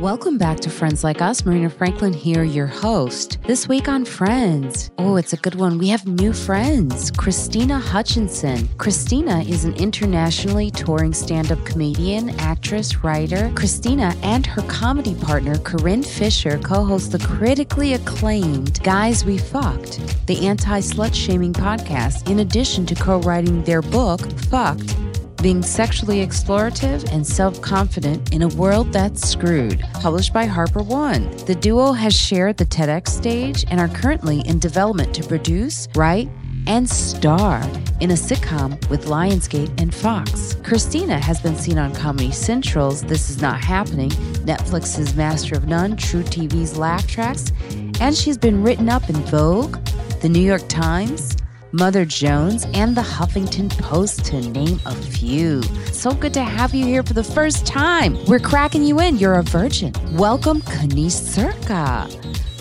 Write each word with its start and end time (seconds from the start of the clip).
Welcome 0.00 0.36
back 0.36 0.60
to 0.60 0.68
Friends 0.68 1.02
Like 1.02 1.22
Us. 1.22 1.46
Marina 1.46 1.70
Franklin 1.70 2.12
here, 2.12 2.44
your 2.44 2.66
host. 2.66 3.38
This 3.44 3.66
week 3.66 3.88
on 3.88 4.04
Friends. 4.04 4.90
Oh, 4.98 5.16
it's 5.16 5.32
a 5.32 5.38
good 5.38 5.54
one. 5.54 5.78
We 5.78 5.88
have 5.88 6.06
new 6.06 6.34
friends. 6.34 7.10
Krystyna 7.10 7.80
Hutchinson. 7.80 8.68
Krystyna 8.76 9.48
is 9.48 9.64
an 9.64 9.72
internationally 9.76 10.70
touring 10.70 11.14
stand 11.14 11.50
up 11.50 11.64
comedian, 11.64 12.28
actress, 12.38 13.02
writer. 13.02 13.48
Krystyna 13.54 14.14
and 14.22 14.44
her 14.44 14.60
comedy 14.64 15.14
partner, 15.14 15.56
Corinne 15.60 16.02
Fisher, 16.02 16.58
co 16.58 16.84
host 16.84 17.12
the 17.12 17.18
critically 17.20 17.94
acclaimed 17.94 18.82
Guys 18.82 19.24
We 19.24 19.38
Fucked, 19.38 20.26
the 20.26 20.46
anti 20.46 20.80
slut 20.80 21.14
shaming 21.14 21.54
podcast, 21.54 22.30
in 22.30 22.40
addition 22.40 22.84
to 22.84 22.94
co 22.94 23.20
writing 23.20 23.64
their 23.64 23.80
book, 23.80 24.20
Fucked 24.50 24.94
being 25.42 25.62
sexually 25.62 26.26
explorative 26.26 27.10
and 27.12 27.26
self 27.26 27.60
confident 27.60 28.32
in 28.32 28.42
a 28.42 28.48
world 28.48 28.92
that's 28.92 29.28
screwed, 29.28 29.80
published 29.94 30.32
by 30.32 30.46
Harper 30.46 30.82
One. 30.82 31.30
The 31.46 31.54
duo 31.54 31.92
has 31.92 32.14
shared 32.14 32.56
the 32.56 32.66
TEDx 32.66 33.08
stage 33.08 33.64
and 33.70 33.80
are 33.80 33.88
currently 33.88 34.40
in 34.40 34.58
development 34.58 35.14
to 35.14 35.24
produce, 35.24 35.88
write, 35.94 36.28
and 36.66 36.88
star 36.88 37.62
in 38.00 38.10
a 38.10 38.14
sitcom 38.14 38.88
with 38.90 39.06
Lionsgate 39.06 39.80
and 39.80 39.94
Fox. 39.94 40.54
Krystyna 40.62 41.18
has 41.18 41.40
been 41.40 41.56
seen 41.56 41.78
on 41.78 41.94
Comedy 41.94 42.30
Central's 42.30 43.02
This 43.02 43.30
Is 43.30 43.40
Not 43.40 43.60
Happening, 43.60 44.10
Netflix's 44.44 45.14
Master 45.14 45.54
of 45.56 45.66
None, 45.66 45.96
True 45.96 46.22
TV's 46.22 46.76
Laff 46.76 47.06
Tracks, 47.06 47.52
and 48.00 48.14
she's 48.14 48.36
been 48.36 48.62
written 48.62 48.88
up 48.88 49.08
in 49.08 49.16
Vogue, 49.26 49.76
The 50.20 50.28
New 50.28 50.40
York 50.40 50.68
Times, 50.68 51.36
Mother 51.72 52.04
Jones, 52.04 52.66
and 52.74 52.96
the 52.96 53.02
Huffington 53.02 53.70
Post, 53.78 54.24
to 54.26 54.40
name 54.40 54.80
a 54.86 54.94
few. 54.94 55.62
So 55.92 56.12
good 56.12 56.32
to 56.34 56.42
have 56.42 56.74
you 56.74 56.84
here 56.84 57.02
for 57.02 57.14
the 57.14 57.24
first 57.24 57.66
time. 57.66 58.16
We're 58.26 58.38
cracking 58.38 58.84
you 58.84 59.00
in. 59.00 59.18
You're 59.18 59.34
a 59.34 59.42
virgin. 59.42 59.92
Welcome, 60.12 60.62
Kaneez 60.62 61.34
Surka. 61.34 62.06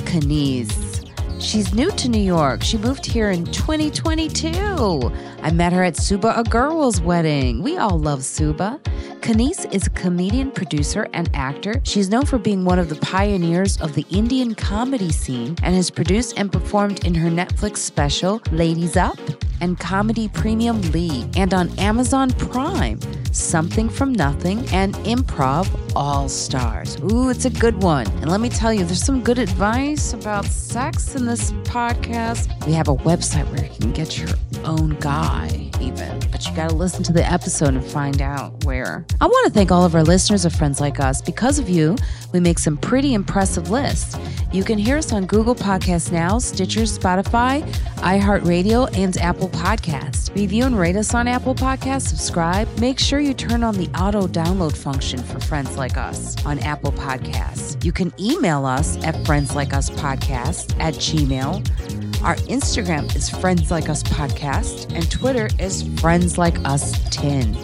Kaneez. 0.05 0.94
She's 1.39 1.73
new 1.73 1.91
to 1.91 2.09
New 2.09 2.21
York. 2.21 2.63
She 2.63 2.77
moved 2.77 3.05
here 3.05 3.29
in 3.31 3.45
2022. 3.45 5.11
I 5.41 5.51
met 5.51 5.73
her 5.73 5.83
at 5.83 5.95
Subhah 5.95 6.43
Agarwal's 6.43 7.01
wedding. 7.01 7.61
We 7.61 7.77
all 7.77 7.99
love 7.99 8.19
Subhah. 8.19 8.79
Kaneez 9.19 9.73
is 9.73 9.87
a 9.87 9.89
comedian, 9.89 10.51
producer, 10.51 11.07
and 11.13 11.29
actor. 11.33 11.81
She's 11.83 12.09
known 12.09 12.25
for 12.25 12.37
being 12.37 12.63
one 12.63 12.79
of 12.79 12.89
the 12.89 12.95
pioneers 12.97 13.81
of 13.81 13.95
the 13.95 14.05
Indian 14.11 14.53
comedy 14.53 15.11
scene 15.11 15.55
and 15.63 15.75
has 15.75 15.89
produced 15.89 16.37
and 16.37 16.51
performed 16.51 17.05
in 17.05 17.15
her 17.15 17.29
Netflix 17.29 17.77
special, 17.77 18.41
Ladies 18.51 18.95
Up, 18.95 19.17
and 19.61 19.79
Comedy 19.79 20.27
Premium 20.27 20.79
League, 20.91 21.35
and 21.37 21.53
on 21.53 21.69
Amazon 21.79 22.29
Prime, 22.31 22.99
Something 23.31 23.89
from 23.89 24.13
Nothing, 24.13 24.67
and 24.69 24.93
Improv 25.05 25.67
All 25.95 26.29
Stars. 26.29 26.97
Ooh, 27.11 27.29
it's 27.29 27.45
a 27.45 27.49
good 27.49 27.81
one. 27.81 28.05
And 28.21 28.29
let 28.29 28.41
me 28.41 28.49
tell 28.49 28.73
you, 28.73 28.85
there's 28.85 29.03
some 29.03 29.23
good 29.23 29.39
advice 29.39 30.13
about 30.13 30.45
sex 30.45 31.15
this 31.25 31.51
podcast. 31.63 32.65
We 32.65 32.73
have 32.73 32.87
a 32.87 32.95
website 32.95 33.49
where 33.51 33.65
you 33.65 33.79
can 33.79 33.91
get 33.91 34.17
your 34.17 34.29
own 34.63 34.97
guy, 34.99 35.71
even, 35.79 36.19
but 36.31 36.45
you 36.47 36.55
got 36.55 36.69
to 36.69 36.75
listen 36.75 37.03
to 37.03 37.13
the 37.13 37.25
episode 37.25 37.69
and 37.69 37.83
find 37.83 38.21
out 38.21 38.63
where. 38.65 39.05
I 39.21 39.25
want 39.25 39.47
to 39.47 39.53
thank 39.53 39.71
all 39.71 39.85
of 39.85 39.95
our 39.95 40.03
listeners 40.03 40.45
of 40.45 40.53
Friends 40.53 40.79
Like 40.79 40.99
Us. 40.99 41.21
Because 41.21 41.59
of 41.59 41.69
you, 41.69 41.95
we 42.33 42.39
make 42.39 42.59
some 42.59 42.77
pretty 42.77 43.13
impressive 43.13 43.69
lists. 43.69 44.17
You 44.51 44.63
can 44.63 44.77
hear 44.77 44.97
us 44.97 45.11
on 45.13 45.25
Google 45.25 45.55
Podcasts 45.55 46.11
Now, 46.11 46.39
Stitcher, 46.39 46.81
Spotify, 46.81 47.61
iHeartRadio, 47.97 48.95
and 48.97 49.17
Apple 49.17 49.49
Podcasts. 49.49 50.33
Review 50.35 50.65
and 50.65 50.77
rate 50.77 50.95
us 50.95 51.13
on 51.13 51.27
Apple 51.27 51.55
Podcasts, 51.55 52.07
subscribe. 52.07 52.67
Make 52.79 52.99
sure 52.99 53.19
you 53.19 53.33
turn 53.33 53.63
on 53.63 53.75
the 53.75 53.87
auto 53.99 54.27
download 54.27 54.75
function 54.75 55.19
for 55.19 55.39
Friends 55.39 55.77
Like 55.77 55.97
Us 55.97 56.35
on 56.45 56.59
Apple 56.59 56.91
Podcasts. 56.91 57.83
You 57.83 57.91
can 57.91 58.13
email 58.19 58.65
us 58.65 58.97
at 59.03 59.15
friendslikeUspodcast 59.25 60.79
at 60.79 60.95
gmail. 61.15 62.23
Our 62.23 62.35
Instagram 62.47 63.15
is 63.15 63.29
Friends 63.29 63.71
Like 63.71 63.89
Us 63.89 64.03
Podcast, 64.03 64.93
and 64.93 65.09
Twitter 65.09 65.47
is 65.59 65.87
Friends 65.99 66.37
Like 66.37 66.57
Us 66.65 67.07
10. 67.09 67.55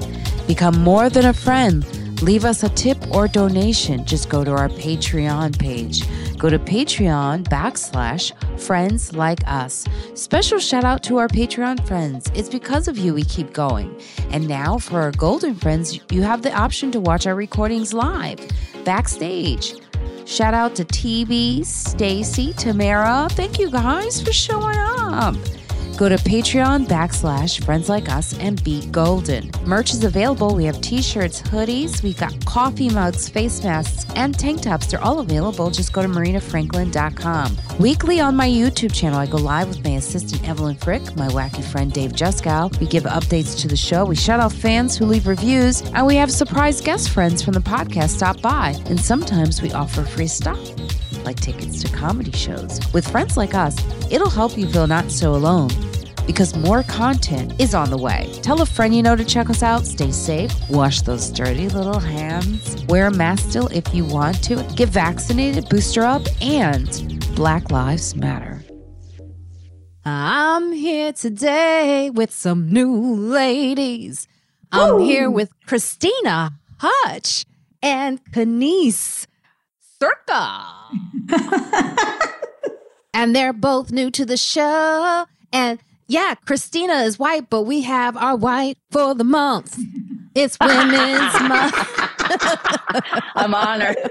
Become 0.47 0.79
more 0.79 1.09
than 1.09 1.25
a 1.25 1.33
friend. 1.33 1.85
Leave 2.21 2.45
us 2.45 2.63
a 2.63 2.69
tip 2.69 2.97
or 3.11 3.27
donation. 3.27 4.05
Just 4.05 4.29
go 4.29 4.43
to 4.43 4.51
our 4.51 4.69
Patreon 4.69 5.57
page. 5.57 6.03
Go 6.37 6.49
to 6.49 6.59
Patreon 6.59 7.43
backslash 7.45 8.31
friends 8.59 9.13
like 9.13 9.39
us. 9.47 9.85
Special 10.13 10.59
shout 10.59 10.83
out 10.83 11.01
to 11.03 11.17
our 11.17 11.27
Patreon 11.27 11.85
friends. 11.87 12.31
It's 12.35 12.49
because 12.49 12.87
of 12.87 12.97
you 12.97 13.15
we 13.15 13.23
keep 13.23 13.53
going. 13.53 13.99
And 14.29 14.47
now 14.47 14.77
for 14.77 15.01
our 15.01 15.11
golden 15.11 15.55
friends, 15.55 15.99
you 16.11 16.21
have 16.21 16.43
the 16.43 16.53
option 16.53 16.91
to 16.91 16.99
watch 16.99 17.25
our 17.25 17.35
recordings 17.35 17.91
live, 17.91 18.39
backstage. 18.85 19.80
Shout 20.25 20.53
out 20.53 20.75
to 20.75 20.85
TB, 20.85 21.65
Stacy, 21.65 22.53
Tamara. 22.53 23.27
Thank 23.31 23.59
you 23.59 23.69
guys 23.69 24.21
for 24.21 24.31
showing 24.31 24.77
up. 24.77 25.35
Go 26.01 26.09
to 26.09 26.15
Patreon 26.15 26.87
backslash 26.87 27.63
friends 27.63 27.87
like 27.87 28.09
us 28.09 28.35
and 28.39 28.63
be 28.63 28.87
golden. 28.87 29.51
Merch 29.65 29.93
is 29.93 30.03
available. 30.03 30.55
We 30.55 30.65
have 30.65 30.81
t 30.81 30.99
shirts, 30.99 31.43
hoodies, 31.43 32.01
we've 32.01 32.17
got 32.17 32.43
coffee 32.43 32.89
mugs, 32.89 33.29
face 33.29 33.63
masks, 33.63 34.11
and 34.15 34.33
tank 34.35 34.63
tops. 34.63 34.87
They're 34.87 35.03
all 35.03 35.19
available. 35.19 35.69
Just 35.69 35.93
go 35.93 36.01
to 36.01 36.07
marinafranklin.com. 36.07 37.55
Weekly 37.77 38.19
on 38.19 38.35
my 38.35 38.49
YouTube 38.49 38.91
channel, 38.91 39.19
I 39.19 39.27
go 39.27 39.37
live 39.37 39.67
with 39.67 39.83
my 39.83 39.91
assistant 39.91 40.49
Evelyn 40.49 40.75
Frick, 40.77 41.03
my 41.17 41.27
wacky 41.27 41.63
friend 41.63 41.93
Dave 41.93 42.13
Juskow. 42.13 42.75
We 42.79 42.87
give 42.87 43.03
updates 43.03 43.61
to 43.61 43.67
the 43.67 43.77
show. 43.77 44.03
We 44.03 44.15
shout 44.15 44.39
out 44.39 44.51
fans 44.51 44.97
who 44.97 45.05
leave 45.05 45.27
reviews, 45.27 45.81
and 45.93 46.07
we 46.07 46.15
have 46.15 46.31
surprise 46.31 46.81
guest 46.81 47.11
friends 47.11 47.43
from 47.43 47.53
the 47.53 47.59
podcast 47.59 48.09
stop 48.09 48.41
by. 48.41 48.73
And 48.87 48.99
sometimes 48.99 49.61
we 49.61 49.71
offer 49.71 50.03
free 50.03 50.25
stuff 50.25 50.57
like 51.25 51.39
tickets 51.39 51.83
to 51.83 51.95
comedy 51.95 52.31
shows. 52.31 52.79
With 52.91 53.07
friends 53.07 53.37
like 53.37 53.53
us, 53.53 53.77
it'll 54.11 54.31
help 54.31 54.57
you 54.57 54.67
feel 54.67 54.87
not 54.87 55.11
so 55.11 55.35
alone 55.35 55.69
because 56.25 56.55
more 56.55 56.83
content 56.83 57.59
is 57.59 57.73
on 57.73 57.89
the 57.89 57.97
way. 57.97 58.29
Tell 58.41 58.61
a 58.61 58.65
friend 58.65 58.95
you 58.95 59.01
know 59.03 59.15
to 59.15 59.25
check 59.25 59.49
us 59.49 59.63
out. 59.63 59.85
Stay 59.85 60.11
safe. 60.11 60.53
Wash 60.69 61.01
those 61.01 61.29
dirty 61.29 61.69
little 61.69 61.99
hands. 61.99 62.83
Wear 62.85 63.07
a 63.07 63.11
mask 63.11 63.49
still 63.49 63.67
if 63.67 63.93
you 63.93 64.05
want 64.05 64.43
to. 64.43 64.63
Get 64.75 64.89
vaccinated, 64.89 65.69
booster 65.69 66.03
up, 66.03 66.23
and 66.41 67.25
Black 67.35 67.71
Lives 67.71 68.15
Matter. 68.15 68.63
I'm 70.03 70.71
here 70.71 71.13
today 71.13 72.09
with 72.09 72.31
some 72.31 72.71
new 72.71 73.15
ladies. 73.15 74.27
I'm 74.71 74.99
here 74.99 75.29
with 75.29 75.51
Krystyna 75.67 76.53
Hutch 76.79 77.45
and 77.83 78.23
Kaneez 78.31 79.27
Surka. 80.01 80.63
and 83.13 83.35
they're 83.35 83.53
both 83.53 83.91
new 83.91 84.09
to 84.11 84.25
the 84.25 84.37
show. 84.37 85.25
And 85.53 85.79
yeah, 86.11 86.35
Krystyna 86.45 87.05
is 87.05 87.17
white, 87.17 87.49
but 87.49 87.61
we 87.61 87.83
have 87.83 88.17
our 88.17 88.35
white 88.35 88.77
for 88.91 89.15
the 89.15 89.23
month. 89.23 89.79
It's 90.35 90.57
Women's 90.59 91.39
Month. 91.41 91.73
I'm 93.35 93.55
honored. 93.55 93.95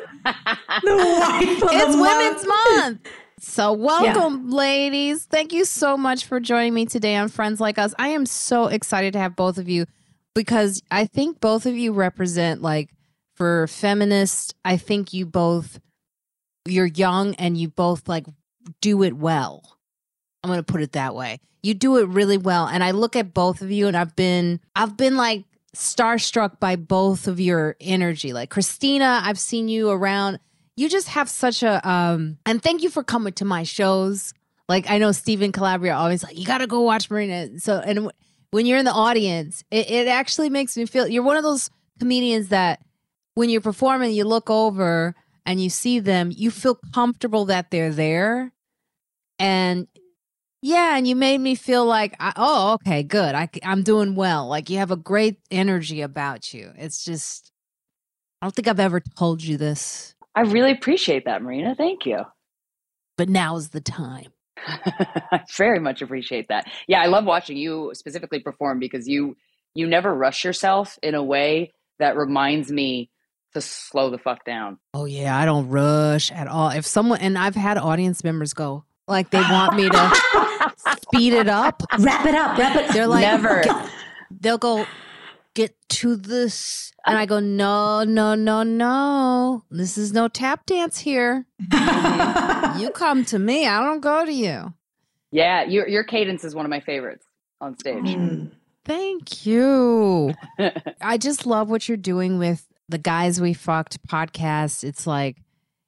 The 0.83 0.97
white 0.97 1.57
for 1.59 1.69
It's 1.73 1.97
month. 1.97 2.01
Women's 2.01 2.47
Month. 2.47 3.09
So, 3.41 3.73
welcome, 3.73 4.51
ladies. 4.51 5.25
Thank 5.25 5.53
you 5.53 5.65
so 5.65 5.97
much 5.97 6.25
for 6.27 6.41
joining 6.41 6.75
me 6.75 6.87
today 6.87 7.17
on 7.17 7.29
Friends 7.29 7.61
Like 7.61 7.79
Us. 7.79 7.95
I 7.99 8.09
am 8.09 8.25
so 8.25 8.67
excited 8.67 9.13
to 9.15 9.19
have 9.19 9.35
both 9.37 9.59
of 9.59 9.69
you 9.69 9.87
because 10.35 10.83
I 10.91 11.07
think 11.07 11.41
both 11.41 11.67
of 11.67 11.77
you 11.77 11.93
represent, 11.93 12.63
like, 12.63 12.91
for 13.35 13.67
feminists, 13.67 14.55
I 14.65 14.77
think 14.77 15.13
you 15.13 15.27
both, 15.27 15.81
you're 16.67 16.87
young 16.87 17.35
and 17.37 17.57
you 17.59 17.69
both, 17.69 18.09
like, 18.09 18.27
do 18.81 19.03
it 19.03 19.17
well. 19.17 19.79
I'm 20.43 20.49
going 20.49 20.59
to 20.63 20.73
put 20.73 20.83
it 20.83 20.93
that 20.93 21.15
way. 21.15 21.41
You 21.63 21.75
do 21.75 21.99
it 21.99 22.09
really 22.09 22.39
well. 22.39 22.67
And 22.67 22.83
I 22.83 22.93
look 22.93 23.17
at 23.17 23.35
both 23.35 23.63
of 23.63 23.71
you 23.71 23.87
and 23.87 23.97
I've 23.97 24.17
been, 24.17 24.61
I've 24.75 24.97
been 24.97 25.17
like, 25.17 25.45
starstruck 25.75 26.59
by 26.59 26.77
both 26.77 27.29
of 27.29 27.39
your 27.39 27.77
energy. 27.81 28.33
Like 28.33 28.51
Krystyna, 28.51 29.21
I've 29.23 29.39
seen 29.39 29.69
you 29.69 29.91
around. 29.91 30.41
You 30.77 30.89
just 30.89 31.09
have 31.09 31.29
such 31.29 31.63
a 31.63 31.87
um 31.89 32.39
and 32.47 32.63
thank 32.63 32.83
you 32.83 32.91
for 32.91 33.05
coming 33.05 33.33
to 33.35 33.45
my 33.45 33.63
shows. 33.63 34.35
Like 34.69 34.91
I 34.91 34.99
know 34.99 35.13
Stephen 35.13 35.53
Calabria 35.53 35.95
always 35.95 36.23
like, 36.23 36.39
you 36.39 36.47
gotta 36.47 36.67
go 36.67 36.81
watch 36.81 37.11
Marina. 37.11 37.59
So 37.61 37.79
and 37.79 37.97
w- 37.97 38.11
when 38.51 38.67
you're 38.67 38.79
in 38.79 38.85
the 38.85 38.93
audience, 38.93 39.63
it, 39.71 39.91
it 39.91 40.09
actually 40.09 40.51
makes 40.51 40.77
me 40.77 40.87
feel 40.87 41.07
you're 41.07 41.23
one 41.23 41.37
of 41.37 41.45
those 41.45 41.71
comedians 42.01 42.49
that 42.49 42.81
when 43.35 43.49
you're 43.49 43.61
performing, 43.61 44.13
you 44.13 44.25
look 44.25 44.51
over 44.51 45.15
and 45.47 45.63
you 45.63 45.71
see 45.71 46.01
them, 46.01 46.33
you 46.35 46.51
feel 46.51 46.79
comfortable 46.93 47.45
that 47.47 47.71
they're 47.71 47.93
there. 47.93 48.53
And 49.39 49.87
yeah, 50.63 50.97
and 50.97 51.07
you 51.07 51.17
made 51.17 51.39
me 51.39 51.55
feel 51.55 51.85
like, 51.85 52.15
I, 52.21 52.33
oh, 52.37 52.73
okay, 52.75 53.03
good. 53.03 53.35
I, 53.35 53.49
I'm 53.65 53.83
doing 53.83 54.15
well. 54.15 54.47
Like 54.47 54.69
you 54.71 54.79
have 54.79 54.91
a 54.91 54.97
great 54.97 55.39
energy 55.51 56.01
about 56.03 56.53
you. 56.53 56.73
It's 56.77 57.05
just, 57.05 57.51
I 58.43 58.47
don't 58.47 58.55
think 58.55 58.69
I've 58.69 58.81
ever 58.81 59.01
told 59.01 59.43
you 59.43 59.57
this, 59.57 60.15
I 60.35 60.43
really 60.43 60.71
appreciate 60.73 61.25
that, 61.25 61.43
Marina. 61.43 61.75
Thank 61.75 62.07
you. 62.07 62.21
but 63.17 63.29
now's 63.29 63.71
the 63.71 63.81
time. 63.81 64.33
I 64.67 65.41
very 65.57 65.81
much 65.81 66.03
appreciate 66.03 66.49
that. 66.49 66.71
Yeah, 66.87 67.01
I 67.03 67.07
love 67.07 67.25
watching 67.25 67.57
you 67.57 67.91
specifically 67.95 68.41
perform 68.41 68.79
because 68.79 69.09
you 69.09 69.37
you 69.75 69.87
never 69.87 70.15
rush 70.15 70.45
yourself 70.45 70.99
in 71.03 71.15
a 71.15 71.23
way 71.23 71.73
that 71.99 72.17
reminds 72.17 72.71
me 72.71 73.11
to 73.55 73.61
slow 73.61 74.11
the 74.11 74.19
fuck 74.19 74.45
down. 74.45 74.79
Oh 74.95 75.07
yeah, 75.07 75.37
I 75.37 75.45
don't 75.47 75.69
rush 75.69 76.31
at 76.31 76.47
all. 76.47 76.69
If 76.71 76.85
someone 76.87 77.21
and 77.21 77.37
I've 77.39 77.55
had 77.57 77.79
audience 77.79 78.23
members 78.23 78.53
go 78.55 78.85
like 79.09 79.31
they 79.31 79.41
want 79.41 79.75
me 79.77 79.89
to 79.89 79.99
speed 81.03 81.33
it 81.33 81.49
up. 81.49 81.83
Wrap 81.99 82.27
it 82.27 82.35
up. 82.35 82.59
Wrap 82.59 82.77
it. 82.77 82.93
They're 82.93 83.07
like 83.07 83.23
Never. 83.23 83.65
they'll 84.31 84.59
go 84.59 84.87
get 85.55 85.75
to 85.89 86.15
this 86.17 86.93
and 87.07 87.19
I 87.19 87.27
go 87.27 87.41
no 87.41 88.05
no 88.05 88.35
no 88.35 88.63
no. 88.63 89.65
This 89.71 89.99
is 89.99 90.13
no 90.13 90.29
tap 90.29 90.67
dance 90.67 90.99
here. 90.99 91.47
You 92.79 92.91
come 92.91 93.25
to 93.27 93.39
me. 93.39 93.67
I 93.67 93.83
don't 93.85 94.01
go 94.01 94.25
to 94.25 94.33
you. 94.33 94.73
Yeah, 95.33 95.65
your 95.65 95.89
your 95.89 96.05
cadence 96.05 96.45
is 96.45 96.55
one 96.55 96.65
of 96.65 96.71
my 96.71 96.81
favorites 96.81 97.27
on 97.61 97.77
stage. 97.79 98.05
Mm. 98.05 98.53
Thank 98.85 99.45
you. 99.45 100.33
I 101.01 101.19
just 101.19 101.47
love 101.47 101.69
what 101.69 101.89
you're 101.89 101.97
doing 101.99 102.39
with 102.39 102.67
the 102.89 102.97
Guys 102.99 103.41
We 103.41 103.53
Fucked 103.55 104.07
podcast. 104.07 104.85
It's 104.85 105.07
like 105.07 105.37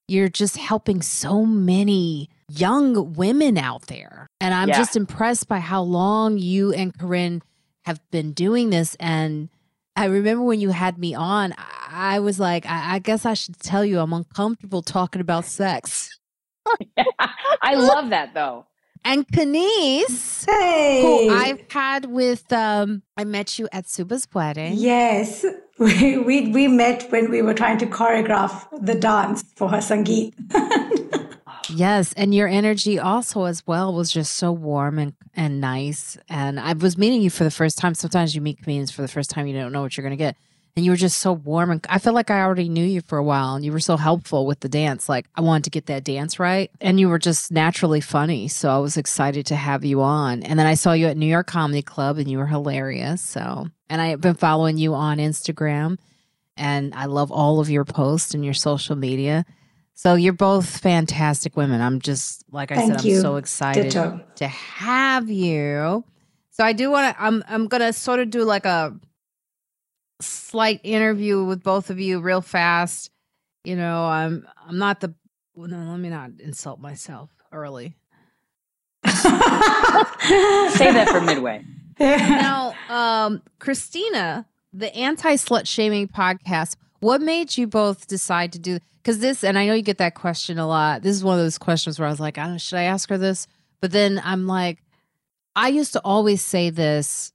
you're 0.08 0.28
just 0.28 0.56
helping 0.56 1.00
so 1.02 1.44
many 1.46 2.28
young 2.48 3.14
women 3.14 3.56
out 3.56 3.82
there. 3.86 4.26
And 4.40 4.52
I'm 4.54 4.68
Yeah. 4.68 4.76
just 4.78 4.96
impressed 4.96 5.48
by 5.48 5.60
how 5.60 5.82
long 5.82 6.38
you 6.38 6.72
and 6.72 6.96
Corinne 6.98 7.42
have 7.84 8.00
been 8.10 8.32
doing 8.32 8.70
this. 8.70 8.94
And 9.00 9.48
I 9.96 10.06
remember 10.06 10.42
when 10.44 10.60
you 10.60 10.70
had 10.70 10.98
me 10.98 11.14
on, 11.14 11.54
I 11.58 11.66
I 11.94 12.20
was 12.20 12.40
like, 12.40 12.64
I, 12.64 12.94
I 12.94 12.98
guess 13.00 13.26
I 13.26 13.34
should 13.34 13.58
tell 13.60 13.84
you 13.84 13.98
I'm 14.00 14.14
uncomfortable 14.14 14.80
talking 14.80 15.20
about 15.20 15.44
sex. 15.44 16.18
I 17.60 17.74
love 17.74 18.08
that 18.10 18.32
though. 18.32 18.64
And 19.04 19.26
Kaneez, 19.28 20.46
Hey. 20.48 21.00
who 21.02 21.30
I've 21.30 21.60
had 21.70 22.06
with, 22.06 22.50
um, 22.52 23.02
I 23.16 23.24
met 23.24 23.58
you 23.58 23.68
at 23.72 23.84
Subhah's 23.86 24.26
wedding. 24.32 24.74
Yes. 24.76 25.44
We, 25.82 26.18
we, 26.18 26.48
we 26.52 26.68
met 26.68 27.10
when 27.10 27.30
we 27.30 27.42
were 27.42 27.54
trying 27.54 27.78
to 27.78 27.86
choreograph 27.86 28.66
the 28.80 28.94
dance 28.94 29.42
for 29.56 29.68
her 29.68 29.78
Sangeet. 29.78 30.32
Yes, 31.74 32.12
and 32.14 32.34
your 32.34 32.48
energy 32.48 32.98
also 32.98 33.44
as 33.44 33.66
well 33.66 33.94
was 33.94 34.12
just 34.12 34.34
so 34.34 34.52
warm 34.52 34.98
and 34.98 35.14
and 35.34 35.60
nice. 35.60 36.18
And 36.28 36.60
I 36.60 36.74
was 36.74 36.98
meeting 36.98 37.22
you 37.22 37.30
for 37.30 37.44
the 37.44 37.50
first 37.50 37.78
time. 37.78 37.94
Sometimes 37.94 38.34
you 38.34 38.40
meet 38.40 38.58
comedians 38.62 38.90
for 38.90 39.02
the 39.02 39.08
first 39.08 39.30
time, 39.30 39.46
you 39.46 39.54
don't 39.54 39.72
know 39.72 39.80
what 39.80 39.96
you're 39.96 40.02
going 40.02 40.10
to 40.10 40.16
get, 40.16 40.36
and 40.76 40.84
you 40.84 40.90
were 40.90 40.96
just 40.96 41.18
so 41.18 41.32
warm. 41.32 41.70
And 41.70 41.86
I 41.88 41.98
felt 41.98 42.14
like 42.14 42.30
I 42.30 42.42
already 42.42 42.68
knew 42.68 42.84
you 42.84 43.00
for 43.00 43.16
a 43.18 43.24
while, 43.24 43.54
and 43.54 43.64
you 43.64 43.72
were 43.72 43.80
so 43.80 43.96
helpful 43.96 44.46
with 44.46 44.60
the 44.60 44.68
dance. 44.68 45.08
Like 45.08 45.26
I 45.34 45.40
wanted 45.40 45.64
to 45.64 45.70
get 45.70 45.86
that 45.86 46.04
dance 46.04 46.38
right, 46.38 46.70
and 46.80 47.00
you 47.00 47.08
were 47.08 47.18
just 47.18 47.50
naturally 47.50 48.00
funny. 48.00 48.48
So 48.48 48.70
I 48.70 48.78
was 48.78 48.96
excited 48.96 49.46
to 49.46 49.56
have 49.56 49.84
you 49.84 50.02
on. 50.02 50.42
And 50.42 50.58
then 50.58 50.66
I 50.66 50.74
saw 50.74 50.92
you 50.92 51.06
at 51.06 51.16
New 51.16 51.26
York 51.26 51.46
Comedy 51.46 51.82
Club, 51.82 52.18
and 52.18 52.30
you 52.30 52.38
were 52.38 52.46
hilarious. 52.46 53.22
So, 53.22 53.68
and 53.92 54.00
I 54.00 54.06
have 54.06 54.22
been 54.22 54.34
following 54.36 54.78
you 54.78 54.94
on 54.94 55.18
Instagram, 55.18 55.98
and 56.56 56.94
I 56.94 57.04
love 57.04 57.30
all 57.30 57.60
of 57.60 57.68
your 57.68 57.84
posts 57.84 58.32
and 58.32 58.42
your 58.42 58.54
social 58.54 58.96
media. 58.96 59.44
So 59.92 60.14
you're 60.14 60.32
both 60.32 60.78
fantastic 60.80 61.58
women. 61.58 61.82
I'm 61.82 62.00
just 62.00 62.42
like 62.50 62.72
I 62.72 62.76
Thank 62.76 62.92
said, 63.00 63.04
you. 63.04 63.16
I'm 63.16 63.20
so 63.20 63.36
excited 63.36 63.82
Ditto. 63.84 64.24
to 64.36 64.48
have 64.48 65.28
you. 65.28 66.04
So 66.52 66.64
I 66.64 66.72
do 66.72 66.90
want 66.90 67.14
to. 67.14 67.22
I'm 67.22 67.44
I'm 67.46 67.68
gonna 67.68 67.92
sort 67.92 68.20
of 68.20 68.30
do 68.30 68.44
like 68.44 68.64
a 68.64 68.98
slight 70.22 70.80
interview 70.84 71.44
with 71.44 71.62
both 71.62 71.90
of 71.90 72.00
you 72.00 72.18
real 72.20 72.40
fast. 72.40 73.10
You 73.62 73.76
know, 73.76 74.06
I'm 74.06 74.48
I'm 74.66 74.78
not 74.78 75.00
the. 75.00 75.14
well, 75.54 75.68
No, 75.68 75.76
let 75.76 76.00
me 76.00 76.08
not 76.08 76.30
insult 76.40 76.80
myself 76.80 77.28
early. 77.52 77.94
Save 79.04 79.20
that 80.94 81.08
for 81.10 81.20
midway. 81.20 81.62
Now, 82.02 82.74
um, 82.88 83.42
Krystyna, 83.60 84.46
the 84.72 84.94
anti 84.94 85.34
slut 85.34 85.66
shaming 85.66 86.08
podcast. 86.08 86.76
What 87.00 87.20
made 87.20 87.56
you 87.56 87.66
both 87.66 88.06
decide 88.06 88.52
to 88.52 88.58
do? 88.58 88.78
Because 89.02 89.18
this, 89.18 89.42
and 89.42 89.58
I 89.58 89.66
know 89.66 89.74
you 89.74 89.82
get 89.82 89.98
that 89.98 90.14
question 90.14 90.58
a 90.58 90.66
lot. 90.66 91.02
This 91.02 91.16
is 91.16 91.24
one 91.24 91.38
of 91.38 91.44
those 91.44 91.58
questions 91.58 91.98
where 91.98 92.06
I 92.06 92.10
was 92.10 92.20
like, 92.20 92.38
I 92.38 92.44
don't. 92.44 92.52
know, 92.52 92.58
Should 92.58 92.78
I 92.78 92.84
ask 92.84 93.08
her 93.08 93.18
this? 93.18 93.48
But 93.80 93.90
then 93.90 94.20
I'm 94.24 94.46
like, 94.46 94.78
I 95.56 95.68
used 95.68 95.92
to 95.94 96.00
always 96.04 96.42
say 96.42 96.70
this 96.70 97.32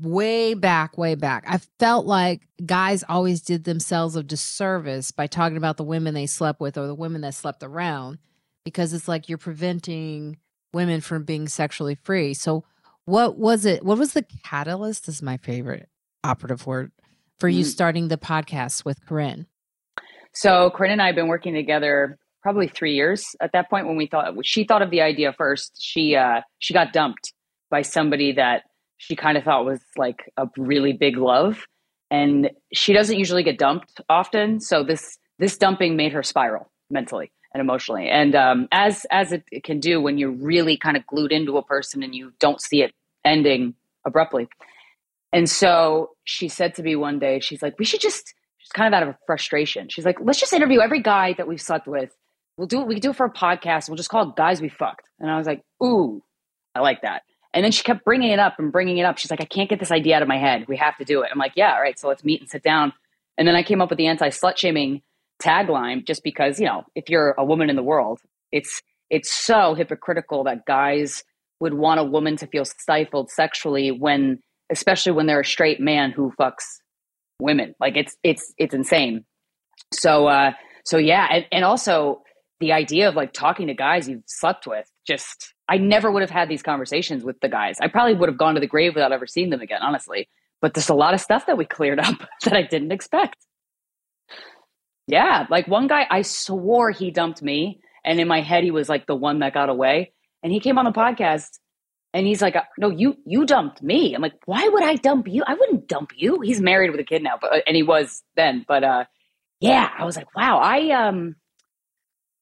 way 0.00 0.54
back, 0.54 0.98
way 0.98 1.14
back. 1.14 1.44
I 1.48 1.58
felt 1.78 2.06
like 2.06 2.42
guys 2.64 3.04
always 3.08 3.40
did 3.40 3.64
themselves 3.64 4.16
a 4.16 4.22
disservice 4.22 5.10
by 5.10 5.26
talking 5.26 5.56
about 5.56 5.76
the 5.76 5.84
women 5.84 6.14
they 6.14 6.26
slept 6.26 6.60
with 6.60 6.76
or 6.76 6.86
the 6.86 6.94
women 6.94 7.22
that 7.22 7.34
slept 7.34 7.62
around 7.62 8.18
because 8.64 8.92
it's 8.92 9.08
like 9.08 9.28
you're 9.28 9.38
preventing 9.38 10.36
women 10.72 11.00
from 11.00 11.24
being 11.24 11.48
sexually 11.48 11.94
free. 11.94 12.34
So, 12.34 12.64
what 13.08 13.38
was 13.38 13.64
it? 13.64 13.84
What 13.84 13.98
was 13.98 14.12
the 14.12 14.24
catalyst? 14.44 15.06
This 15.06 15.16
is 15.16 15.22
my 15.22 15.38
favorite 15.38 15.88
operative 16.22 16.66
word 16.66 16.92
for 17.38 17.48
you 17.48 17.64
Mm. 17.64 17.68
starting 17.68 18.08
the 18.08 18.18
podcast 18.18 18.84
with 18.84 19.04
Corinne. 19.06 19.46
So 20.34 20.70
Corinne 20.70 20.92
and 20.92 21.02
I 21.02 21.06
have 21.06 21.14
been 21.16 21.28
working 21.28 21.54
together 21.54 22.18
probably 22.42 22.68
three 22.68 22.94
years 22.94 23.34
at 23.40 23.52
that 23.52 23.68
point 23.70 23.86
when 23.86 23.96
we 23.96 24.06
thought 24.06 24.34
she 24.44 24.64
thought 24.64 24.82
of 24.82 24.90
the 24.90 25.00
idea 25.00 25.32
first. 25.32 25.76
She 25.80 26.14
uh 26.16 26.42
she 26.58 26.74
got 26.74 26.92
dumped 26.92 27.32
by 27.70 27.82
somebody 27.82 28.32
that 28.32 28.62
she 28.98 29.16
kind 29.16 29.38
of 29.38 29.44
thought 29.44 29.64
was 29.64 29.80
like 29.96 30.30
a 30.36 30.46
really 30.56 30.92
big 30.92 31.16
love. 31.16 31.64
And 32.10 32.50
she 32.72 32.92
doesn't 32.92 33.18
usually 33.18 33.42
get 33.42 33.58
dumped 33.58 34.00
often. 34.08 34.60
So 34.60 34.82
this 34.84 35.18
this 35.38 35.56
dumping 35.56 35.96
made 35.96 36.12
her 36.12 36.22
spiral 36.22 36.70
mentally 36.90 37.32
and 37.58 37.66
emotionally. 37.66 38.08
And 38.08 38.34
um 38.34 38.68
as 38.72 39.06
as 39.10 39.32
it, 39.32 39.44
it 39.50 39.64
can 39.64 39.80
do 39.80 40.00
when 40.00 40.18
you're 40.18 40.30
really 40.30 40.76
kind 40.76 40.96
of 40.96 41.06
glued 41.06 41.32
into 41.32 41.56
a 41.56 41.62
person 41.62 42.02
and 42.02 42.14
you 42.14 42.32
don't 42.38 42.60
see 42.60 42.82
it 42.82 42.92
ending 43.24 43.74
abruptly. 44.06 44.48
And 45.32 45.48
so 45.48 46.10
she 46.24 46.48
said 46.48 46.74
to 46.76 46.82
me 46.82 46.96
one 46.96 47.18
day, 47.18 47.40
she's 47.40 47.62
like, 47.62 47.78
we 47.78 47.84
should 47.84 48.00
just 48.00 48.34
she's 48.58 48.72
kind 48.72 48.92
of 48.92 49.00
out 49.00 49.08
of 49.08 49.14
frustration. 49.26 49.88
She's 49.88 50.04
like, 50.04 50.18
let's 50.20 50.40
just 50.40 50.52
interview 50.52 50.80
every 50.80 51.02
guy 51.02 51.34
that 51.34 51.46
we've 51.46 51.60
slept 51.60 51.86
with. 51.86 52.14
We'll 52.56 52.66
do 52.66 52.80
it. 52.80 52.86
We 52.86 52.94
can 52.94 53.02
do 53.02 53.10
it 53.10 53.16
for 53.16 53.26
a 53.26 53.32
podcast. 53.32 53.88
We'll 53.88 53.96
just 53.96 54.08
call 54.08 54.30
it 54.30 54.36
Guys 54.36 54.60
We 54.60 54.68
Fucked. 54.68 55.08
And 55.20 55.30
I 55.30 55.36
was 55.36 55.46
like, 55.46 55.62
ooh, 55.82 56.22
I 56.74 56.80
like 56.80 57.02
that. 57.02 57.22
And 57.54 57.64
then 57.64 57.72
she 57.72 57.82
kept 57.82 58.04
bringing 58.04 58.30
it 58.30 58.38
up 58.38 58.58
and 58.58 58.72
bringing 58.72 58.98
it 58.98 59.04
up. 59.04 59.18
She's 59.18 59.30
like, 59.30 59.40
I 59.40 59.44
can't 59.44 59.70
get 59.70 59.80
this 59.80 59.90
idea 59.90 60.16
out 60.16 60.22
of 60.22 60.28
my 60.28 60.38
head. 60.38 60.66
We 60.68 60.76
have 60.76 60.96
to 60.98 61.04
do 61.04 61.22
it. 61.22 61.30
I'm 61.32 61.38
like, 61.38 61.52
yeah, 61.56 61.72
all 61.72 61.80
right. 61.80 61.98
So 61.98 62.08
let's 62.08 62.24
meet 62.24 62.40
and 62.40 62.50
sit 62.50 62.62
down. 62.62 62.92
And 63.36 63.46
then 63.46 63.54
I 63.54 63.62
came 63.62 63.80
up 63.80 63.90
with 63.90 63.96
the 63.96 64.06
anti 64.06 64.28
slut 64.28 64.56
shaming 64.56 65.02
tagline 65.42 66.06
just 66.06 66.22
because, 66.22 66.58
you 66.58 66.66
know, 66.66 66.84
if 66.94 67.08
you're 67.08 67.34
a 67.38 67.44
woman 67.44 67.70
in 67.70 67.76
the 67.76 67.82
world, 67.82 68.20
it's 68.52 68.82
it's 69.10 69.32
so 69.32 69.74
hypocritical 69.74 70.44
that 70.44 70.66
guys 70.66 71.24
would 71.60 71.74
want 71.74 72.00
a 72.00 72.04
woman 72.04 72.36
to 72.36 72.46
feel 72.46 72.64
stifled 72.64 73.30
sexually 73.30 73.90
when 73.90 74.38
especially 74.70 75.12
when 75.12 75.26
they're 75.26 75.40
a 75.40 75.44
straight 75.44 75.80
man 75.80 76.10
who 76.10 76.32
fucks 76.38 76.64
women. 77.40 77.74
Like 77.80 77.96
it's 77.96 78.16
it's 78.22 78.52
it's 78.58 78.74
insane. 78.74 79.24
So 79.92 80.26
uh 80.26 80.52
so 80.84 80.98
yeah, 80.98 81.26
and, 81.30 81.46
and 81.52 81.64
also 81.64 82.22
the 82.60 82.72
idea 82.72 83.08
of 83.08 83.14
like 83.14 83.32
talking 83.32 83.68
to 83.68 83.74
guys 83.74 84.08
you've 84.08 84.24
slept 84.26 84.66
with, 84.66 84.90
just 85.06 85.54
I 85.68 85.76
never 85.78 86.10
would 86.10 86.22
have 86.22 86.30
had 86.30 86.48
these 86.48 86.62
conversations 86.62 87.24
with 87.24 87.38
the 87.40 87.48
guys. 87.48 87.76
I 87.80 87.88
probably 87.88 88.14
would 88.14 88.28
have 88.28 88.38
gone 88.38 88.54
to 88.54 88.60
the 88.60 88.66
grave 88.66 88.94
without 88.94 89.12
ever 89.12 89.26
seeing 89.26 89.50
them 89.50 89.60
again, 89.60 89.80
honestly. 89.82 90.28
But 90.60 90.74
there's 90.74 90.88
a 90.88 90.94
lot 90.94 91.14
of 91.14 91.20
stuff 91.20 91.46
that 91.46 91.56
we 91.56 91.64
cleared 91.64 92.00
up 92.00 92.16
that 92.44 92.54
I 92.54 92.62
didn't 92.62 92.92
expect. 92.92 93.36
Yeah, 95.08 95.46
like 95.48 95.66
one 95.66 95.86
guy, 95.86 96.06
I 96.10 96.20
swore 96.20 96.90
he 96.90 97.10
dumped 97.10 97.42
me, 97.42 97.80
and 98.04 98.20
in 98.20 98.28
my 98.28 98.42
head 98.42 98.62
he 98.62 98.70
was 98.70 98.90
like 98.90 99.06
the 99.06 99.16
one 99.16 99.38
that 99.38 99.54
got 99.54 99.70
away. 99.70 100.12
And 100.42 100.52
he 100.52 100.60
came 100.60 100.78
on 100.78 100.84
the 100.84 100.92
podcast 100.92 101.58
and 102.12 102.26
he's 102.26 102.42
like, 102.42 102.56
"No, 102.76 102.90
you 102.90 103.16
you 103.24 103.46
dumped 103.46 103.82
me." 103.82 104.14
I'm 104.14 104.20
like, 104.20 104.34
"Why 104.44 104.68
would 104.68 104.82
I 104.82 104.96
dump 104.96 105.26
you? 105.26 105.42
I 105.46 105.54
wouldn't 105.54 105.88
dump 105.88 106.10
you." 106.14 106.40
He's 106.40 106.60
married 106.60 106.90
with 106.90 107.00
a 107.00 107.04
kid 107.04 107.22
now, 107.22 107.38
but 107.40 107.62
and 107.66 107.74
he 107.74 107.82
was 107.82 108.22
then. 108.36 108.66
But 108.68 108.84
uh, 108.84 109.04
yeah, 109.60 109.90
I 109.98 110.04
was 110.04 110.16
like, 110.16 110.34
"Wow, 110.36 110.58
I 110.58 110.90
um, 110.90 111.36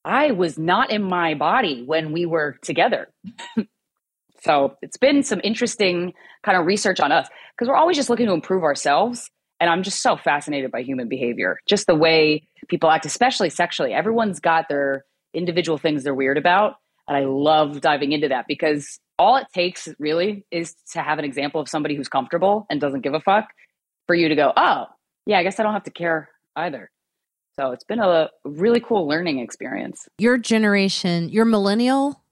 I 0.04 0.32
was 0.32 0.58
not 0.58 0.90
in 0.90 1.02
my 1.02 1.34
body 1.34 1.84
when 1.84 2.12
we 2.12 2.26
were 2.26 2.58
together." 2.62 3.08
so 4.42 4.76
it's 4.82 4.96
been 4.96 5.22
some 5.22 5.40
interesting 5.44 6.14
kind 6.44 6.58
of 6.58 6.66
research 6.66 6.98
on 6.98 7.12
us 7.12 7.28
because 7.54 7.68
we're 7.68 7.76
always 7.76 7.96
just 7.96 8.10
looking 8.10 8.26
to 8.26 8.32
improve 8.32 8.64
ourselves. 8.64 9.30
And 9.60 9.70
I'm 9.70 9.82
just 9.82 10.02
so 10.02 10.16
fascinated 10.16 10.70
by 10.70 10.82
human 10.82 11.08
behavior, 11.08 11.58
just 11.66 11.86
the 11.86 11.94
way 11.94 12.46
people 12.68 12.90
act, 12.90 13.06
especially 13.06 13.50
sexually. 13.50 13.92
Everyone's 13.92 14.38
got 14.40 14.68
their 14.68 15.04
individual 15.32 15.78
things 15.78 16.04
they're 16.04 16.14
weird 16.14 16.36
about. 16.38 16.76
And 17.08 17.16
I 17.16 17.24
love 17.24 17.80
diving 17.80 18.12
into 18.12 18.28
that 18.28 18.46
because 18.48 18.98
all 19.18 19.36
it 19.36 19.46
takes 19.54 19.88
really 19.98 20.44
is 20.50 20.74
to 20.92 21.00
have 21.00 21.18
an 21.18 21.24
example 21.24 21.60
of 21.60 21.68
somebody 21.68 21.94
who's 21.94 22.08
comfortable 22.08 22.66
and 22.68 22.80
doesn't 22.80 23.00
give 23.00 23.14
a 23.14 23.20
fuck 23.20 23.48
for 24.06 24.14
you 24.14 24.28
to 24.28 24.34
go, 24.34 24.52
oh, 24.56 24.86
yeah, 25.24 25.38
I 25.38 25.42
guess 25.42 25.58
I 25.58 25.62
don't 25.62 25.72
have 25.72 25.84
to 25.84 25.90
care 25.90 26.28
either. 26.54 26.90
So 27.58 27.70
it's 27.70 27.84
been 27.84 28.00
a 28.00 28.28
really 28.44 28.80
cool 28.80 29.08
learning 29.08 29.38
experience. 29.38 30.06
Your 30.18 30.36
generation, 30.36 31.30
you're 31.30 31.46
millennial. 31.46 32.22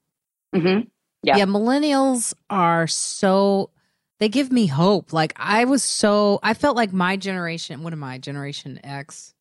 hmm 0.53 0.81
Yeah. 1.23 1.37
yeah, 1.37 1.45
millennials 1.45 2.35
are 2.49 2.85
so 2.85 3.71
they 4.19 4.29
give 4.29 4.51
me 4.51 4.67
hope. 4.67 5.13
Like 5.13 5.33
I 5.37 5.65
was 5.65 5.83
so 5.83 6.39
I 6.43 6.53
felt 6.53 6.75
like 6.75 6.93
my 6.93 7.17
generation. 7.17 7.83
What 7.83 7.93
am 7.93 8.03
I? 8.03 8.17
Generation 8.17 8.79
X, 8.83 9.33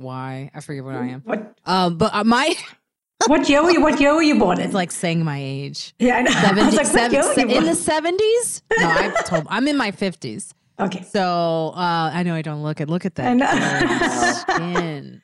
Y. 0.00 0.50
I 0.54 0.60
forget 0.60 0.84
what 0.84 0.94
I 0.94 1.06
am. 1.08 1.20
What 1.22 1.54
Um, 1.64 1.96
but 1.98 2.14
uh, 2.14 2.24
my 2.24 2.54
what 3.26 3.48
year 3.48 3.62
were 3.62 3.70
you? 3.70 3.80
What 3.80 4.00
year 4.00 4.14
were 4.14 4.22
you 4.22 4.38
born 4.38 4.58
in? 4.58 4.64
it's 4.66 4.74
like 4.74 4.92
saying 4.92 5.24
my 5.24 5.38
age. 5.40 5.94
yeah, 5.98 6.16
I 6.16 6.22
know. 6.22 6.30
I 6.62 6.66
was 6.66 6.74
like, 6.76 6.92
what 6.92 7.12
year 7.12 7.22
were 7.26 7.34
seven- 7.34 7.50
you 7.50 7.56
in 7.58 7.64
the 7.64 7.74
seventies. 7.74 8.62
No, 8.78 8.86
I 8.88 9.08
told 9.24 9.46
I'm 9.48 9.66
in 9.68 9.76
my 9.76 9.90
fifties. 9.90 10.54
Okay. 10.80 11.02
So 11.02 11.72
uh, 11.74 12.10
I 12.14 12.22
know 12.22 12.34
I 12.34 12.42
don't 12.42 12.62
look 12.62 12.80
at 12.80 12.88
look 12.88 13.04
at 13.04 13.16
that 13.16 14.44
skin. 14.48 15.22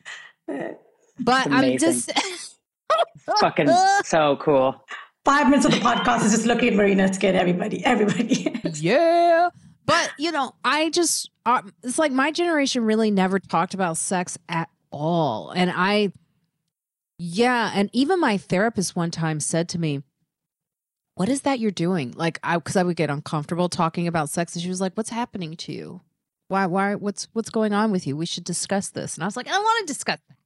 But 1.20 1.46
I'm 1.50 1.78
just 1.78 2.10
fucking 3.38 3.68
so 4.04 4.36
cool. 4.40 4.74
Five 5.24 5.48
minutes 5.48 5.64
of 5.64 5.72
the 5.72 5.78
podcast 5.78 6.24
is 6.24 6.32
just 6.32 6.44
looking 6.44 6.68
at 6.68 6.74
Marina's 6.74 7.16
skin. 7.16 7.34
Everybody, 7.34 7.82
everybody. 7.84 8.60
yeah. 8.74 9.48
But 9.86 10.12
you 10.18 10.30
know, 10.32 10.54
I 10.62 10.90
just 10.90 11.30
uh, 11.46 11.62
it's 11.82 11.98
like 11.98 12.12
my 12.12 12.30
generation 12.30 12.84
really 12.84 13.10
never 13.10 13.38
talked 13.38 13.74
about 13.74 13.96
sex 13.96 14.38
at 14.48 14.68
all, 14.90 15.50
and 15.50 15.72
I, 15.74 16.12
yeah, 17.18 17.72
and 17.74 17.90
even 17.92 18.20
my 18.20 18.36
therapist 18.36 18.96
one 18.96 19.10
time 19.10 19.40
said 19.40 19.68
to 19.70 19.78
me, 19.78 20.02
"What 21.14 21.28
is 21.28 21.42
that 21.42 21.58
you're 21.58 21.70
doing?" 21.70 22.12
Like 22.16 22.38
I, 22.42 22.56
because 22.56 22.76
I 22.76 22.82
would 22.82 22.96
get 22.96 23.10
uncomfortable 23.10 23.68
talking 23.68 24.06
about 24.06 24.28
sex, 24.30 24.54
and 24.54 24.62
she 24.62 24.68
was 24.68 24.80
like, 24.80 24.94
"What's 24.94 25.10
happening 25.10 25.56
to 25.56 25.72
you? 25.72 26.00
Why? 26.48 26.66
Why? 26.66 26.94
What's 26.94 27.28
what's 27.32 27.50
going 27.50 27.72
on 27.72 27.90
with 27.90 28.06
you? 28.06 28.16
We 28.16 28.26
should 28.26 28.44
discuss 28.44 28.90
this." 28.90 29.14
And 29.14 29.24
I 29.24 29.26
was 29.26 29.36
like, 29.36 29.48
"I 29.48 29.52
don't 29.52 29.62
want 29.62 29.86
to 29.86 29.92
discuss 29.92 30.18
that." 30.28 30.36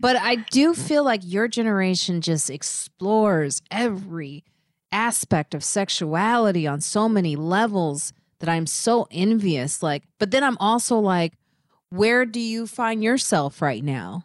But 0.00 0.16
I 0.16 0.36
do 0.36 0.74
feel 0.74 1.04
like 1.04 1.20
your 1.24 1.48
generation 1.48 2.20
just 2.20 2.50
explores 2.50 3.62
every 3.70 4.44
aspect 4.90 5.54
of 5.54 5.64
sexuality 5.64 6.66
on 6.66 6.80
so 6.80 7.08
many 7.08 7.36
levels 7.36 8.12
that 8.40 8.48
I'm 8.48 8.66
so 8.66 9.06
envious. 9.10 9.82
Like, 9.82 10.04
but 10.18 10.30
then 10.30 10.42
I'm 10.44 10.58
also 10.58 10.98
like, 10.98 11.34
where 11.90 12.24
do 12.24 12.40
you 12.40 12.66
find 12.66 13.02
yourself 13.02 13.62
right 13.62 13.84
now 13.84 14.24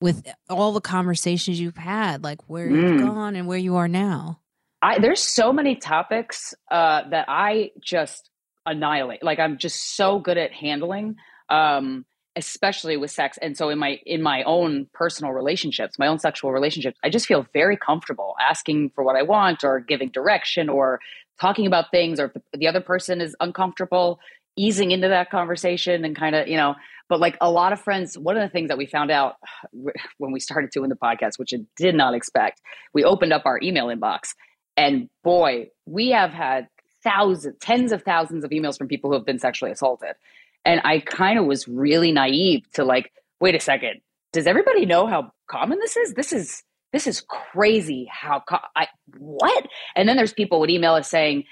with 0.00 0.26
all 0.48 0.72
the 0.72 0.80
conversations 0.80 1.60
you've 1.60 1.76
had? 1.76 2.24
Like, 2.24 2.48
where 2.48 2.68
mm. 2.68 2.76
you've 2.76 3.00
gone 3.00 3.36
and 3.36 3.46
where 3.46 3.58
you 3.58 3.76
are 3.76 3.88
now? 3.88 4.40
I, 4.80 4.98
there's 4.98 5.20
so 5.20 5.52
many 5.52 5.76
topics 5.76 6.54
uh, 6.70 7.08
that 7.10 7.26
I 7.28 7.70
just 7.80 8.30
annihilate. 8.66 9.22
Like, 9.22 9.38
I'm 9.38 9.58
just 9.58 9.94
so 9.96 10.18
good 10.18 10.38
at 10.38 10.52
handling. 10.52 11.16
Um, 11.48 12.04
especially 12.36 12.96
with 12.96 13.10
sex 13.10 13.38
and 13.42 13.56
so 13.56 13.68
in 13.68 13.78
my 13.78 13.98
in 14.06 14.22
my 14.22 14.42
own 14.44 14.86
personal 14.94 15.32
relationships 15.32 15.98
my 15.98 16.06
own 16.06 16.18
sexual 16.18 16.50
relationships 16.50 16.98
i 17.04 17.10
just 17.10 17.26
feel 17.26 17.46
very 17.52 17.76
comfortable 17.76 18.34
asking 18.40 18.90
for 18.94 19.04
what 19.04 19.16
i 19.16 19.22
want 19.22 19.62
or 19.62 19.80
giving 19.80 20.08
direction 20.10 20.68
or 20.68 20.98
talking 21.40 21.66
about 21.66 21.90
things 21.90 22.18
or 22.18 22.32
if 22.34 22.42
the 22.58 22.66
other 22.66 22.80
person 22.80 23.20
is 23.20 23.36
uncomfortable 23.40 24.18
easing 24.56 24.90
into 24.90 25.08
that 25.08 25.30
conversation 25.30 26.04
and 26.04 26.16
kind 26.16 26.34
of 26.34 26.48
you 26.48 26.56
know 26.56 26.74
but 27.08 27.20
like 27.20 27.36
a 27.40 27.50
lot 27.50 27.72
of 27.72 27.80
friends 27.80 28.16
one 28.16 28.36
of 28.36 28.42
the 28.42 28.48
things 28.48 28.68
that 28.68 28.78
we 28.78 28.86
found 28.86 29.10
out 29.10 29.36
when 30.18 30.32
we 30.32 30.40
started 30.40 30.70
doing 30.70 30.88
the 30.88 30.96
podcast 30.96 31.38
which 31.38 31.52
i 31.52 31.58
did 31.76 31.94
not 31.94 32.14
expect 32.14 32.60
we 32.94 33.04
opened 33.04 33.32
up 33.32 33.42
our 33.44 33.58
email 33.62 33.88
inbox 33.88 34.28
and 34.76 35.08
boy 35.22 35.66
we 35.84 36.10
have 36.10 36.30
had 36.30 36.66
thousands 37.04 37.56
tens 37.60 37.92
of 37.92 38.02
thousands 38.02 38.44
of 38.44 38.50
emails 38.50 38.78
from 38.78 38.88
people 38.88 39.10
who 39.10 39.16
have 39.16 39.26
been 39.26 39.38
sexually 39.38 39.70
assaulted 39.70 40.14
and 40.64 40.80
I 40.84 41.00
kind 41.00 41.38
of 41.38 41.46
was 41.46 41.66
really 41.66 42.12
naive 42.12 42.70
to 42.74 42.84
like, 42.84 43.12
wait 43.40 43.54
a 43.54 43.60
second, 43.60 44.00
does 44.32 44.46
everybody 44.46 44.86
know 44.86 45.06
how 45.06 45.32
common 45.48 45.78
this 45.78 45.96
is? 45.96 46.14
This 46.14 46.32
is 46.32 46.62
this 46.92 47.06
is 47.06 47.22
crazy. 47.22 48.08
How 48.10 48.42
co- 48.46 48.58
I 48.76 48.86
what? 49.18 49.66
And 49.96 50.08
then 50.08 50.16
there's 50.16 50.32
people 50.32 50.60
would 50.60 50.70
email 50.70 50.94
us 50.94 51.08
saying, 51.08 51.44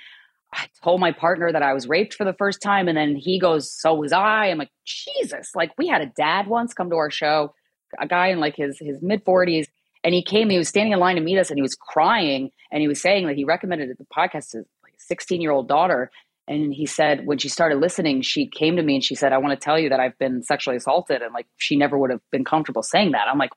I 0.52 0.66
told 0.82 1.00
my 1.00 1.12
partner 1.12 1.52
that 1.52 1.62
I 1.62 1.72
was 1.72 1.88
raped 1.88 2.14
for 2.14 2.24
the 2.24 2.34
first 2.34 2.60
time, 2.60 2.88
and 2.88 2.96
then 2.96 3.16
he 3.16 3.38
goes, 3.38 3.70
"So 3.70 3.94
was 3.94 4.12
I." 4.12 4.46
I'm 4.46 4.58
like, 4.58 4.70
Jesus! 4.84 5.50
Like 5.54 5.72
we 5.78 5.86
had 5.86 6.02
a 6.02 6.06
dad 6.06 6.46
once 6.46 6.74
come 6.74 6.90
to 6.90 6.96
our 6.96 7.10
show, 7.10 7.54
a 8.00 8.06
guy 8.06 8.28
in 8.28 8.40
like 8.40 8.56
his 8.56 8.78
his 8.80 9.00
mid 9.00 9.24
40s, 9.24 9.66
and 10.02 10.14
he 10.14 10.22
came. 10.22 10.50
He 10.50 10.58
was 10.58 10.68
standing 10.68 10.92
in 10.92 10.98
line 10.98 11.16
to 11.16 11.22
meet 11.22 11.38
us, 11.38 11.50
and 11.50 11.58
he 11.58 11.62
was 11.62 11.74
crying, 11.74 12.50
and 12.72 12.80
he 12.80 12.88
was 12.88 13.00
saying 13.00 13.26
that 13.26 13.36
he 13.36 13.44
recommended 13.44 13.96
the 13.96 14.06
podcast 14.14 14.50
to 14.50 14.58
like 14.82 14.94
a 14.94 15.00
16 15.00 15.40
year 15.40 15.52
old 15.52 15.68
daughter, 15.68 16.10
and 16.48 16.74
he 16.74 16.86
said 16.86 17.26
when 17.26 17.38
she 17.38 17.48
started 17.48 17.78
listening 17.78 18.22
she 18.22 18.46
came 18.46 18.76
to 18.76 18.82
me 18.82 18.96
and 18.96 19.04
she 19.04 19.14
said 19.14 19.32
i 19.32 19.38
want 19.38 19.58
to 19.58 19.64
tell 19.64 19.78
you 19.78 19.88
that 19.88 20.00
i've 20.00 20.18
been 20.18 20.42
sexually 20.42 20.76
assaulted 20.76 21.22
and 21.22 21.32
like 21.32 21.46
she 21.56 21.76
never 21.76 21.98
would 21.98 22.10
have 22.10 22.20
been 22.30 22.44
comfortable 22.44 22.82
saying 22.82 23.12
that. 23.12 23.26
I'm 23.28 23.38
like 23.38 23.50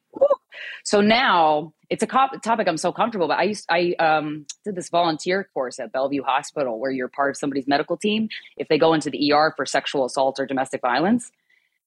so 0.83 1.01
now 1.01 1.73
it's 1.89 2.03
a 2.03 2.07
topic 2.07 2.67
i'm 2.67 2.77
so 2.77 2.91
comfortable 2.91 3.27
but 3.27 3.39
i 3.39 3.43
used 3.43 3.65
i 3.69 3.93
um, 3.99 4.45
did 4.63 4.75
this 4.75 4.89
volunteer 4.89 5.49
course 5.53 5.79
at 5.79 5.91
bellevue 5.91 6.23
hospital 6.23 6.79
where 6.79 6.91
you're 6.91 7.09
part 7.09 7.31
of 7.31 7.37
somebody's 7.37 7.67
medical 7.67 7.97
team. 7.97 8.29
If 8.57 8.67
they 8.67 8.77
go 8.77 8.93
into 8.93 9.09
the 9.09 9.33
er 9.33 9.53
for 9.55 9.65
sexual 9.65 10.05
assault 10.05 10.39
or 10.39 10.45
domestic 10.45 10.81
violence 10.81 11.31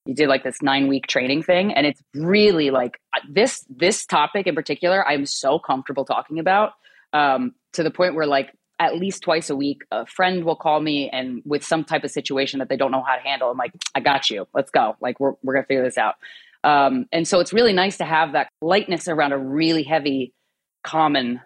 you 0.06 0.14
did 0.14 0.28
like 0.28 0.44
this 0.44 0.62
nine 0.62 0.88
week 0.88 1.06
training 1.06 1.42
thing 1.42 1.72
and 1.74 1.86
it's 1.86 2.00
really 2.14 2.70
like 2.70 2.98
this 3.28 3.64
this 3.68 4.06
topic 4.06 4.46
in 4.46 4.54
particular 4.54 5.06
i'm 5.06 5.26
so 5.26 5.58
comfortable 5.58 6.04
talking 6.04 6.38
about 6.38 6.72
um, 7.12 7.54
to 7.72 7.82
the 7.82 7.90
point 7.90 8.14
where 8.14 8.26
like 8.26 8.52
at 8.78 8.96
least 8.96 9.22
twice 9.22 9.48
a 9.50 9.56
week, 9.56 9.82
a 9.90 10.06
friend 10.06 10.44
will 10.44 10.56
call 10.56 10.80
me 10.80 11.08
and 11.10 11.42
with 11.44 11.64
some 11.64 11.84
type 11.84 12.04
of 12.04 12.10
situation 12.10 12.58
that 12.58 12.68
they 12.68 12.76
don't 12.76 12.90
know 12.90 13.02
how 13.02 13.16
to 13.16 13.22
handle. 13.22 13.50
I'm 13.50 13.56
like, 13.56 13.72
I 13.94 14.00
got 14.00 14.28
you. 14.30 14.46
Let's 14.54 14.70
go. 14.70 14.96
Like 15.00 15.18
we're 15.18 15.34
we're 15.42 15.54
gonna 15.54 15.66
figure 15.66 15.84
this 15.84 15.98
out. 15.98 16.16
Um, 16.64 17.06
and 17.12 17.26
so 17.26 17.40
it's 17.40 17.52
really 17.52 17.72
nice 17.72 17.98
to 17.98 18.04
have 18.04 18.32
that 18.32 18.48
lightness 18.60 19.08
around 19.08 19.32
a 19.32 19.38
really 19.38 19.82
heavy, 19.82 20.34
common 20.82 21.40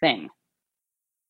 thing. 0.00 0.28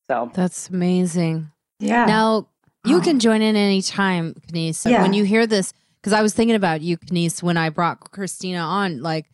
So 0.08 0.30
that's 0.34 0.70
amazing. 0.70 1.50
Yeah. 1.78 2.06
Now 2.06 2.48
you 2.84 3.00
can 3.00 3.18
join 3.18 3.42
in 3.42 3.56
anytime, 3.56 4.34
Kaneez. 4.48 4.88
Yeah. 4.88 5.02
When 5.02 5.12
you 5.12 5.24
hear 5.24 5.46
this, 5.46 5.72
because 6.00 6.12
I 6.12 6.22
was 6.22 6.34
thinking 6.34 6.56
about 6.56 6.82
you, 6.82 6.98
Kaneez, 6.98 7.42
when 7.42 7.56
I 7.56 7.70
brought 7.70 8.12
Krystyna 8.12 8.62
on, 8.62 9.02
like 9.02 9.26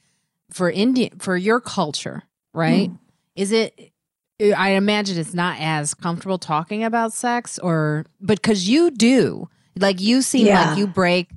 for 0.52 0.70
Indian 0.70 1.18
for 1.18 1.36
your 1.36 1.60
culture, 1.60 2.22
right? 2.52 2.90
Mm. 2.90 2.98
Is 3.36 3.52
it 3.52 3.92
I 4.40 4.70
imagine 4.70 5.18
it's 5.18 5.34
not 5.34 5.56
as 5.60 5.94
comfortable 5.94 6.38
talking 6.38 6.82
about 6.82 7.12
sex 7.12 7.58
or 7.58 8.06
but 8.20 8.42
cuz 8.42 8.68
you 8.68 8.90
do. 8.90 9.48
Like 9.78 10.00
you 10.00 10.22
seem 10.22 10.46
yeah. 10.46 10.70
like 10.70 10.78
you 10.78 10.86
break 10.86 11.30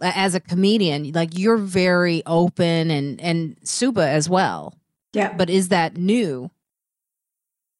as 0.00 0.34
a 0.34 0.40
comedian, 0.40 1.12
like 1.12 1.38
you're 1.38 1.56
very 1.56 2.22
open 2.26 2.90
and 2.90 3.20
and 3.20 3.56
Subhah 3.64 4.08
as 4.08 4.28
well. 4.28 4.74
Yeah. 5.12 5.32
But 5.32 5.50
is 5.50 5.68
that 5.68 5.96
new? 5.96 6.50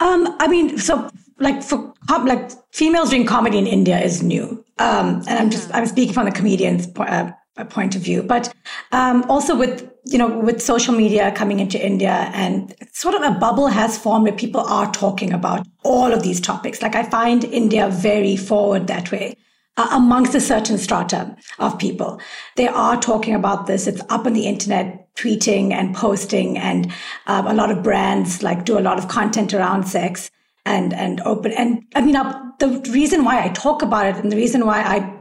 Um 0.00 0.36
I 0.40 0.48
mean 0.48 0.78
so 0.78 1.10
like 1.38 1.62
for 1.62 1.94
like 2.08 2.50
females 2.72 3.10
doing 3.10 3.26
comedy 3.26 3.58
in 3.58 3.66
India 3.66 3.98
is 4.00 4.22
new. 4.22 4.64
Um 4.78 5.22
and 5.28 5.38
I'm 5.38 5.50
just 5.50 5.72
I'm 5.74 5.86
speaking 5.86 6.14
from 6.14 6.26
the 6.26 6.32
comedian's 6.32 6.88
uh, 6.96 7.30
point 7.68 7.94
of 7.94 8.02
view, 8.02 8.22
but 8.22 8.52
um 8.92 9.24
also 9.28 9.56
with 9.56 9.93
you 10.04 10.18
know, 10.18 10.38
with 10.38 10.60
social 10.60 10.94
media 10.94 11.32
coming 11.32 11.60
into 11.60 11.84
India 11.84 12.30
and 12.34 12.74
sort 12.92 13.14
of 13.14 13.22
a 13.22 13.38
bubble 13.38 13.68
has 13.68 13.98
formed 13.98 14.24
where 14.24 14.36
people 14.36 14.60
are 14.60 14.90
talking 14.92 15.32
about 15.32 15.66
all 15.82 16.12
of 16.12 16.22
these 16.22 16.40
topics. 16.40 16.82
Like 16.82 16.94
I 16.94 17.04
find 17.04 17.44
India 17.44 17.88
very 17.88 18.36
forward 18.36 18.86
that 18.88 19.10
way. 19.10 19.36
Uh, 19.76 19.88
amongst 19.90 20.36
a 20.36 20.40
certain 20.40 20.78
strata 20.78 21.36
of 21.58 21.76
people. 21.80 22.20
They 22.54 22.68
are 22.68 22.96
talking 23.00 23.34
about 23.34 23.66
this. 23.66 23.88
It's 23.88 24.00
up 24.08 24.24
on 24.24 24.32
the 24.32 24.46
internet, 24.46 25.12
tweeting 25.16 25.72
and 25.72 25.92
posting, 25.96 26.56
and 26.56 26.92
um, 27.26 27.48
a 27.48 27.54
lot 27.54 27.72
of 27.72 27.82
brands 27.82 28.40
like 28.40 28.64
do 28.64 28.78
a 28.78 28.86
lot 28.88 28.98
of 28.98 29.08
content 29.08 29.52
around 29.52 29.88
sex 29.88 30.30
and 30.64 30.94
and 30.94 31.20
open. 31.22 31.50
And 31.50 31.82
I 31.96 32.02
mean, 32.02 32.14
the 32.60 32.88
reason 32.92 33.24
why 33.24 33.42
I 33.42 33.48
talk 33.48 33.82
about 33.82 34.06
it 34.06 34.22
and 34.22 34.30
the 34.30 34.36
reason 34.36 34.64
why 34.64 34.80
I, 34.80 35.12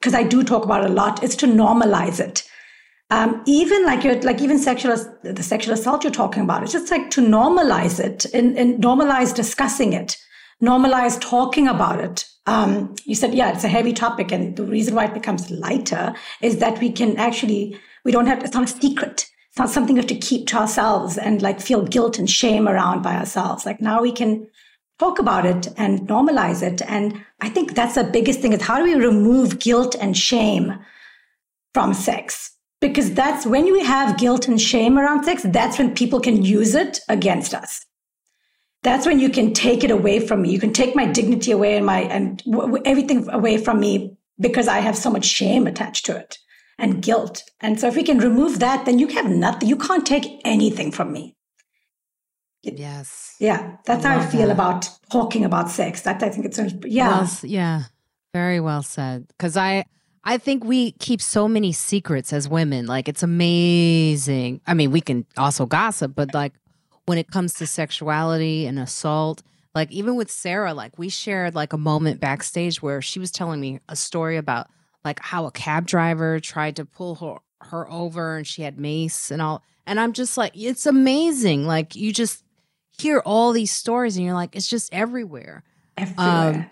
because 0.00 0.14
I 0.14 0.22
do 0.22 0.42
talk 0.42 0.64
about 0.64 0.84
it 0.84 0.90
a 0.90 0.94
lot, 0.94 1.22
is 1.22 1.36
to 1.36 1.46
normalize 1.46 2.18
it 2.18 2.48
um, 3.10 3.42
even 3.46 3.84
like 3.86 4.04
you're 4.04 4.20
like 4.22 4.40
even 4.40 4.58
sexual 4.58 4.96
the 5.22 5.42
sexual 5.42 5.74
assault 5.74 6.04
you're 6.04 6.12
talking 6.12 6.42
about 6.42 6.62
it's 6.62 6.72
just 6.72 6.90
like 6.90 7.10
to 7.10 7.20
normalize 7.20 7.98
it 7.98 8.26
and, 8.34 8.56
and 8.58 8.82
normalize 8.82 9.34
discussing 9.34 9.92
it 9.92 10.16
normalize 10.62 11.20
talking 11.20 11.68
about 11.68 12.00
it. 12.00 12.24
Um, 12.46 12.94
you 13.04 13.14
said 13.14 13.34
yeah 13.34 13.52
it's 13.52 13.64
a 13.64 13.68
heavy 13.68 13.92
topic 13.92 14.32
and 14.32 14.56
the 14.56 14.64
reason 14.64 14.94
why 14.94 15.04
it 15.04 15.14
becomes 15.14 15.50
lighter 15.50 16.14
is 16.40 16.58
that 16.58 16.80
we 16.80 16.90
can 16.90 17.16
actually 17.16 17.78
we 18.04 18.12
don't 18.12 18.26
have 18.26 18.42
it's 18.42 18.54
not 18.54 18.64
a 18.64 18.80
secret. 18.80 19.26
It's 19.50 19.58
not 19.58 19.70
something 19.70 19.94
we 19.94 20.00
have 20.00 20.08
to 20.08 20.14
keep 20.14 20.46
to 20.48 20.56
ourselves 20.56 21.18
and 21.18 21.42
like 21.42 21.60
feel 21.60 21.82
guilt 21.82 22.18
and 22.18 22.28
shame 22.28 22.68
around 22.68 23.02
by 23.02 23.16
ourselves. 23.16 23.66
Like 23.66 23.80
now 23.80 24.00
we 24.00 24.12
can 24.12 24.46
talk 24.98 25.18
about 25.18 25.46
it 25.46 25.68
and 25.76 26.00
normalize 26.08 26.62
it. 26.62 26.82
And 26.82 27.22
i 27.40 27.48
think 27.48 27.74
that's 27.74 27.94
the 27.94 28.04
biggest 28.04 28.40
thing 28.40 28.52
is 28.52 28.62
how 28.62 28.78
do 28.78 28.84
we 28.84 28.94
remove 28.94 29.58
guilt 29.58 29.94
and 30.00 30.16
shame 30.16 30.78
from 31.74 31.94
sex 31.94 32.57
because 32.80 33.12
that's 33.14 33.46
when 33.46 33.64
we 33.72 33.82
have 33.84 34.18
guilt 34.18 34.48
and 34.48 34.60
shame 34.60 34.98
around 34.98 35.24
sex, 35.24 35.42
that's 35.44 35.78
when 35.78 35.94
people 35.94 36.20
can 36.20 36.42
use 36.42 36.74
it 36.74 37.00
against 37.08 37.54
us. 37.54 37.84
That's 38.82 39.06
when 39.06 39.18
you 39.18 39.28
can 39.28 39.52
take 39.52 39.82
it 39.82 39.90
away 39.90 40.20
from 40.20 40.42
me. 40.42 40.50
You 40.50 40.60
can 40.60 40.72
take 40.72 40.94
my 40.94 41.06
dignity 41.06 41.50
away 41.50 41.76
and 41.76 41.84
my 41.84 42.02
and 42.02 42.42
w- 42.44 42.80
everything 42.84 43.28
away 43.30 43.58
from 43.58 43.80
me 43.80 44.16
because 44.38 44.68
I 44.68 44.78
have 44.78 44.96
so 44.96 45.10
much 45.10 45.24
shame 45.24 45.66
attached 45.66 46.06
to 46.06 46.16
it 46.16 46.38
and 46.78 47.02
guilt. 47.02 47.42
And 47.60 47.80
so 47.80 47.88
if 47.88 47.96
we 47.96 48.04
can 48.04 48.18
remove 48.18 48.60
that, 48.60 48.84
then 48.86 49.00
you 49.00 49.08
have 49.08 49.28
nothing. 49.28 49.68
You 49.68 49.76
can't 49.76 50.06
take 50.06 50.40
anything 50.44 50.92
from 50.92 51.12
me. 51.12 51.34
Yes. 52.62 53.34
Yeah, 53.40 53.76
that's 53.84 54.04
I 54.04 54.14
how 54.14 54.20
I 54.20 54.26
feel 54.26 54.46
that. 54.48 54.52
about 54.52 54.88
talking 55.10 55.44
about 55.44 55.70
sex. 55.70 56.02
That 56.02 56.22
I 56.22 56.28
think 56.28 56.46
it's 56.46 56.60
yeah. 56.84 57.08
Well, 57.08 57.30
yeah. 57.42 57.82
Very 58.32 58.60
well 58.60 58.82
said. 58.82 59.26
Because 59.28 59.56
I 59.56 59.84
I 60.24 60.38
think 60.38 60.64
we 60.64 60.92
keep 60.92 61.22
so 61.22 61.48
many 61.48 61.72
secrets 61.72 62.32
as 62.32 62.48
women. 62.48 62.86
Like 62.86 63.08
it's 63.08 63.22
amazing. 63.22 64.60
I 64.66 64.74
mean, 64.74 64.90
we 64.90 65.00
can 65.00 65.26
also 65.36 65.66
gossip, 65.66 66.12
but 66.14 66.34
like 66.34 66.52
when 67.06 67.18
it 67.18 67.30
comes 67.30 67.54
to 67.54 67.66
sexuality 67.66 68.66
and 68.66 68.78
assault, 68.78 69.42
Like 69.74 69.92
even 69.92 70.16
with 70.16 70.30
Sarah, 70.30 70.74
like 70.74 70.98
we 70.98 71.08
shared 71.08 71.54
like 71.54 71.72
a 71.72 71.78
moment 71.78 72.20
backstage 72.20 72.82
where 72.82 73.00
she 73.00 73.20
was 73.20 73.30
telling 73.30 73.60
me 73.60 73.80
a 73.88 73.94
story 73.96 74.36
about 74.36 74.66
like 75.04 75.20
how 75.20 75.46
a 75.46 75.52
cab 75.52 75.86
driver 75.86 76.40
tried 76.40 76.76
to 76.76 76.84
pull 76.84 77.14
her 77.16 77.36
her 77.60 77.90
over 77.90 78.36
and 78.36 78.46
she 78.46 78.62
had 78.62 78.78
mace 78.78 79.30
and 79.30 79.40
all. 79.42 79.62
And 79.86 80.00
I'm 80.00 80.12
just 80.12 80.36
like, 80.36 80.52
it's 80.54 80.86
amazing. 80.86 81.66
Like 81.66 81.94
you 81.94 82.12
just 82.12 82.44
hear 82.98 83.20
all 83.20 83.52
these 83.52 83.72
stories 83.72 84.16
and 84.16 84.26
you're 84.26 84.34
like, 84.34 84.56
it's 84.56 84.68
just 84.68 84.92
everywhere. 84.92 85.62
Everywhere. 85.96 86.26
Um, 86.26 86.70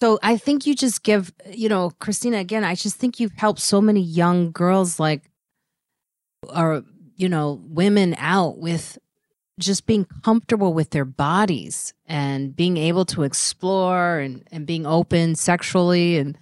so 0.00 0.18
I 0.22 0.36
think 0.36 0.66
you 0.66 0.74
just 0.74 1.02
give, 1.02 1.32
you 1.50 1.68
know, 1.68 1.90
Krystyna, 2.00 2.40
again, 2.40 2.64
I 2.64 2.74
just 2.74 2.96
think 2.96 3.18
you've 3.18 3.32
helped 3.32 3.60
so 3.60 3.80
many 3.80 4.00
young 4.00 4.52
girls 4.52 5.00
like 5.00 5.30
or 6.48 6.84
you 7.16 7.28
know, 7.28 7.60
women 7.64 8.14
out 8.18 8.58
with 8.58 8.96
just 9.58 9.86
being 9.86 10.06
comfortable 10.24 10.72
with 10.72 10.90
their 10.90 11.04
bodies 11.04 11.92
and 12.06 12.54
being 12.54 12.76
able 12.76 13.04
to 13.04 13.24
explore 13.24 14.20
and, 14.20 14.46
and 14.52 14.66
being 14.66 14.86
open 14.86 15.34
sexually. 15.34 16.16
And 16.16 16.38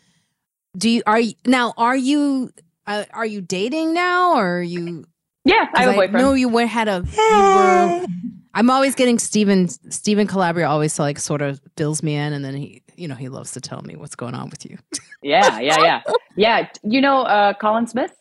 do 0.76 0.90
you 0.90 1.02
are 1.06 1.18
you 1.18 1.32
now 1.46 1.72
are 1.78 1.96
you 1.96 2.52
uh, 2.86 3.04
are 3.12 3.26
you 3.26 3.40
dating 3.40 3.94
now 3.94 4.36
or 4.36 4.58
are 4.58 4.62
you 4.62 5.04
yeah 5.44 5.68
i 5.74 5.82
have 5.82 5.94
a 5.94 5.96
boyfriend. 5.96 6.12
no 6.12 6.34
you 6.34 6.48
were 6.48 6.66
had 6.66 6.88
a 6.88 7.02
you 7.16 7.22
were, 7.22 8.06
i'm 8.54 8.68
always 8.68 8.94
getting 8.94 9.18
Stephen 9.18 9.68
Stephen 9.68 10.26
calabria 10.26 10.68
always 10.68 10.98
like 10.98 11.18
sort 11.18 11.40
of 11.40 11.60
fills 11.76 12.02
me 12.02 12.14
in 12.14 12.32
and 12.32 12.44
then 12.44 12.54
he 12.54 12.82
you 12.96 13.08
know 13.08 13.14
he 13.14 13.28
loves 13.28 13.52
to 13.52 13.60
tell 13.60 13.82
me 13.82 13.96
what's 13.96 14.14
going 14.14 14.34
on 14.34 14.50
with 14.50 14.64
you 14.64 14.78
yeah 15.22 15.58
yeah 15.60 15.80
yeah 15.80 16.02
yeah 16.36 16.68
you 16.82 17.00
know 17.00 17.22
uh 17.22 17.52
colin 17.54 17.86
smith 17.86 18.14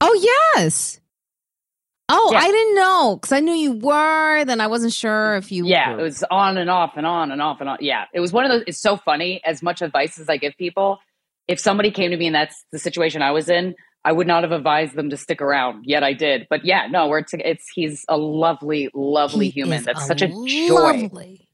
oh 0.00 0.48
yes 0.54 1.00
Oh, 2.10 2.30
yeah. 2.32 2.38
I 2.38 2.50
didn't 2.50 2.74
know 2.74 3.16
because 3.16 3.32
I 3.32 3.40
knew 3.40 3.52
you 3.52 3.72
were. 3.72 4.44
Then 4.46 4.62
I 4.62 4.66
wasn't 4.66 4.94
sure 4.94 5.36
if 5.36 5.52
you. 5.52 5.66
Yeah, 5.66 5.92
were. 5.92 6.00
it 6.00 6.02
was 6.02 6.24
on 6.30 6.56
and 6.56 6.70
off 6.70 6.92
and 6.96 7.04
on 7.04 7.30
and 7.30 7.42
off 7.42 7.60
and 7.60 7.68
on. 7.68 7.78
Yeah, 7.82 8.06
it 8.14 8.20
was 8.20 8.32
one 8.32 8.46
of 8.46 8.50
those. 8.50 8.64
It's 8.66 8.80
so 8.80 8.96
funny. 8.96 9.42
As 9.44 9.62
much 9.62 9.82
advice 9.82 10.18
as 10.18 10.28
I 10.28 10.38
give 10.38 10.54
people, 10.56 11.00
if 11.48 11.60
somebody 11.60 11.90
came 11.90 12.10
to 12.10 12.16
me 12.16 12.26
and 12.26 12.34
that's 12.34 12.64
the 12.72 12.78
situation 12.78 13.20
I 13.20 13.32
was 13.32 13.50
in, 13.50 13.74
I 14.04 14.12
would 14.12 14.26
not 14.26 14.42
have 14.42 14.52
advised 14.52 14.94
them 14.94 15.10
to 15.10 15.18
stick 15.18 15.42
around. 15.42 15.84
Yet 15.86 16.02
I 16.02 16.14
did. 16.14 16.46
But 16.48 16.64
yeah, 16.64 16.86
no, 16.90 17.08
we're 17.08 17.22
t- 17.22 17.42
it's 17.44 17.66
he's 17.74 18.06
a 18.08 18.16
lovely, 18.16 18.88
lovely 18.94 19.46
he 19.46 19.60
human. 19.60 19.84
That's 19.84 20.04
a 20.04 20.06
such 20.06 20.22
a 20.22 20.28
joy. 20.28 20.74
Lovely. 20.74 21.47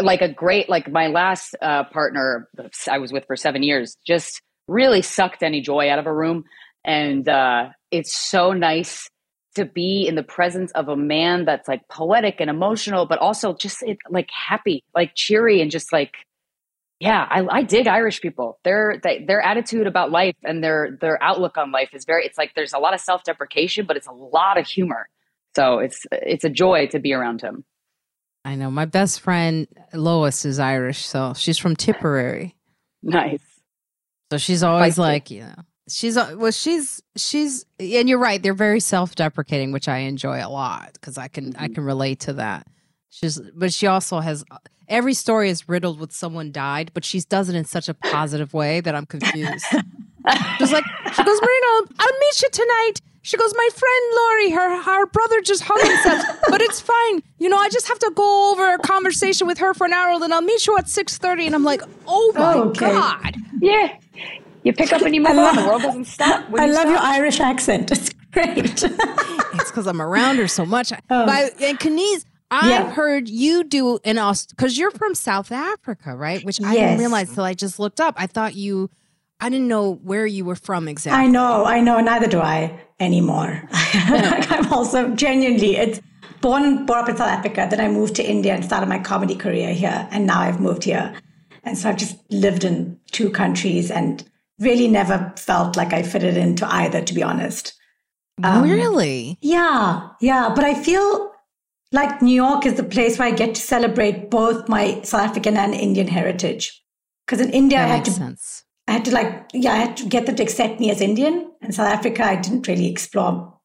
Like 0.00 0.22
a 0.22 0.28
great, 0.28 0.68
like 0.68 0.90
my 0.90 1.08
last 1.08 1.54
uh, 1.60 1.84
partner 1.84 2.48
I 2.88 2.98
was 2.98 3.12
with 3.12 3.26
for 3.26 3.36
seven 3.36 3.62
years, 3.62 3.96
just 4.06 4.40
really 4.66 5.02
sucked 5.02 5.42
any 5.42 5.60
joy 5.60 5.90
out 5.90 5.98
of 5.98 6.06
a 6.06 6.14
room, 6.14 6.44
and 6.84 7.28
uh, 7.28 7.68
it's 7.90 8.16
so 8.16 8.52
nice 8.52 9.08
to 9.54 9.64
be 9.64 10.06
in 10.08 10.14
the 10.14 10.22
presence 10.22 10.72
of 10.72 10.88
a 10.88 10.96
man 10.96 11.44
that's 11.44 11.68
like 11.68 11.86
poetic 11.88 12.36
and 12.40 12.48
emotional, 12.48 13.06
but 13.06 13.18
also 13.18 13.54
just 13.54 13.82
it, 13.82 13.98
like 14.08 14.28
happy, 14.30 14.82
like 14.94 15.12
cheery, 15.14 15.60
and 15.60 15.70
just 15.70 15.92
like, 15.92 16.14
yeah, 17.00 17.26
I, 17.28 17.44
I 17.58 17.62
dig 17.62 17.86
Irish 17.86 18.20
people. 18.20 18.58
Their 18.64 18.98
they, 19.02 19.24
their 19.26 19.42
attitude 19.42 19.86
about 19.86 20.10
life 20.10 20.36
and 20.44 20.62
their 20.62 20.96
their 21.00 21.22
outlook 21.22 21.58
on 21.58 21.70
life 21.70 21.90
is 21.92 22.04
very. 22.04 22.24
It's 22.24 22.38
like 22.38 22.52
there's 22.54 22.72
a 22.72 22.78
lot 22.78 22.94
of 22.94 23.00
self 23.00 23.24
deprecation, 23.24 23.86
but 23.86 23.96
it's 23.96 24.06
a 24.06 24.12
lot 24.12 24.58
of 24.58 24.66
humor. 24.66 25.08
So 25.54 25.80
it's 25.80 26.06
it's 26.12 26.44
a 26.44 26.50
joy 26.50 26.86
to 26.88 26.98
be 26.98 27.12
around 27.12 27.42
him. 27.42 27.64
I 28.44 28.56
know 28.56 28.70
my 28.70 28.86
best 28.86 29.20
friend 29.20 29.68
Lois 29.92 30.44
is 30.44 30.58
Irish, 30.58 31.04
so 31.04 31.32
she's 31.34 31.58
from 31.58 31.76
Tipperary. 31.76 32.56
Nice. 33.02 33.42
So 34.30 34.38
she's 34.38 34.62
always 34.62 34.98
like, 34.98 35.30
you 35.30 35.42
know, 35.42 35.54
she's 35.88 36.16
uh, 36.16 36.34
well 36.36 36.52
she's 36.52 37.02
she's 37.16 37.66
and 37.78 38.08
you're 38.08 38.18
right 38.18 38.42
they're 38.42 38.54
very 38.54 38.80
self-deprecating 38.80 39.72
which 39.72 39.88
i 39.88 39.98
enjoy 39.98 40.44
a 40.44 40.48
lot 40.48 40.92
because 40.94 41.18
i 41.18 41.28
can 41.28 41.52
mm-hmm. 41.52 41.62
i 41.62 41.68
can 41.68 41.84
relate 41.84 42.20
to 42.20 42.32
that 42.32 42.66
she's 43.10 43.40
but 43.54 43.72
she 43.72 43.86
also 43.86 44.20
has 44.20 44.44
every 44.88 45.14
story 45.14 45.50
is 45.50 45.68
riddled 45.68 45.98
with 45.98 46.12
someone 46.12 46.52
died 46.52 46.90
but 46.94 47.04
she 47.04 47.20
does 47.20 47.48
it 47.48 47.54
in 47.54 47.64
such 47.64 47.88
a 47.88 47.94
positive 47.94 48.54
way 48.54 48.80
that 48.80 48.94
i'm 48.94 49.06
confused 49.06 49.64
she's 50.58 50.72
like 50.72 50.84
she 51.12 51.24
goes 51.24 51.40
marina 51.40 51.92
i'll 51.98 52.18
meet 52.20 52.42
you 52.42 52.48
tonight 52.52 53.00
she 53.22 53.36
goes 53.36 53.52
my 53.56 53.68
friend 53.74 54.04
lori 54.16 54.50
her 54.50 54.82
her 54.82 55.06
brother 55.06 55.40
just 55.40 55.62
hung 55.64 55.80
himself 55.84 56.40
but 56.48 56.60
it's 56.60 56.80
fine 56.80 57.22
you 57.38 57.48
know 57.48 57.56
i 57.56 57.68
just 57.68 57.88
have 57.88 57.98
to 57.98 58.10
go 58.14 58.52
over 58.52 58.74
a 58.74 58.78
conversation 58.78 59.46
with 59.46 59.58
her 59.58 59.74
for 59.74 59.86
an 59.86 59.92
hour 59.92 60.12
and 60.12 60.22
then 60.22 60.32
i'll 60.32 60.42
meet 60.42 60.66
you 60.66 60.76
at 60.76 60.86
6.30 60.86 61.46
and 61.46 61.54
i'm 61.54 61.64
like 61.64 61.82
oh 62.06 62.32
my 62.34 62.54
oh, 62.54 62.62
okay. 62.68 62.90
god 62.90 63.36
yeah 63.60 63.96
you 64.64 64.72
pick 64.72 64.92
up 64.92 65.02
and 65.02 65.14
you 65.14 65.20
move 65.20 65.36
love, 65.36 65.56
on. 65.56 65.62
The 65.64 65.68
world 65.68 65.82
doesn't 65.82 66.04
stop. 66.04 66.46
I 66.56 66.66
you 66.66 66.72
love 66.72 66.82
stop. 66.82 66.86
your 66.86 66.98
Irish 66.98 67.40
accent. 67.40 67.90
It's 67.90 68.10
great. 68.30 68.56
it's 68.84 69.70
because 69.70 69.86
I'm 69.86 70.00
around 70.00 70.36
her 70.36 70.48
so 70.48 70.64
much. 70.64 70.92
Oh. 70.92 71.26
But, 71.26 71.60
and 71.60 71.78
Kaneez, 71.78 72.24
I've 72.50 72.70
yeah. 72.70 72.90
heard 72.90 73.28
you 73.28 73.64
do 73.64 73.98
in 74.04 74.18
Aust 74.18 74.50
because 74.50 74.78
you're 74.78 74.90
from 74.90 75.14
South 75.14 75.50
Africa, 75.50 76.14
right? 76.14 76.44
Which 76.44 76.62
I 76.62 76.74
didn't 76.74 76.98
realize 76.98 77.30
until 77.30 77.44
I 77.44 77.54
just 77.54 77.78
looked 77.78 78.00
up. 78.00 78.14
I 78.18 78.26
thought 78.26 78.54
you, 78.54 78.90
I 79.42 79.48
didn't 79.48 79.66
know 79.66 79.94
where 79.94 80.24
you 80.24 80.44
were 80.44 80.54
from 80.54 80.86
exactly. 80.86 81.20
I 81.20 81.26
know, 81.26 81.64
I 81.64 81.80
know. 81.80 82.00
Neither 82.00 82.28
do 82.28 82.40
I 82.40 82.80
anymore. 83.00 83.68
I'm 83.72 84.72
also 84.72 85.08
genuinely, 85.16 85.76
it's 85.76 86.00
born, 86.40 86.86
born 86.86 87.00
up 87.00 87.08
in 87.08 87.16
South 87.16 87.28
Africa. 87.28 87.66
Then 87.68 87.80
I 87.80 87.88
moved 87.88 88.14
to 88.16 88.24
India 88.24 88.54
and 88.54 88.64
started 88.64 88.88
my 88.88 89.00
comedy 89.00 89.34
career 89.34 89.74
here. 89.74 90.06
And 90.12 90.28
now 90.28 90.40
I've 90.40 90.60
moved 90.60 90.84
here. 90.84 91.12
And 91.64 91.76
so 91.76 91.88
I've 91.88 91.96
just 91.96 92.16
lived 92.30 92.62
in 92.62 93.00
two 93.10 93.30
countries 93.30 93.90
and 93.90 94.24
really 94.60 94.86
never 94.86 95.32
felt 95.36 95.76
like 95.76 95.92
I 95.92 96.04
fitted 96.04 96.36
into 96.36 96.64
either, 96.72 97.02
to 97.02 97.12
be 97.12 97.24
honest. 97.24 97.74
Um, 98.44 98.62
really? 98.62 99.38
Yeah, 99.40 100.08
yeah. 100.20 100.52
But 100.54 100.62
I 100.64 100.80
feel 100.80 101.32
like 101.90 102.22
New 102.22 102.34
York 102.34 102.64
is 102.64 102.74
the 102.74 102.84
place 102.84 103.18
where 103.18 103.26
I 103.26 103.32
get 103.32 103.56
to 103.56 103.60
celebrate 103.60 104.30
both 104.30 104.68
my 104.68 105.02
South 105.02 105.22
African 105.22 105.56
and 105.56 105.74
Indian 105.74 106.06
heritage. 106.06 106.80
Because 107.26 107.40
in 107.40 107.50
India, 107.50 107.78
that 107.78 107.90
I 107.90 107.96
had 107.96 108.04
to, 108.04 108.10
sense. 108.12 108.61
I 108.88 108.92
had 108.92 109.04
to 109.04 109.12
like, 109.12 109.50
yeah, 109.52 109.72
I 109.72 109.76
had 109.76 109.96
to 109.98 110.06
get 110.06 110.26
them 110.26 110.36
to 110.36 110.42
accept 110.42 110.80
me 110.80 110.90
as 110.90 111.00
Indian. 111.00 111.50
In 111.60 111.72
South 111.72 111.88
Africa, 111.88 112.24
I 112.24 112.36
didn't 112.36 112.66
really 112.66 112.90
explore 112.90 113.58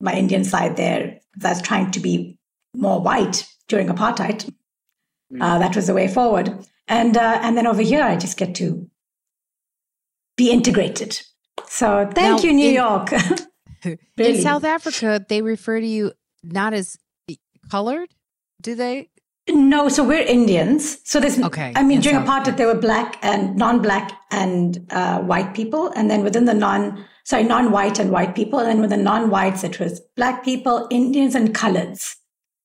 my 0.00 0.14
Indian 0.14 0.44
side 0.44 0.76
there 0.76 1.20
because 1.32 1.44
I 1.44 1.50
was 1.50 1.62
trying 1.62 1.90
to 1.92 2.00
be 2.00 2.38
more 2.74 3.00
white 3.00 3.46
during 3.68 3.88
apartheid. 3.88 4.52
Mm. 5.32 5.42
Uh, 5.42 5.58
that 5.58 5.76
was 5.76 5.86
the 5.86 5.94
way 5.94 6.08
forward. 6.08 6.66
And 6.86 7.16
uh, 7.16 7.40
and 7.42 7.56
then 7.56 7.66
over 7.66 7.82
here, 7.82 8.02
I 8.02 8.16
just 8.16 8.38
get 8.38 8.54
to 8.56 8.88
be 10.36 10.50
integrated. 10.50 11.20
So 11.66 12.10
thank 12.14 12.42
now, 12.42 12.48
you, 12.48 12.52
New 12.52 12.68
in, 12.68 12.74
York. 12.74 13.10
really. 14.16 14.36
In 14.36 14.42
South 14.42 14.64
Africa, 14.64 15.24
they 15.28 15.42
refer 15.42 15.80
to 15.80 15.86
you 15.86 16.12
not 16.42 16.72
as 16.72 16.96
colored, 17.70 18.08
do 18.62 18.74
they? 18.74 19.10
No, 19.48 19.88
so 19.88 20.04
we're 20.04 20.22
Indians. 20.22 20.98
So 21.04 21.20
there's, 21.20 21.38
okay. 21.38 21.72
I 21.74 21.82
mean, 21.82 22.00
during 22.00 22.24
South 22.24 22.44
apartheid, 22.44 22.56
there 22.56 22.66
were 22.66 22.80
black 22.80 23.18
and 23.22 23.56
non-black 23.56 24.12
and 24.30 24.86
uh, 24.90 25.20
white 25.20 25.54
people, 25.54 25.88
and 25.96 26.10
then 26.10 26.22
within 26.22 26.44
the 26.44 26.54
non, 26.54 27.04
sorry, 27.24 27.44
non-white 27.44 27.98
and 27.98 28.10
white 28.10 28.34
people, 28.34 28.58
and 28.58 28.68
then 28.68 28.80
with 28.80 28.90
the 28.90 28.96
non-whites, 28.96 29.64
it 29.64 29.80
was 29.80 30.00
black 30.16 30.44
people, 30.44 30.86
Indians, 30.90 31.34
and 31.34 31.54
coloreds. 31.54 32.16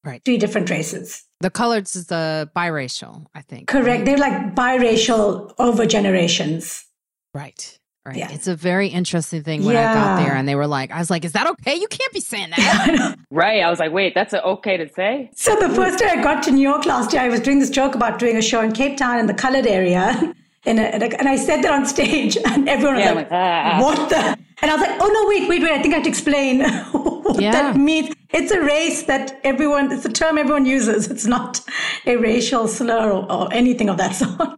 Right, 0.04 0.22
three 0.26 0.38
different 0.38 0.70
races. 0.70 1.24
The 1.40 1.50
coloreds 1.50 1.96
is 1.96 2.08
the 2.08 2.50
biracial, 2.56 3.26
I 3.34 3.42
think. 3.42 3.68
Correct. 3.68 4.04
They're 4.04 4.18
like 4.18 4.54
biracial 4.54 5.54
over 5.60 5.86
generations. 5.86 6.86
Right. 7.34 7.80
Right. 8.06 8.18
Yeah. 8.18 8.32
It's 8.32 8.48
a 8.48 8.56
very 8.56 8.90
interesting 8.90 9.44
thing 9.44 9.64
when 9.64 9.76
yeah. 9.76 9.92
I 9.92 9.94
got 9.94 10.24
there 10.24 10.36
and 10.36 10.46
they 10.46 10.56
were 10.56 10.68
like, 10.68 10.92
I 10.92 11.00
was 11.00 11.10
like, 11.10 11.24
is 11.24 11.32
that 11.32 11.48
okay? 11.48 11.76
You 11.76 11.88
can't 11.88 12.12
be 12.12 12.20
saying 12.20 12.50
that. 12.50 13.16
right. 13.32 13.64
I 13.64 13.70
was 13.70 13.80
like, 13.80 13.94
wait, 13.94 14.14
that's 14.14 14.34
okay 14.34 14.76
to 14.76 14.90
say? 14.90 15.30
So 15.36 15.56
the 15.56 15.70
first 15.70 16.00
day 16.00 16.08
I 16.08 16.22
got 16.22 16.44
to 16.44 16.52
New 16.52 16.62
York 16.62 16.86
last 16.86 17.14
year, 17.14 17.22
I 17.22 17.30
was 17.30 17.40
doing 17.40 17.60
this 17.60 17.70
joke 17.70 17.96
about 17.96 18.20
doing 18.20 18.36
a 18.36 18.42
show 18.42 18.60
in 18.60 18.74
Cape 18.74 18.98
Town 18.98 19.20
in 19.20 19.28
the 19.28 19.34
colored 19.34 19.68
area. 19.68 20.34
In 20.66 20.80
a, 20.80 20.84
in 20.96 21.04
a, 21.04 21.08
and 21.18 21.28
I 21.28 21.36
said 21.36 21.62
that 21.64 21.74
on 21.74 21.86
stage 21.86 22.38
and 22.46 22.70
everyone 22.70 22.96
was 22.96 23.04
yeah, 23.04 23.12
like, 23.12 23.30
like 23.30 23.38
ah. 23.38 23.80
what 23.82 24.10
the? 24.10 24.16
And 24.16 24.72
I 24.72 24.76
was 24.76 24.80
like, 24.80 24.98
oh 25.02 25.08
no, 25.10 25.28
wait, 25.28 25.50
wait, 25.50 25.62
wait. 25.62 25.72
I 25.72 25.82
think 25.82 25.94
I 25.94 25.98
have 25.98 26.06
to 26.06 26.10
explain 26.10 26.62
what 26.62 27.42
yeah. 27.42 27.52
that 27.52 27.76
means. 27.76 28.16
It's 28.30 28.50
a 28.50 28.62
race 28.62 29.04
that 29.04 29.42
everyone, 29.44 29.92
it's 29.92 30.06
a 30.06 30.10
term 30.10 30.38
everyone 30.38 30.66
uses. 30.66 31.12
It's 31.12 31.26
not 31.26 31.60
a 32.06 32.16
racial 32.16 32.70
slur 32.70 33.12
or, 33.12 33.30
or 33.30 33.54
anything 33.54 33.90
of 33.90 33.98
that 33.98 34.16
sort. 34.16 34.58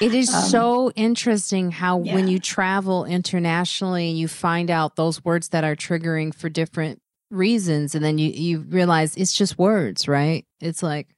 It 0.00 0.14
is 0.14 0.32
um, 0.32 0.42
so 0.42 0.90
interesting 0.92 1.70
how 1.70 2.02
yeah. 2.02 2.14
when 2.14 2.28
you 2.28 2.38
travel 2.38 3.04
internationally, 3.04 4.10
you 4.10 4.28
find 4.28 4.70
out 4.70 4.96
those 4.96 5.24
words 5.24 5.48
that 5.50 5.64
are 5.64 5.76
triggering 5.76 6.34
for 6.34 6.48
different 6.48 7.02
reasons, 7.30 7.94
and 7.94 8.04
then 8.04 8.18
you 8.18 8.30
you 8.30 8.60
realize 8.60 9.16
it's 9.16 9.34
just 9.34 9.58
words, 9.58 10.08
right? 10.08 10.46
It's 10.60 10.82
like, 10.82 11.08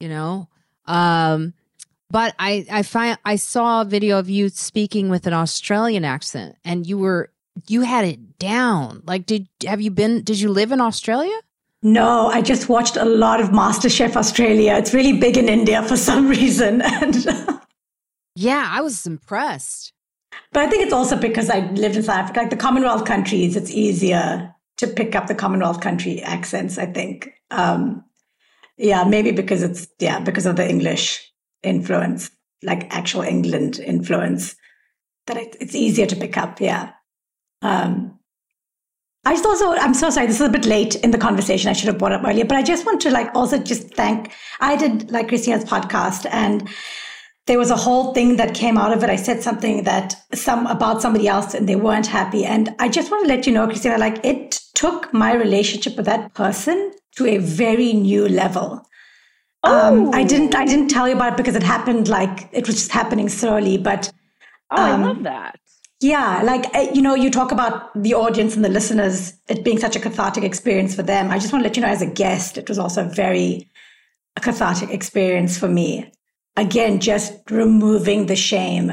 you 0.00 0.08
know, 0.08 0.48
um, 0.86 1.54
but 2.10 2.34
I 2.38 2.66
I 2.70 2.82
find 2.82 3.18
I 3.24 3.36
saw 3.36 3.82
a 3.82 3.84
video 3.84 4.18
of 4.18 4.30
you 4.30 4.48
speaking 4.48 5.08
with 5.08 5.26
an 5.26 5.32
Australian 5.32 6.04
accent, 6.04 6.56
and 6.64 6.86
you 6.86 6.98
were 6.98 7.30
you 7.66 7.82
had 7.82 8.04
it 8.04 8.38
down. 8.38 9.02
Like, 9.04 9.26
did 9.26 9.48
have 9.66 9.80
you 9.80 9.90
been? 9.90 10.22
Did 10.22 10.40
you 10.40 10.48
live 10.50 10.72
in 10.72 10.80
Australia? 10.80 11.36
No, 11.84 12.28
I 12.28 12.40
just 12.40 12.70
watched 12.70 12.96
a 12.96 13.04
lot 13.04 13.42
of 13.42 13.50
MasterChef 13.50 14.16
Australia. 14.16 14.74
It's 14.76 14.94
really 14.94 15.18
big 15.18 15.36
in 15.36 15.50
India 15.50 15.82
for 15.82 15.98
some 15.98 16.28
reason. 16.40 16.80
And 16.80 17.26
yeah, 18.34 18.70
I 18.72 18.80
was 18.80 19.06
impressed. 19.06 19.92
But 20.50 20.62
I 20.62 20.70
think 20.70 20.82
it's 20.82 20.94
also 20.94 21.14
because 21.14 21.50
I 21.50 21.70
lived 21.72 21.96
in 21.96 22.02
South 22.02 22.16
Africa, 22.16 22.40
like 22.40 22.50
the 22.50 22.56
Commonwealth 22.56 23.04
countries, 23.04 23.54
it's 23.54 23.70
easier 23.70 24.54
to 24.78 24.86
pick 24.86 25.14
up 25.14 25.26
the 25.26 25.34
Commonwealth 25.34 25.82
country 25.82 26.22
accents, 26.22 26.78
I 26.78 26.86
think. 26.86 27.30
Um, 27.50 28.02
yeah, 28.78 29.04
maybe 29.04 29.30
because 29.30 29.62
it's 29.62 29.86
yeah 29.98 30.20
because 30.20 30.46
of 30.46 30.56
the 30.56 30.68
English 30.68 31.30
influence, 31.62 32.30
like 32.62 32.92
actual 32.96 33.22
England 33.22 33.78
influence, 33.78 34.56
that 35.26 35.36
it, 35.36 35.56
it's 35.60 35.74
easier 35.74 36.06
to 36.06 36.16
pick 36.16 36.38
up. 36.38 36.62
Yeah. 36.62 36.92
Um, 37.60 38.13
I 39.26 39.32
just 39.32 39.46
also, 39.46 39.72
I'm 39.72 39.94
so 39.94 40.10
sorry, 40.10 40.26
this 40.26 40.40
is 40.40 40.46
a 40.46 40.50
bit 40.50 40.66
late 40.66 40.96
in 40.96 41.10
the 41.10 41.18
conversation. 41.18 41.70
I 41.70 41.72
should 41.72 41.88
have 41.88 41.98
brought 41.98 42.12
up 42.12 42.24
earlier, 42.24 42.44
but 42.44 42.56
I 42.56 42.62
just 42.62 42.84
want 42.84 43.00
to 43.02 43.10
like 43.10 43.34
also 43.34 43.58
just 43.58 43.94
thank, 43.94 44.32
I 44.60 44.76
did 44.76 45.10
like 45.10 45.28
Krystyna's 45.28 45.64
podcast 45.64 46.26
and 46.30 46.68
there 47.46 47.58
was 47.58 47.70
a 47.70 47.76
whole 47.76 48.14
thing 48.14 48.36
that 48.36 48.54
came 48.54 48.76
out 48.76 48.92
of 48.92 49.02
it. 49.02 49.10
I 49.10 49.16
said 49.16 49.42
something 49.42 49.84
that 49.84 50.14
some 50.34 50.66
about 50.66 51.02
somebody 51.02 51.28
else 51.28 51.54
and 51.54 51.68
they 51.68 51.76
weren't 51.76 52.06
happy. 52.06 52.44
And 52.44 52.74
I 52.78 52.88
just 52.88 53.10
want 53.10 53.24
to 53.24 53.28
let 53.34 53.46
you 53.46 53.52
know, 53.52 53.66
Krystyna, 53.66 53.98
like 53.98 54.22
it 54.24 54.60
took 54.74 55.12
my 55.12 55.34
relationship 55.34 55.96
with 55.96 56.06
that 56.06 56.34
person 56.34 56.92
to 57.16 57.26
a 57.26 57.38
very 57.38 57.92
new 57.92 58.28
level. 58.28 58.86
Oh. 59.62 59.88
Um, 59.88 60.14
I 60.14 60.24
didn't, 60.24 60.54
I 60.54 60.66
didn't 60.66 60.88
tell 60.88 61.08
you 61.08 61.14
about 61.14 61.34
it 61.34 61.36
because 61.38 61.56
it 61.56 61.62
happened 61.62 62.08
like 62.08 62.48
it 62.52 62.66
was 62.66 62.76
just 62.76 62.92
happening 62.92 63.28
slowly, 63.30 63.78
but 63.78 64.12
Oh, 64.70 64.82
um, 64.82 65.04
I 65.04 65.06
love 65.06 65.22
that. 65.24 65.60
Yeah, 66.04 66.42
like 66.42 66.66
eh, 66.74 66.90
you 66.92 67.00
know, 67.00 67.14
you 67.14 67.30
talk 67.30 67.50
about 67.50 67.90
the 67.94 68.12
audience 68.12 68.56
and 68.56 68.62
the 68.62 68.68
listeners, 68.68 69.32
it 69.48 69.64
being 69.64 69.78
such 69.78 69.96
a 69.96 70.00
cathartic 70.00 70.44
experience 70.44 70.94
for 70.94 71.02
them. 71.02 71.30
I 71.30 71.38
just 71.38 71.50
want 71.50 71.62
to 71.62 71.66
let 71.66 71.76
you 71.76 71.82
know, 71.82 71.88
as 71.88 72.02
a 72.02 72.06
guest, 72.06 72.58
it 72.58 72.68
was 72.68 72.78
also 72.78 73.06
a 73.06 73.08
very 73.08 73.70
a 74.36 74.40
cathartic 74.40 74.90
experience 74.90 75.56
for 75.56 75.66
me. 75.66 76.12
Again, 76.58 77.00
just 77.00 77.32
removing 77.50 78.26
the 78.26 78.36
shame 78.36 78.92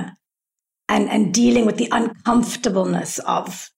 and 0.88 1.10
and 1.10 1.34
dealing 1.34 1.66
with 1.66 1.76
the 1.76 1.90
uncomfortableness 1.92 3.20
of 3.20 3.70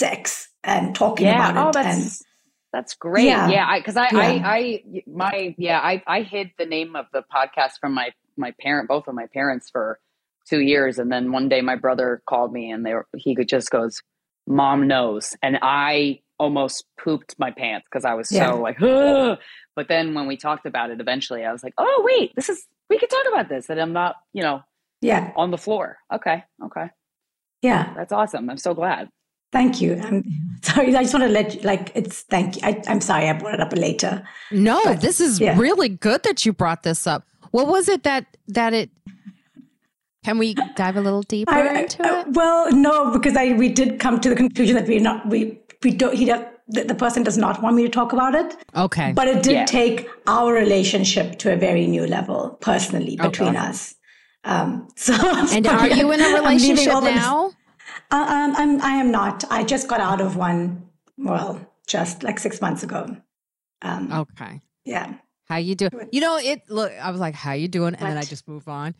sex 0.00 0.48
and 0.64 0.92
talking 0.92 1.26
yeah. 1.26 1.50
about 1.50 1.66
oh, 1.66 1.68
it. 1.68 1.72
That's, 1.84 2.20
and, 2.20 2.26
that's 2.72 2.94
great. 2.96 3.26
Yeah, 3.26 3.78
because 3.78 3.96
I, 3.96 4.08
yeah. 4.10 4.18
I, 4.18 4.24
I, 4.24 4.56
I, 4.56 4.82
my, 5.06 5.54
yeah, 5.56 5.78
I, 5.78 6.02
I 6.08 6.22
hid 6.22 6.50
the 6.58 6.66
name 6.66 6.96
of 6.96 7.06
the 7.12 7.22
podcast 7.32 7.78
from 7.80 7.94
my 7.94 8.10
my 8.36 8.52
parent, 8.60 8.88
both 8.88 9.06
of 9.06 9.14
my 9.14 9.26
parents, 9.32 9.70
for 9.70 10.00
two 10.48 10.60
years. 10.60 10.98
And 10.98 11.10
then 11.10 11.32
one 11.32 11.48
day 11.48 11.60
my 11.60 11.76
brother 11.76 12.22
called 12.26 12.52
me 12.52 12.70
and 12.70 12.84
they 12.84 12.94
were, 12.94 13.06
he 13.16 13.34
just 13.44 13.70
goes, 13.70 14.02
Mom 14.46 14.86
knows. 14.86 15.34
And 15.42 15.58
I 15.62 16.20
almost 16.38 16.84
pooped 17.02 17.34
my 17.38 17.50
pants 17.50 17.86
because 17.90 18.04
I 18.04 18.14
was 18.14 18.30
yeah. 18.30 18.50
so 18.50 18.60
like, 18.60 18.80
Ugh. 18.82 19.38
but 19.74 19.88
then 19.88 20.14
when 20.14 20.26
we 20.26 20.36
talked 20.36 20.66
about 20.66 20.90
it 20.90 21.00
eventually, 21.00 21.44
I 21.44 21.52
was 21.52 21.62
like, 21.62 21.74
oh, 21.78 22.02
wait, 22.06 22.34
this 22.34 22.48
is, 22.48 22.66
we 22.90 22.98
could 22.98 23.10
talk 23.10 23.26
about 23.32 23.48
this. 23.48 23.70
And 23.70 23.80
I'm 23.80 23.92
not, 23.92 24.16
you 24.32 24.42
know, 24.42 24.62
yeah, 25.00 25.32
on 25.36 25.50
the 25.50 25.58
floor. 25.58 25.98
Okay. 26.12 26.44
Okay. 26.64 26.86
Yeah. 27.62 27.92
That's 27.94 28.12
awesome. 28.12 28.48
I'm 28.48 28.58
so 28.58 28.74
glad. 28.74 29.08
Thank 29.52 29.80
you. 29.80 30.00
I'm 30.02 30.24
sorry. 30.62 30.94
I 30.96 31.02
just 31.02 31.14
want 31.14 31.24
to 31.24 31.30
let 31.30 31.54
you, 31.54 31.60
like, 31.60 31.92
it's 31.94 32.22
thank 32.22 32.56
you. 32.56 32.62
I, 32.64 32.82
am 32.86 33.00
sorry 33.00 33.28
I 33.28 33.34
brought 33.34 33.54
it 33.54 33.60
up 33.60 33.72
later. 33.76 34.26
No, 34.50 34.80
but, 34.84 35.00
this 35.00 35.20
is 35.20 35.40
yeah. 35.40 35.58
really 35.58 35.88
good 35.88 36.22
that 36.24 36.44
you 36.44 36.52
brought 36.52 36.82
this 36.82 37.06
up. 37.06 37.26
What 37.52 37.68
was 37.68 37.88
it 37.88 38.02
that, 38.02 38.36
that 38.48 38.74
it, 38.74 38.90
can 40.24 40.38
we 40.38 40.54
dive 40.74 40.96
a 40.96 41.00
little 41.00 41.22
deeper 41.22 41.52
I, 41.52 41.80
into 41.80 42.02
I, 42.02 42.20
it? 42.20 42.28
Well, 42.30 42.72
no, 42.72 43.12
because 43.12 43.36
I 43.36 43.52
we 43.52 43.68
did 43.68 44.00
come 44.00 44.20
to 44.20 44.28
the 44.28 44.36
conclusion 44.36 44.74
that 44.76 44.88
we're 44.88 45.00
not 45.00 45.28
we 45.28 45.60
we 45.82 45.92
don't 45.92 46.16
he 46.16 46.24
the, 46.26 46.84
the 46.84 46.94
person 46.94 47.22
does 47.22 47.36
not 47.36 47.62
want 47.62 47.76
me 47.76 47.82
to 47.82 47.88
talk 47.88 48.12
about 48.12 48.34
it. 48.34 48.56
Okay, 48.74 49.12
but 49.12 49.28
it 49.28 49.42
did 49.42 49.52
yeah. 49.52 49.64
take 49.66 50.08
our 50.26 50.52
relationship 50.52 51.38
to 51.40 51.52
a 51.52 51.56
very 51.56 51.86
new 51.86 52.06
level 52.06 52.56
personally 52.60 53.16
between 53.16 53.50
okay. 53.50 53.58
us. 53.58 53.94
Um, 54.44 54.88
so 54.96 55.14
and 55.52 55.66
are 55.66 55.88
you 55.88 56.10
in 56.12 56.20
a 56.20 56.34
relationship 56.34 57.02
now? 57.02 57.52
Uh, 58.10 58.16
um, 58.16 58.54
I'm 58.56 58.82
I 58.82 58.92
am 58.92 59.10
not. 59.10 59.44
I 59.50 59.62
just 59.62 59.88
got 59.88 60.00
out 60.00 60.20
of 60.20 60.36
one. 60.36 60.88
Well, 61.18 61.60
just 61.86 62.22
like 62.22 62.38
six 62.38 62.60
months 62.60 62.82
ago. 62.82 63.16
Um, 63.82 64.10
okay. 64.12 64.62
Yeah. 64.84 65.14
How 65.46 65.56
you 65.56 65.74
doing? 65.74 66.08
You 66.12 66.20
know, 66.22 66.38
it 66.38 66.62
look. 66.68 66.92
I 66.92 67.10
was 67.10 67.20
like, 67.20 67.34
"How 67.34 67.52
you 67.52 67.68
doing?" 67.68 67.94
And 67.94 68.02
what? 68.02 68.08
then 68.08 68.18
I 68.18 68.22
just 68.22 68.48
move 68.48 68.68
on. 68.68 68.94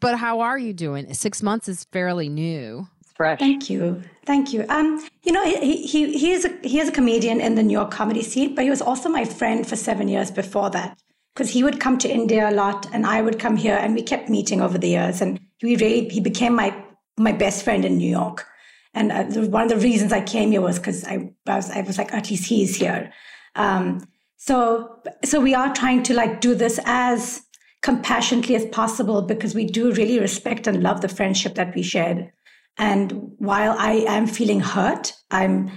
But 0.00 0.18
how 0.18 0.40
are 0.40 0.58
you 0.58 0.72
doing? 0.72 1.12
Six 1.14 1.42
months 1.42 1.68
is 1.68 1.84
fairly 1.92 2.28
new. 2.28 2.88
It's 3.00 3.12
fresh. 3.12 3.38
Thank 3.38 3.70
you, 3.70 4.02
thank 4.26 4.52
you. 4.52 4.64
Um, 4.68 5.06
you 5.22 5.32
know, 5.32 5.44
he 5.44 5.86
he 5.86 6.18
he 6.18 6.32
is 6.32 6.44
a 6.44 6.50
he 6.62 6.78
is 6.80 6.88
a 6.88 6.92
comedian 6.92 7.40
in 7.40 7.54
the 7.54 7.62
New 7.62 7.72
York 7.72 7.90
comedy 7.90 8.22
scene, 8.22 8.54
but 8.54 8.64
he 8.64 8.70
was 8.70 8.82
also 8.82 9.08
my 9.08 9.24
friend 9.24 9.66
for 9.66 9.76
seven 9.76 10.08
years 10.08 10.30
before 10.30 10.70
that 10.70 10.98
because 11.34 11.50
he 11.50 11.64
would 11.64 11.80
come 11.80 11.98
to 11.98 12.08
India 12.08 12.48
a 12.48 12.52
lot, 12.52 12.86
and 12.92 13.06
I 13.06 13.22
would 13.22 13.38
come 13.38 13.56
here, 13.56 13.76
and 13.76 13.94
we 13.94 14.02
kept 14.02 14.28
meeting 14.28 14.60
over 14.60 14.78
the 14.78 14.88
years, 14.88 15.20
and 15.20 15.40
he 15.58 15.76
really 15.76 16.08
he 16.08 16.20
became 16.20 16.54
my 16.54 16.74
my 17.18 17.32
best 17.32 17.64
friend 17.64 17.84
in 17.84 17.96
New 17.96 18.10
York. 18.10 18.46
And 18.94 19.10
uh, 19.10 19.24
one 19.48 19.62
of 19.64 19.70
the 19.70 19.78
reasons 19.78 20.12
I 20.12 20.20
came 20.20 20.50
here 20.50 20.60
was 20.60 20.78
because 20.78 21.04
I, 21.04 21.32
I 21.46 21.56
was 21.56 21.70
I 21.70 21.80
was 21.82 21.98
like, 21.98 22.12
at 22.12 22.30
least 22.30 22.46
he's 22.46 22.76
here. 22.76 23.12
Um, 23.54 24.06
so 24.36 25.00
so 25.24 25.40
we 25.40 25.54
are 25.54 25.72
trying 25.72 26.02
to 26.04 26.14
like 26.14 26.40
do 26.40 26.54
this 26.54 26.78
as 26.84 27.42
compassionately 27.82 28.54
as 28.54 28.64
possible 28.66 29.22
because 29.22 29.54
we 29.54 29.64
do 29.64 29.92
really 29.92 30.18
respect 30.18 30.66
and 30.66 30.82
love 30.82 31.00
the 31.00 31.08
friendship 31.08 31.56
that 31.56 31.74
we 31.74 31.82
shared. 31.82 32.32
And 32.78 33.32
while 33.38 33.76
I 33.78 34.04
am 34.08 34.26
feeling 34.26 34.60
hurt, 34.60 35.12
I'm 35.30 35.70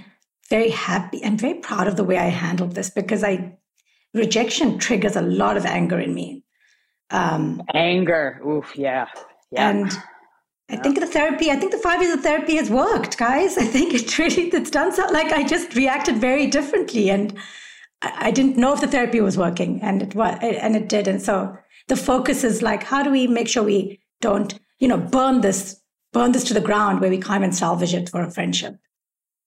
very 0.48 0.70
happy 0.70 1.22
and 1.22 1.40
very 1.40 1.54
proud 1.54 1.88
of 1.88 1.96
the 1.96 2.04
way 2.04 2.16
I 2.16 2.28
handled 2.28 2.74
this 2.74 2.90
because 2.90 3.24
I 3.24 3.58
rejection 4.14 4.78
triggers 4.78 5.16
a 5.16 5.20
lot 5.20 5.56
of 5.56 5.66
anger 5.66 5.98
in 5.98 6.14
me. 6.14 6.44
Um, 7.10 7.62
anger, 7.74 8.40
oof, 8.46 8.72
yeah, 8.76 9.06
yeah. 9.50 9.68
And 9.68 9.92
I 10.70 10.76
think 10.76 10.98
the 10.98 11.06
therapy, 11.06 11.50
I 11.50 11.56
think 11.56 11.72
the 11.72 11.78
five 11.78 12.00
years 12.00 12.14
of 12.14 12.22
therapy 12.22 12.56
has 12.56 12.70
worked, 12.70 13.18
guys. 13.18 13.58
I 13.58 13.64
think 13.64 13.94
it 13.94 14.18
really, 14.18 14.48
it's 14.48 14.70
done 14.70 14.92
so. 14.92 15.06
Like 15.06 15.32
I 15.32 15.44
just 15.44 15.74
reacted 15.74 16.16
very 16.16 16.46
differently, 16.46 17.10
and 17.10 17.36
I, 18.00 18.28
I 18.28 18.30
didn't 18.30 18.56
know 18.56 18.72
if 18.72 18.80
the 18.80 18.88
therapy 18.88 19.20
was 19.20 19.36
working, 19.36 19.80
and 19.82 20.02
it 20.02 20.14
was, 20.14 20.38
and 20.40 20.76
it 20.76 20.88
did. 20.88 21.08
And 21.08 21.20
so 21.20 21.56
the 21.88 21.96
focus 21.96 22.44
is 22.44 22.62
like, 22.62 22.82
how 22.82 23.02
do 23.02 23.10
we 23.10 23.26
make 23.26 23.48
sure 23.48 23.62
we 23.62 24.00
don't, 24.20 24.58
you 24.78 24.88
know, 24.88 24.98
burn 24.98 25.40
this, 25.40 25.80
burn 26.12 26.32
this 26.32 26.44
to 26.44 26.54
the 26.54 26.60
ground 26.60 27.00
where 27.00 27.10
we 27.10 27.18
can't 27.18 27.42
even 27.42 27.52
salvage 27.52 27.94
it 27.94 28.08
for 28.08 28.22
a 28.22 28.30
friendship? 28.30 28.76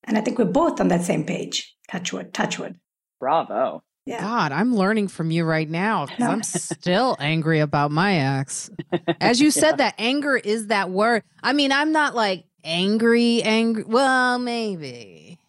And 0.05 0.17
I 0.17 0.21
think 0.21 0.39
we're 0.39 0.45
both 0.45 0.79
on 0.79 0.87
that 0.89 1.03
same 1.03 1.25
page. 1.25 1.75
Touchwood, 1.89 2.33
touchwood. 2.33 2.79
Bravo. 3.19 3.83
Yeah. 4.05 4.21
God, 4.21 4.51
I'm 4.51 4.75
learning 4.75 5.09
from 5.09 5.29
you 5.29 5.43
right 5.43 5.69
now 5.69 6.07
because 6.07 6.27
I'm 6.27 6.43
still 6.77 7.15
angry 7.19 7.59
about 7.59 7.91
my 7.91 8.39
ex. 8.39 8.71
As 9.19 9.39
you 9.39 9.51
said, 9.51 9.73
that 9.77 9.95
anger 9.97 10.37
is 10.37 10.67
that 10.67 10.89
word. 10.89 11.23
I 11.43 11.53
mean, 11.53 11.71
I'm 11.71 11.91
not 11.91 12.15
like 12.15 12.45
angry, 12.63 13.43
angry. 13.43 13.83
Well, 13.83 14.39
maybe. 14.39 15.39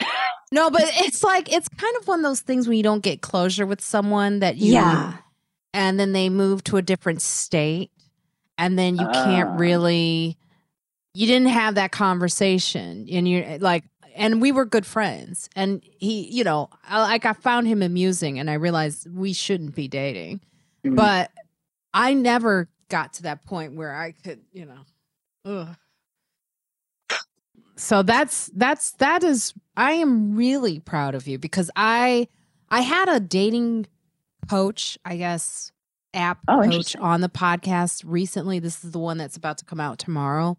No, 0.52 0.68
but 0.68 0.82
it's 0.82 1.22
like 1.22 1.52
it's 1.52 1.68
kind 1.68 1.96
of 2.00 2.08
one 2.08 2.18
of 2.18 2.24
those 2.24 2.40
things 2.40 2.66
when 2.66 2.76
you 2.76 2.82
don't 2.82 3.04
get 3.04 3.20
closure 3.20 3.64
with 3.64 3.80
someone 3.80 4.40
that 4.40 4.56
you 4.56 4.72
yeah 4.72 5.18
and 5.72 5.98
then 5.98 6.12
they 6.12 6.28
move 6.28 6.64
to 6.64 6.76
a 6.76 6.82
different 6.82 7.22
state 7.22 7.90
and 8.58 8.78
then 8.78 8.96
you 8.96 9.06
uh. 9.06 9.24
can't 9.24 9.50
ah. 9.50 9.56
really 9.56 10.36
you 11.14 11.26
didn't 11.26 11.48
have 11.48 11.74
that 11.74 11.90
conversation 11.90 13.06
and 13.10 13.28
you're 13.28 13.58
like 13.58 13.84
and 14.14 14.40
we 14.40 14.52
were 14.52 14.64
good 14.64 14.86
friends 14.86 15.48
and 15.56 15.82
he 15.98 16.28
you 16.30 16.44
know 16.44 16.68
I, 16.88 17.00
like 17.00 17.24
i 17.24 17.32
found 17.32 17.66
him 17.66 17.82
amusing 17.82 18.38
and 18.38 18.50
i 18.50 18.54
realized 18.54 19.10
we 19.12 19.32
shouldn't 19.32 19.74
be 19.74 19.88
dating 19.88 20.40
mm-hmm. 20.84 20.94
but 20.94 21.30
i 21.94 22.14
never 22.14 22.68
got 22.88 23.14
to 23.14 23.22
that 23.24 23.44
point 23.44 23.74
where 23.74 23.94
i 23.94 24.12
could 24.12 24.40
you 24.52 24.66
know 24.66 24.84
ugh. 25.44 25.76
so 27.76 28.02
that's 28.02 28.50
that's 28.54 28.92
that 28.92 29.24
is 29.24 29.54
i 29.76 29.92
am 29.92 30.36
really 30.36 30.80
proud 30.80 31.14
of 31.14 31.26
you 31.26 31.38
because 31.38 31.70
i 31.76 32.28
i 32.68 32.80
had 32.80 33.08
a 33.08 33.20
dating 33.20 33.86
coach, 34.50 34.98
I 35.04 35.16
guess, 35.16 35.70
app 36.12 36.38
oh, 36.48 36.62
coach 36.62 36.96
on 36.96 37.20
the 37.20 37.28
podcast 37.28 38.02
recently. 38.04 38.58
This 38.58 38.84
is 38.84 38.90
the 38.90 38.98
one 38.98 39.16
that's 39.16 39.36
about 39.36 39.58
to 39.58 39.64
come 39.64 39.78
out 39.78 39.98
tomorrow. 39.98 40.58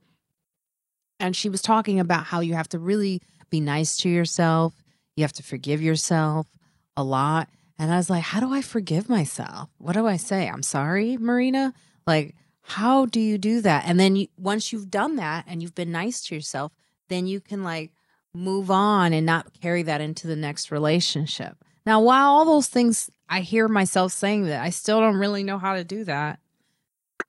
And 1.19 1.35
she 1.35 1.49
was 1.49 1.61
talking 1.61 1.99
about 1.99 2.23
how 2.23 2.39
you 2.39 2.53
have 2.53 2.69
to 2.69 2.79
really 2.79 3.21
be 3.49 3.59
nice 3.59 3.97
to 3.97 4.09
yourself. 4.09 4.73
You 5.17 5.23
have 5.25 5.33
to 5.33 5.43
forgive 5.43 5.81
yourself 5.81 6.47
a 6.95 7.03
lot. 7.03 7.49
And 7.77 7.91
I 7.91 7.97
was 7.97 8.09
like, 8.09 8.23
how 8.23 8.39
do 8.39 8.53
I 8.53 8.61
forgive 8.61 9.09
myself? 9.09 9.69
What 9.77 9.93
do 9.93 10.07
I 10.07 10.15
say? 10.15 10.47
I'm 10.47 10.63
sorry, 10.63 11.17
Marina? 11.17 11.73
Like, 12.07 12.35
how 12.61 13.05
do 13.05 13.19
you 13.19 13.37
do 13.37 13.59
that? 13.61 13.83
And 13.85 13.99
then 13.99 14.15
you, 14.15 14.27
once 14.37 14.71
you've 14.71 14.89
done 14.89 15.17
that 15.17 15.43
and 15.47 15.61
you've 15.61 15.75
been 15.75 15.91
nice 15.91 16.21
to 16.25 16.35
yourself, 16.35 16.71
then 17.09 17.27
you 17.27 17.41
can 17.41 17.61
like 17.61 17.91
move 18.33 18.71
on 18.71 19.11
and 19.11 19.25
not 19.25 19.59
carry 19.61 19.83
that 19.83 19.99
into 19.99 20.27
the 20.27 20.35
next 20.37 20.71
relationship. 20.71 21.57
Now, 21.85 22.01
while 22.01 22.29
all 22.29 22.45
those 22.45 22.67
things 22.67 23.09
I 23.31 23.39
hear 23.39 23.69
myself 23.69 24.11
saying 24.11 24.47
that. 24.47 24.61
I 24.61 24.71
still 24.71 24.99
don't 24.99 25.15
really 25.15 25.43
know 25.43 25.57
how 25.57 25.75
to 25.75 25.85
do 25.85 26.03
that. 26.03 26.39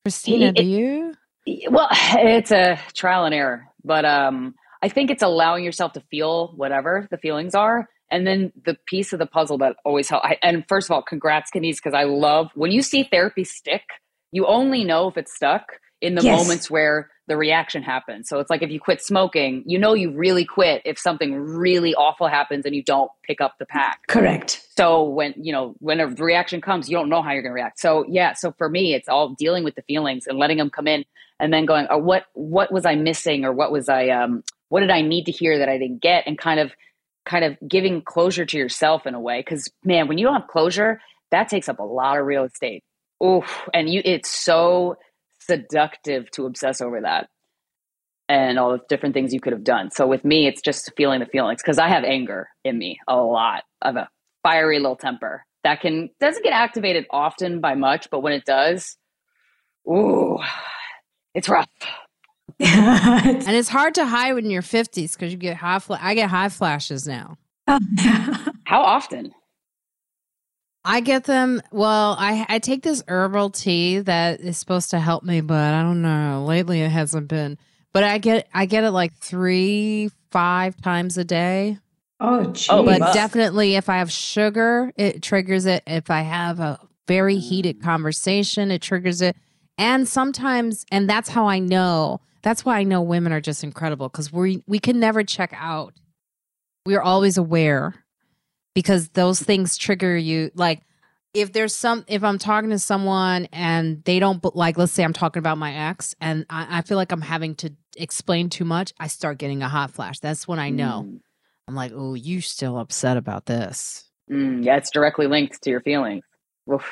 Krystyna, 0.05 0.49
it, 0.49 0.57
do 0.57 0.65
you? 0.65 1.15
Well, 1.71 1.87
it's 1.93 2.51
a 2.51 2.79
trial 2.93 3.25
and 3.25 3.33
error, 3.33 3.69
but 3.85 4.05
um, 4.05 4.57
I 4.83 4.88
think 4.88 5.12
it's 5.12 5.23
allowing 5.23 5.62
yourself 5.62 5.93
to 5.93 6.01
feel 6.11 6.55
whatever 6.57 7.07
the 7.12 7.19
feelings 7.19 7.55
are. 7.55 7.88
And 8.11 8.27
then 8.27 8.53
the 8.67 8.77
piece 8.87 9.12
of 9.12 9.21
the 9.21 9.27
puzzle 9.27 9.59
that 9.59 9.77
always 9.85 10.09
helps. 10.11 10.27
And 10.43 10.65
first 10.69 10.91
of 10.91 10.91
all, 10.91 11.03
congrats, 11.03 11.53
Kaneez, 11.55 11.77
because 11.77 11.95
I 11.95 12.03
love 12.03 12.51
when 12.57 12.73
you 12.73 12.83
see 12.83 13.05
therapy 13.05 13.45
stick, 13.45 13.83
you 14.33 14.45
only 14.47 14.83
know 14.83 15.09
if 15.09 15.17
it's 15.17 15.35
stuck 15.35 15.67
in 16.01 16.17
the 16.17 16.23
yes. 16.23 16.43
moments 16.43 16.69
where 16.69 17.11
the 17.29 17.37
reaction 17.37 17.83
happens. 17.83 18.29
So 18.29 18.41
it's 18.41 18.51
like 18.51 18.63
if 18.63 18.71
you 18.71 18.81
quit 18.81 19.01
smoking, 19.01 19.63
you 19.67 19.79
know 19.79 19.95
you 19.95 20.11
really 20.11 20.45
quit 20.45 20.83
if 20.85 20.99
something 20.99 21.35
really 21.35 21.95
awful 21.95 22.27
happens 22.27 22.67
and 22.67 22.75
you 22.75 22.83
don't 22.83 23.11
pick 23.23 23.41
up 23.41 23.55
the 23.59 23.67
pack. 23.67 24.01
Correct. 24.09 24.67
So 24.77 25.05
when, 25.05 25.35
you 25.37 25.53
know, 25.53 25.75
when 25.79 26.01
a 26.01 26.09
reaction 26.09 26.61
comes, 26.61 26.91
you 26.91 26.97
don't 26.97 27.09
know 27.09 27.23
how 27.23 27.33
you're 27.33 27.43
going 27.43 27.51
to 27.51 27.55
react. 27.55 27.79
So 27.79 28.05
yeah, 28.09 28.33
so 28.33 28.53
for 28.59 28.69
me, 28.69 28.95
it's 28.95 29.09
all 29.09 29.31
dealing 29.31 29.63
with 29.63 29.77
the 29.77 29.83
feelings 29.83 30.27
and 30.27 30.39
letting 30.39 30.59
them 30.59 30.71
come 30.71 30.89
in 30.89 31.05
and 31.39 31.53
then 31.53 31.65
going, 31.65 31.87
oh, 31.91 31.99
what, 31.99 32.25
what 32.35 32.73
was 32.73 32.85
I 32.85 32.97
missing 32.97 33.45
or 33.45 33.53
what 33.53 33.71
was 33.71 33.89
I, 33.89 34.09
um, 34.09 34.43
what 34.69 34.81
did 34.81 34.91
I 34.91 35.03
need 35.03 35.25
to 35.27 35.33
hear 35.33 35.59
that 35.59 35.69
I 35.69 35.79
didn't 35.79 36.03
get? 36.03 36.25
And 36.27 36.37
kind 36.37 36.59
of, 36.59 36.73
kind 37.25 37.45
of 37.45 37.57
giving 37.69 38.03
closure 38.03 38.45
to 38.45 38.59
yourself 38.59 39.07
in 39.07 39.15
a 39.15 39.21
way. 39.21 39.43
Cause 39.45 39.71
man, 39.85 40.09
when 40.09 40.19
you 40.19 40.27
don't 40.27 40.41
have 40.41 40.49
closure, 40.49 41.01
that 41.31 41.49
takes 41.49 41.69
up 41.69 41.79
a 41.79 41.85
lot 41.85 42.19
of 42.19 42.27
real 42.27 42.45
estate. 42.45 42.83
Oof. 43.25 43.69
And 43.73 43.89
you, 43.89 44.03
it's 44.05 44.29
so 44.29 44.97
seductive 45.47 46.31
to 46.33 46.47
obsess 46.47 46.81
over 46.81 47.01
that 47.01 47.29
and 48.29 48.59
all 48.59 48.73
the 48.73 48.81
different 48.89 49.15
things 49.15 49.35
you 49.35 49.41
could 49.41 49.53
have 49.53 49.65
done. 49.65 49.91
So 49.91 50.07
with 50.07 50.25
me, 50.25 50.47
it's 50.47 50.63
just 50.63 50.91
feeling 50.97 51.21
the 51.21 51.27
feelings 51.27 51.63
because 51.63 51.79
I 51.79 51.89
have 51.89 52.05
anger 52.05 52.49
in 52.65 52.79
me 52.79 52.99
a 53.07 53.17
lot. 53.17 53.65
I 53.83 53.89
have 53.89 53.97
a 53.97 54.09
fiery 54.43 54.79
little 54.79 54.97
temper 54.97 55.45
that 55.65 55.81
can 55.81 56.11
doesn't 56.21 56.43
get 56.43 56.53
activated 56.53 57.07
often 57.11 57.61
by 57.61 57.75
much, 57.75 58.09
but 58.11 58.21
when 58.21 58.33
it 58.33 58.45
does, 58.45 58.97
ooh, 59.89 60.39
it's 61.35 61.49
rough. 61.49 61.69
and 62.61 63.49
it's 63.49 63.69
hard 63.69 63.95
to 63.95 64.07
hide 64.07 64.35
when 64.35 64.51
you're 64.51 64.63
50s 64.63 65.15
because 65.15 65.33
you 65.33 65.39
get 65.39 65.57
high. 65.57 65.79
Fl- 65.79 65.95
I 65.99 66.15
get 66.15 66.31
high 66.31 66.49
flashes 66.49 67.07
now. 67.07 67.37
How 67.67 68.83
often? 68.83 69.33
I 70.85 71.01
get 71.01 71.25
them. 71.25 71.62
Well, 71.71 72.16
I 72.18 72.45
I 72.49 72.59
take 72.59 72.83
this 72.83 73.03
herbal 73.07 73.51
tea 73.51 74.01
that 74.01 74.40
is 74.40 74.59
supposed 74.59 74.90
to 74.90 74.99
help 74.99 75.23
me, 75.23 75.40
but 75.40 75.75
I 75.75 75.83
don't 75.83 76.03
know. 76.03 76.45
Lately, 76.45 76.81
it 76.81 76.90
hasn't 76.90 77.29
been. 77.29 77.59
But 77.92 78.05
I 78.05 78.18
get 78.18 78.49
I 78.53 78.66
get 78.66 78.85
it 78.85 78.90
like 78.90 79.14
three, 79.14 80.11
five 80.31 80.77
times 80.81 81.18
a 81.18 81.25
day. 81.25 81.79
Oh, 82.18 82.47
geez. 82.47 82.68
oh 82.71 82.85
but 82.85 83.12
definitely, 83.12 83.77
if 83.77 83.88
I 83.88 83.99
have 83.99 84.11
sugar, 84.11 84.92
it 84.97 85.23
triggers 85.23 85.66
it. 85.66 85.83
If 85.87 86.11
I 86.11 86.23
have 86.23 86.61
a 86.61 86.79
very 87.09 87.37
heated 87.37 87.81
mm. 87.81 87.83
conversation, 87.83 88.71
it 88.71 88.83
triggers 88.83 89.23
it. 89.23 89.37
And 89.79 90.07
sometimes, 90.07 90.87
and 90.92 91.09
that's 91.09 91.29
how 91.29 91.47
I 91.47 91.59
know. 91.59 92.21
That's 92.42 92.64
why 92.64 92.79
I 92.79 92.83
know 92.83 93.03
women 93.03 93.33
are 93.33 93.40
just 93.40 93.62
incredible 93.62 94.09
because 94.09 94.33
we 94.33 94.62
we 94.66 94.79
can 94.79 94.99
never 94.99 95.23
check 95.23 95.55
out. 95.57 95.95
We 96.85 96.97
are 96.97 97.03
always 97.03 97.38
aware 97.38 98.02
because 98.75 99.09
those 99.11 99.41
things 99.41 99.77
trigger 99.77 100.17
you. 100.17 100.51
Like 100.55 100.83
if 101.35 101.53
there's 101.53 101.75
some 101.75 102.05
if 102.09 102.23
i'm 102.23 102.39
talking 102.39 102.71
to 102.71 102.79
someone 102.79 103.49
and 103.53 104.03
they 104.05 104.19
don't 104.19 104.45
like 104.55 104.77
let's 104.77 104.93
say 104.93 105.03
i'm 105.03 105.13
talking 105.13 105.41
about 105.41 105.59
my 105.59 105.73
ex 105.73 106.15
and 106.21 106.45
i, 106.51 106.79
I 106.79 106.83
feel 106.83 106.97
like 106.97 107.13
i'm 107.13 107.21
having 107.21 107.55
to 107.57 107.73
explain 107.97 108.49
too 108.49 108.65
much 108.65 108.93
i 108.99 109.07
start 109.07 109.39
getting 109.39 109.63
a 109.63 109.69
hot 109.69 109.91
flash. 109.91 110.19
That's 110.19 110.47
when 110.47 110.59
i 110.59 110.71
know. 110.71 111.07
Mm. 111.09 111.21
i'm 111.69 111.75
like 111.75 111.93
oh 111.95 112.15
you 112.15 112.41
still 112.41 112.79
upset 112.79 113.17
about 113.17 113.47
this. 113.47 114.11
Mm, 114.31 114.65
yeah 114.65 114.77
it's 114.77 114.91
directly 114.91 115.27
linked 115.27 115.63
to 115.63 115.71
your 115.71 115.81
feelings. 115.81 116.25
Oof. 116.73 116.89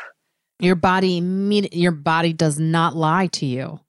your 0.59 0.75
body 0.75 1.21
your 1.73 1.93
body 1.93 2.33
does 2.33 2.59
not 2.59 2.97
lie 2.97 3.29
to 3.29 3.47
you. 3.47 3.81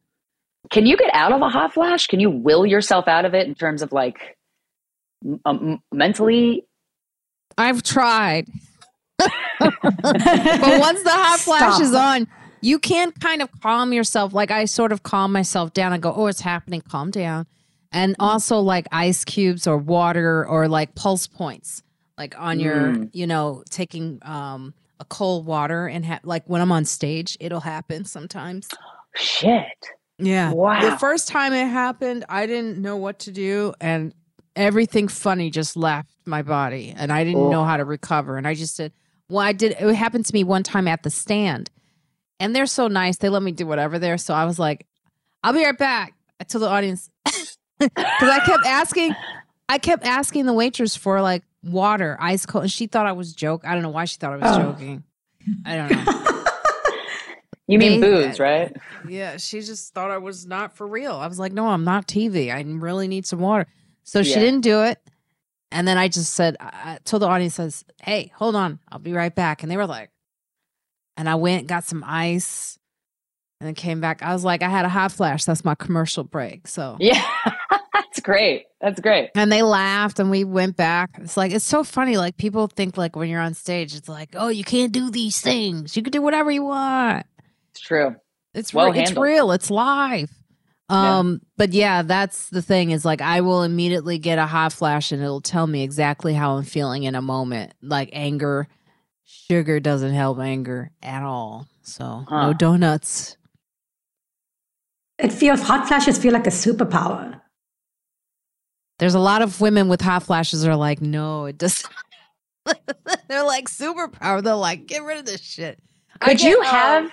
Can 0.69 0.85
you 0.85 0.95
get 0.95 1.13
out 1.13 1.31
of 1.31 1.41
a 1.41 1.49
hot 1.49 1.73
flash? 1.73 2.07
Can 2.07 2.19
you 2.19 2.29
will 2.29 2.65
yourself 2.65 3.07
out 3.07 3.25
of 3.25 3.33
it 3.33 3.47
in 3.47 3.55
terms 3.55 3.81
of 3.81 3.91
like 3.91 4.37
um, 5.45 5.81
mentally 5.91 6.65
I've 7.61 7.83
tried. 7.83 8.47
but 9.17 9.29
once 9.83 11.03
the 11.03 11.11
hot 11.11 11.39
flash 11.39 11.75
Stop. 11.75 11.81
is 11.81 11.93
on, 11.93 12.27
you 12.61 12.79
can 12.79 13.11
kind 13.13 13.41
of 13.41 13.49
calm 13.61 13.93
yourself. 13.93 14.33
Like 14.33 14.51
I 14.51 14.65
sort 14.65 14.91
of 14.91 15.03
calm 15.03 15.31
myself 15.31 15.73
down 15.73 15.93
and 15.93 16.01
go, 16.01 16.13
oh, 16.13 16.27
it's 16.27 16.41
happening. 16.41 16.81
Calm 16.81 17.11
down. 17.11 17.45
And 17.91 18.15
also 18.19 18.59
like 18.59 18.87
ice 18.91 19.25
cubes 19.25 19.67
or 19.67 19.77
water 19.77 20.45
or 20.45 20.67
like 20.67 20.95
pulse 20.95 21.27
points, 21.27 21.83
like 22.17 22.39
on 22.39 22.59
your, 22.59 22.75
mm. 22.75 23.09
you 23.13 23.27
know, 23.27 23.63
taking 23.69 24.19
um, 24.21 24.73
a 24.99 25.05
cold 25.05 25.45
water 25.45 25.87
and 25.87 26.05
ha- 26.05 26.21
like 26.23 26.43
when 26.45 26.61
I'm 26.61 26.71
on 26.71 26.85
stage, 26.85 27.35
it'll 27.39 27.59
happen 27.59 28.05
sometimes. 28.05 28.69
Shit. 29.15 29.65
Yeah. 30.17 30.53
Wow. 30.53 30.89
The 30.89 30.97
first 30.97 31.27
time 31.27 31.51
it 31.51 31.67
happened, 31.67 32.23
I 32.29 32.45
didn't 32.45 32.77
know 32.77 32.95
what 32.95 33.19
to 33.19 33.31
do. 33.31 33.73
And 33.81 34.13
everything 34.55 35.07
funny 35.07 35.49
just 35.49 35.77
left 35.77 36.09
my 36.25 36.41
body 36.41 36.93
and 36.95 37.11
I 37.11 37.23
didn't 37.23 37.39
oh. 37.39 37.51
know 37.51 37.63
how 37.63 37.77
to 37.77 37.85
recover. 37.85 38.37
And 38.37 38.47
I 38.47 38.53
just 38.53 38.75
said, 38.75 38.91
well, 39.29 39.39
I 39.39 39.53
did. 39.53 39.75
It 39.79 39.95
happened 39.95 40.25
to 40.25 40.33
me 40.33 40.43
one 40.43 40.63
time 40.63 40.87
at 40.87 41.03
the 41.03 41.09
stand 41.09 41.69
and 42.39 42.55
they're 42.55 42.65
so 42.65 42.87
nice. 42.87 43.17
They 43.17 43.29
let 43.29 43.43
me 43.43 43.51
do 43.51 43.67
whatever 43.67 43.99
there. 43.99 44.17
So 44.17 44.33
I 44.33 44.45
was 44.45 44.57
like, 44.57 44.87
I'll 45.43 45.53
be 45.53 45.63
right 45.63 45.77
back. 45.77 46.13
I 46.39 46.43
told 46.43 46.63
the 46.63 46.67
audience 46.67 47.09
because 47.79 47.91
I 47.95 48.39
kept 48.45 48.65
asking, 48.65 49.15
I 49.69 49.77
kept 49.77 50.05
asking 50.05 50.47
the 50.47 50.53
waitress 50.53 50.95
for 50.95 51.21
like 51.21 51.43
water, 51.63 52.17
ice 52.19 52.45
cold, 52.45 52.63
and 52.63 52.71
she 52.71 52.87
thought 52.87 53.05
I 53.05 53.11
was 53.11 53.33
joke. 53.33 53.65
I 53.65 53.73
don't 53.73 53.83
know 53.83 53.89
why 53.89 54.05
she 54.05 54.17
thought 54.17 54.33
I 54.33 54.37
was 54.37 54.57
oh. 54.57 54.71
joking. 54.71 55.03
I 55.65 55.75
don't 55.75 56.05
know. 56.05 56.43
you 57.67 57.77
mean 57.79 58.01
booze, 58.01 58.39
right? 58.39 58.75
Yeah, 59.07 59.37
she 59.37 59.61
just 59.61 59.93
thought 59.93 60.11
I 60.11 60.17
was 60.17 60.45
not 60.45 60.75
for 60.75 60.87
real. 60.87 61.15
I 61.15 61.27
was 61.27 61.39
like, 61.39 61.53
no, 61.53 61.67
I'm 61.67 61.83
not 61.83 62.07
TV. 62.07 62.53
I 62.53 62.61
really 62.61 63.07
need 63.07 63.25
some 63.25 63.39
water. 63.39 63.67
So 64.03 64.19
yeah. 64.19 64.33
she 64.33 64.39
didn't 64.39 64.61
do 64.61 64.81
it. 64.83 64.99
And 65.71 65.87
then 65.87 65.97
I 65.97 66.09
just 66.09 66.33
said, 66.33 66.57
I 66.59 66.99
told 67.05 67.21
the 67.21 67.27
audience, 67.27 67.55
says, 67.55 67.85
hey, 68.01 68.31
hold 68.35 68.55
on, 68.55 68.79
I'll 68.91 68.99
be 68.99 69.13
right 69.13 69.33
back. 69.33 69.63
And 69.63 69.71
they 69.71 69.77
were 69.77 69.87
like, 69.87 70.09
and 71.15 71.29
I 71.29 71.35
went, 71.35 71.67
got 71.67 71.85
some 71.85 72.03
ice, 72.05 72.77
and 73.59 73.67
then 73.67 73.75
came 73.75 74.01
back. 74.01 74.23
I 74.23 74.33
was 74.33 74.43
like, 74.43 74.63
I 74.63 74.69
had 74.69 74.85
a 74.85 74.89
hot 74.89 75.11
flash. 75.11 75.45
That's 75.45 75.63
my 75.63 75.75
commercial 75.75 76.23
break. 76.23 76.67
So 76.67 76.97
yeah, 76.99 77.23
that's 77.93 78.19
great. 78.19 78.65
That's 78.81 78.99
great. 78.99 79.29
And 79.35 79.51
they 79.51 79.61
laughed, 79.61 80.19
and 80.19 80.31
we 80.31 80.43
went 80.43 80.75
back. 80.75 81.11
It's 81.19 81.37
like 81.37 81.51
it's 81.51 81.63
so 81.63 81.83
funny. 81.83 82.17
Like 82.17 82.37
people 82.37 82.67
think 82.67 82.97
like 82.97 83.15
when 83.15 83.29
you're 83.29 83.39
on 83.39 83.53
stage, 83.53 83.95
it's 83.95 84.09
like, 84.09 84.29
oh, 84.33 84.47
you 84.49 84.63
can't 84.63 84.91
do 84.91 85.11
these 85.11 85.39
things. 85.39 85.95
You 85.95 86.03
can 86.03 86.11
do 86.11 86.21
whatever 86.21 86.49
you 86.49 86.63
want. 86.63 87.27
It's 87.69 87.81
true. 87.81 88.15
It's 88.53 88.73
well 88.73 88.91
re- 88.91 88.99
it's 88.99 89.15
real. 89.15 89.51
It's 89.51 89.69
live. 89.69 90.31
Um, 90.91 91.31
yeah. 91.31 91.47
but 91.57 91.73
yeah, 91.73 92.01
that's 92.01 92.49
the 92.49 92.61
thing 92.61 92.91
is 92.91 93.05
like 93.05 93.21
I 93.21 93.41
will 93.41 93.63
immediately 93.63 94.17
get 94.17 94.39
a 94.39 94.45
hot 94.45 94.73
flash 94.73 95.11
and 95.11 95.21
it'll 95.21 95.41
tell 95.41 95.65
me 95.65 95.83
exactly 95.83 96.33
how 96.33 96.57
I'm 96.57 96.63
feeling 96.63 97.03
in 97.03 97.15
a 97.15 97.21
moment. 97.21 97.73
Like 97.81 98.09
anger, 98.11 98.67
sugar 99.23 99.79
doesn't 99.79 100.13
help 100.13 100.39
anger 100.39 100.91
at 101.01 101.23
all. 101.23 101.67
So 101.83 102.25
huh. 102.27 102.47
no 102.47 102.53
donuts. 102.53 103.37
It 105.17 105.31
feels 105.31 105.61
hot 105.61 105.87
flashes 105.87 106.17
feel 106.17 106.33
like 106.33 106.47
a 106.47 106.51
superpower. 106.51 107.39
There's 108.99 109.15
a 109.15 109.19
lot 109.19 109.41
of 109.41 109.61
women 109.61 109.87
with 109.87 110.01
hot 110.01 110.23
flashes 110.23 110.65
are 110.65 110.75
like, 110.75 111.01
no, 111.01 111.45
it 111.45 111.57
doesn't. 111.57 111.91
They're 113.27 113.43
like 113.43 113.67
superpower. 113.67 114.43
They're 114.43 114.55
like, 114.55 114.87
get 114.87 115.03
rid 115.03 115.19
of 115.19 115.25
this 115.25 115.41
shit. 115.41 115.79
Could 116.19 116.37
get, 116.37 116.49
you 116.49 116.61
have 116.61 117.05
um, 117.05 117.11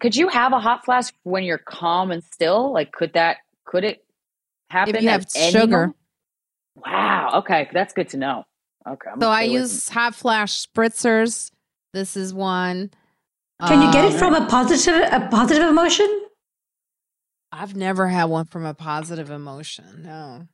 could 0.00 0.16
you 0.16 0.28
have 0.28 0.52
a 0.52 0.58
hot 0.58 0.84
flash 0.84 1.12
when 1.22 1.44
you're 1.44 1.58
calm 1.58 2.10
and 2.10 2.24
still? 2.24 2.72
Like, 2.72 2.92
could 2.92 3.12
that, 3.12 3.38
could 3.64 3.84
it 3.84 4.04
happen? 4.70 4.96
If 4.96 5.02
you 5.02 5.08
have 5.10 5.26
sugar. 5.30 5.92
Wow. 6.74 7.30
Okay. 7.40 7.68
That's 7.72 7.92
good 7.92 8.08
to 8.10 8.16
know. 8.16 8.44
Okay. 8.88 9.10
I'm 9.12 9.20
so 9.20 9.28
I 9.28 9.42
use 9.42 9.88
hot 9.88 10.14
flash 10.14 10.66
spritzers. 10.66 11.50
This 11.92 12.16
is 12.16 12.32
one. 12.32 12.90
Can 13.66 13.82
you 13.82 13.92
get 13.92 14.06
it 14.06 14.12
um, 14.14 14.18
from 14.18 14.34
a 14.34 14.46
positive, 14.46 15.06
a 15.12 15.28
positive 15.30 15.68
emotion? 15.68 16.08
I've 17.52 17.76
never 17.76 18.08
had 18.08 18.24
one 18.24 18.46
from 18.46 18.64
a 18.64 18.72
positive 18.72 19.30
emotion. 19.30 20.02
No. 20.04 20.46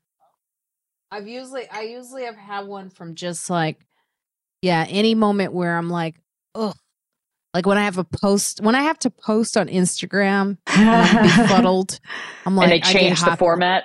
I've 1.12 1.28
usually, 1.28 1.68
I 1.70 1.82
usually 1.82 2.24
have 2.24 2.36
had 2.36 2.66
one 2.66 2.90
from 2.90 3.14
just 3.14 3.48
like, 3.48 3.78
yeah, 4.60 4.84
any 4.88 5.14
moment 5.14 5.52
where 5.52 5.76
I'm 5.76 5.88
like, 5.88 6.16
oh, 6.56 6.72
like 7.56 7.64
when 7.64 7.78
I 7.78 7.84
have 7.84 7.96
a 7.96 8.04
post, 8.04 8.60
when 8.60 8.74
I 8.74 8.82
have 8.82 8.98
to 8.98 9.10
post 9.10 9.56
on 9.56 9.68
Instagram, 9.68 10.58
I'm 10.66 11.22
befuddled. 11.22 11.98
I'm 12.44 12.54
like, 12.54 12.64
and 12.64 12.72
they 12.72 12.80
change 12.80 13.22
the 13.22 13.34
format. 13.34 13.84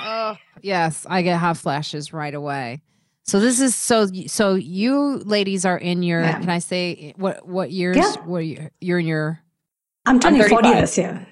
Oh, 0.00 0.36
yes, 0.62 1.04
I 1.10 1.22
get 1.22 1.36
hot 1.38 1.56
flashes 1.56 2.12
right 2.12 2.32
away. 2.32 2.80
So 3.24 3.40
this 3.40 3.58
is 3.58 3.74
so. 3.74 4.06
So 4.28 4.54
you 4.54 5.16
ladies 5.18 5.64
are 5.64 5.76
in 5.76 6.04
your. 6.04 6.20
Yeah. 6.20 6.38
Can 6.38 6.48
I 6.48 6.60
say 6.60 7.12
what 7.16 7.44
what 7.44 7.72
years? 7.72 7.96
Yeah. 7.96 8.12
What 8.24 8.38
you, 8.38 8.70
you're 8.80 9.00
in 9.00 9.06
your? 9.06 9.40
I'm 10.06 10.20
turning 10.20 10.44
40 10.44 10.74
this 10.74 10.96
year. 10.96 11.26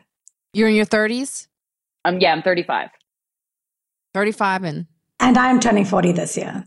You're 0.53 0.69
in 0.69 0.75
your 0.75 0.87
30s. 0.87 1.47
Um. 2.05 2.19
Yeah, 2.19 2.33
I'm 2.33 2.43
35. 2.43 2.89
35 4.13 4.65
and. 4.65 4.87
And 5.21 5.39
I'm 5.39 5.61
turning 5.61 5.85
40 5.85 6.13
this 6.13 6.37
year. 6.37 6.65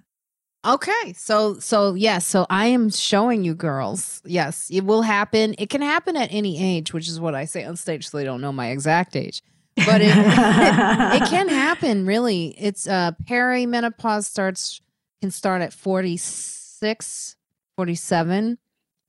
Okay. 0.66 1.14
So 1.16 1.58
so 1.60 1.94
yes, 1.94 2.26
so 2.26 2.46
I 2.50 2.68
am 2.68 2.90
showing 2.90 3.44
you 3.44 3.56
girls. 3.56 4.22
Yes, 4.26 4.70
it 4.70 4.82
will 4.82 5.04
happen. 5.04 5.56
It 5.58 5.70
can 5.70 5.82
happen 5.82 6.18
at 6.18 6.30
any 6.32 6.62
age, 6.62 6.94
which 6.94 7.08
is 7.08 7.20
what 7.20 7.34
I 7.34 7.46
say 7.46 7.64
on 7.64 7.76
stage 7.78 8.10
so 8.10 8.18
they 8.18 8.26
don't 8.26 8.42
know 8.42 8.52
my 8.52 8.70
exact 8.70 9.16
age. 9.16 9.42
But 9.78 10.02
it, 10.02 10.12
it, 10.12 11.22
it 11.22 11.30
can 11.30 11.48
happen 11.48 12.06
really. 12.06 12.56
It's 12.58 12.88
uh 12.88 13.12
perimenopause 13.24 14.26
starts 14.26 14.82
can 15.22 15.32
start 15.32 15.62
at 15.62 15.74
46, 15.74 17.36
47, 17.76 18.58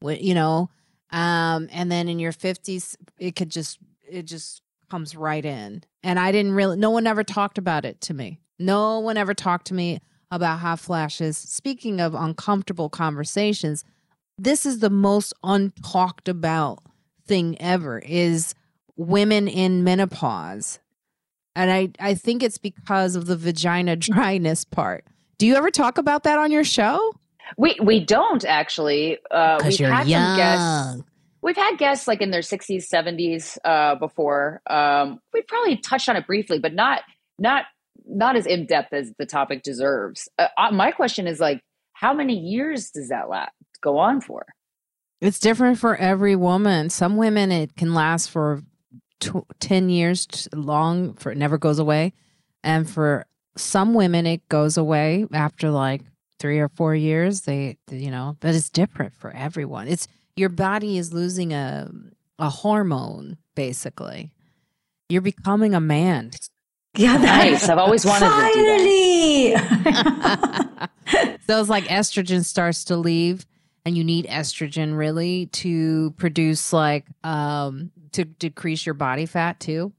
you 0.03 0.35
know. 0.35 0.71
Um 1.11 1.69
and 1.73 1.91
then 1.91 2.09
in 2.09 2.21
your 2.21 2.33
50s 2.33 2.97
it 3.19 3.35
could 3.35 3.51
just 3.51 3.79
it 4.09 4.23
just 4.23 4.63
comes 4.89 5.17
right 5.17 5.45
in. 5.45 5.83
And 6.03 6.19
I 6.19 6.31
didn't 6.33 6.53
really, 6.53 6.77
no 6.77 6.91
one 6.91 7.07
ever 7.07 7.25
talked 7.25 7.59
about 7.59 7.85
it 7.85 8.01
to 8.03 8.15
me. 8.15 8.41
No 8.59 9.01
one 9.01 9.17
ever 9.17 9.35
talked 9.35 9.67
to 9.69 9.75
me 9.75 10.01
about 10.31 10.59
hot 10.61 10.81
flashes. 10.81 11.37
Speaking 11.37 12.01
of 12.01 12.15
uncomfortable 12.15 12.89
conversations, 12.89 13.85
this 14.39 14.65
is 14.65 14.79
the 14.79 14.91
most 14.91 15.33
untalked 15.45 16.29
about 16.29 16.79
thing 17.27 17.61
ever 17.61 17.99
is 18.01 18.55
women 18.97 19.49
in 19.49 19.85
menopause. 19.85 20.79
And 21.57 21.71
I, 21.71 21.91
I 21.99 22.15
think 22.15 22.43
it's 22.43 22.59
because 22.59 23.17
of 23.17 23.27
the 23.27 23.37
vagina 23.37 23.97
dryness 23.97 24.65
part. 24.65 25.05
Do 25.39 25.47
you 25.47 25.57
ever 25.57 25.71
talk 25.71 25.99
about 25.99 26.23
that 26.25 26.39
on 26.39 26.53
your 26.53 26.65
show? 26.65 27.13
We 27.57 27.77
we 27.83 27.99
don't 28.05 28.45
actually. 28.45 29.19
Uh, 29.31 29.57
Because 29.57 29.73
we've 29.75 29.81
you're 29.81 29.91
had 29.91 30.03
some 30.09 30.37
guests. 30.37 30.97
young. 30.97 31.05
We've 31.43 31.57
had 31.57 31.79
guests 31.79 32.07
like 32.07 32.21
in 32.21 32.31
their 32.31 32.43
60s, 32.43 32.85
70s 32.93 33.57
uh, 33.65 33.95
before. 33.97 34.61
Um, 34.69 35.19
we 35.33 35.41
probably 35.43 35.79
touched 35.79 36.09
on 36.09 36.17
it 36.17 36.27
briefly, 36.27 36.59
but 36.59 36.75
not 36.75 37.01
not 37.39 37.65
not 38.11 38.37
as 38.37 38.47
in 38.47 38.67
depth 38.67 38.93
as 38.93 39.13
the 39.19 39.27
topic 39.27 39.63
deserves. 39.63 40.29
Uh, 40.39 40.49
my 40.73 40.91
question 40.91 41.27
is 41.27 41.41
like, 41.41 41.63
how 41.93 42.13
many 42.13 42.39
years 42.39 42.91
does 42.91 43.09
that 43.09 43.29
last 43.29 43.53
go 43.81 43.99
on 43.99 44.21
for? 44.21 44.47
It's 45.21 45.39
different 45.39 45.79
for 45.79 45.97
every 45.97 46.35
woman. 46.35 46.89
Some 46.89 47.17
women 47.17 47.53
it 47.53 47.77
can 47.77 47.95
last 47.95 48.31
for 48.31 48.63
tw- 49.21 49.47
10 49.61 49.91
years 49.91 50.49
long 50.55 51.15
for 51.15 51.31
it 51.31 51.39
never 51.39 51.59
goes 51.59 51.79
away. 51.79 52.15
And 52.65 52.89
for 52.89 53.27
some 53.57 53.93
women 53.95 54.27
it 54.27 54.49
goes 54.49 54.79
away 54.79 55.27
after 55.33 55.71
like 55.71 56.03
3 56.39 56.59
or 56.59 56.69
4 56.69 56.95
years. 56.95 57.43
They 57.43 57.77
you 57.91 58.11
know, 58.11 58.37
but 58.41 58.55
it's 58.55 58.71
different 58.71 59.15
for 59.15 59.31
everyone. 59.31 59.89
It's 59.89 60.09
your 60.37 60.49
body 60.49 60.97
is 60.97 61.13
losing 61.13 61.53
a 61.53 61.91
a 62.39 62.49
hormone 62.49 63.37
basically. 63.55 64.33
You're 65.11 65.21
becoming 65.21 65.75
a 65.75 65.81
man. 65.81 66.31
Yeah, 66.97 67.19
that, 67.19 67.45
Nice. 67.45 67.69
I've 67.69 67.79
always 67.79 68.05
wanted 68.05 68.29
to 68.29 68.51
do 68.53 69.55
Finally. 69.55 70.31
so 71.47 71.61
it's 71.61 71.69
like 71.69 71.85
estrogen 71.85 72.45
starts 72.45 72.85
to 72.85 72.97
leave 72.97 73.47
and 73.85 73.97
you 73.97 74.05
need 74.05 74.27
estrogen 74.27 74.97
really 74.97 75.47
to 75.47 76.13
produce 76.13 76.73
like 76.73 77.07
um 77.25 77.91
to 78.13 78.25
decrease 78.25 78.85
your 78.85 78.95
body 78.95 79.27
fat 79.27 79.61
too 79.61 79.93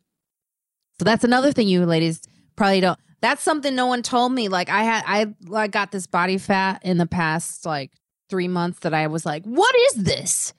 so 1.00 1.06
that's 1.06 1.24
another 1.24 1.52
thing 1.52 1.68
you 1.68 1.86
ladies 1.86 2.22
probably 2.56 2.80
don't 2.80 3.00
that's 3.22 3.44
something 3.44 3.76
no 3.76 3.86
one 3.86 4.02
told 4.02 4.32
me 4.32 4.48
like 4.48 4.70
i 4.70 4.84
had 4.84 5.04
i 5.08 5.26
i 5.56 5.68
got 5.68 5.92
this 5.92 6.08
body 6.08 6.38
fat 6.38 6.82
in 6.84 6.98
the 6.98 7.06
past 7.06 7.66
like 7.66 7.92
three 8.30 8.48
months 8.48 8.80
that 8.80 8.94
i 8.94 9.08
was 9.08 9.26
like 9.26 9.44
what 9.46 9.74
is 9.76 10.04
this 10.04 10.54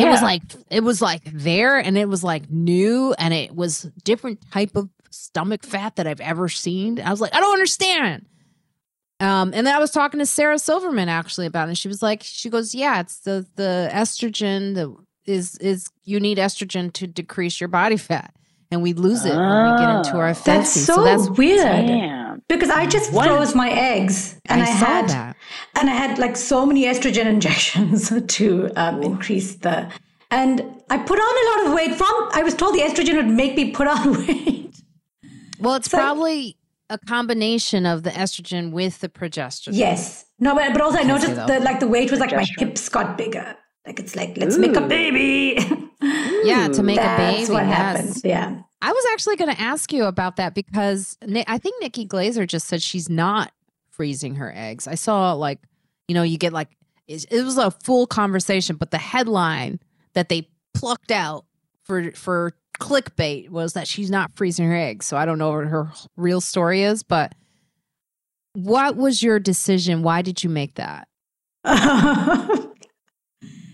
Yeah. 0.00 0.06
it 0.06 0.10
was 0.10 0.22
like 0.22 0.42
it 0.70 0.82
was 0.82 1.02
like 1.02 1.22
there 1.32 1.78
and 1.78 1.96
it 1.98 2.08
was 2.08 2.24
like 2.24 2.50
new 2.50 3.14
and 3.18 3.32
it 3.34 3.54
was 3.54 3.82
different 4.04 4.40
type 4.50 4.74
of 4.76 4.88
stomach 5.10 5.64
fat 5.64 5.96
that 5.96 6.06
I've 6.06 6.20
ever 6.20 6.48
seen. 6.48 7.00
I 7.00 7.10
was 7.10 7.20
like, 7.20 7.34
I 7.34 7.40
don't 7.40 7.52
understand. 7.52 8.26
Um, 9.20 9.52
and 9.54 9.66
then 9.66 9.74
I 9.74 9.78
was 9.78 9.90
talking 9.90 10.18
to 10.18 10.26
Sarah 10.26 10.58
Silverman 10.58 11.08
actually 11.08 11.46
about 11.46 11.68
it. 11.68 11.72
And 11.72 11.78
she 11.78 11.86
was 11.88 12.02
like, 12.02 12.22
she 12.24 12.50
goes, 12.50 12.74
Yeah, 12.74 13.00
it's 13.00 13.20
the 13.20 13.46
the 13.56 13.88
estrogen 13.92 14.74
that 14.74 14.92
is 15.26 15.56
is 15.58 15.86
you 16.04 16.18
need 16.18 16.38
estrogen 16.38 16.92
to 16.94 17.06
decrease 17.06 17.60
your 17.60 17.68
body 17.68 17.96
fat. 17.96 18.34
And 18.70 18.82
we 18.82 18.94
lose 18.94 19.24
it 19.26 19.36
when 19.36 19.72
we 19.72 19.78
get 19.78 19.96
into 19.96 20.16
our 20.16 20.30
Oh. 20.30 20.32
50s. 20.32 20.44
That's 20.44 20.70
so, 20.70 21.04
that's 21.04 21.28
weird. 21.28 21.60
Damn. 21.86 22.31
Because 22.56 22.70
I 22.70 22.86
just 22.86 23.12
What? 23.12 23.26
froze 23.28 23.54
my 23.54 23.70
eggs, 23.70 24.38
and 24.46 24.62
I, 24.62 24.66
I, 24.66 24.78
saw 24.78 24.86
had 24.86 25.08
that. 25.08 25.36
and 25.80 25.88
I 25.90 25.94
had 25.94 26.18
like 26.18 26.36
so 26.36 26.64
many 26.66 26.84
estrogen 26.84 27.26
injections 27.36 28.12
to 28.36 28.70
um, 28.76 29.02
increase 29.02 29.56
the. 29.56 29.90
And 30.30 30.62
I 30.90 30.98
put 30.98 31.18
on 31.18 31.34
a 31.42 31.44
lot 31.50 31.66
of 31.66 31.74
weight 31.74 31.94
from. 31.96 32.28
I 32.32 32.42
was 32.42 32.54
told 32.54 32.74
the 32.74 32.80
estrogen 32.80 33.16
would 33.16 33.28
make 33.28 33.56
me 33.56 33.70
put 33.70 33.86
on 33.86 34.12
weight. 34.26 34.76
Well, 35.60 35.74
it's 35.74 35.90
So- 35.90 35.98
probably 35.98 36.56
a 36.90 36.98
combination 36.98 37.86
of 37.86 38.02
the 38.02 38.10
estrogen 38.10 38.70
with 38.72 39.00
the 39.00 39.08
progesterone. 39.08 39.70
Yes, 39.72 40.26
no, 40.38 40.54
but, 40.54 40.72
but 40.72 40.82
also 40.82 40.98
I 40.98 41.04
noticed 41.04 41.36
that 41.36 41.62
like 41.62 41.80
the 41.80 41.88
weight 41.88 42.10
was 42.10 42.20
like 42.20 42.32
my 42.32 42.44
hips 42.58 42.88
got 42.88 43.16
bigger. 43.16 43.56
Like 43.86 43.98
it's 43.98 44.14
like 44.14 44.36
let's 44.36 44.58
make 44.58 44.76
a 44.76 44.80
baby. 44.80 45.56
Yeah, 46.44 46.68
to 46.68 46.82
make 46.82 46.98
a 46.98 47.16
baby. 47.16 47.36
That's 47.38 47.48
what 47.50 47.64
yes. 47.66 47.76
happened. 47.76 48.20
Yeah. 48.24 48.60
I 48.82 48.90
was 48.90 49.04
actually 49.12 49.36
going 49.36 49.54
to 49.54 49.60
ask 49.60 49.92
you 49.92 50.04
about 50.04 50.36
that 50.36 50.54
because 50.54 51.16
I 51.46 51.58
think 51.58 51.80
Nikki 51.80 52.06
Glazer 52.06 52.46
just 52.48 52.66
said 52.66 52.82
she's 52.82 53.08
not 53.08 53.52
freezing 53.90 54.34
her 54.34 54.52
eggs. 54.54 54.88
I 54.88 54.96
saw 54.96 55.32
like, 55.34 55.60
you 56.08 56.14
know, 56.16 56.24
you 56.24 56.36
get 56.36 56.52
like, 56.52 56.76
it 57.06 57.24
it 57.30 57.44
was 57.44 57.58
a 57.58 57.70
full 57.70 58.08
conversation, 58.08 58.74
but 58.76 58.90
the 58.90 58.98
headline 58.98 59.78
that 60.14 60.28
they 60.28 60.48
plucked 60.74 61.12
out 61.12 61.44
for 61.84 62.10
for 62.12 62.54
clickbait 62.80 63.50
was 63.50 63.74
that 63.74 63.86
she's 63.86 64.10
not 64.10 64.32
freezing 64.34 64.66
her 64.66 64.76
eggs. 64.76 65.06
So 65.06 65.16
I 65.16 65.26
don't 65.26 65.38
know 65.38 65.52
what 65.52 65.66
her 65.66 65.92
real 66.16 66.40
story 66.40 66.82
is, 66.82 67.04
but 67.04 67.34
what 68.54 68.96
was 68.96 69.22
your 69.22 69.38
decision? 69.38 70.02
Why 70.02 70.22
did 70.22 70.42
you 70.42 70.50
make 70.50 70.74
that? 70.74 71.06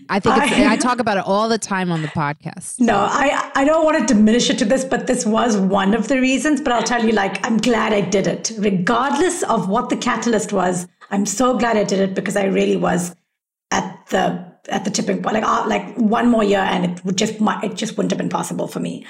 I 0.09 0.19
think 0.19 0.35
it's, 0.37 0.51
I- 0.53 0.73
I 0.73 0.75
talk 0.77 0.99
about 0.99 1.17
it 1.17 1.23
all 1.25 1.47
the 1.49 1.57
time 1.57 1.91
on 1.91 2.01
the 2.01 2.07
podcast. 2.09 2.79
No, 2.79 2.95
I 2.97 3.51
I 3.55 3.63
don't 3.63 3.85
want 3.85 3.99
to 3.99 4.13
diminish 4.13 4.49
it 4.49 4.57
to 4.59 4.65
this, 4.65 4.83
but 4.83 5.07
this 5.07 5.25
was 5.25 5.55
one 5.57 5.93
of 5.93 6.07
the 6.07 6.19
reasons. 6.19 6.61
But 6.61 6.73
I'll 6.73 6.83
tell 6.83 7.03
you, 7.05 7.11
like, 7.11 7.45
I'm 7.45 7.57
glad 7.57 7.93
I 7.93 8.01
did 8.01 8.25
it, 8.27 8.51
regardless 8.57 9.43
of 9.43 9.69
what 9.69 9.89
the 9.89 9.97
catalyst 9.97 10.51
was. 10.53 10.87
I'm 11.11 11.25
so 11.25 11.57
glad 11.57 11.77
I 11.77 11.83
did 11.83 11.99
it 11.99 12.15
because 12.15 12.35
I 12.35 12.45
really 12.45 12.75
was 12.77 13.15
at 13.71 14.05
the 14.09 14.45
at 14.69 14.83
the 14.85 14.91
tipping 14.91 15.21
point. 15.21 15.35
Like, 15.35 15.43
uh, 15.43 15.65
like 15.67 15.95
one 15.97 16.29
more 16.29 16.43
year, 16.43 16.59
and 16.59 16.85
it 16.91 17.05
would 17.05 17.17
just 17.17 17.35
it 17.39 17.75
just 17.75 17.97
wouldn't 17.97 18.11
have 18.11 18.17
been 18.17 18.29
possible 18.29 18.67
for 18.67 18.79
me. 18.79 19.05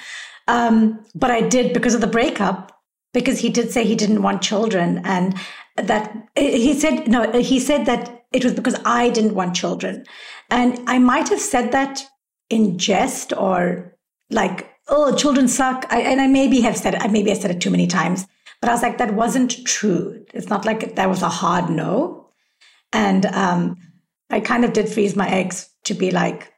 Um, 0.47 1.03
but 1.15 1.31
I 1.31 1.41
did 1.41 1.73
because 1.73 1.93
of 1.95 2.01
the 2.01 2.07
breakup. 2.07 2.75
Because 3.12 3.39
he 3.39 3.49
did 3.49 3.71
say 3.71 3.85
he 3.85 3.95
didn't 3.95 4.21
want 4.21 4.43
children, 4.43 5.01
and 5.03 5.35
that 5.77 6.15
he 6.38 6.79
said 6.79 7.07
no. 7.07 7.31
He 7.41 7.59
said 7.59 7.88
that 7.88 8.18
it 8.31 8.43
was 8.43 8.53
because 8.53 8.79
I 8.85 9.09
didn't 9.09 9.35
want 9.35 9.55
children, 9.55 10.05
and 10.49 10.79
I 10.87 10.99
might 10.99 11.29
have 11.29 11.39
said 11.41 11.71
that 11.71 12.03
in 12.49 12.77
jest 12.77 13.33
or 13.33 13.95
like, 14.29 14.69
oh, 14.87 15.15
children 15.15 15.47
suck. 15.47 15.85
I, 15.89 16.01
and 16.01 16.21
I 16.21 16.27
maybe 16.27 16.61
have 16.61 16.77
said 16.77 16.95
it, 16.95 17.11
maybe 17.11 17.31
I 17.31 17.35
said 17.35 17.51
it 17.51 17.61
too 17.61 17.69
many 17.69 17.87
times, 17.87 18.25
but 18.61 18.69
I 18.69 18.73
was 18.73 18.81
like, 18.81 18.97
that 18.97 19.13
wasn't 19.13 19.65
true. 19.65 20.25
It's 20.33 20.49
not 20.49 20.65
like 20.65 20.95
that 20.95 21.09
was 21.09 21.21
a 21.21 21.29
hard 21.29 21.69
no. 21.69 22.29
And 22.91 23.25
um, 23.27 23.77
I 24.29 24.39
kind 24.39 24.65
of 24.65 24.73
did 24.73 24.89
freeze 24.89 25.15
my 25.15 25.29
eggs 25.29 25.69
to 25.85 25.93
be 25.93 26.11
like, 26.11 26.51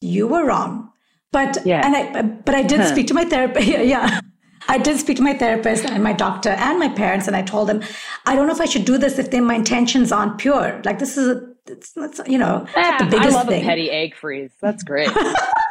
you 0.00 0.26
were 0.26 0.44
wrong. 0.44 0.90
But 1.30 1.58
Yeah. 1.64 1.84
and 1.86 1.96
I 1.96 2.22
but 2.22 2.54
I 2.54 2.62
did 2.62 2.86
speak 2.86 3.06
to 3.08 3.14
my 3.14 3.24
therapist. 3.24 3.66
Yeah, 3.72 3.82
yeah. 3.82 4.20
I 4.68 4.78
did 4.78 4.98
speak 4.98 5.16
to 5.18 5.22
my 5.22 5.34
therapist 5.34 5.84
and 5.84 6.02
my 6.02 6.12
doctor 6.12 6.50
and 6.50 6.78
my 6.78 6.88
parents, 6.88 7.26
and 7.26 7.36
I 7.36 7.42
told 7.42 7.68
them, 7.68 7.82
I 8.26 8.34
don't 8.34 8.46
know 8.46 8.52
if 8.54 8.60
I 8.60 8.64
should 8.66 8.84
do 8.84 8.98
this 8.98 9.18
if 9.18 9.30
then 9.30 9.44
my 9.44 9.54
intentions 9.54 10.12
aren't 10.12 10.38
pure. 10.38 10.80
Like 10.84 10.98
this 10.98 11.16
is 11.16 11.28
a, 11.28 11.48
it's, 11.66 11.92
it's 11.96 12.20
you 12.26 12.38
know 12.38 12.62
it's 12.76 12.98
the 12.98 13.04
Ah, 13.04 13.08
biggest 13.10 13.30
I 13.30 13.38
love 13.38 13.46
thing. 13.48 13.62
a 13.62 13.66
petty 13.66 13.90
egg 13.90 14.14
freeze. 14.16 14.52
That's 14.60 14.82
great. 14.82 15.10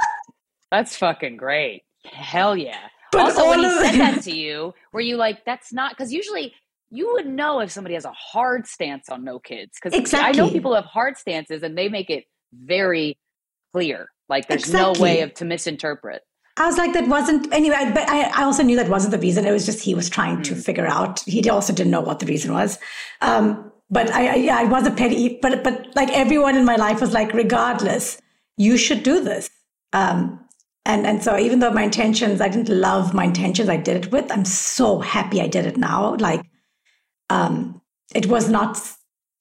That's 0.72 0.96
fucking 0.96 1.38
great. 1.38 1.84
Hell 2.06 2.56
yeah. 2.58 2.78
But 3.12 3.22
also, 3.22 3.50
when 3.50 3.60
he 3.60 3.70
said 3.70 4.00
that 4.00 4.24
to 4.24 4.32
you, 4.36 4.74
were 4.94 5.02
you 5.02 5.18
like, 5.18 5.44
that's 5.44 5.74
not 5.74 5.92
because 5.92 6.14
usually 6.14 6.54
you 6.90 7.12
would 7.14 7.28
know 7.28 7.60
if 7.60 7.70
somebody 7.70 7.96
has 7.96 8.06
a 8.06 8.14
hard 8.14 8.66
stance 8.68 9.10
on 9.10 9.26
no 9.26 9.38
kids. 9.38 9.78
Because 9.84 10.14
I 10.14 10.32
know 10.32 10.50
people 10.50 10.74
have 10.76 10.86
hard 10.86 11.18
stances 11.18 11.62
and 11.62 11.78
they 11.78 11.90
make 11.90 12.10
it 12.10 12.24
very 12.54 13.18
clear. 13.74 14.08
Like 14.30 14.48
there's 14.48 14.72
no 14.72 14.94
way 14.98 15.22
of 15.22 15.34
to 15.36 15.46
misinterpret. 15.46 16.22
I 16.58 16.66
was 16.68 16.78
like, 16.78 16.94
that 16.94 17.08
wasn't 17.08 17.52
anyway. 17.54 17.92
But 17.94 18.10
I, 18.10 18.24
I 18.42 18.44
also 18.44 18.64
knew 18.64 18.76
that 18.76 18.90
wasn't 18.90 19.12
the 19.12 19.20
reason. 19.20 19.46
It 19.46 19.52
was 19.52 19.66
just 19.66 19.82
he 19.84 19.96
was 19.96 20.10
trying 20.10 20.42
to 20.44 20.54
Mm. 20.54 20.64
figure 20.66 20.86
out. 20.88 21.22
He 21.22 21.50
also 21.50 21.74
didn't 21.74 21.92
know 21.92 22.02
what 22.02 22.20
the 22.20 22.26
reason 22.26 22.54
was. 22.54 22.78
Um, 23.22 23.72
but 23.90 24.10
I, 24.12 24.28
I, 24.28 24.36
yeah, 24.36 24.58
I 24.58 24.66
was 24.66 24.86
a 24.86 24.92
petty. 24.92 25.40
But 25.42 25.64
but 25.64 25.88
like 25.96 26.10
everyone 26.10 26.58
in 26.58 26.66
my 26.66 26.76
life 26.76 27.00
was 27.02 27.14
like, 27.14 27.34
regardless, 27.34 28.22
you 28.58 28.78
should 28.78 29.04
do 29.04 29.24
this. 29.24 29.50
Um, 29.94 30.40
and 30.86 31.06
and 31.06 31.24
so 31.24 31.38
even 31.38 31.60
though 31.60 31.72
my 31.72 31.84
intentions, 31.84 32.42
I 32.42 32.50
didn't 32.50 32.70
love 32.70 33.14
my 33.14 33.26
intentions. 33.26 33.70
I 33.70 33.78
did 33.78 34.06
it 34.06 34.12
with. 34.12 34.32
I'm 34.32 34.46
so 34.46 35.00
happy 35.00 35.42
I 35.42 35.48
did 35.48 35.66
it 35.66 35.78
now. 35.78 36.16
Like, 36.16 36.44
um, 37.30 37.82
it 38.14 38.26
was 38.26 38.50
not. 38.50 38.78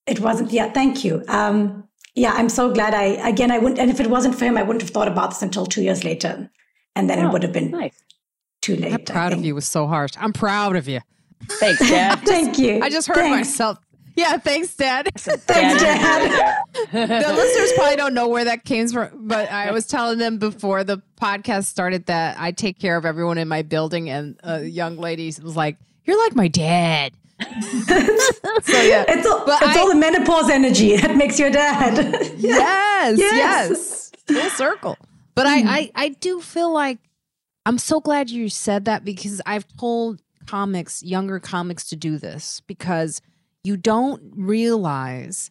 It 0.06 0.20
wasn't. 0.20 0.52
Yeah, 0.52 0.70
thank 0.72 1.04
you. 1.04 1.24
Um, 1.28 1.88
yeah, 2.14 2.32
I'm 2.34 2.48
so 2.48 2.72
glad. 2.72 2.94
I 2.94 3.04
again, 3.28 3.50
I 3.50 3.58
wouldn't. 3.58 3.80
And 3.80 3.90
if 3.90 4.00
it 4.00 4.10
wasn't 4.10 4.36
for 4.38 4.44
him, 4.44 4.56
I 4.56 4.62
wouldn't 4.62 4.82
have 4.82 4.90
thought 4.90 5.08
about 5.08 5.30
this 5.30 5.42
until 5.42 5.66
two 5.66 5.82
years 5.82 6.04
later 6.04 6.50
and 6.96 7.08
then 7.08 7.18
it 7.24 7.30
would 7.32 7.42
have 7.42 7.52
been 7.52 7.70
Nice. 7.70 8.02
too 8.62 8.76
late. 8.76 8.92
I'm 8.92 9.04
proud 9.04 9.32
of 9.32 9.44
you 9.44 9.54
was 9.54 9.66
so 9.66 9.86
harsh. 9.86 10.12
I'm 10.18 10.32
proud 10.32 10.76
of 10.76 10.88
you. 10.88 11.00
Thanks, 11.48 11.80
Dad. 11.88 12.20
Thank 12.24 12.58
you. 12.58 12.80
I 12.82 12.90
just 12.90 13.08
heard 13.08 13.16
Thanks. 13.16 13.48
myself. 13.48 13.78
Yeah, 14.16 14.36
thanks, 14.38 14.74
Dad. 14.74 15.08
Thanks, 15.16 15.80
Dad. 15.82 16.64
the 16.92 17.32
listeners 17.32 17.72
probably 17.74 17.96
don't 17.96 18.12
know 18.12 18.28
where 18.28 18.44
that 18.44 18.64
came 18.64 18.86
from, 18.88 19.08
but 19.28 19.50
I 19.50 19.70
was 19.70 19.86
telling 19.86 20.18
them 20.18 20.36
before 20.38 20.84
the 20.84 21.00
podcast 21.18 21.66
started 21.66 22.06
that 22.06 22.36
I 22.38 22.50
take 22.52 22.78
care 22.78 22.96
of 22.98 23.06
everyone 23.06 23.38
in 23.38 23.48
my 23.48 23.62
building, 23.62 24.10
and 24.10 24.38
a 24.42 24.62
young 24.64 24.96
lady 24.98 25.26
was 25.42 25.56
like, 25.56 25.78
"You're 26.04 26.18
like 26.18 26.34
my 26.34 26.48
dad." 26.48 27.12
so 27.40 27.46
yeah, 28.82 29.04
It's 29.08 29.26
all, 29.26 29.46
But 29.46 29.62
it's 29.62 29.76
I- 29.76 29.80
all 29.80 29.88
the 29.88 29.94
menopause 29.94 30.50
energy 30.50 30.96
that 30.96 31.16
makes 31.16 31.38
your 31.38 31.50
dad. 31.50 31.96
yes, 32.36 33.18
Yes. 33.18 33.18
yes, 33.18 34.12
full 34.26 34.50
circle. 34.50 34.98
But 35.34 35.46
I, 35.46 35.58
mm-hmm. 35.60 35.68
I, 35.68 35.90
I 35.94 36.08
do 36.10 36.40
feel 36.40 36.72
like 36.72 36.98
I'm 37.66 37.78
so 37.78 38.00
glad 38.00 38.30
you 38.30 38.48
said 38.48 38.86
that 38.86 39.04
because 39.04 39.40
I've 39.46 39.66
told 39.76 40.22
comics, 40.46 41.02
younger 41.02 41.38
comics, 41.38 41.88
to 41.90 41.96
do 41.96 42.18
this 42.18 42.62
because 42.66 43.20
you 43.62 43.76
don't 43.76 44.32
realize 44.34 45.50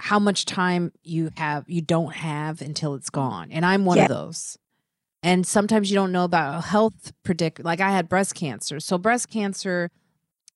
how 0.00 0.18
much 0.18 0.44
time 0.44 0.92
you 1.02 1.30
have 1.36 1.64
you 1.68 1.80
don't 1.80 2.14
have 2.14 2.60
until 2.60 2.94
it's 2.94 3.10
gone. 3.10 3.48
And 3.50 3.66
i'm 3.66 3.84
one 3.84 3.98
yeah. 3.98 4.04
of 4.04 4.08
those. 4.08 4.56
And 5.22 5.46
sometimes 5.46 5.90
you 5.90 5.96
don't 5.96 6.12
know 6.12 6.24
about 6.24 6.64
health 6.64 7.12
predict 7.24 7.64
like 7.64 7.80
i 7.80 7.90
had 7.90 8.08
breast 8.08 8.34
cancer. 8.34 8.80
So 8.80 8.96
breast 8.96 9.28
cancer 9.28 9.90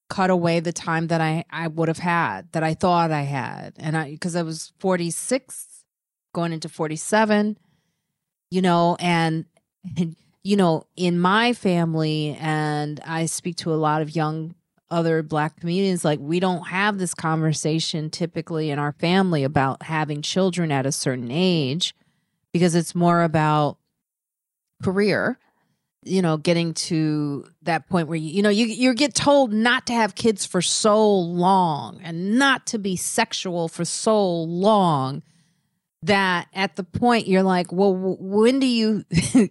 cut 0.08 0.30
away 0.30 0.60
the 0.60 0.72
time 0.72 1.08
that 1.08 1.20
i 1.20 1.44
i 1.50 1.66
would 1.66 1.88
have 1.88 1.98
had 1.98 2.52
that 2.52 2.62
i 2.62 2.74
thought 2.74 3.10
i 3.10 3.22
had. 3.22 3.74
And 3.78 3.96
i 3.96 4.10
because 4.12 4.36
i 4.36 4.42
was 4.42 4.72
46 4.78 5.84
going 6.32 6.52
into 6.52 6.68
47 6.68 7.58
you 8.52 8.60
know 8.60 8.96
and, 9.00 9.46
and 9.96 10.14
you 10.42 10.56
know 10.56 10.84
in 10.94 11.18
my 11.18 11.54
family 11.54 12.36
and 12.38 13.00
i 13.06 13.24
speak 13.24 13.56
to 13.56 13.72
a 13.72 13.76
lot 13.76 14.02
of 14.02 14.14
young 14.14 14.54
other 14.90 15.22
black 15.22 15.58
comedians 15.58 16.04
like 16.04 16.20
we 16.20 16.38
don't 16.38 16.68
have 16.68 16.98
this 16.98 17.14
conversation 17.14 18.10
typically 18.10 18.68
in 18.70 18.78
our 18.78 18.92
family 18.92 19.42
about 19.42 19.82
having 19.82 20.20
children 20.20 20.70
at 20.70 20.84
a 20.84 20.92
certain 20.92 21.30
age 21.30 21.94
because 22.52 22.74
it's 22.74 22.94
more 22.94 23.22
about 23.22 23.78
career 24.82 25.38
you 26.04 26.20
know 26.20 26.36
getting 26.36 26.74
to 26.74 27.46
that 27.62 27.88
point 27.88 28.06
where 28.06 28.18
you 28.18 28.28
you 28.28 28.42
know 28.42 28.50
you 28.50 28.66
you 28.66 28.92
get 28.92 29.14
told 29.14 29.50
not 29.50 29.86
to 29.86 29.94
have 29.94 30.14
kids 30.14 30.44
for 30.44 30.60
so 30.60 31.10
long 31.10 31.98
and 32.02 32.38
not 32.38 32.66
to 32.66 32.76
be 32.76 32.96
sexual 32.96 33.66
for 33.66 33.86
so 33.86 34.42
long 34.42 35.22
that 36.02 36.48
at 36.52 36.76
the 36.76 36.84
point 36.84 37.28
you're 37.28 37.42
like 37.42 37.72
well 37.72 37.94
when 37.94 38.58
do 38.58 38.66
you 38.66 39.04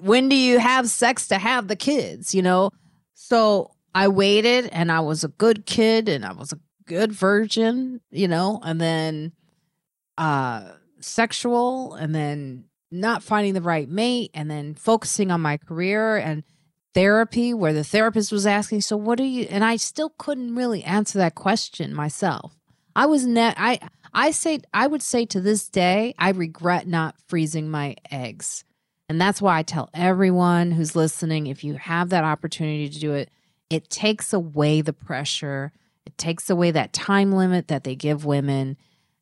when 0.00 0.28
do 0.28 0.36
you 0.36 0.58
have 0.58 0.88
sex 0.88 1.28
to 1.28 1.38
have 1.38 1.68
the 1.68 1.76
kids 1.76 2.34
you 2.34 2.42
know 2.42 2.70
so 3.14 3.74
I 3.94 4.08
waited 4.08 4.66
and 4.66 4.90
I 4.90 5.00
was 5.00 5.22
a 5.22 5.28
good 5.28 5.66
kid 5.66 6.08
and 6.08 6.24
I 6.24 6.32
was 6.32 6.52
a 6.52 6.58
good 6.86 7.12
virgin, 7.12 8.00
you 8.10 8.28
know, 8.28 8.60
and 8.62 8.80
then 8.80 9.32
uh 10.18 10.72
sexual 11.00 11.94
and 11.94 12.14
then 12.14 12.64
not 12.90 13.22
finding 13.22 13.54
the 13.54 13.60
right 13.60 13.88
mate 13.88 14.30
and 14.32 14.50
then 14.50 14.74
focusing 14.74 15.30
on 15.30 15.40
my 15.40 15.56
career 15.56 16.16
and 16.16 16.44
therapy 16.94 17.52
where 17.52 17.72
the 17.72 17.82
therapist 17.82 18.30
was 18.30 18.46
asking 18.46 18.80
so 18.80 18.96
what 18.96 19.18
do 19.18 19.24
you 19.24 19.46
and 19.50 19.64
I 19.64 19.76
still 19.76 20.14
couldn't 20.16 20.54
really 20.54 20.84
answer 20.84 21.18
that 21.18 21.34
question 21.34 21.94
myself. 21.94 22.56
I 22.94 23.06
was 23.06 23.26
net 23.26 23.54
I 23.58 23.80
I 24.14 24.30
say 24.30 24.60
I 24.72 24.86
would 24.86 25.02
say 25.02 25.26
to 25.26 25.40
this 25.40 25.68
day 25.68 26.14
I 26.18 26.30
regret 26.30 26.86
not 26.86 27.16
freezing 27.26 27.70
my 27.70 27.96
eggs. 28.10 28.64
And 29.08 29.20
that's 29.20 29.42
why 29.42 29.58
I 29.58 29.62
tell 29.62 29.90
everyone 29.92 30.72
who's 30.72 30.96
listening 30.96 31.46
if 31.46 31.62
you 31.62 31.74
have 31.74 32.08
that 32.08 32.24
opportunity 32.24 32.88
to 32.88 32.98
do 32.98 33.12
it 33.12 33.30
it 33.70 33.90
takes 33.90 34.32
away 34.32 34.80
the 34.80 34.92
pressure. 34.92 35.72
It 36.06 36.16
takes 36.18 36.50
away 36.50 36.70
that 36.70 36.92
time 36.92 37.32
limit 37.32 37.68
that 37.68 37.84
they 37.84 37.96
give 37.96 38.24
women. 38.24 38.76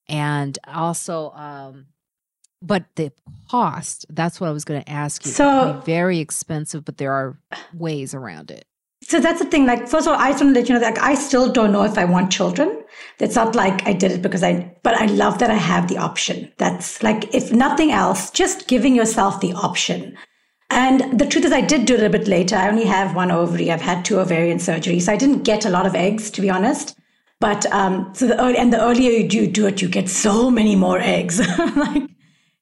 And 0.08 0.58
also, 0.66 1.30
um, 1.30 1.86
but 2.60 2.84
the 2.96 3.12
cost, 3.48 4.04
that's 4.10 4.40
what 4.40 4.48
I 4.48 4.52
was 4.52 4.64
going 4.64 4.82
to 4.82 4.90
ask 4.90 5.24
you. 5.24 5.32
So, 5.32 5.80
very 5.86 6.18
expensive, 6.18 6.84
but 6.84 6.98
there 6.98 7.12
are 7.12 7.38
ways 7.72 8.14
around 8.14 8.50
it. 8.50 8.66
So 9.12 9.20
that's 9.20 9.40
the 9.40 9.46
thing. 9.46 9.66
Like, 9.66 9.86
first 9.88 10.06
of 10.06 10.14
all, 10.14 10.18
I 10.18 10.30
just 10.30 10.42
want 10.42 10.54
to 10.54 10.60
let 10.60 10.68
you 10.68 10.74
know 10.74 10.80
that 10.80 10.94
like, 10.94 11.02
I 11.02 11.14
still 11.14 11.52
don't 11.52 11.70
know 11.70 11.84
if 11.84 11.96
I 11.96 12.04
want 12.04 12.32
children. 12.32 12.82
It's 13.20 13.36
not 13.36 13.54
like 13.54 13.86
I 13.86 13.92
did 13.92 14.10
it 14.10 14.22
because 14.22 14.42
I, 14.42 14.74
but 14.82 14.94
I 14.94 15.06
love 15.06 15.38
that 15.38 15.50
I 15.50 15.54
have 15.54 15.86
the 15.86 15.98
option. 15.98 16.50
That's 16.58 17.02
like, 17.02 17.32
if 17.32 17.52
nothing 17.52 17.92
else, 17.92 18.30
just 18.30 18.66
giving 18.66 18.96
yourself 18.96 19.40
the 19.40 19.52
option 19.52 20.16
and 20.72 21.20
the 21.20 21.26
truth 21.26 21.44
is, 21.44 21.52
I 21.52 21.60
did 21.60 21.84
do 21.84 21.94
it 21.96 22.02
a 22.02 22.08
bit 22.08 22.26
later. 22.26 22.56
I 22.56 22.66
only 22.66 22.86
have 22.86 23.14
one 23.14 23.30
ovary. 23.30 23.70
I've 23.70 23.82
had 23.82 24.06
two 24.06 24.18
ovarian 24.18 24.56
surgeries. 24.56 25.02
So 25.02 25.12
I 25.12 25.16
didn't 25.16 25.42
get 25.42 25.66
a 25.66 25.70
lot 25.70 25.84
of 25.84 25.94
eggs, 25.94 26.30
to 26.30 26.40
be 26.40 26.48
honest. 26.48 26.98
But 27.40 27.66
um, 27.72 28.10
so 28.14 28.26
the 28.26 28.40
early, 28.40 28.56
and 28.56 28.72
the 28.72 28.82
earlier 28.82 29.10
you 29.10 29.28
do, 29.28 29.46
do 29.46 29.66
it, 29.66 29.82
you 29.82 29.88
get 29.88 30.08
so 30.08 30.50
many 30.50 30.74
more 30.74 30.98
eggs. 30.98 31.46
like 31.76 32.04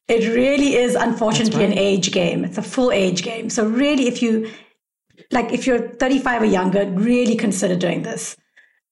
it 0.08 0.26
really 0.34 0.74
is, 0.74 0.96
unfortunately, 0.96 1.60
right. 1.60 1.70
an 1.70 1.78
age 1.78 2.10
game. 2.10 2.44
It's 2.44 2.58
a 2.58 2.62
full 2.62 2.90
age 2.90 3.22
game. 3.22 3.48
So 3.48 3.64
really, 3.64 4.08
if 4.08 4.22
you 4.22 4.50
like, 5.32 5.52
if 5.52 5.66
you're 5.66 5.90
35 5.90 6.42
or 6.42 6.44
younger, 6.46 6.86
really 6.86 7.36
consider 7.36 7.76
doing 7.76 8.02
this. 8.02 8.36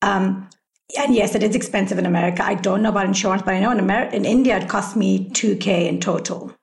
Um, 0.02 0.48
and 0.96 1.14
yes, 1.14 1.34
it 1.34 1.42
is 1.42 1.54
expensive 1.54 1.98
in 1.98 2.06
America. 2.06 2.44
I 2.44 2.54
don't 2.54 2.82
know 2.82 2.88
about 2.88 3.06
insurance, 3.06 3.42
but 3.42 3.54
I 3.54 3.60
know 3.60 3.70
in 3.70 3.78
America, 3.78 4.16
in 4.16 4.24
India, 4.24 4.56
it 4.58 4.68
cost 4.68 4.96
me 4.96 5.28
2K 5.30 5.86
in 5.86 6.00
total. 6.00 6.54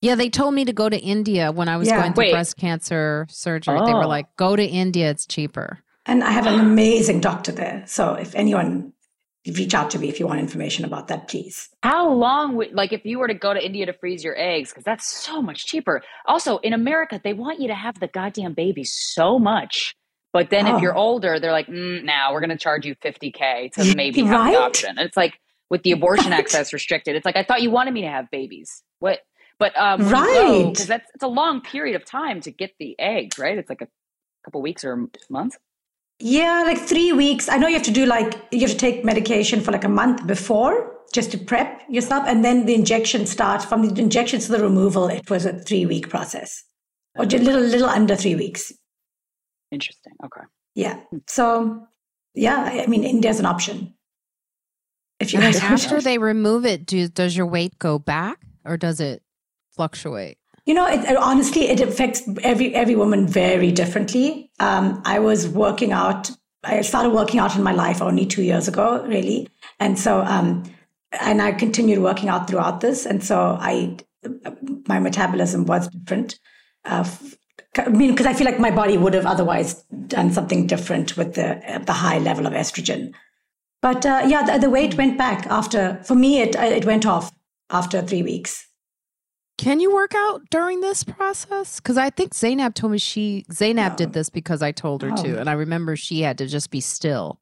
Yeah, 0.00 0.16
they 0.16 0.28
told 0.28 0.54
me 0.54 0.64
to 0.64 0.72
go 0.72 0.88
to 0.88 0.98
India 0.98 1.52
when 1.52 1.68
I 1.68 1.76
was 1.76 1.88
yeah. 1.88 2.00
going 2.00 2.12
through 2.14 2.24
Wait. 2.24 2.32
breast 2.32 2.56
cancer 2.56 3.26
surgery. 3.30 3.78
Oh. 3.78 3.86
They 3.86 3.94
were 3.94 4.04
oh. 4.04 4.08
like, 4.08 4.26
go 4.36 4.56
to 4.56 4.64
India, 4.64 5.08
it's 5.10 5.26
cheaper. 5.26 5.78
And 6.06 6.22
I 6.22 6.30
have 6.30 6.46
an 6.46 6.60
amazing 6.60 7.20
doctor 7.20 7.52
there. 7.52 7.84
So 7.86 8.14
if 8.14 8.34
anyone 8.34 8.92
reach 9.46 9.74
out 9.74 9.90
to 9.90 9.98
me 9.98 10.08
if 10.08 10.18
you 10.18 10.26
want 10.26 10.40
information 10.40 10.84
about 10.84 11.08
that, 11.08 11.28
please. 11.28 11.68
How 11.82 12.10
long 12.10 12.56
would 12.56 12.72
like 12.72 12.92
if 12.92 13.04
you 13.04 13.18
were 13.18 13.28
to 13.28 13.34
go 13.34 13.52
to 13.52 13.64
India 13.64 13.86
to 13.86 13.92
freeze 13.92 14.24
your 14.24 14.38
eggs 14.38 14.70
because 14.70 14.84
that's 14.84 15.06
so 15.06 15.42
much 15.42 15.66
cheaper. 15.66 16.02
Also, 16.26 16.58
in 16.58 16.72
America, 16.72 17.20
they 17.22 17.34
want 17.34 17.60
you 17.60 17.68
to 17.68 17.74
have 17.74 18.00
the 18.00 18.08
goddamn 18.08 18.54
baby 18.54 18.84
so 18.84 19.38
much. 19.38 19.94
But 20.32 20.50
then 20.50 20.66
oh. 20.66 20.76
if 20.76 20.82
you're 20.82 20.96
older, 20.96 21.38
they're 21.38 21.52
like, 21.52 21.68
mm, 21.68 22.02
now 22.02 22.32
we're 22.32 22.40
going 22.40 22.50
to 22.50 22.56
charge 22.56 22.84
you 22.84 22.96
50k 22.96 23.72
to 23.72 23.94
maybe 23.96 24.22
have 24.22 24.40
right? 24.40 24.52
the 24.52 24.58
option. 24.58 24.90
And 24.90 25.06
it's 25.06 25.16
like 25.16 25.38
with 25.70 25.82
the 25.82 25.92
abortion 25.92 26.30
right. 26.30 26.40
access 26.40 26.72
restricted. 26.72 27.14
It's 27.14 27.24
like 27.24 27.36
I 27.36 27.44
thought 27.44 27.62
you 27.62 27.70
wanted 27.70 27.94
me 27.94 28.02
to 28.02 28.08
have 28.08 28.30
babies. 28.30 28.82
What? 28.98 29.20
But 29.58 29.76
um, 29.76 30.08
right, 30.08 30.66
because 30.72 30.88
that's 30.88 31.08
it's 31.14 31.22
a 31.22 31.28
long 31.28 31.60
period 31.60 31.94
of 31.94 32.04
time 32.04 32.40
to 32.40 32.50
get 32.50 32.72
the 32.78 32.98
eggs, 32.98 33.38
right? 33.38 33.56
It's 33.56 33.68
like 33.68 33.82
a 33.82 33.88
couple 34.44 34.60
weeks 34.62 34.84
or 34.84 35.08
months. 35.30 35.56
Yeah, 36.20 36.62
like 36.64 36.78
three 36.78 37.12
weeks. 37.12 37.48
I 37.48 37.58
know 37.58 37.66
you 37.66 37.74
have 37.74 37.82
to 37.84 37.90
do 37.90 38.06
like 38.06 38.40
you 38.50 38.60
have 38.60 38.70
to 38.70 38.76
take 38.76 39.04
medication 39.04 39.60
for 39.60 39.72
like 39.72 39.84
a 39.84 39.88
month 39.88 40.26
before 40.26 40.92
just 41.12 41.30
to 41.32 41.38
prep 41.38 41.82
yourself, 41.88 42.24
and 42.26 42.44
then 42.44 42.66
the 42.66 42.74
injection 42.74 43.26
starts. 43.26 43.64
From 43.64 43.82
the 43.82 44.00
injection 44.00 44.40
to 44.40 44.52
the 44.52 44.62
removal, 44.62 45.08
it 45.08 45.28
was 45.28 45.44
a 45.44 45.52
three 45.52 45.86
week 45.86 46.08
process, 46.08 46.62
or 47.16 47.26
just 47.26 47.42
a 47.42 47.46
little 47.46 47.62
little 47.62 47.88
under 47.88 48.16
three 48.16 48.36
weeks. 48.36 48.72
Interesting. 49.72 50.12
Okay. 50.24 50.46
Yeah. 50.74 51.00
So 51.26 51.86
yeah, 52.34 52.82
I 52.84 52.86
mean, 52.86 53.04
India's 53.04 53.38
an 53.38 53.46
option. 53.46 53.94
If 55.20 55.32
you 55.32 55.40
after 55.40 56.00
they 56.00 56.18
remove 56.18 56.66
it, 56.66 56.84
do, 56.86 57.08
does 57.08 57.36
your 57.36 57.46
weight 57.46 57.78
go 57.78 57.98
back 57.98 58.40
or 58.64 58.76
does 58.76 59.00
it 59.00 59.22
fluctuate? 59.70 60.38
You 60.66 60.74
know, 60.74 60.86
it, 60.86 61.16
honestly, 61.16 61.68
it 61.68 61.80
affects 61.80 62.22
every 62.42 62.74
every 62.74 62.96
woman 62.96 63.26
very 63.26 63.70
differently. 63.70 64.50
Um, 64.60 65.02
I 65.04 65.18
was 65.18 65.48
working 65.48 65.92
out. 65.92 66.30
I 66.62 66.80
started 66.80 67.10
working 67.10 67.38
out 67.38 67.54
in 67.54 67.62
my 67.62 67.72
life 67.72 68.00
only 68.00 68.24
two 68.24 68.42
years 68.42 68.66
ago, 68.66 69.04
really, 69.06 69.48
and 69.78 69.98
so 69.98 70.22
um, 70.22 70.62
and 71.20 71.42
I 71.42 71.52
continued 71.52 71.98
working 71.98 72.28
out 72.28 72.48
throughout 72.48 72.80
this, 72.80 73.04
and 73.04 73.22
so 73.22 73.58
I 73.60 73.98
my 74.88 74.98
metabolism 75.00 75.66
was 75.66 75.88
different. 75.88 76.38
Uh, 76.84 77.04
I 77.76 77.88
mean, 77.88 78.10
because 78.10 78.26
I 78.26 78.34
feel 78.34 78.46
like 78.46 78.60
my 78.60 78.70
body 78.70 78.96
would 78.96 79.14
have 79.14 79.26
otherwise 79.26 79.82
done 80.06 80.32
something 80.32 80.66
different 80.66 81.16
with 81.16 81.34
the 81.34 81.82
the 81.84 81.92
high 81.92 82.18
level 82.18 82.46
of 82.46 82.52
estrogen. 82.52 83.12
But 83.82 84.06
uh, 84.06 84.22
yeah, 84.26 84.42
the, 84.44 84.58
the 84.60 84.70
weight 84.70 84.96
went 84.96 85.18
back 85.18 85.46
after. 85.48 86.00
For 86.04 86.14
me, 86.14 86.40
it 86.40 86.54
it 86.56 86.84
went 86.84 87.04
off 87.04 87.32
after 87.70 88.00
three 88.00 88.22
weeks. 88.22 88.66
Can 89.56 89.78
you 89.78 89.94
work 89.94 90.14
out 90.14 90.42
during 90.50 90.80
this 90.80 91.04
process? 91.04 91.78
Because 91.78 91.96
I 91.96 92.10
think 92.10 92.34
Zainab 92.34 92.74
told 92.74 92.92
me 92.92 92.98
she 92.98 93.44
Zainab 93.52 93.92
no. 93.92 93.96
did 93.96 94.12
this 94.12 94.28
because 94.28 94.62
I 94.62 94.72
told 94.72 95.02
her 95.02 95.12
oh. 95.12 95.22
to, 95.22 95.38
and 95.38 95.48
I 95.48 95.52
remember 95.52 95.96
she 95.96 96.22
had 96.22 96.38
to 96.38 96.46
just 96.46 96.70
be 96.70 96.80
still. 96.80 97.38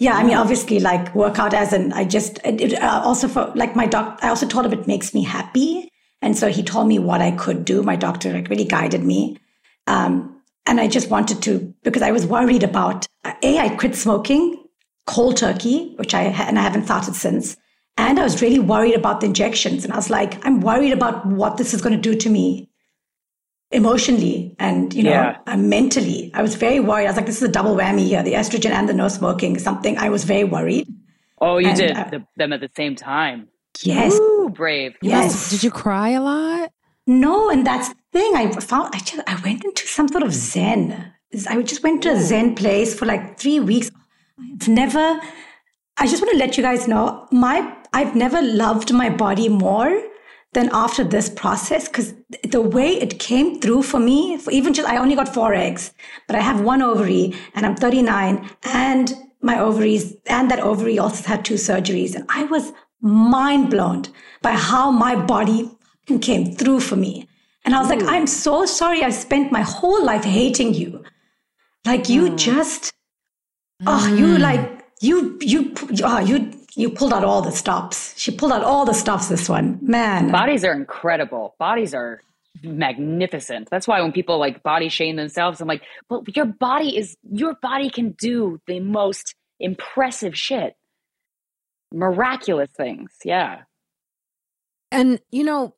Yeah, 0.00 0.14
I 0.14 0.24
mean, 0.24 0.36
obviously, 0.36 0.80
like 0.80 1.14
workout 1.14 1.54
as 1.54 1.72
an 1.72 1.92
I 1.92 2.04
just 2.04 2.40
it, 2.44 2.74
uh, 2.82 3.02
also 3.04 3.28
for 3.28 3.52
like 3.54 3.76
my 3.76 3.86
doc. 3.86 4.18
I 4.22 4.28
also 4.28 4.46
told 4.46 4.66
him 4.66 4.72
it 4.72 4.86
makes 4.86 5.14
me 5.14 5.22
happy, 5.22 5.90
and 6.20 6.36
so 6.36 6.48
he 6.48 6.62
told 6.62 6.88
me 6.88 6.98
what 6.98 7.20
I 7.20 7.30
could 7.32 7.64
do. 7.64 7.82
My 7.82 7.96
doctor 7.96 8.32
like 8.32 8.48
really 8.48 8.64
guided 8.64 9.04
me, 9.04 9.38
um, 9.86 10.40
and 10.66 10.80
I 10.80 10.88
just 10.88 11.10
wanted 11.10 11.42
to 11.42 11.74
because 11.84 12.02
I 12.02 12.12
was 12.12 12.26
worried 12.26 12.62
about 12.62 13.06
a 13.24 13.58
I 13.58 13.68
quit 13.68 13.94
smoking 13.94 14.64
cold 15.06 15.36
turkey, 15.36 15.92
which 15.96 16.14
I 16.14 16.22
and 16.22 16.58
I 16.58 16.62
haven't 16.62 16.86
started 16.86 17.14
since. 17.14 17.56
And 18.00 18.18
I 18.18 18.22
was 18.22 18.40
really 18.40 18.58
worried 18.58 18.94
about 18.94 19.20
the 19.20 19.26
injections. 19.26 19.84
And 19.84 19.92
I 19.92 19.96
was 19.96 20.08
like, 20.08 20.44
I'm 20.46 20.62
worried 20.62 20.92
about 20.92 21.26
what 21.26 21.58
this 21.58 21.74
is 21.74 21.82
going 21.82 21.94
to 21.94 22.00
do 22.00 22.16
to 22.16 22.30
me 22.30 22.70
emotionally 23.72 24.56
and, 24.58 24.92
you 24.94 25.02
know, 25.02 25.10
yeah. 25.10 25.36
uh, 25.46 25.56
mentally. 25.58 26.30
I 26.32 26.40
was 26.40 26.54
very 26.54 26.80
worried. 26.80 27.04
I 27.04 27.10
was 27.10 27.16
like, 27.16 27.26
this 27.26 27.36
is 27.36 27.48
a 27.48 27.52
double 27.52 27.76
whammy 27.76 28.06
here 28.06 28.22
the 28.22 28.32
estrogen 28.32 28.70
and 28.70 28.88
the 28.88 28.94
no 28.94 29.08
smoking, 29.08 29.58
something 29.58 29.98
I 29.98 30.08
was 30.08 30.24
very 30.24 30.44
worried. 30.44 30.88
Oh, 31.42 31.58
you 31.58 31.68
and, 31.68 31.76
did 31.76 31.96
uh, 31.96 32.04
the, 32.10 32.26
them 32.36 32.54
at 32.54 32.60
the 32.60 32.70
same 32.74 32.96
time. 32.96 33.48
Yes. 33.82 34.14
Ooh, 34.14 34.50
brave. 34.52 34.96
Yes. 35.02 35.50
Did 35.50 35.62
you 35.62 35.70
cry 35.70 36.10
a 36.10 36.22
lot? 36.22 36.72
No, 37.06 37.50
and 37.50 37.66
that's 37.66 37.88
the 37.90 37.96
thing. 38.12 38.34
I 38.34 38.50
found 38.60 38.94
I 38.94 38.98
just 38.98 39.20
I 39.26 39.40
went 39.42 39.62
into 39.64 39.86
some 39.86 40.08
sort 40.08 40.22
of 40.22 40.32
zen. 40.32 41.12
I 41.48 41.60
just 41.62 41.82
went 41.82 42.02
to 42.04 42.12
a 42.12 42.20
zen 42.20 42.54
place 42.54 42.98
for 42.98 43.04
like 43.04 43.38
three 43.38 43.60
weeks. 43.60 43.90
I've 44.38 44.68
never. 44.68 45.20
I 45.98 46.06
just 46.06 46.22
want 46.22 46.32
to 46.32 46.38
let 46.38 46.56
you 46.56 46.62
guys 46.62 46.88
know 46.88 47.28
my 47.30 47.76
I've 47.92 48.14
never 48.14 48.40
loved 48.40 48.92
my 48.92 49.10
body 49.10 49.48
more 49.48 50.02
than 50.52 50.68
after 50.72 51.04
this 51.04 51.28
process 51.28 51.88
because 51.88 52.14
the 52.48 52.60
way 52.60 52.94
it 52.94 53.18
came 53.18 53.60
through 53.60 53.82
for 53.82 54.00
me, 54.00 54.36
for 54.36 54.50
even 54.50 54.74
just, 54.74 54.88
I 54.88 54.96
only 54.96 55.14
got 55.14 55.32
four 55.32 55.54
eggs, 55.54 55.92
but 56.26 56.36
I 56.36 56.40
have 56.40 56.60
one 56.60 56.82
ovary 56.82 57.34
and 57.54 57.64
I'm 57.64 57.76
39 57.76 58.50
and 58.64 59.14
my 59.42 59.58
ovaries 59.58 60.16
and 60.26 60.50
that 60.50 60.60
ovary 60.60 60.98
also 60.98 61.24
had 61.24 61.44
two 61.44 61.54
surgeries. 61.54 62.14
And 62.14 62.26
I 62.28 62.44
was 62.44 62.72
mind 63.00 63.70
blown 63.70 64.04
by 64.42 64.52
how 64.52 64.90
my 64.90 65.14
body 65.14 65.70
came 66.20 66.52
through 66.54 66.80
for 66.80 66.96
me. 66.96 67.28
And 67.64 67.74
I 67.74 67.80
was 67.80 67.90
Ooh. 67.90 67.94
like, 67.94 68.08
I'm 68.08 68.26
so 68.26 68.66
sorry. 68.66 69.02
I 69.02 69.10
spent 69.10 69.52
my 69.52 69.62
whole 69.62 70.04
life 70.04 70.24
hating 70.24 70.74
you. 70.74 71.04
Like 71.86 72.08
you 72.08 72.30
mm. 72.30 72.38
just, 72.38 72.92
oh, 73.86 74.08
mm. 74.10 74.18
you 74.18 74.38
like, 74.38 74.84
you, 75.00 75.38
you, 75.40 75.74
oh, 76.02 76.18
you, 76.18 76.52
you 76.74 76.90
pulled 76.90 77.12
out 77.12 77.24
all 77.24 77.42
the 77.42 77.52
stops. 77.52 78.18
She 78.18 78.30
pulled 78.30 78.52
out 78.52 78.62
all 78.62 78.84
the 78.84 78.92
stops 78.92 79.28
this 79.28 79.48
one. 79.48 79.78
Man. 79.82 80.30
Bodies 80.30 80.64
are 80.64 80.72
incredible. 80.72 81.54
Bodies 81.58 81.94
are 81.94 82.20
magnificent. 82.62 83.68
That's 83.70 83.86
why 83.86 84.00
when 84.00 84.12
people 84.12 84.38
like 84.38 84.62
body 84.62 84.88
shame 84.88 85.16
themselves, 85.16 85.60
I'm 85.60 85.68
like, 85.68 85.82
well, 86.08 86.24
your 86.34 86.46
body 86.46 86.96
is, 86.96 87.16
your 87.30 87.54
body 87.62 87.90
can 87.90 88.10
do 88.12 88.60
the 88.66 88.80
most 88.80 89.34
impressive 89.58 90.36
shit. 90.36 90.74
Miraculous 91.92 92.70
things. 92.76 93.10
Yeah. 93.24 93.62
And, 94.92 95.20
you 95.30 95.44
know, 95.44 95.74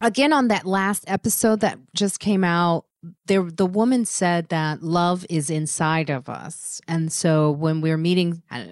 again, 0.00 0.32
on 0.32 0.48
that 0.48 0.66
last 0.66 1.04
episode 1.06 1.60
that 1.60 1.78
just 1.94 2.20
came 2.20 2.44
out, 2.44 2.84
there 3.26 3.42
the 3.42 3.66
woman 3.66 4.04
said 4.04 4.50
that 4.50 4.82
love 4.82 5.24
is 5.30 5.48
inside 5.48 6.10
of 6.10 6.28
us 6.28 6.82
and 6.86 7.10
so 7.10 7.50
when 7.50 7.80
we're 7.80 7.96
meeting 7.96 8.42
uh, 8.50 8.64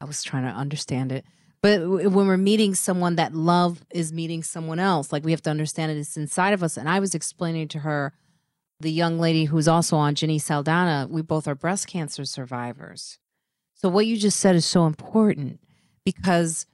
I 0.00 0.04
was 0.04 0.22
trying 0.22 0.44
to 0.44 0.50
understand 0.50 1.12
it. 1.12 1.24
But 1.60 1.88
when 1.88 2.26
we're 2.26 2.36
meeting 2.36 2.74
someone, 2.74 3.16
that 3.16 3.34
love 3.34 3.84
is 3.90 4.12
meeting 4.12 4.42
someone 4.44 4.78
else. 4.78 5.12
Like 5.12 5.24
we 5.24 5.32
have 5.32 5.42
to 5.42 5.50
understand 5.50 5.90
it. 5.90 5.98
It's 5.98 6.16
inside 6.16 6.52
of 6.52 6.62
us. 6.62 6.76
And 6.76 6.88
I 6.88 7.00
was 7.00 7.14
explaining 7.14 7.68
to 7.68 7.80
her, 7.80 8.12
the 8.80 8.92
young 8.92 9.18
lady 9.18 9.46
who's 9.46 9.66
also 9.66 9.96
on 9.96 10.14
Jenny 10.14 10.38
Saldana, 10.38 11.08
we 11.10 11.20
both 11.20 11.48
are 11.48 11.56
breast 11.56 11.88
cancer 11.88 12.24
survivors. 12.24 13.18
So 13.74 13.88
what 13.88 14.06
you 14.06 14.16
just 14.16 14.38
said 14.38 14.54
is 14.54 14.64
so 14.64 14.86
important 14.86 15.60
because 16.04 16.66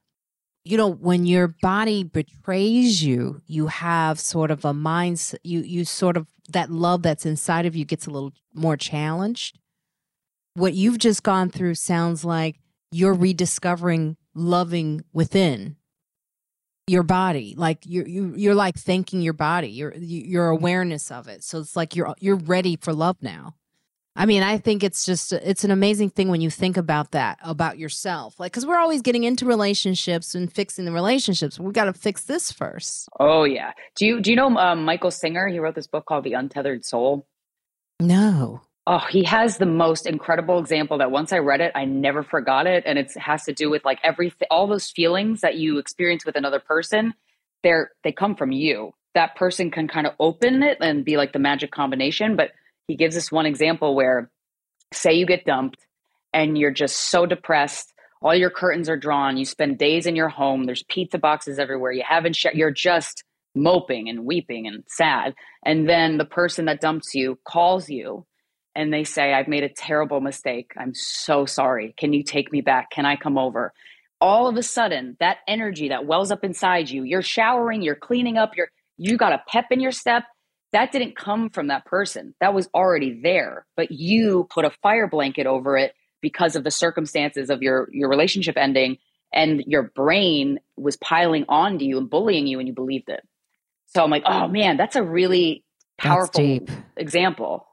you 0.64 0.76
know 0.76 0.88
when 0.88 1.26
your 1.26 1.48
body 1.48 2.02
betrays 2.04 3.02
you 3.02 3.42
you 3.46 3.66
have 3.66 4.18
sort 4.18 4.50
of 4.50 4.64
a 4.64 4.72
mindset 4.72 5.36
you 5.44 5.60
you 5.60 5.84
sort 5.84 6.16
of 6.16 6.26
that 6.48 6.70
love 6.70 7.02
that's 7.02 7.26
inside 7.26 7.66
of 7.66 7.76
you 7.76 7.84
gets 7.84 8.06
a 8.06 8.10
little 8.10 8.32
more 8.54 8.76
challenged 8.76 9.58
what 10.54 10.72
you've 10.72 10.98
just 10.98 11.22
gone 11.22 11.50
through 11.50 11.74
sounds 11.74 12.24
like 12.24 12.56
you're 12.94 13.12
rediscovering 13.12 14.16
loving 14.34 15.02
within 15.12 15.74
your 16.86 17.02
body. 17.02 17.54
Like 17.56 17.78
you're 17.84 18.06
you, 18.06 18.32
are 18.32 18.36
you 18.36 18.50
are 18.52 18.54
like 18.54 18.76
thanking 18.76 19.20
your 19.20 19.32
body. 19.32 19.68
Your 19.68 19.92
your 19.96 20.48
awareness 20.48 21.10
of 21.10 21.26
it. 21.26 21.42
So 21.42 21.58
it's 21.58 21.74
like 21.74 21.96
you're 21.96 22.14
you're 22.20 22.36
ready 22.36 22.76
for 22.76 22.92
love 22.92 23.16
now. 23.20 23.56
I 24.16 24.26
mean 24.26 24.44
i 24.44 24.58
think 24.58 24.84
it's 24.84 25.04
just 25.04 25.32
it's 25.32 25.64
an 25.64 25.72
amazing 25.72 26.10
thing 26.10 26.28
when 26.28 26.40
you 26.40 26.48
think 26.48 26.76
about 26.76 27.10
that 27.10 27.38
about 27.42 27.78
yourself. 27.78 28.38
Like 28.38 28.52
because 28.52 28.64
we're 28.64 28.78
always 28.78 29.02
getting 29.02 29.24
into 29.24 29.44
relationships 29.44 30.36
and 30.36 30.52
fixing 30.52 30.84
the 30.84 30.92
relationships. 30.92 31.58
We 31.58 31.72
got 31.72 31.86
to 31.86 31.92
fix 31.92 32.22
this 32.22 32.52
first. 32.52 33.08
Oh 33.18 33.42
yeah. 33.42 33.72
Do 33.96 34.06
you 34.06 34.20
do 34.20 34.30
you 34.30 34.36
know 34.36 34.56
um, 34.56 34.84
michael 34.84 35.10
singer? 35.10 35.48
He 35.48 35.58
wrote 35.58 35.74
this 35.74 35.88
book 35.88 36.06
called 36.06 36.22
the 36.22 36.34
untethered 36.34 36.84
soul. 36.84 37.26
No 37.98 38.62
Oh, 38.86 38.98
he 38.98 39.24
has 39.24 39.56
the 39.56 39.66
most 39.66 40.06
incredible 40.06 40.58
example 40.58 40.98
that 40.98 41.10
once 41.10 41.32
I 41.32 41.38
read 41.38 41.62
it, 41.62 41.72
I 41.74 41.86
never 41.86 42.22
forgot 42.22 42.66
it. 42.66 42.82
And 42.84 42.98
it 42.98 43.12
has 43.16 43.44
to 43.44 43.54
do 43.54 43.70
with 43.70 43.82
like 43.84 43.98
everything, 44.04 44.46
all 44.50 44.66
those 44.66 44.90
feelings 44.90 45.40
that 45.40 45.56
you 45.56 45.78
experience 45.78 46.26
with 46.26 46.36
another 46.36 46.60
person, 46.60 47.14
they're, 47.62 47.92
they 48.02 48.12
come 48.12 48.36
from 48.36 48.52
you. 48.52 48.92
That 49.14 49.36
person 49.36 49.70
can 49.70 49.88
kind 49.88 50.06
of 50.06 50.12
open 50.20 50.62
it 50.62 50.78
and 50.80 51.04
be 51.04 51.16
like 51.16 51.32
the 51.32 51.38
magic 51.38 51.70
combination. 51.70 52.36
But 52.36 52.50
he 52.86 52.94
gives 52.94 53.16
us 53.16 53.32
one 53.32 53.46
example 53.46 53.94
where, 53.94 54.30
say, 54.92 55.14
you 55.14 55.24
get 55.24 55.46
dumped 55.46 55.86
and 56.34 56.58
you're 56.58 56.70
just 56.70 56.96
so 57.10 57.24
depressed. 57.24 57.94
All 58.20 58.34
your 58.34 58.50
curtains 58.50 58.90
are 58.90 58.98
drawn. 58.98 59.38
You 59.38 59.46
spend 59.46 59.78
days 59.78 60.06
in 60.06 60.14
your 60.14 60.28
home. 60.28 60.64
There's 60.64 60.82
pizza 60.82 61.18
boxes 61.18 61.58
everywhere. 61.58 61.92
You 61.92 62.02
haven't, 62.06 62.36
sh- 62.36 62.46
you're 62.52 62.70
just 62.70 63.24
moping 63.54 64.10
and 64.10 64.26
weeping 64.26 64.66
and 64.66 64.84
sad. 64.88 65.34
And 65.64 65.88
then 65.88 66.18
the 66.18 66.26
person 66.26 66.66
that 66.66 66.82
dumps 66.82 67.14
you 67.14 67.38
calls 67.46 67.88
you 67.88 68.26
and 68.74 68.92
they 68.92 69.04
say, 69.04 69.32
I've 69.32 69.48
made 69.48 69.64
a 69.64 69.68
terrible 69.68 70.20
mistake. 70.20 70.72
I'm 70.76 70.94
so 70.94 71.46
sorry. 71.46 71.94
Can 71.96 72.12
you 72.12 72.22
take 72.22 72.52
me 72.52 72.60
back? 72.60 72.90
Can 72.90 73.06
I 73.06 73.16
come 73.16 73.38
over? 73.38 73.72
All 74.20 74.48
of 74.48 74.56
a 74.56 74.62
sudden, 74.62 75.16
that 75.20 75.38
energy 75.46 75.88
that 75.88 76.06
wells 76.06 76.30
up 76.30 76.44
inside 76.44 76.88
you, 76.90 77.02
you're 77.02 77.22
showering, 77.22 77.82
you're 77.82 77.94
cleaning 77.94 78.38
up, 78.38 78.56
you're 78.56 78.70
you 78.96 79.16
got 79.16 79.32
a 79.32 79.42
pep 79.48 79.66
in 79.70 79.80
your 79.80 79.92
step. 79.92 80.24
That 80.72 80.92
didn't 80.92 81.16
come 81.16 81.50
from 81.50 81.68
that 81.68 81.84
person. 81.84 82.34
That 82.40 82.54
was 82.54 82.68
already 82.74 83.20
there. 83.22 83.66
But 83.76 83.90
you 83.90 84.46
put 84.50 84.64
a 84.64 84.70
fire 84.82 85.08
blanket 85.08 85.46
over 85.46 85.76
it 85.76 85.94
because 86.20 86.56
of 86.56 86.64
the 86.64 86.70
circumstances 86.70 87.50
of 87.50 87.62
your 87.62 87.88
your 87.92 88.08
relationship 88.08 88.56
ending 88.56 88.98
and 89.32 89.62
your 89.66 89.82
brain 89.82 90.60
was 90.76 90.96
piling 90.96 91.44
onto 91.48 91.84
you 91.84 91.98
and 91.98 92.08
bullying 92.08 92.46
you 92.46 92.58
and 92.60 92.68
you 92.68 92.74
believed 92.74 93.08
it. 93.08 93.20
So 93.86 94.02
I'm 94.02 94.10
like, 94.10 94.22
oh 94.26 94.48
man, 94.48 94.76
that's 94.76 94.96
a 94.96 95.02
really 95.02 95.64
powerful 95.98 96.60
example. 96.96 97.66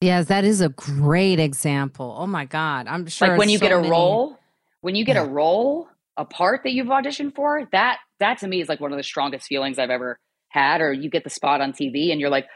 Yes, 0.00 0.26
that 0.26 0.44
is 0.44 0.62
a 0.62 0.70
great 0.70 1.38
example. 1.38 2.14
Oh 2.18 2.26
my 2.26 2.46
God. 2.46 2.86
I'm 2.88 3.06
sure 3.06 3.28
like 3.28 3.38
when 3.38 3.48
you 3.50 3.58
so 3.58 3.66
get 3.66 3.72
a 3.72 3.76
many... 3.76 3.90
role, 3.90 4.38
when 4.80 4.94
you 4.94 5.04
get 5.04 5.16
yeah. 5.16 5.24
a 5.24 5.28
role, 5.28 5.88
a 6.16 6.24
part 6.24 6.62
that 6.64 6.72
you've 6.72 6.86
auditioned 6.86 7.34
for, 7.34 7.68
that 7.72 7.98
that 8.18 8.38
to 8.38 8.48
me 8.48 8.62
is 8.62 8.68
like 8.68 8.80
one 8.80 8.92
of 8.92 8.96
the 8.96 9.02
strongest 9.02 9.46
feelings 9.46 9.78
I've 9.78 9.90
ever 9.90 10.18
had. 10.48 10.80
Or 10.80 10.92
you 10.92 11.10
get 11.10 11.24
the 11.24 11.30
spot 11.30 11.60
on 11.60 11.72
TV 11.72 12.10
and 12.12 12.20
you're 12.20 12.30
like 12.30 12.46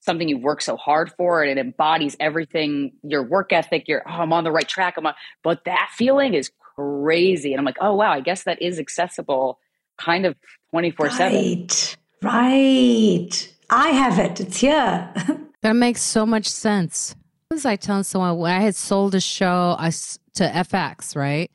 something 0.00 0.28
you've 0.28 0.42
worked 0.42 0.62
so 0.62 0.76
hard 0.76 1.12
for 1.16 1.42
and 1.42 1.50
it 1.50 1.58
embodies 1.60 2.16
everything, 2.20 2.92
your 3.02 3.22
work 3.22 3.52
ethic, 3.52 3.86
your 3.86 4.02
oh, 4.06 4.12
I'm 4.22 4.32
on 4.32 4.44
the 4.44 4.52
right 4.52 4.68
track. 4.68 4.94
I'm 4.96 5.06
on 5.06 5.14
but 5.42 5.64
that 5.66 5.90
feeling 5.94 6.32
is 6.32 6.50
crazy. 6.74 7.52
And 7.52 7.58
I'm 7.58 7.66
like, 7.66 7.78
oh 7.82 7.94
wow, 7.94 8.12
I 8.12 8.20
guess 8.20 8.44
that 8.44 8.62
is 8.62 8.78
accessible 8.78 9.58
kind 9.98 10.24
of 10.24 10.36
24 10.70 11.10
7. 11.10 11.38
Right. 11.38 11.96
Right. 12.22 13.54
I 13.68 13.88
have 13.90 14.18
it. 14.18 14.40
It's 14.40 14.58
here. 14.58 15.12
That 15.64 15.76
makes 15.76 16.02
so 16.02 16.26
much 16.26 16.46
sense. 16.46 17.16
Was 17.50 17.64
I 17.64 17.76
telling 17.76 18.02
someone 18.02 18.36
when 18.36 18.52
I 18.52 18.60
had 18.60 18.76
sold 18.76 19.14
a 19.14 19.20
show 19.20 19.74
to 19.78 20.44
FX, 20.44 21.16
right? 21.16 21.50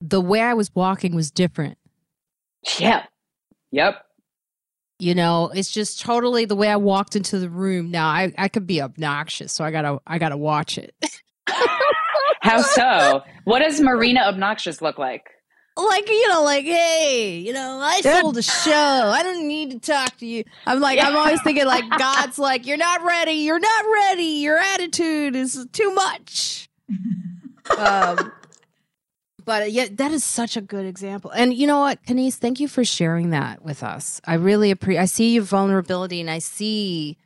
The 0.00 0.20
way 0.20 0.40
I 0.40 0.54
was 0.54 0.72
walking 0.72 1.16
was 1.16 1.32
different. 1.32 1.76
Yeah. 2.78 3.06
Yep. 3.72 3.96
You 5.00 5.16
know, 5.16 5.50
it's 5.52 5.72
just 5.72 6.00
totally 6.00 6.44
the 6.44 6.54
way 6.54 6.68
I 6.68 6.76
walked 6.76 7.16
into 7.16 7.40
the 7.40 7.50
room. 7.50 7.90
Now 7.90 8.06
I, 8.06 8.32
I 8.38 8.46
could 8.46 8.68
be 8.68 8.80
obnoxious, 8.80 9.52
so 9.52 9.64
I 9.64 9.72
gotta 9.72 9.98
I 10.06 10.18
gotta 10.18 10.36
watch 10.36 10.78
it. 10.78 10.94
How 12.40 12.62
so? 12.62 13.24
What 13.42 13.58
does 13.58 13.80
Marina 13.80 14.20
obnoxious 14.20 14.80
look 14.80 14.96
like? 14.96 15.28
Like 15.76 16.08
you 16.08 16.28
know 16.28 16.44
like 16.44 16.64
hey 16.64 17.38
you 17.38 17.52
know 17.52 17.80
i 17.82 18.00
sold 18.00 18.36
a 18.36 18.42
show. 18.42 18.70
I 18.72 19.24
don't 19.24 19.48
need 19.48 19.72
to 19.72 19.80
talk 19.80 20.16
to 20.18 20.26
you. 20.26 20.44
I'm 20.66 20.80
like 20.80 21.00
i'm 21.00 21.16
always 21.16 21.42
thinking 21.42 21.66
like 21.66 21.84
god's 21.98 22.38
like 22.38 22.66
you're 22.66 22.76
not 22.76 23.02
ready. 23.02 23.32
You're 23.32 23.58
not 23.58 23.84
ready. 23.92 24.22
Your 24.22 24.58
attitude 24.58 25.34
is 25.34 25.66
too 25.72 25.92
much. 25.92 26.68
Um 27.76 28.32
but 29.44 29.72
yeah 29.72 29.86
that 29.90 30.12
is 30.12 30.22
such 30.22 30.56
a 30.56 30.60
good 30.60 30.86
example. 30.86 31.32
And 31.32 31.52
you 31.52 31.66
know 31.66 31.80
what 31.80 32.04
Kaneez, 32.04 32.34
thank 32.34 32.60
you 32.60 32.68
for 32.68 32.84
sharing 32.84 33.30
that 33.30 33.64
with 33.64 33.82
us. 33.82 34.20
I 34.24 34.34
really 34.34 34.70
appreciate 34.70 35.02
i 35.02 35.06
see 35.06 35.34
your 35.34 35.42
vulnerability 35.42 36.20
and 36.20 36.30
i 36.30 36.38
see 36.38 37.18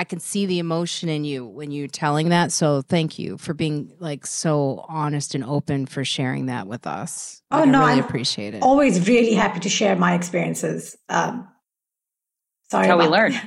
I 0.00 0.04
can 0.04 0.18
see 0.18 0.46
the 0.46 0.60
emotion 0.60 1.10
in 1.10 1.24
you 1.24 1.44
when 1.44 1.70
you're 1.70 1.86
telling 1.86 2.30
that. 2.30 2.52
So 2.52 2.80
thank 2.80 3.18
you 3.18 3.36
for 3.36 3.52
being 3.52 3.92
like 3.98 4.24
so 4.24 4.82
honest 4.88 5.34
and 5.34 5.44
open 5.44 5.84
for 5.84 6.06
sharing 6.06 6.46
that 6.46 6.66
with 6.66 6.86
us. 6.86 7.42
Oh 7.50 7.64
no, 7.64 7.82
I 7.82 7.88
really 7.88 8.00
appreciate 8.00 8.54
it. 8.54 8.62
Always 8.62 9.06
really 9.06 9.34
happy 9.34 9.60
to 9.60 9.68
share 9.68 9.94
my 9.96 10.14
experiences. 10.14 10.96
Um, 11.10 11.46
sorry, 12.70 12.86
how 12.86 12.98
we 12.98 13.08
learn. 13.08 13.34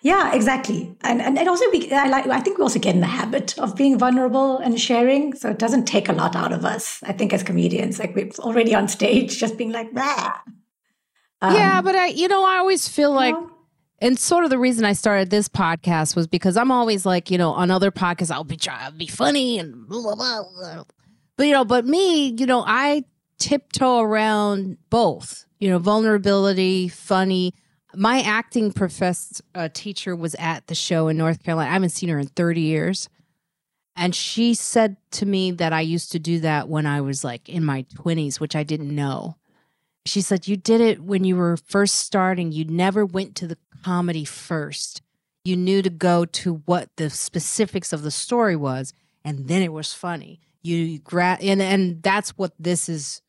Yeah, 0.00 0.34
exactly, 0.34 0.94
and 1.00 1.22
and, 1.22 1.38
and 1.38 1.48
also 1.48 1.64
we, 1.70 1.90
I 1.90 2.08
like 2.08 2.26
I 2.26 2.38
think 2.40 2.58
we 2.58 2.62
also 2.62 2.78
get 2.78 2.94
in 2.94 3.00
the 3.00 3.06
habit 3.06 3.58
of 3.58 3.74
being 3.74 3.98
vulnerable 3.98 4.58
and 4.58 4.78
sharing, 4.78 5.32
so 5.34 5.48
it 5.48 5.58
doesn't 5.58 5.86
take 5.86 6.10
a 6.10 6.12
lot 6.12 6.36
out 6.36 6.52
of 6.52 6.62
us. 6.62 7.00
I 7.04 7.12
think 7.12 7.32
as 7.32 7.42
comedians, 7.42 7.98
like 7.98 8.14
we're 8.14 8.28
already 8.40 8.74
on 8.74 8.86
stage, 8.86 9.38
just 9.38 9.56
being 9.56 9.72
like, 9.72 9.94
that. 9.94 10.42
Um, 11.40 11.54
yeah, 11.54 11.80
but 11.80 11.96
I, 11.96 12.08
you 12.08 12.28
know, 12.28 12.44
I 12.44 12.58
always 12.58 12.86
feel 12.86 13.12
like. 13.12 13.34
You 13.34 13.40
know, 13.40 13.53
and 14.00 14.18
sort 14.18 14.44
of 14.44 14.50
the 14.50 14.58
reason 14.58 14.84
I 14.84 14.92
started 14.92 15.30
this 15.30 15.48
podcast 15.48 16.16
was 16.16 16.26
because 16.26 16.56
I'm 16.56 16.70
always 16.70 17.06
like, 17.06 17.30
you 17.30 17.38
know, 17.38 17.52
on 17.52 17.70
other 17.70 17.90
podcasts, 17.90 18.30
I'll 18.30 18.44
be 18.44 18.56
trying 18.56 18.90
to 18.90 18.96
be 18.96 19.06
funny 19.06 19.58
and 19.58 19.86
blah, 19.86 20.14
blah, 20.14 20.42
blah. 20.42 20.84
But, 21.36 21.46
you 21.46 21.52
know, 21.52 21.64
but 21.64 21.86
me, 21.86 22.28
you 22.28 22.46
know, 22.46 22.64
I 22.66 23.04
tiptoe 23.38 24.00
around 24.00 24.78
both, 24.90 25.46
you 25.58 25.70
know, 25.70 25.78
vulnerability, 25.78 26.88
funny. 26.88 27.54
My 27.94 28.20
acting 28.20 28.72
professor 28.72 29.42
uh, 29.54 29.68
teacher 29.72 30.16
was 30.16 30.34
at 30.36 30.66
the 30.66 30.74
show 30.74 31.08
in 31.08 31.16
North 31.16 31.42
Carolina. 31.42 31.70
I 31.70 31.74
haven't 31.74 31.90
seen 31.90 32.08
her 32.08 32.18
in 32.18 32.26
30 32.26 32.60
years. 32.60 33.08
And 33.96 34.14
she 34.14 34.54
said 34.54 34.96
to 35.12 35.26
me 35.26 35.52
that 35.52 35.72
I 35.72 35.80
used 35.80 36.10
to 36.12 36.18
do 36.18 36.40
that 36.40 36.68
when 36.68 36.84
I 36.84 37.00
was 37.00 37.22
like 37.22 37.48
in 37.48 37.64
my 37.64 37.84
20s, 37.94 38.40
which 38.40 38.56
I 38.56 38.64
didn't 38.64 38.94
know. 38.94 39.36
She 40.06 40.20
said 40.20 40.46
you 40.46 40.56
did 40.56 40.80
it 40.80 41.02
when 41.02 41.24
you 41.24 41.36
were 41.36 41.56
first 41.56 41.96
starting. 41.96 42.52
You 42.52 42.64
never 42.64 43.04
went 43.04 43.34
to 43.36 43.46
the 43.46 43.58
comedy 43.82 44.24
first. 44.24 45.02
You 45.44 45.56
knew 45.56 45.82
to 45.82 45.90
go 45.90 46.24
to 46.24 46.62
what 46.66 46.90
the 46.96 47.10
specifics 47.10 47.92
of 47.92 48.02
the 48.02 48.10
story 48.10 48.56
was, 48.56 48.92
and 49.24 49.48
then 49.48 49.62
it 49.62 49.72
was 49.72 49.92
funny. 49.92 50.40
You 50.62 50.98
grab 50.98 51.38
and 51.42 51.60
and 51.60 52.02
that's 52.02 52.30
what 52.30 52.52
this 52.58 52.88
is, 52.88 53.22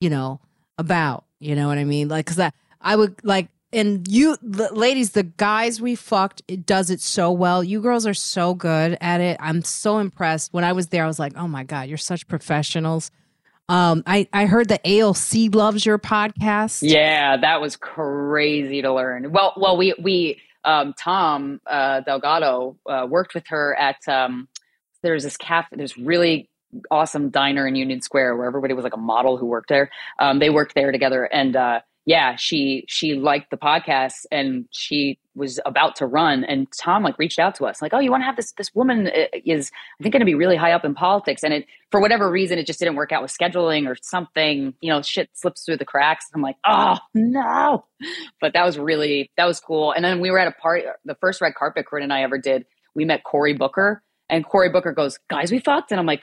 you 0.00 0.10
know, 0.10 0.40
about. 0.78 1.24
You 1.38 1.54
know 1.54 1.68
what 1.68 1.78
I 1.78 1.84
mean? 1.84 2.08
Like, 2.08 2.26
cause 2.26 2.38
I 2.38 2.52
I 2.80 2.96
would 2.96 3.24
like 3.24 3.48
and 3.72 4.06
you 4.08 4.36
ladies 4.42 5.10
the 5.10 5.24
guys 5.24 5.80
we 5.80 5.94
fucked 5.94 6.40
it 6.46 6.64
does 6.64 6.88
it 6.88 7.00
so 7.00 7.32
well 7.32 7.64
you 7.64 7.80
girls 7.80 8.06
are 8.06 8.14
so 8.14 8.54
good 8.54 8.96
at 9.00 9.20
it 9.20 9.36
i'm 9.40 9.62
so 9.62 9.98
impressed 9.98 10.52
when 10.52 10.62
i 10.62 10.72
was 10.72 10.88
there 10.88 11.02
i 11.02 11.06
was 11.06 11.18
like 11.18 11.36
oh 11.36 11.48
my 11.48 11.64
god 11.64 11.88
you're 11.88 11.98
such 11.98 12.28
professionals 12.28 13.10
um 13.68 14.02
i 14.06 14.28
i 14.32 14.46
heard 14.46 14.68
the 14.68 14.78
AOC 14.84 15.54
loves 15.54 15.84
your 15.84 15.98
podcast 15.98 16.82
Yeah, 16.82 17.36
that 17.36 17.60
was 17.60 17.76
crazy 17.76 18.82
to 18.82 18.92
learn. 18.92 19.32
Well, 19.32 19.54
well, 19.56 19.76
we 19.76 19.94
we 20.00 20.40
um, 20.64 20.94
Tom 20.98 21.60
uh, 21.66 22.00
Delgado 22.00 22.76
uh, 22.86 23.06
worked 23.08 23.34
with 23.34 23.46
her 23.48 23.74
at 23.76 24.06
um, 24.08 24.48
there's 25.02 25.22
this 25.22 25.36
cafe, 25.36 25.76
there's 25.76 25.96
really 25.96 26.50
awesome 26.90 27.30
diner 27.30 27.66
in 27.66 27.76
Union 27.76 28.02
Square 28.02 28.36
where 28.36 28.46
everybody 28.46 28.74
was 28.74 28.82
like 28.82 28.94
a 28.94 28.98
model 28.98 29.36
who 29.36 29.46
worked 29.46 29.68
there. 29.68 29.90
Um, 30.18 30.40
they 30.40 30.50
worked 30.50 30.74
there 30.74 30.92
together, 30.92 31.24
and 31.24 31.56
uh, 31.56 31.80
yeah, 32.06 32.36
she 32.36 32.84
she 32.86 33.14
liked 33.14 33.50
the 33.50 33.56
podcast, 33.56 34.26
and 34.30 34.66
she 34.70 35.18
was 35.34 35.58
about 35.66 35.96
to 35.96 36.06
run, 36.06 36.44
and 36.44 36.68
Tom 36.80 37.02
like 37.02 37.18
reached 37.18 37.40
out 37.40 37.56
to 37.56 37.66
us 37.66 37.82
like, 37.82 37.92
oh, 37.92 37.98
you 37.98 38.12
want 38.12 38.20
to 38.20 38.26
have 38.26 38.36
this 38.36 38.52
this 38.52 38.72
woman 38.76 39.08
uh, 39.08 39.26
is 39.44 39.72
I 39.98 40.04
think 40.04 40.12
going 40.12 40.20
to 40.20 40.24
be 40.26 40.36
really 40.36 40.54
high 40.54 40.70
up 40.70 40.84
in 40.84 40.94
politics, 40.94 41.42
and 41.42 41.52
it 41.52 41.66
for 41.90 42.00
whatever 42.00 42.30
reason 42.30 42.60
it 42.60 42.66
just 42.66 42.78
didn't 42.78 42.94
work 42.94 43.10
out 43.10 43.22
with 43.22 43.36
scheduling 43.36 43.88
or 43.88 43.96
something, 44.00 44.72
you 44.80 44.88
know, 44.88 45.02
shit 45.02 45.30
slips 45.32 45.64
through 45.64 45.78
the 45.78 45.84
cracks. 45.84 46.26
I'm 46.32 46.42
like, 46.42 46.56
oh 46.64 46.96
no, 47.12 47.84
but 48.40 48.52
that 48.52 48.64
was 48.64 48.78
really 48.78 49.32
that 49.36 49.46
was 49.46 49.58
cool. 49.58 49.90
And 49.90 50.04
then 50.04 50.20
we 50.20 50.30
were 50.30 50.38
at 50.38 50.46
a 50.46 50.52
party, 50.52 50.84
the 51.04 51.16
first 51.16 51.40
red 51.40 51.56
carpet 51.56 51.86
Corinne 51.86 52.04
and 52.04 52.12
I 52.12 52.22
ever 52.22 52.38
did. 52.38 52.66
We 52.94 53.04
met 53.04 53.24
Cory 53.24 53.52
Booker, 53.52 54.00
and 54.30 54.44
Cory 54.44 54.70
Booker 54.70 54.92
goes, 54.92 55.18
guys, 55.28 55.50
we 55.50 55.58
fucked, 55.58 55.90
and 55.90 55.98
I'm 55.98 56.06
like. 56.06 56.22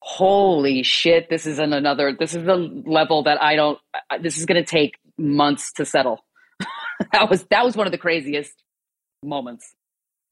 Holy 0.00 0.82
shit! 0.82 1.28
This 1.30 1.46
is 1.46 1.58
an 1.58 1.72
another. 1.72 2.14
This 2.18 2.34
is 2.34 2.44
the 2.44 2.56
level 2.86 3.22
that 3.24 3.42
I 3.42 3.56
don't. 3.56 3.78
This 4.20 4.38
is 4.38 4.46
going 4.46 4.62
to 4.62 4.68
take 4.68 4.96
months 5.18 5.72
to 5.74 5.84
settle. 5.84 6.24
that 7.12 7.28
was 7.28 7.44
that 7.50 7.64
was 7.64 7.76
one 7.76 7.86
of 7.86 7.92
the 7.92 7.98
craziest 7.98 8.52
moments. 9.22 9.74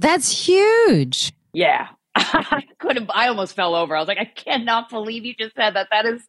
that's 0.01 0.47
huge 0.47 1.33
Yeah. 1.53 1.89
I 2.17 2.62
couldn't 2.79 3.11
I 3.12 3.29
almost 3.29 3.57
fell 3.57 3.75
over. 3.75 3.97
I 3.97 3.99
was 3.99 4.07
like, 4.09 4.19
I 4.19 4.25
cannot 4.27 4.89
believe 4.91 5.25
you 5.25 5.35
just 5.35 5.57
said 5.57 5.75
that. 5.75 5.89
That 5.91 6.07
is 6.07 6.23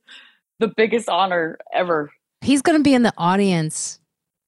the 0.59 0.67
biggest 0.69 1.07
honor 1.09 1.57
ever. 1.73 2.11
he's 2.41 2.61
going 2.61 2.77
to 2.79 2.83
be 2.83 2.93
in 2.95 3.03
the 3.03 3.13
audience 3.17 3.99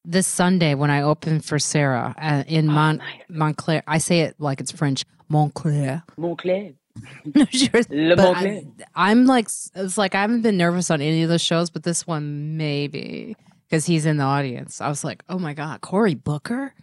this 0.05 0.25
sunday 0.25 0.73
when 0.73 0.89
i 0.89 1.01
open 1.01 1.41
for 1.41 1.59
sarah 1.59 2.15
uh, 2.17 2.43
in 2.47 2.69
Oh, 2.69 2.71
Mont- 2.73 2.99
nice. 2.99 3.21
montclair 3.27 3.83
i 3.87 3.97
say 3.97 4.21
it 4.21 4.35
like 4.39 4.61
it's 4.61 4.71
french 4.71 5.03
montclair 5.27 6.03
Montclair. 6.17 6.71
No, 7.35 7.45
sure. 7.45 7.81
Le 7.89 8.15
But 8.15 8.23
Montclair. 8.23 8.61
I, 8.95 9.11
am 9.11 9.25
like, 9.25 9.47
it's 9.75 9.97
like 9.97 10.15
I 10.15 10.21
haven't 10.21 10.41
been 10.41 10.57
nervous 10.57 10.89
on 10.91 11.01
any 11.01 11.23
of 11.23 11.29
the 11.29 11.39
shows, 11.39 11.69
but 11.69 11.83
this 11.83 12.05
one 12.07 12.57
maybe 12.57 13.35
because 13.69 13.85
he's 13.85 14.05
in 14.05 14.17
the 14.17 14.23
audience. 14.23 14.81
I 14.81 14.87
was 14.89 15.03
like, 15.03 15.23
oh 15.29 15.39
my 15.39 15.53
god, 15.53 15.81
Cory 15.81 16.15
Booker. 16.15 16.73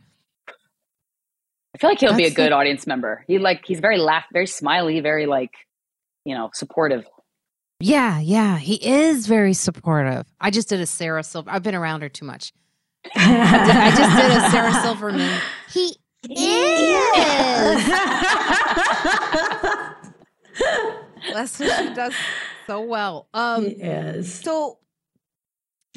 I 1.74 1.78
feel 1.78 1.90
like 1.90 1.98
he'll 2.00 2.14
be 2.14 2.26
a 2.26 2.30
good 2.30 2.52
the- 2.52 2.56
audience 2.56 2.86
member. 2.86 3.24
He 3.26 3.38
like 3.38 3.64
he's 3.66 3.80
very 3.80 3.98
laugh, 3.98 4.24
very 4.32 4.46
smiley, 4.46 5.00
very 5.00 5.26
like, 5.26 5.50
you 6.24 6.34
know, 6.34 6.50
supportive. 6.54 7.04
Yeah, 7.80 8.20
yeah, 8.20 8.56
he 8.58 8.74
is 8.76 9.26
very 9.26 9.52
supportive. 9.54 10.26
I 10.40 10.50
just 10.50 10.68
did 10.68 10.80
a 10.80 10.86
Sarah 10.86 11.24
Silver. 11.24 11.50
I've 11.50 11.62
been 11.64 11.74
around 11.74 12.02
her 12.02 12.08
too 12.08 12.24
much. 12.24 12.52
I 13.16 13.92
just 13.96 14.16
did 14.16 14.30
a 14.30 14.50
Sarah 14.50 14.72
Silverman. 14.82 15.40
He 15.70 15.96
That's 21.32 21.59
what 21.59 21.88
she 21.88 21.94
does 21.94 22.14
so 22.66 22.80
well. 22.82 23.28
Um, 23.34 23.66
yes. 23.76 24.42
so 24.42 24.78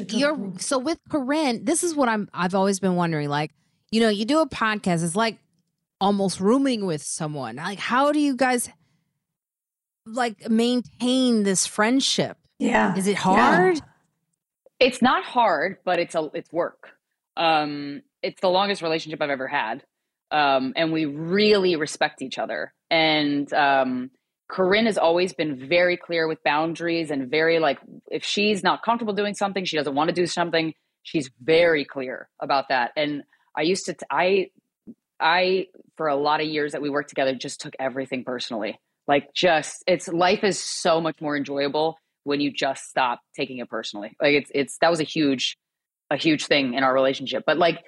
you're 0.09 0.53
so 0.57 0.77
with 0.79 0.99
Corinne, 1.09 1.65
this 1.65 1.83
is 1.83 1.95
what 1.95 2.09
I'm 2.09 2.29
I've 2.33 2.55
always 2.55 2.79
been 2.79 2.95
wondering. 2.95 3.29
Like, 3.29 3.51
you 3.91 3.99
know, 3.99 4.09
you 4.09 4.25
do 4.25 4.39
a 4.39 4.47
podcast, 4.47 5.03
it's 5.03 5.15
like 5.15 5.39
almost 5.99 6.39
rooming 6.39 6.85
with 6.85 7.01
someone. 7.01 7.55
Like, 7.57 7.79
how 7.79 8.11
do 8.11 8.19
you 8.19 8.35
guys 8.35 8.69
like 10.05 10.49
maintain 10.49 11.43
this 11.43 11.65
friendship? 11.65 12.37
yeah. 12.59 12.95
Is 12.95 13.07
it 13.07 13.17
hard? 13.17 13.79
It's 14.79 15.01
not 15.01 15.23
hard, 15.23 15.77
but 15.83 15.99
it's 15.99 16.15
a 16.15 16.29
it's 16.33 16.51
work. 16.51 16.89
Um, 17.35 18.01
it's 18.21 18.41
the 18.41 18.49
longest 18.49 18.81
relationship 18.81 19.21
I've 19.21 19.29
ever 19.29 19.47
had, 19.47 19.83
um, 20.31 20.73
and 20.75 20.91
we 20.91 21.05
really 21.05 21.75
respect 21.75 22.21
each 22.21 22.37
other. 22.37 22.73
And 22.89 23.51
um, 23.53 24.11
Corinne 24.49 24.85
has 24.85 24.97
always 24.97 25.33
been 25.33 25.67
very 25.67 25.97
clear 25.97 26.27
with 26.27 26.41
boundaries 26.43 27.11
and 27.11 27.29
very 27.29 27.59
like 27.59 27.79
if 28.09 28.23
she's 28.23 28.63
not 28.63 28.81
comfortable 28.83 29.13
doing 29.13 29.33
something, 29.33 29.65
she 29.65 29.77
doesn't 29.77 29.95
want 29.95 30.09
to 30.09 30.13
do 30.13 30.25
something. 30.25 30.73
She's 31.03 31.29
very 31.41 31.85
clear 31.85 32.29
about 32.41 32.69
that. 32.69 32.91
And 32.95 33.23
I 33.55 33.61
used 33.63 33.85
to 33.87 33.93
t- 33.93 34.05
I 34.09 34.47
I 35.19 35.67
for 35.97 36.07
a 36.07 36.15
lot 36.15 36.41
of 36.41 36.47
years 36.47 36.71
that 36.71 36.81
we 36.81 36.89
worked 36.89 37.09
together 37.09 37.35
just 37.35 37.59
took 37.59 37.75
everything 37.79 38.23
personally. 38.23 38.79
Like 39.07 39.33
just 39.33 39.83
it's 39.87 40.07
life 40.07 40.43
is 40.43 40.63
so 40.63 41.01
much 41.01 41.19
more 41.21 41.35
enjoyable 41.35 41.97
when 42.23 42.39
you 42.41 42.51
just 42.51 42.89
stop 42.89 43.21
taking 43.35 43.57
it 43.57 43.69
personally. 43.69 44.15
Like 44.21 44.33
it's 44.33 44.51
it's 44.53 44.77
that 44.79 44.89
was 44.89 44.99
a 44.99 45.03
huge 45.05 45.57
a 46.09 46.17
huge 46.17 46.45
thing 46.45 46.73
in 46.73 46.83
our 46.83 46.93
relationship. 46.93 47.43
But 47.45 47.57
like 47.57 47.83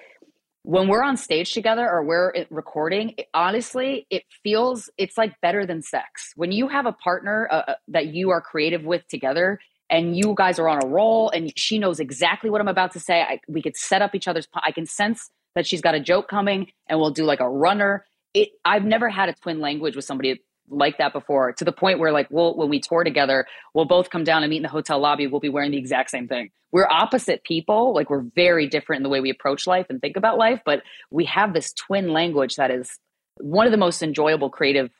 when 0.70 0.88
we're 0.88 1.02
on 1.02 1.18
stage 1.18 1.52
together 1.56 1.90
or 1.90 2.04
we're 2.04 2.46
recording, 2.52 3.16
it, 3.18 3.26
honestly, 3.34 4.06
it 4.12 4.22
feels 4.44 4.88
it's 5.00 5.18
like 5.18 5.34
better 5.42 5.66
than 5.66 5.82
sex. 5.82 6.32
When 6.36 6.52
you 6.52 6.68
have 6.68 6.86
a 6.86 6.92
partner 6.92 7.48
uh, 7.50 7.64
uh, 7.70 7.74
that 7.88 8.14
you 8.14 8.30
are 8.30 8.40
creative 8.40 8.84
with 8.84 9.02
together 9.08 9.60
and 9.90 10.16
you 10.16 10.36
guys 10.38 10.60
are 10.60 10.70
on 10.70 10.80
a 10.84 10.86
roll 10.86 11.32
and 11.32 11.52
she 11.58 11.80
knows 11.80 12.00
exactly 12.00 12.52
what 12.52 12.62
I'm 12.62 12.68
about 12.68 12.92
to 12.92 13.00
say, 13.00 13.20
I, 13.20 13.40
we 13.48 13.64
could 13.64 13.76
set 13.76 14.04
up 14.04 14.14
each 14.14 14.28
other's 14.28 14.48
I 14.54 14.72
can 14.72 14.86
sense 14.86 15.32
that 15.56 15.66
she's 15.66 15.82
got 15.82 15.96
a 15.96 16.00
joke 16.00 16.28
coming 16.28 16.68
and 16.88 17.00
we'll 17.00 17.10
do 17.10 17.24
like 17.24 17.40
a 17.40 17.50
runner. 17.50 18.06
It 18.36 18.50
I've 18.64 18.86
never 18.86 19.10
had 19.10 19.28
a 19.28 19.34
twin 19.34 19.60
language 19.60 19.96
with 19.96 20.06
somebody 20.06 20.40
like 20.70 20.98
that 20.98 21.14
before 21.14 21.52
to 21.54 21.66
the 21.66 21.72
point 21.72 22.00
where 22.00 22.12
like 22.12 22.28
we'll 22.30 22.56
when 22.56 22.70
we 22.70 22.80
tour 22.80 23.04
together 23.04 23.46
we'll 23.74 23.86
both 23.86 24.10
come 24.10 24.24
down 24.24 24.44
and 24.44 24.50
meet 24.50 24.58
in 24.58 24.64
the 24.64 24.70
hotel 24.70 25.00
lobby 25.00 25.28
we'll 25.28 25.40
be 25.40 25.50
wearing 25.50 25.72
the 25.72 25.78
exact 25.78 26.10
same 26.10 26.28
thing. 26.28 26.50
We're 26.72 26.88
opposite 26.88 27.44
people 27.44 27.94
like 27.94 28.10
we're 28.10 28.26
very 28.36 28.68
different 28.68 29.00
in 29.00 29.04
the 29.04 29.10
way 29.10 29.22
we 29.22 29.30
approach 29.30 29.66
life 29.66 29.88
and 29.90 30.00
think 30.02 30.18
about 30.18 30.38
life 30.38 30.62
but 30.66 30.84
we 31.12 31.26
have 31.26 31.54
this 31.54 31.74
twin 31.74 32.14
language 32.14 32.56
that 32.56 32.72
is 32.72 32.98
one 33.38 33.66
of 33.66 33.72
the 33.72 33.78
most 33.78 34.04
enjoyable 34.04 34.50
creative 34.50 34.92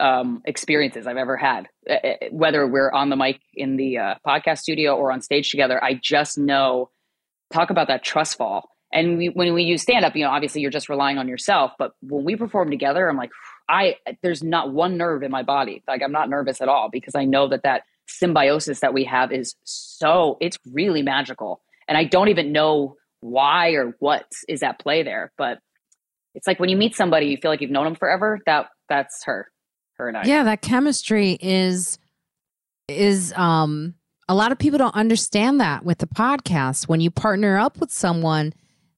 um, 0.00 0.42
experiences 0.44 1.06
i've 1.06 1.16
ever 1.16 1.36
had. 1.36 1.68
Uh, 1.88 1.94
uh, 1.94 2.14
whether 2.30 2.66
we're 2.66 2.90
on 2.90 3.10
the 3.10 3.16
mic 3.16 3.40
in 3.54 3.76
the 3.76 3.98
uh, 3.98 4.14
podcast 4.26 4.58
studio 4.58 4.96
or 4.96 5.12
on 5.12 5.20
stage 5.20 5.50
together 5.50 5.82
i 5.82 5.94
just 5.94 6.38
know 6.38 6.90
talk 7.52 7.70
about 7.70 7.88
that 7.88 8.02
trust 8.02 8.36
fall. 8.36 8.70
And 8.92 9.18
we, 9.18 9.28
when 9.28 9.54
we 9.54 9.64
use 9.64 9.82
stand 9.82 10.04
up 10.04 10.14
you 10.14 10.24
know 10.24 10.30
obviously 10.30 10.60
you're 10.60 10.70
just 10.70 10.88
relying 10.88 11.18
on 11.18 11.26
yourself 11.26 11.72
but 11.78 11.92
when 12.00 12.24
we 12.24 12.36
perform 12.36 12.70
together 12.70 13.08
i'm 13.08 13.16
like 13.16 13.30
i 13.68 13.96
there's 14.22 14.42
not 14.42 14.72
one 14.72 14.96
nerve 14.96 15.22
in 15.22 15.30
my 15.30 15.42
body. 15.42 15.82
Like 15.88 16.02
i'm 16.02 16.12
not 16.12 16.28
nervous 16.28 16.60
at 16.60 16.68
all 16.68 16.88
because 16.90 17.14
i 17.14 17.24
know 17.24 17.48
that 17.48 17.62
that 17.62 17.82
symbiosis 18.06 18.80
that 18.80 18.92
we 18.92 19.04
have 19.04 19.32
is 19.32 19.54
so 19.64 20.36
it's 20.40 20.58
really 20.70 21.02
magical. 21.02 21.60
And 21.88 21.98
i 21.98 22.04
don't 22.04 22.28
even 22.28 22.52
know 22.52 22.96
why 23.20 23.70
or 23.70 23.94
what 24.00 24.26
is 24.48 24.62
at 24.62 24.78
play 24.78 25.02
there 25.02 25.32
but 25.38 25.58
it's 26.34 26.46
like 26.46 26.60
when 26.60 26.68
you 26.68 26.76
meet 26.76 26.94
somebody 26.94 27.26
you 27.26 27.38
feel 27.38 27.50
like 27.50 27.60
you've 27.60 27.70
known 27.70 27.84
them 27.84 27.94
forever 27.94 28.38
that 28.46 28.66
that's 28.88 29.24
her 29.24 29.48
her 29.96 30.08
and 30.08 30.16
i. 30.16 30.24
Yeah, 30.24 30.44
that 30.44 30.62
chemistry 30.62 31.38
is 31.40 31.98
is 32.88 33.32
um 33.34 33.94
a 34.28 34.34
lot 34.34 34.52
of 34.52 34.58
people 34.58 34.78
don't 34.78 34.94
understand 34.94 35.60
that 35.60 35.84
with 35.84 35.98
the 35.98 36.06
podcast. 36.06 36.88
When 36.88 37.00
you 37.00 37.10
partner 37.10 37.58
up 37.58 37.78
with 37.78 37.90
someone 37.92 38.54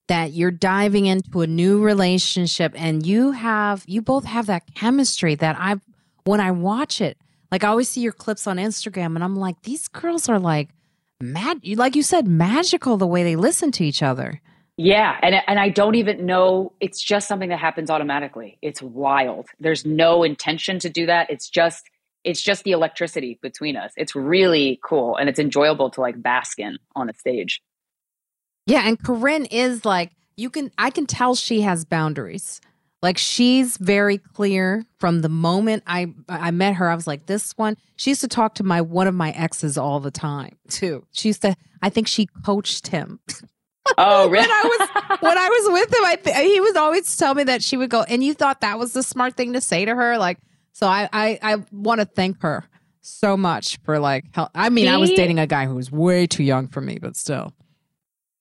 that 0.08 0.32
you're 0.32 0.50
diving 0.50 1.06
into 1.06 1.40
a 1.40 1.46
new 1.46 1.82
relationship 1.82 2.72
and 2.76 3.04
you 3.06 3.32
have 3.32 3.84
you 3.86 4.02
both 4.02 4.24
have 4.24 4.46
that 4.46 4.62
chemistry 4.74 5.34
that 5.34 5.56
I 5.58 5.76
when 6.24 6.40
I 6.40 6.50
watch 6.50 7.00
it 7.00 7.18
like 7.50 7.64
I 7.64 7.68
always 7.68 7.88
see 7.88 8.00
your 8.00 8.12
clips 8.12 8.46
on 8.46 8.56
Instagram 8.56 9.14
and 9.14 9.24
I'm 9.24 9.36
like 9.36 9.62
these 9.62 9.88
girls 9.88 10.28
are 10.28 10.38
like 10.38 10.70
mad 11.20 11.60
like 11.76 11.96
you 11.96 12.02
said 12.02 12.26
magical 12.26 12.96
the 12.96 13.06
way 13.06 13.22
they 13.22 13.36
listen 13.36 13.72
to 13.72 13.84
each 13.84 14.02
other. 14.02 14.40
Yeah, 14.78 15.18
and 15.22 15.34
and 15.46 15.58
I 15.58 15.70
don't 15.70 15.94
even 15.94 16.26
know. 16.26 16.72
It's 16.80 17.02
just 17.02 17.26
something 17.28 17.48
that 17.48 17.58
happens 17.58 17.88
automatically. 17.88 18.58
It's 18.60 18.82
wild. 18.82 19.46
There's 19.58 19.86
no 19.86 20.22
intention 20.22 20.78
to 20.80 20.90
do 20.90 21.06
that. 21.06 21.30
It's 21.30 21.48
just 21.48 21.88
it's 22.24 22.42
just 22.42 22.64
the 22.64 22.72
electricity 22.72 23.38
between 23.40 23.76
us. 23.76 23.92
It's 23.96 24.14
really 24.14 24.78
cool 24.84 25.16
and 25.16 25.28
it's 25.28 25.38
enjoyable 25.38 25.90
to 25.90 26.00
like 26.00 26.20
bask 26.20 26.58
in 26.58 26.76
on 26.94 27.08
a 27.08 27.14
stage. 27.14 27.62
Yeah, 28.66 28.82
and 28.84 29.02
Corinne 29.02 29.46
is 29.46 29.84
like 29.84 30.12
you 30.36 30.50
can 30.50 30.70
I 30.76 30.90
can 30.90 31.06
tell 31.06 31.34
she 31.34 31.62
has 31.62 31.84
boundaries. 31.84 32.60
Like 33.02 33.18
she's 33.18 33.76
very 33.76 34.18
clear 34.18 34.84
from 34.98 35.20
the 35.20 35.28
moment 35.28 35.84
I 35.86 36.12
I 36.28 36.50
met 36.50 36.74
her. 36.74 36.88
I 36.90 36.94
was 36.94 37.06
like, 37.06 37.26
this 37.26 37.52
one. 37.56 37.76
She 37.96 38.10
used 38.10 38.22
to 38.22 38.28
talk 38.28 38.54
to 38.56 38.64
my 38.64 38.80
one 38.80 39.06
of 39.06 39.14
my 39.14 39.30
exes 39.30 39.78
all 39.78 40.00
the 40.00 40.10
time 40.10 40.56
too. 40.68 41.04
She 41.12 41.28
used 41.28 41.42
to. 41.42 41.54
I 41.82 41.88
think 41.90 42.08
she 42.08 42.26
coached 42.44 42.88
him. 42.88 43.20
Oh, 43.98 44.28
really? 44.28 44.42
when 44.42 44.50
I 44.50 44.62
was 44.64 45.20
when 45.20 45.38
I 45.38 45.48
was 45.48 45.72
with 45.72 45.94
him, 45.96 46.04
I 46.04 46.16
th- 46.16 46.36
he 46.52 46.60
was 46.60 46.74
always 46.74 47.16
tell 47.16 47.36
me 47.36 47.44
that 47.44 47.62
she 47.62 47.76
would 47.76 47.88
go. 47.88 48.02
And 48.02 48.22
you 48.22 48.34
thought 48.34 48.62
that 48.62 48.80
was 48.80 48.92
the 48.92 49.02
smart 49.04 49.36
thing 49.36 49.52
to 49.52 49.60
say 49.60 49.84
to 49.84 49.94
her, 49.94 50.18
like. 50.18 50.38
So 50.72 50.88
I 50.88 51.08
I, 51.12 51.38
I 51.40 51.56
want 51.70 52.00
to 52.00 52.04
thank 52.04 52.42
her 52.42 52.64
so 53.00 53.36
much 53.36 53.78
for 53.84 54.00
like. 54.00 54.24
Help. 54.34 54.50
I 54.56 54.70
mean, 54.70 54.88
I 54.88 54.96
was 54.96 55.12
dating 55.12 55.38
a 55.38 55.46
guy 55.46 55.66
who 55.66 55.76
was 55.76 55.92
way 55.92 56.26
too 56.26 56.42
young 56.42 56.66
for 56.66 56.80
me, 56.80 56.98
but 57.00 57.14
still. 57.14 57.54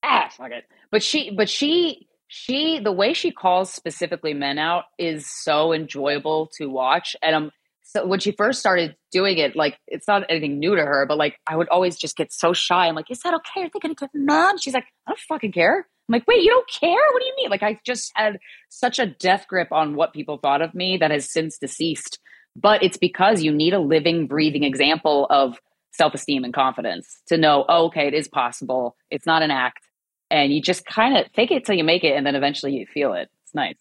Ah, 0.05 0.29
fuck 0.31 0.51
it. 0.51 0.65
But 0.91 1.03
she, 1.03 1.31
but 1.31 1.49
she, 1.49 2.07
she, 2.27 2.79
the 2.79 2.91
way 2.91 3.13
she 3.13 3.31
calls 3.31 3.73
specifically 3.73 4.33
men 4.33 4.57
out 4.57 4.85
is 4.97 5.29
so 5.29 5.73
enjoyable 5.73 6.49
to 6.57 6.69
watch. 6.69 7.15
And 7.21 7.35
um, 7.35 7.51
so 7.83 8.05
when 8.05 8.19
she 8.19 8.31
first 8.31 8.59
started 8.59 8.95
doing 9.11 9.37
it, 9.37 9.55
like 9.55 9.77
it's 9.87 10.07
not 10.07 10.23
anything 10.29 10.59
new 10.59 10.75
to 10.75 10.81
her, 10.81 11.05
but 11.05 11.17
like 11.17 11.39
I 11.47 11.55
would 11.55 11.69
always 11.69 11.97
just 11.97 12.17
get 12.17 12.33
so 12.33 12.51
shy. 12.53 12.87
I'm 12.87 12.95
like, 12.95 13.09
is 13.11 13.19
that 13.21 13.33
okay? 13.35 13.63
Are 13.63 13.69
they 13.73 13.79
gonna 13.79 13.95
get 13.95 14.09
mad? 14.13 14.61
She's 14.61 14.73
like, 14.73 14.85
I 15.07 15.11
don't 15.11 15.19
fucking 15.19 15.51
care. 15.51 15.87
I'm 16.07 16.13
like, 16.13 16.27
wait, 16.27 16.43
you 16.43 16.49
don't 16.49 16.69
care? 16.69 16.91
What 16.91 17.19
do 17.19 17.25
you 17.25 17.33
mean? 17.37 17.49
Like 17.49 17.63
I 17.63 17.79
just 17.85 18.11
had 18.15 18.39
such 18.69 18.99
a 18.99 19.05
death 19.05 19.45
grip 19.47 19.71
on 19.71 19.95
what 19.95 20.13
people 20.13 20.37
thought 20.37 20.61
of 20.61 20.75
me 20.75 20.97
that 20.97 21.11
has 21.11 21.31
since 21.31 21.57
deceased. 21.57 22.19
But 22.55 22.83
it's 22.83 22.97
because 22.97 23.43
you 23.43 23.51
need 23.51 23.73
a 23.73 23.79
living, 23.79 24.27
breathing 24.27 24.63
example 24.63 25.27
of 25.29 25.59
self-esteem 25.91 26.43
and 26.43 26.53
confidence 26.53 27.21
to 27.27 27.37
know, 27.37 27.65
oh, 27.69 27.85
okay, 27.85 28.07
it 28.07 28.13
is 28.13 28.27
possible. 28.27 28.95
It's 29.09 29.25
not 29.25 29.41
an 29.41 29.51
act 29.51 29.79
and 30.29 30.53
you 30.53 30.61
just 30.61 30.85
kind 30.85 31.17
of 31.17 31.25
fake 31.35 31.51
it 31.51 31.65
till 31.65 31.75
you 31.75 31.83
make 31.83 32.03
it 32.03 32.15
and 32.15 32.25
then 32.25 32.35
eventually 32.35 32.73
you 32.73 32.85
feel 32.85 33.13
it 33.13 33.29
it's 33.43 33.53
nice 33.55 33.75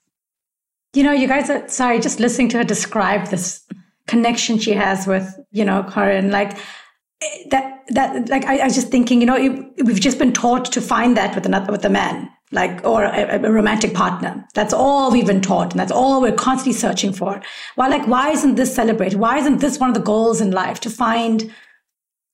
You 0.94 1.02
know, 1.02 1.12
you 1.12 1.26
guys 1.26 1.50
are 1.50 1.68
sorry, 1.68 1.98
just 1.98 2.20
listening 2.20 2.48
to 2.50 2.58
her 2.58 2.64
describe 2.64 3.26
this 3.28 3.62
connection 4.06 4.58
she 4.58 4.72
has 4.74 5.06
with, 5.08 5.26
you 5.50 5.64
know, 5.64 5.82
Corinne, 5.82 6.30
like 6.30 6.56
eh, 6.56 7.48
that, 7.50 7.80
that, 7.88 8.28
like, 8.28 8.44
I, 8.44 8.58
I 8.58 8.64
was 8.64 8.76
just 8.76 8.90
thinking, 8.90 9.20
you 9.20 9.26
know, 9.26 9.36
we've 9.84 10.00
just 10.00 10.18
been 10.18 10.32
taught 10.32 10.70
to 10.72 10.80
find 10.80 11.16
that 11.16 11.34
with 11.34 11.46
another, 11.46 11.72
with 11.72 11.84
a 11.84 11.90
man, 11.90 12.30
like, 12.52 12.84
or 12.84 13.02
a, 13.02 13.42
a 13.42 13.50
romantic 13.50 13.92
partner. 13.92 14.44
That's 14.54 14.72
all 14.72 15.10
we've 15.10 15.26
been 15.26 15.40
taught. 15.40 15.72
And 15.72 15.80
that's 15.80 15.90
all 15.90 16.20
we're 16.20 16.32
constantly 16.32 16.78
searching 16.78 17.12
for. 17.12 17.42
why 17.74 17.88
like, 17.88 18.06
why 18.06 18.30
isn't 18.30 18.54
this 18.54 18.72
celebrated? 18.72 19.18
Why 19.18 19.38
isn't 19.38 19.58
this 19.58 19.80
one 19.80 19.90
of 19.90 19.94
the 19.94 20.00
goals 20.02 20.40
in 20.40 20.52
life 20.52 20.78
to 20.80 20.90
find, 20.90 21.52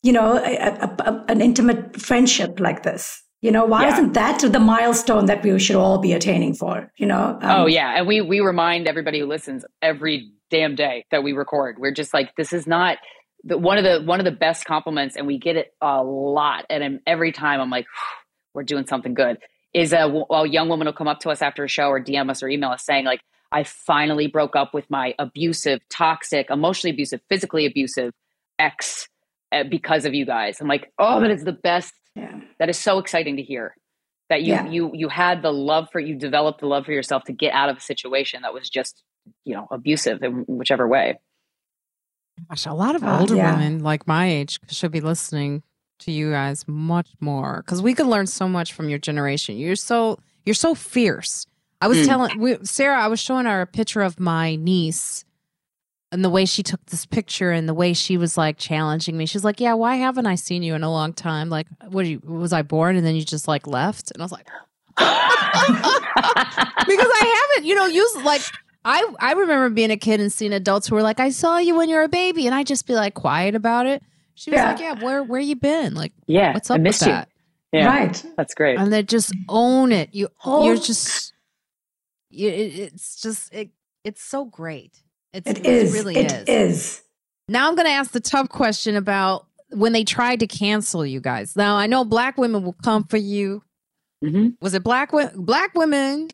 you 0.03 0.13
know, 0.13 0.37
a, 0.37 0.69
a, 0.99 1.25
an 1.29 1.41
intimate 1.41 1.99
friendship 1.99 2.61
like 2.61 2.83
this? 2.83 3.23
You 3.43 3.51
know, 3.51 3.65
why 3.65 3.85
Yeah. 3.85 3.93
isn't 3.95 4.13
that 4.15 4.41
the 4.41 4.61
milestone 4.61 5.27
that 5.27 5.43
we 5.43 5.59
should 5.59 5.77
all 5.77 5.99
be 5.99 6.13
attaining 6.13 6.55
for? 6.55 6.93
You 6.97 7.07
know? 7.07 7.39
Um, 7.41 7.51
oh 7.63 7.67
yeah 7.67 7.95
and 7.97 8.07
we 8.07 8.21
we 8.21 8.41
remind 8.41 8.87
everybody 8.87 9.21
who 9.21 9.27
listens 9.27 9.65
every 9.83 10.31
damn 10.51 10.75
day 10.75 11.05
that 11.11 11.23
we 11.23 11.33
record 11.33 11.77
we're 11.79 11.93
just 11.93 12.13
like 12.13 12.35
this 12.37 12.53
is 12.53 12.67
not 12.67 12.99
the, 13.45 13.57
one 13.57 13.79
of 13.79 13.85
the 13.85 14.03
one 14.05 14.19
of 14.21 14.25
the 14.25 14.31
best 14.33 14.65
compliments 14.65 15.17
and 15.17 15.27
we 15.27 15.39
get 15.39 15.57
it 15.57 15.73
a 15.81 16.03
lot 16.03 16.67
and 16.69 16.83
I'm- 16.83 17.01
every 17.07 17.31
time 17.33 17.61
i'm 17.61 17.71
like 17.71 17.87
we're 18.53 18.65
doing 18.65 18.85
something 18.87 19.15
good 19.15 19.39
is 19.73 19.93
a, 19.93 19.99
a 20.31 20.49
young 20.49 20.69
woman 20.69 20.87
will 20.87 20.93
come 20.93 21.07
up 21.09 21.21
to 21.21 21.31
us 21.31 21.41
after 21.41 21.63
a 21.65 21.69
show 21.69 21.87
or 21.89 22.01
dm 22.03 22.29
us 22.31 22.43
or 22.43 22.49
email 22.49 22.71
us 22.71 22.85
saying 22.85 23.05
like 23.05 23.21
i 23.53 23.63
finally 23.63 24.27
broke 24.27 24.57
up 24.57 24.75
with 24.75 24.91
my 24.91 25.15
abusive 25.21 25.79
toxic 25.89 26.51
emotionally 26.51 26.93
abusive 26.93 27.21
physically 27.29 27.65
abusive 27.65 28.13
ex 28.59 29.09
uh, 29.53 29.63
because 29.63 30.05
of 30.05 30.13
you 30.15 30.27
guys 30.27 30.61
i'm 30.61 30.67
like 30.69 30.93
oh 30.99 31.21
that 31.21 31.31
is 31.31 31.45
the 31.45 31.53
best 31.53 31.95
Yeah. 32.21 32.41
that 32.59 32.69
is 32.69 32.79
so 32.79 32.99
exciting 32.99 33.37
to 33.37 33.43
hear 33.43 33.75
that 34.29 34.43
you 34.43 34.53
Yeah. 34.55 34.67
you 34.67 34.91
you 34.95 35.09
had 35.09 35.43
the 35.43 35.53
love 35.53 35.89
for 35.93 36.01
you 36.01 36.15
developed 36.15 36.61
the 36.61 36.67
love 36.67 36.85
for 36.87 36.93
yourself 36.93 37.25
to 37.25 37.33
get 37.33 37.53
out 37.53 37.69
of 37.69 37.77
a 37.77 37.81
situation 37.81 38.43
that 38.43 38.53
was 38.55 38.69
just 38.71 39.03
you 39.45 39.55
know 39.55 39.67
abusive 39.71 40.23
in 40.23 40.45
whichever 40.47 40.87
way 40.89 41.19
Gosh, 42.49 42.65
a 42.67 42.73
lot 42.73 42.95
of 42.97 43.03
Uh, 43.05 43.19
older 43.21 43.37
yeah. 43.37 43.53
women 43.53 43.83
like 43.83 44.07
my 44.07 44.27
age 44.27 44.61
should 44.69 44.93
be 44.93 45.01
listening 45.01 45.63
to 46.01 46.11
you 46.11 46.31
guys 46.31 46.65
much 46.67 47.11
more 47.21 47.63
because 47.65 47.83
we 47.83 47.93
could 47.95 48.07
learn 48.07 48.27
so 48.27 48.49
much 48.49 48.73
from 48.73 48.89
your 48.89 48.99
generation. 48.99 49.59
You're 49.59 49.77
so 49.77 50.19
you're 50.47 50.55
so 50.55 50.75
fierce. 50.75 51.47
I 51.83 51.89
was 51.89 51.99
Mm. 51.99 52.07
telling 52.07 52.39
we, 52.39 52.57
Sarah, 52.63 52.99
I 53.03 53.09
was 53.09 53.21
showing 53.21 53.45
her 53.47 53.61
a 53.61 53.67
picture 53.67 54.01
of 54.01 54.19
my 54.19 54.57
niece 54.57 55.25
and 56.13 56.25
the 56.25 56.31
way 56.31 56.45
she 56.45 56.63
took 56.63 56.85
this 56.87 57.07
picture 57.07 57.51
and 57.53 57.69
the 57.69 57.75
way 57.75 57.93
she 57.93 58.17
was 58.17 58.37
like 58.37 58.59
challenging 58.59 59.17
me. 59.17 59.27
She's 59.27 59.45
like, 59.45 59.61
"Yeah, 59.61 59.75
why 59.75 59.97
haven't 59.97 60.27
I 60.27 60.35
seen 60.35 60.63
you 60.63 60.75
in 60.75 60.83
a 60.83 60.91
long 60.91 61.13
time? 61.13 61.49
Like, 61.51 61.67
what 61.89 62.07
you, 62.07 62.21
was 62.25 62.53
I 62.53 62.63
born 62.63 62.97
and 62.97 63.07
then 63.07 63.15
you 63.15 63.25
just 63.25 63.49
like 63.49 63.67
left?" 63.67 64.11
And 64.13 64.23
I 64.23 64.25
was 64.25 64.33
like, 64.33 64.47
because 64.97 65.09
I 67.13 67.49
haven't, 67.57 67.67
you 67.69 67.75
know, 67.75 67.87
use 67.87 68.17
like 68.25 68.43
I 68.85 69.07
I 69.21 69.33
remember 69.33 69.71
being 69.71 69.91
a 69.91 69.97
kid 69.97 70.21
and 70.21 70.33
seeing 70.33 70.53
adults 70.53 70.89
who 70.89 70.95
were 70.95 71.03
like, 71.03 71.21
"I 71.21 71.31
saw 71.31 71.59
you 71.59 71.77
when 71.77 71.89
you 71.89 71.97
were 71.97 72.03
a 72.05 72.09
baby," 72.09 72.47
and 72.47 72.55
I 72.55 72.63
just 72.65 72.87
be 72.87 72.95
like 72.95 73.15
quiet 73.15 73.55
about 73.55 73.87
it. 73.87 74.03
She 74.35 74.51
was 74.51 74.59
Yeah. 74.59 74.71
like, 74.73 74.81
"Yeah, 74.81 75.03
where 75.05 75.23
where 75.23 75.41
you 75.41 75.57
been? 75.57 75.95
Like, 75.95 76.13
yeah 76.27 76.55
what's 76.55 76.71
i 76.71 76.75
up 76.77 76.81
with 76.81 77.01
you 77.03 77.07
that?" 77.09 77.29
yeah 77.73 77.87
Right. 77.87 78.25
that's 78.37 78.55
great 78.55 78.79
And 78.79 78.93
they 78.93 79.03
just 79.03 79.33
own 79.49 79.93
it. 79.93 80.15
You 80.15 80.29
Oh. 80.45 80.67
you're 80.67 80.77
just 80.77 81.33
you, 82.31 82.49
it, 82.49 82.79
it's 82.79 83.21
just 83.21 83.53
it 83.55 83.71
it's 84.05 84.23
so 84.23 84.45
great. 84.45 84.99
It's, 85.33 85.49
It 85.49 85.65
is. 85.67 85.95
It 85.95 85.97
really 85.99 86.17
It 86.17 86.33
is. 86.33 86.49
is. 86.49 87.03
Now 87.49 87.69
I'm 87.69 87.75
going 87.75 87.87
to 87.87 87.93
ask 87.93 88.11
the 88.13 88.21
tough 88.21 88.49
question 88.49 88.97
about 88.97 89.47
when 89.71 89.93
they 89.93 90.05
tried 90.05 90.41
to 90.41 90.47
cancel 90.47 91.05
you 91.07 91.21
guys. 91.21 91.57
Now 91.57 91.77
I 91.77 91.87
know 91.87 92.05
black 92.05 92.37
women 92.39 92.63
will 92.65 92.77
come 92.85 93.05
for 93.05 93.17
you. 93.17 93.63
hmm 94.23 94.49
Was 94.61 94.75
it 94.75 94.83
black 94.83 95.13
wo- 95.13 95.31
black 95.37 95.75
women? 95.75 96.29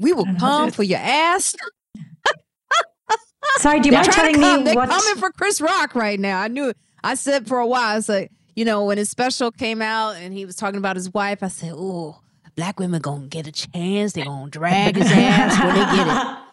We 0.00 0.12
will 0.12 0.22
I 0.26 0.32
don't 0.32 0.34
know. 0.34 0.40
come 0.40 0.70
for 0.70 0.82
your 0.84 0.98
ass. 1.00 1.54
Sorry, 3.58 3.80
do 3.80 3.86
you 3.88 3.92
They're 3.92 4.00
mind 4.02 4.12
telling 4.12 4.34
come. 4.34 4.58
me 4.60 4.64
They're 4.64 4.74
what? 4.74 4.88
coming 4.88 5.16
for 5.16 5.30
Chris 5.32 5.60
Rock 5.60 5.94
right 5.94 6.18
now. 6.20 6.40
I 6.40 6.48
knew. 6.48 6.72
I 7.02 7.14
said 7.14 7.46
for 7.48 7.58
a 7.58 7.66
while. 7.66 7.96
I 7.96 8.00
said, 8.00 8.28
you 8.54 8.64
know, 8.64 8.84
when 8.84 8.98
his 8.98 9.10
special 9.10 9.50
came 9.50 9.80
out 9.82 10.16
and 10.16 10.32
he 10.32 10.44
was 10.44 10.54
talking 10.56 10.78
about 10.78 10.96
his 10.96 11.12
wife, 11.12 11.42
I 11.42 11.48
said, 11.48 11.72
"Oh, 11.74 12.20
black 12.56 12.78
women 12.78 13.00
gonna 13.00 13.26
get 13.26 13.46
a 13.48 13.52
chance. 13.52 14.12
They 14.12 14.22
gonna 14.24 14.50
drag 14.50 14.96
his 14.96 15.10
ass 15.10 15.58
when 15.64 15.74
they 15.74 15.96
get 15.96 16.06
it." 16.08 16.38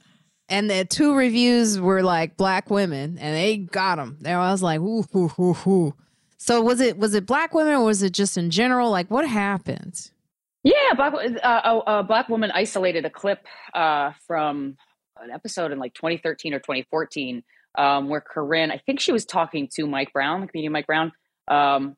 And 0.47 0.69
the 0.69 0.85
two 0.85 1.15
reviews 1.15 1.79
were 1.79 2.03
like 2.03 2.37
black 2.37 2.69
women, 2.69 3.17
and 3.17 3.35
they 3.35 3.57
got 3.57 3.95
them. 3.95 4.17
There, 4.21 4.37
I 4.37 4.51
was 4.51 4.61
like, 4.61 4.79
"Ooh, 4.79 5.05
ooh, 5.15 5.31
ooh, 5.39 5.57
ooh." 5.65 5.93
So 6.37 6.61
was 6.61 6.79
it 6.81 6.97
was 6.97 7.15
it 7.15 7.25
black 7.25 7.53
women 7.53 7.73
or 7.73 7.83
was 7.83 8.03
it 8.03 8.13
just 8.13 8.37
in 8.37 8.51
general? 8.51 8.91
Like, 8.91 9.09
what 9.09 9.27
happened? 9.27 10.11
yeah 10.65 10.93
black 10.95 11.13
uh, 11.13 11.81
a, 11.85 11.99
a 11.99 12.03
black 12.03 12.27
woman 12.27 12.51
isolated 12.53 13.05
a 13.05 13.09
clip 13.09 13.45
uh, 13.73 14.11
from 14.27 14.75
an 15.21 15.31
episode 15.31 15.71
in 15.71 15.79
like 15.79 15.93
2013 15.93 16.53
or 16.53 16.59
2014 16.59 17.43
um, 17.77 18.09
where 18.09 18.19
corinne 18.19 18.71
i 18.71 18.77
think 18.85 18.99
she 18.99 19.13
was 19.13 19.23
talking 19.23 19.69
to 19.73 19.87
mike 19.87 20.11
brown 20.11 20.45
comedian 20.47 20.73
mike 20.73 20.87
brown 20.87 21.13
um, 21.47 21.95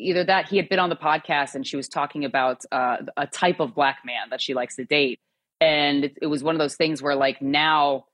either 0.00 0.24
that 0.24 0.48
he 0.48 0.56
had 0.56 0.68
been 0.68 0.80
on 0.80 0.88
the 0.88 0.96
podcast 0.96 1.54
and 1.54 1.64
she 1.66 1.76
was 1.76 1.88
talking 1.88 2.24
about 2.24 2.64
uh, 2.72 2.96
a 3.16 3.26
type 3.26 3.60
of 3.60 3.74
black 3.74 3.98
man 4.04 4.30
that 4.30 4.40
she 4.40 4.54
likes 4.54 4.74
to 4.74 4.84
date 4.84 5.20
and 5.60 6.04
it, 6.04 6.18
it 6.22 6.26
was 6.26 6.42
one 6.42 6.54
of 6.54 6.58
those 6.58 6.76
things 6.76 7.02
where 7.02 7.14
like 7.14 7.40
now 7.40 8.04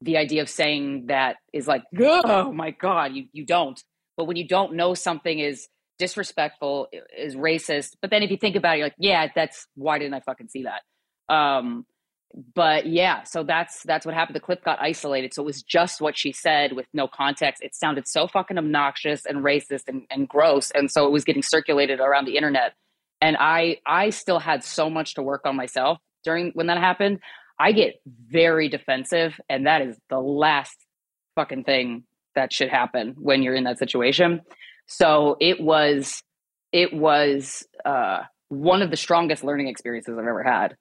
the 0.00 0.16
idea 0.16 0.42
of 0.42 0.48
saying 0.48 1.06
that 1.06 1.36
is 1.52 1.66
like 1.66 1.82
oh 2.00 2.52
my 2.52 2.70
god 2.70 3.14
you 3.14 3.26
you 3.32 3.44
don't. 3.44 3.82
But 4.16 4.24
when 4.24 4.36
you 4.36 4.46
don't 4.46 4.74
know 4.74 4.94
something 4.94 5.38
is 5.38 5.68
disrespectful 5.98 6.88
is 7.16 7.36
racist 7.36 7.90
but 8.00 8.10
then 8.10 8.22
if 8.22 8.30
you 8.30 8.36
think 8.38 8.56
about 8.56 8.74
it 8.74 8.78
you're 8.78 8.86
like 8.86 8.94
yeah 8.98 9.28
that's 9.34 9.66
why 9.74 9.98
didn't 9.98 10.14
i 10.14 10.20
fucking 10.20 10.48
see 10.48 10.64
that? 10.64 10.82
Um 11.34 11.84
but 12.54 12.86
yeah 12.86 13.24
so 13.24 13.42
that's 13.42 13.82
that's 13.82 14.06
what 14.06 14.14
happened. 14.14 14.36
The 14.36 14.40
clip 14.40 14.64
got 14.64 14.80
isolated. 14.80 15.34
So 15.34 15.42
it 15.42 15.46
was 15.46 15.62
just 15.62 16.00
what 16.00 16.16
she 16.16 16.32
said 16.32 16.72
with 16.72 16.86
no 16.94 17.08
context. 17.08 17.62
It 17.62 17.74
sounded 17.74 18.06
so 18.06 18.28
fucking 18.28 18.56
obnoxious 18.56 19.26
and 19.26 19.38
racist 19.44 19.88
and, 19.88 20.02
and 20.10 20.28
gross 20.28 20.70
and 20.70 20.90
so 20.90 21.06
it 21.06 21.10
was 21.10 21.24
getting 21.24 21.42
circulated 21.42 22.00
around 22.00 22.26
the 22.26 22.36
internet. 22.36 22.74
And 23.20 23.36
i 23.38 23.78
i 23.86 24.10
still 24.10 24.38
had 24.38 24.64
so 24.64 24.88
much 24.88 25.14
to 25.14 25.22
work 25.22 25.42
on 25.44 25.56
myself 25.56 25.98
during 26.24 26.50
when 26.54 26.66
that 26.66 26.78
happened 26.78 27.18
i 27.58 27.72
get 27.72 28.00
very 28.28 28.68
defensive 28.68 29.38
and 29.48 29.66
that 29.66 29.82
is 29.82 29.96
the 30.08 30.18
last 30.18 30.76
fucking 31.34 31.64
thing 31.64 32.04
that 32.34 32.52
should 32.52 32.68
happen 32.68 33.14
when 33.18 33.42
you're 33.42 33.54
in 33.54 33.64
that 33.64 33.78
situation. 33.78 34.40
So 34.86 35.36
it 35.40 35.60
was 35.60 36.22
it 36.72 36.92
was 36.92 37.66
uh 37.84 38.22
one 38.48 38.82
of 38.82 38.90
the 38.90 38.96
strongest 38.96 39.44
learning 39.44 39.68
experiences 39.68 40.16
i've 40.18 40.26
ever 40.26 40.42
had. 40.42 40.76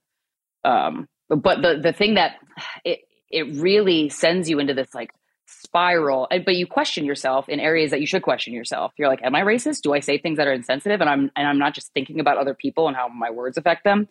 Um 0.63 1.07
but 1.29 1.61
the 1.61 1.79
the 1.81 1.93
thing 1.93 2.15
that 2.15 2.35
it 2.83 2.99
it 3.29 3.55
really 3.55 4.09
sends 4.09 4.49
you 4.49 4.59
into 4.59 4.73
this 4.73 4.93
like 4.93 5.11
spiral 5.45 6.27
but 6.45 6.55
you 6.55 6.67
question 6.67 7.05
yourself 7.05 7.49
in 7.49 7.59
areas 7.59 7.89
that 7.89 7.99
you 7.99 8.07
should 8.07 8.21
question 8.21 8.53
yourself. 8.53 8.91
You're 8.97 9.09
like 9.09 9.21
am 9.23 9.35
i 9.35 9.41
racist? 9.41 9.81
Do 9.81 9.93
i 9.93 9.99
say 9.99 10.17
things 10.17 10.37
that 10.37 10.47
are 10.47 10.53
insensitive 10.53 11.01
and 11.01 11.09
i'm 11.09 11.31
and 11.35 11.47
i'm 11.47 11.59
not 11.59 11.73
just 11.73 11.91
thinking 11.93 12.19
about 12.19 12.37
other 12.37 12.53
people 12.53 12.87
and 12.87 12.95
how 12.95 13.07
my 13.07 13.31
words 13.31 13.57
affect 13.57 13.83
them 13.83 14.07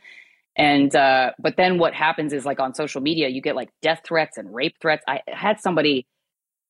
and 0.58 0.94
uh 0.94 1.30
but 1.38 1.56
then 1.56 1.78
what 1.78 1.94
happens 1.94 2.32
is 2.32 2.44
like 2.44 2.60
on 2.60 2.74
social 2.74 3.00
media 3.00 3.28
you 3.28 3.40
get 3.40 3.56
like 3.56 3.70
death 3.80 4.00
threats 4.04 4.36
and 4.36 4.52
rape 4.54 4.74
threats 4.80 5.04
i 5.08 5.20
had 5.28 5.60
somebody 5.60 6.06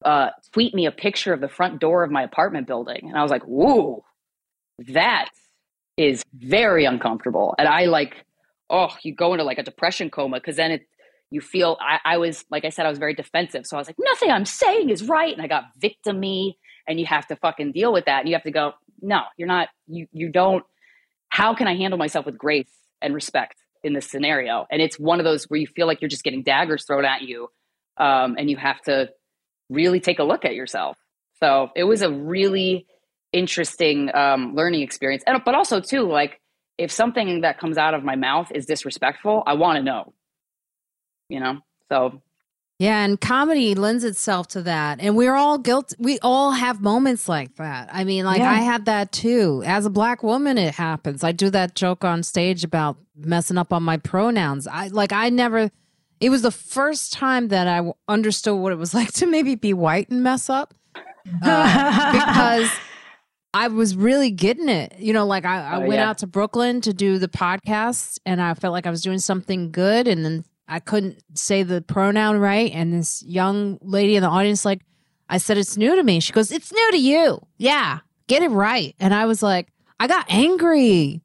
uh 0.04 0.28
tweet 0.52 0.74
me 0.74 0.86
a 0.86 0.92
picture 0.92 1.32
of 1.32 1.40
the 1.40 1.48
front 1.48 1.80
door 1.80 2.04
of 2.04 2.10
my 2.10 2.22
apartment 2.22 2.66
building 2.66 3.08
and 3.08 3.16
i 3.16 3.22
was 3.22 3.30
like 3.30 3.42
whoa 3.42 4.04
that 4.78 5.30
is 5.96 6.22
very 6.34 6.84
uncomfortable 6.84 7.54
and 7.58 7.66
i 7.66 7.86
like 7.86 8.24
oh 8.70 8.88
you 9.02 9.14
go 9.14 9.32
into 9.32 9.44
like 9.44 9.58
a 9.58 9.62
depression 9.62 10.10
coma 10.10 10.36
because 10.36 10.56
then 10.56 10.70
it 10.70 10.82
you 11.30 11.40
feel 11.40 11.76
I, 11.80 11.98
I 12.04 12.16
was 12.16 12.44
like 12.50 12.64
I 12.64 12.70
said, 12.70 12.86
I 12.86 12.88
was 12.88 12.98
very 12.98 13.14
defensive. 13.14 13.66
So 13.66 13.76
I 13.76 13.80
was 13.80 13.86
like, 13.86 13.96
nothing 13.98 14.30
I'm 14.30 14.46
saying 14.46 14.88
is 14.90 15.06
right. 15.06 15.32
And 15.32 15.42
I 15.42 15.46
got 15.46 15.64
victimy 15.78 16.54
and 16.86 16.98
you 16.98 17.04
have 17.04 17.26
to 17.26 17.36
fucking 17.36 17.72
deal 17.72 17.92
with 17.92 18.06
that. 18.06 18.20
And 18.20 18.28
you 18.28 18.34
have 18.34 18.44
to 18.44 18.50
go, 18.50 18.72
no, 19.02 19.20
you're 19.36 19.48
not, 19.48 19.68
you 19.86 20.06
you 20.12 20.30
don't 20.30 20.64
how 21.28 21.54
can 21.54 21.68
I 21.68 21.76
handle 21.76 21.98
myself 21.98 22.26
with 22.26 22.38
grace 22.38 22.70
and 23.02 23.14
respect 23.14 23.56
in 23.82 23.92
this 23.92 24.10
scenario? 24.10 24.66
And 24.70 24.82
it's 24.82 24.98
one 24.98 25.20
of 25.20 25.24
those 25.24 25.44
where 25.44 25.60
you 25.60 25.66
feel 25.66 25.86
like 25.86 26.00
you're 26.00 26.08
just 26.08 26.24
getting 26.24 26.42
daggers 26.42 26.84
thrown 26.84 27.04
at 27.04 27.22
you. 27.22 27.48
Um, 27.96 28.36
and 28.38 28.48
you 28.48 28.56
have 28.56 28.80
to 28.82 29.10
really 29.68 30.00
take 30.00 30.18
a 30.18 30.24
look 30.24 30.44
at 30.44 30.54
yourself. 30.54 30.96
So 31.40 31.70
it 31.74 31.84
was 31.84 32.02
a 32.02 32.10
really 32.10 32.86
interesting 33.32 34.14
um, 34.14 34.54
learning 34.54 34.82
experience. 34.82 35.22
And 35.26 35.42
but 35.44 35.54
also 35.54 35.80
too, 35.80 36.02
like 36.02 36.40
if 36.78 36.90
something 36.90 37.42
that 37.42 37.58
comes 37.58 37.76
out 37.76 37.94
of 37.94 38.04
my 38.04 38.16
mouth 38.16 38.50
is 38.54 38.66
disrespectful, 38.66 39.42
I 39.46 39.54
want 39.54 39.76
to 39.76 39.82
know. 39.82 40.14
You 41.28 41.40
know, 41.40 41.58
so 41.90 42.22
yeah, 42.78 43.04
and 43.04 43.20
comedy 43.20 43.74
lends 43.74 44.04
itself 44.04 44.46
to 44.48 44.62
that. 44.62 45.00
And 45.00 45.16
we're 45.16 45.34
all 45.34 45.58
guilty. 45.58 45.96
We 45.98 46.20
all 46.20 46.52
have 46.52 46.80
moments 46.80 47.28
like 47.28 47.56
that. 47.56 47.88
I 47.92 48.04
mean, 48.04 48.24
like 48.24 48.38
yeah. 48.38 48.52
I 48.52 48.56
had 48.56 48.84
that 48.84 49.10
too. 49.10 49.64
As 49.66 49.84
a 49.84 49.90
black 49.90 50.22
woman, 50.22 50.58
it 50.58 50.74
happens. 50.74 51.24
I 51.24 51.32
do 51.32 51.50
that 51.50 51.74
joke 51.74 52.04
on 52.04 52.22
stage 52.22 52.62
about 52.62 52.96
messing 53.16 53.58
up 53.58 53.72
on 53.72 53.82
my 53.82 53.96
pronouns. 53.96 54.68
I 54.68 54.88
like, 54.88 55.12
I 55.12 55.28
never, 55.28 55.72
it 56.20 56.30
was 56.30 56.42
the 56.42 56.52
first 56.52 57.12
time 57.12 57.48
that 57.48 57.66
I 57.66 57.92
understood 58.06 58.56
what 58.56 58.72
it 58.72 58.78
was 58.78 58.94
like 58.94 59.12
to 59.14 59.26
maybe 59.26 59.56
be 59.56 59.74
white 59.74 60.08
and 60.10 60.22
mess 60.22 60.48
up. 60.48 60.72
Uh, 61.42 62.12
because 62.12 62.70
I 63.54 63.66
was 63.66 63.96
really 63.96 64.30
getting 64.30 64.68
it. 64.68 64.94
You 65.00 65.14
know, 65.14 65.26
like 65.26 65.44
I, 65.44 65.62
I 65.62 65.76
oh, 65.78 65.80
went 65.80 65.94
yeah. 65.94 66.10
out 66.10 66.18
to 66.18 66.28
Brooklyn 66.28 66.80
to 66.82 66.94
do 66.94 67.18
the 67.18 67.28
podcast 67.28 68.20
and 68.24 68.40
I 68.40 68.54
felt 68.54 68.72
like 68.72 68.86
I 68.86 68.90
was 68.90 69.02
doing 69.02 69.18
something 69.18 69.72
good. 69.72 70.06
And 70.06 70.24
then 70.24 70.44
I 70.68 70.80
couldn't 70.80 71.22
say 71.34 71.62
the 71.62 71.80
pronoun 71.80 72.36
right. 72.38 72.70
And 72.72 72.92
this 72.92 73.22
young 73.26 73.78
lady 73.80 74.16
in 74.16 74.22
the 74.22 74.28
audience, 74.28 74.64
like, 74.64 74.82
I 75.28 75.38
said, 75.38 75.58
it's 75.58 75.76
new 75.76 75.96
to 75.96 76.02
me. 76.02 76.20
She 76.20 76.32
goes, 76.32 76.52
it's 76.52 76.72
new 76.72 76.90
to 76.92 76.98
you. 76.98 77.40
Yeah, 77.56 78.00
get 78.28 78.42
it 78.42 78.50
right. 78.50 78.94
And 79.00 79.12
I 79.14 79.26
was 79.26 79.42
like, 79.42 79.68
I 80.00 80.06
got 80.06 80.26
angry. 80.28 81.22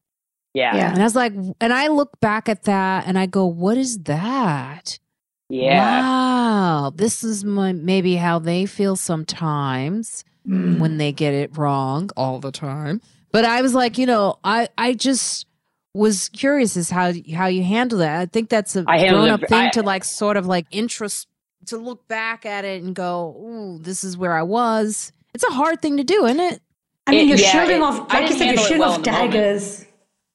Yeah. 0.54 0.76
yeah. 0.76 0.92
And 0.92 1.02
I 1.02 1.04
was 1.04 1.16
like, 1.16 1.34
and 1.62 1.74
I 1.74 1.88
look 1.88 2.20
back 2.20 2.48
at 2.50 2.64
that 2.64 3.08
and 3.08 3.18
I 3.18 3.26
go, 3.26 3.46
what 3.46 3.78
is 3.78 4.00
that? 4.04 5.00
Yeah. 5.50 6.02
Wow. 6.02 6.92
This 6.96 7.24
is 7.24 7.44
my, 7.44 7.74
maybe 7.74 8.16
how 8.16 8.40
they 8.40 8.66
feel 8.66 8.96
sometimes 8.96 10.24
mm. 10.48 10.80
when 10.80 10.98
they 10.98 11.12
get 11.12 11.34
it 11.34 11.58
wrong 11.58 12.10
all 12.16 12.40
the 12.40 12.52
time. 12.52 13.02
But 13.32 13.46
I 13.46 13.62
was 13.62 13.74
like, 13.74 13.98
you 13.98 14.06
know, 14.06 14.38
I, 14.44 14.68
I 14.78 14.94
just, 14.94 15.48
was 15.94 16.30
curious 16.30 16.76
as 16.76 16.90
how 16.90 17.14
how 17.34 17.48
you 17.48 17.64
handle 17.64 18.00
that. 18.00 18.20
I 18.20 18.26
think 18.26 18.50
that's 18.50 18.76
a 18.76 18.84
grown 18.84 19.30
up 19.30 19.42
thing 19.42 19.68
I, 19.68 19.70
to 19.70 19.84
like 19.84 20.04
sort 20.04 20.38
of 20.38 20.46
like 20.46 20.66
interest 20.72 21.28
to 21.68 21.78
look 21.78 22.08
back 22.08 22.46
at 22.46 22.66
it 22.66 22.84
and 22.84 22.96
go, 22.96 23.36
"Ooh, 23.40 23.80
this 23.80 24.04
is 24.04 24.18
where 24.18 24.36
I 24.36 24.44
was." 24.44 25.12
It's 25.34 25.44
a 25.44 25.52
hard 25.52 25.82
thing 25.82 25.98
to 25.98 26.04
do, 26.04 26.26
isn't 26.26 26.40
it? 26.40 26.62
I 27.08 27.12
mean, 27.12 27.22
it, 27.22 27.28
you're 27.28 27.38
yeah, 27.38 27.52
shooting 27.52 27.78
it, 27.78 27.82
off, 27.82 28.14
like 28.14 28.30
you 28.30 28.38
said, 28.38 28.54
you're 28.54 28.58
shooting 28.58 28.80
well 28.80 28.94
off 28.94 29.04
daggers. 29.04 29.86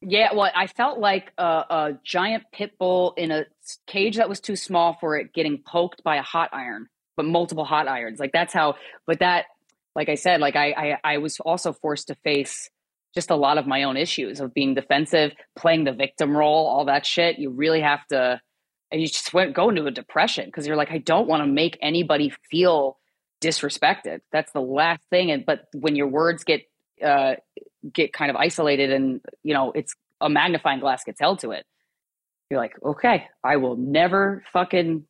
Yeah, 0.01 0.33
well, 0.33 0.51
I 0.55 0.69
felt 0.69 0.99
like 0.99 1.33
a, 1.39 1.43
a 1.43 1.99
giant 2.05 2.45
pit 2.53 2.79
bull 2.79 3.15
in 3.17 3.33
a 3.33 3.47
cage 3.87 4.17
that 4.17 4.29
was 4.29 4.41
too 4.41 4.55
small 4.55 4.97
for 5.01 5.17
it, 5.17 5.33
getting 5.33 5.63
poked 5.67 6.05
by 6.05 6.17
a 6.17 6.23
hot 6.23 6.51
iron, 6.53 6.89
but 7.17 7.27
multiple 7.27 7.65
hot 7.65 7.89
irons. 7.89 8.21
Like 8.21 8.33
that's 8.33 8.53
how. 8.53 8.77
But 9.07 9.21
that, 9.21 9.47
like 9.97 10.09
I 10.09 10.15
said, 10.15 10.41
like 10.41 10.57
I, 10.57 10.71
I, 10.71 11.15
I 11.15 11.19
was 11.19 11.41
also 11.41 11.73
forced 11.73 12.09
to 12.09 12.15
face 12.17 12.71
just 13.19 13.31
a 13.31 13.37
lot 13.37 13.59
of 13.59 13.67
my 13.67 13.83
own 13.83 13.97
issues 13.97 14.39
of 14.39 14.55
being 14.55 14.75
defensive, 14.75 15.33
playing 15.57 15.83
the 15.83 15.93
victim 15.93 16.37
role, 16.37 16.69
all 16.69 16.85
that 16.85 17.05
shit. 17.05 17.37
You 17.37 17.51
really 17.51 17.81
have 17.81 18.07
to, 18.11 18.41
and 18.93 19.01
you 19.03 19.09
just 19.09 19.35
went 19.35 19.55
go 19.55 19.71
into 19.71 19.87
a 19.87 19.91
depression 19.91 20.45
because 20.45 20.69
you're 20.69 20.77
like, 20.77 20.93
I 20.93 20.99
don't 20.99 21.27
want 21.27 21.43
to 21.43 21.49
make 21.49 21.77
anybody 21.83 22.33
feel 22.49 22.97
disrespected. 23.41 24.21
That's 24.31 24.53
the 24.53 24.61
last 24.61 25.03
thing. 25.11 25.33
And 25.33 25.45
but 25.45 25.65
when 25.75 25.97
your 25.97 26.07
words 26.07 26.45
get 26.45 26.63
uh, 27.05 27.35
get 27.93 28.13
kind 28.13 28.31
of 28.31 28.37
isolated, 28.37 28.93
and 28.93 29.21
you 29.43 29.53
know, 29.53 29.73
it's 29.73 29.97
a 30.21 30.31
magnifying 30.31 30.79
glass 30.79 31.03
gets 31.03 31.21
held 31.21 31.41
to 31.41 31.51
it. 31.51 31.67
You're 32.51 32.61
like, 32.61 32.77
okay, 32.85 33.27
I 33.43 33.57
will 33.57 33.77
never 33.77 34.45
fucking 34.53 35.07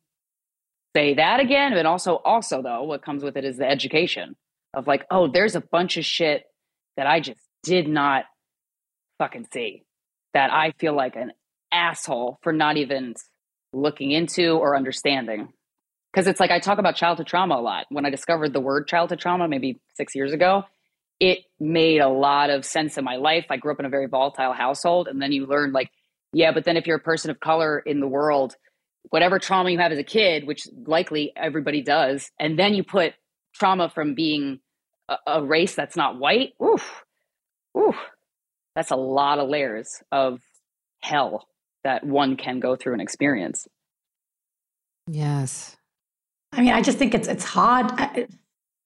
say 0.95 1.13
that 1.13 1.39
again. 1.39 1.73
And 1.73 1.87
also, 1.87 2.15
also 2.15 2.63
though, 2.63 2.83
what 2.85 3.03
comes 3.03 3.23
with 3.23 3.37
it 3.37 3.45
is 3.45 3.57
the 3.57 3.69
education 3.69 4.35
of 4.73 4.87
like, 4.87 5.05
oh, 5.11 5.27
there's 5.31 5.55
a 5.55 5.61
bunch 5.61 5.97
of 5.97 6.05
shit 6.05 6.43
that 6.97 7.05
I 7.05 7.19
just 7.19 7.39
did 7.63 7.87
not 7.87 8.25
fucking 9.17 9.47
see 9.51 9.83
that 10.33 10.51
I 10.51 10.71
feel 10.79 10.93
like 10.93 11.15
an 11.15 11.33
asshole 11.71 12.39
for 12.41 12.53
not 12.53 12.77
even 12.77 13.15
looking 13.73 14.11
into 14.11 14.51
or 14.51 14.75
understanding. 14.75 15.49
Because 16.11 16.27
it's 16.27 16.39
like 16.39 16.51
I 16.51 16.59
talk 16.59 16.79
about 16.79 16.95
childhood 16.95 17.27
trauma 17.27 17.55
a 17.55 17.61
lot. 17.61 17.85
When 17.89 18.05
I 18.05 18.09
discovered 18.09 18.53
the 18.53 18.59
word 18.59 18.87
childhood 18.87 19.19
trauma 19.19 19.47
maybe 19.47 19.79
six 19.95 20.15
years 20.15 20.33
ago, 20.33 20.63
it 21.19 21.39
made 21.59 21.99
a 21.99 22.09
lot 22.09 22.49
of 22.49 22.65
sense 22.65 22.97
in 22.97 23.03
my 23.03 23.17
life. 23.17 23.45
I 23.49 23.57
grew 23.57 23.73
up 23.73 23.79
in 23.79 23.85
a 23.85 23.89
very 23.89 24.07
volatile 24.07 24.53
household. 24.53 25.07
And 25.07 25.21
then 25.21 25.31
you 25.31 25.45
learn, 25.45 25.71
like, 25.71 25.91
yeah, 26.33 26.51
but 26.51 26.63
then 26.65 26.77
if 26.77 26.87
you're 26.87 26.97
a 26.97 27.01
person 27.01 27.29
of 27.29 27.39
color 27.39 27.77
in 27.77 27.99
the 27.99 28.07
world, 28.07 28.55
whatever 29.09 29.37
trauma 29.37 29.69
you 29.69 29.77
have 29.77 29.91
as 29.91 29.99
a 29.99 30.03
kid, 30.03 30.47
which 30.47 30.67
likely 30.85 31.31
everybody 31.35 31.81
does, 31.81 32.31
and 32.39 32.57
then 32.57 32.73
you 32.73 32.83
put 32.83 33.13
trauma 33.53 33.89
from 33.89 34.15
being 34.15 34.59
a, 35.09 35.17
a 35.27 35.43
race 35.43 35.75
that's 35.75 35.95
not 35.95 36.17
white, 36.17 36.53
oof, 36.63 37.03
Ooh, 37.77 37.93
that's 38.75 38.91
a 38.91 38.95
lot 38.95 39.39
of 39.39 39.49
layers 39.49 40.01
of 40.11 40.41
hell 41.01 41.47
that 41.83 42.03
one 42.03 42.35
can 42.35 42.59
go 42.59 42.75
through 42.75 42.93
and 42.93 43.01
experience. 43.01 43.67
Yes. 45.07 45.77
I 46.51 46.61
mean, 46.61 46.73
I 46.73 46.81
just 46.81 46.97
think 46.97 47.13
it's 47.13 47.27
it's 47.27 47.43
hard. 47.43 47.91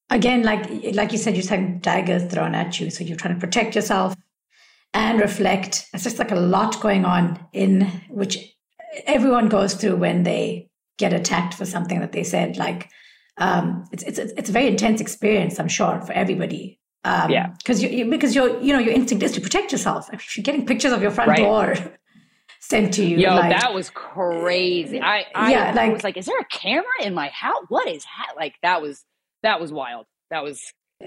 Again, 0.10 0.44
like 0.44 0.70
like 0.94 1.12
you 1.12 1.18
said, 1.18 1.36
you're 1.36 1.48
having 1.48 1.80
daggers 1.80 2.26
thrown 2.26 2.56
at 2.56 2.80
you, 2.80 2.90
so 2.90 3.04
you're 3.04 3.18
trying 3.18 3.34
to 3.34 3.40
protect 3.40 3.76
yourself 3.76 4.16
and 4.94 5.20
reflect. 5.20 5.88
It's 5.94 6.04
just 6.04 6.20
like 6.20 6.32
a 6.32 6.36
lot 6.36 6.80
going 6.82 7.06
on 7.06 7.46
in 7.54 7.86
which 8.10 8.38
everyone 9.06 9.50
goes 9.50 9.74
through 9.74 9.96
when 9.96 10.24
they 10.24 10.70
get 10.98 11.14
attacked 11.14 11.54
for 11.54 11.66
something 11.66 12.00
that 12.00 12.12
they 12.12 12.24
said. 12.24 12.58
Like, 12.58 12.90
um, 13.38 13.86
it's 13.92 14.04
it's 14.04 14.20
it's 14.20 14.50
a 14.50 14.54
very 14.54 14.68
intense 14.68 15.02
experience, 15.02 15.60
I'm 15.60 15.68
sure, 15.68 16.02
for 16.02 16.14
everybody. 16.14 16.80
Um, 17.06 17.30
yeah. 17.30 17.48
Because 17.58 17.84
you, 17.84 18.10
because 18.10 18.34
your 18.34 18.60
you 18.62 18.72
know 18.74 18.80
your 18.80 18.94
instinct 18.94 19.24
is 19.24 19.32
to 19.34 19.42
protect 19.42 19.72
yourself. 19.72 20.10
If 20.14 20.38
you're 20.38 20.44
getting 20.44 20.66
pictures 20.66 20.92
of 20.92 21.02
your 21.02 21.12
front 21.12 21.30
right. 21.30 21.38
door 21.38 21.76
sent 22.60 22.94
to 22.96 23.06
you, 23.06 23.18
yo, 23.18 23.36
like, 23.36 23.60
that 23.60 23.74
was 23.74 23.90
crazy. 23.90 25.02
I, 25.02 25.26
I 25.36 25.52
yeah, 25.52 25.72
I 25.72 25.74
like, 25.74 25.94
was 25.94 26.04
like, 26.04 26.18
is 26.18 26.26
there 26.26 26.40
a 26.40 26.46
camera 26.46 26.86
in 27.02 27.14
my 27.14 27.28
house? 27.30 27.66
What 27.68 27.88
is 27.88 28.04
that? 28.04 28.36
like 28.38 28.56
that 28.62 28.82
was 28.82 29.04
that 29.42 29.60
was 29.60 29.72
wild. 29.72 30.06
That 30.30 30.44
was. 30.44 30.62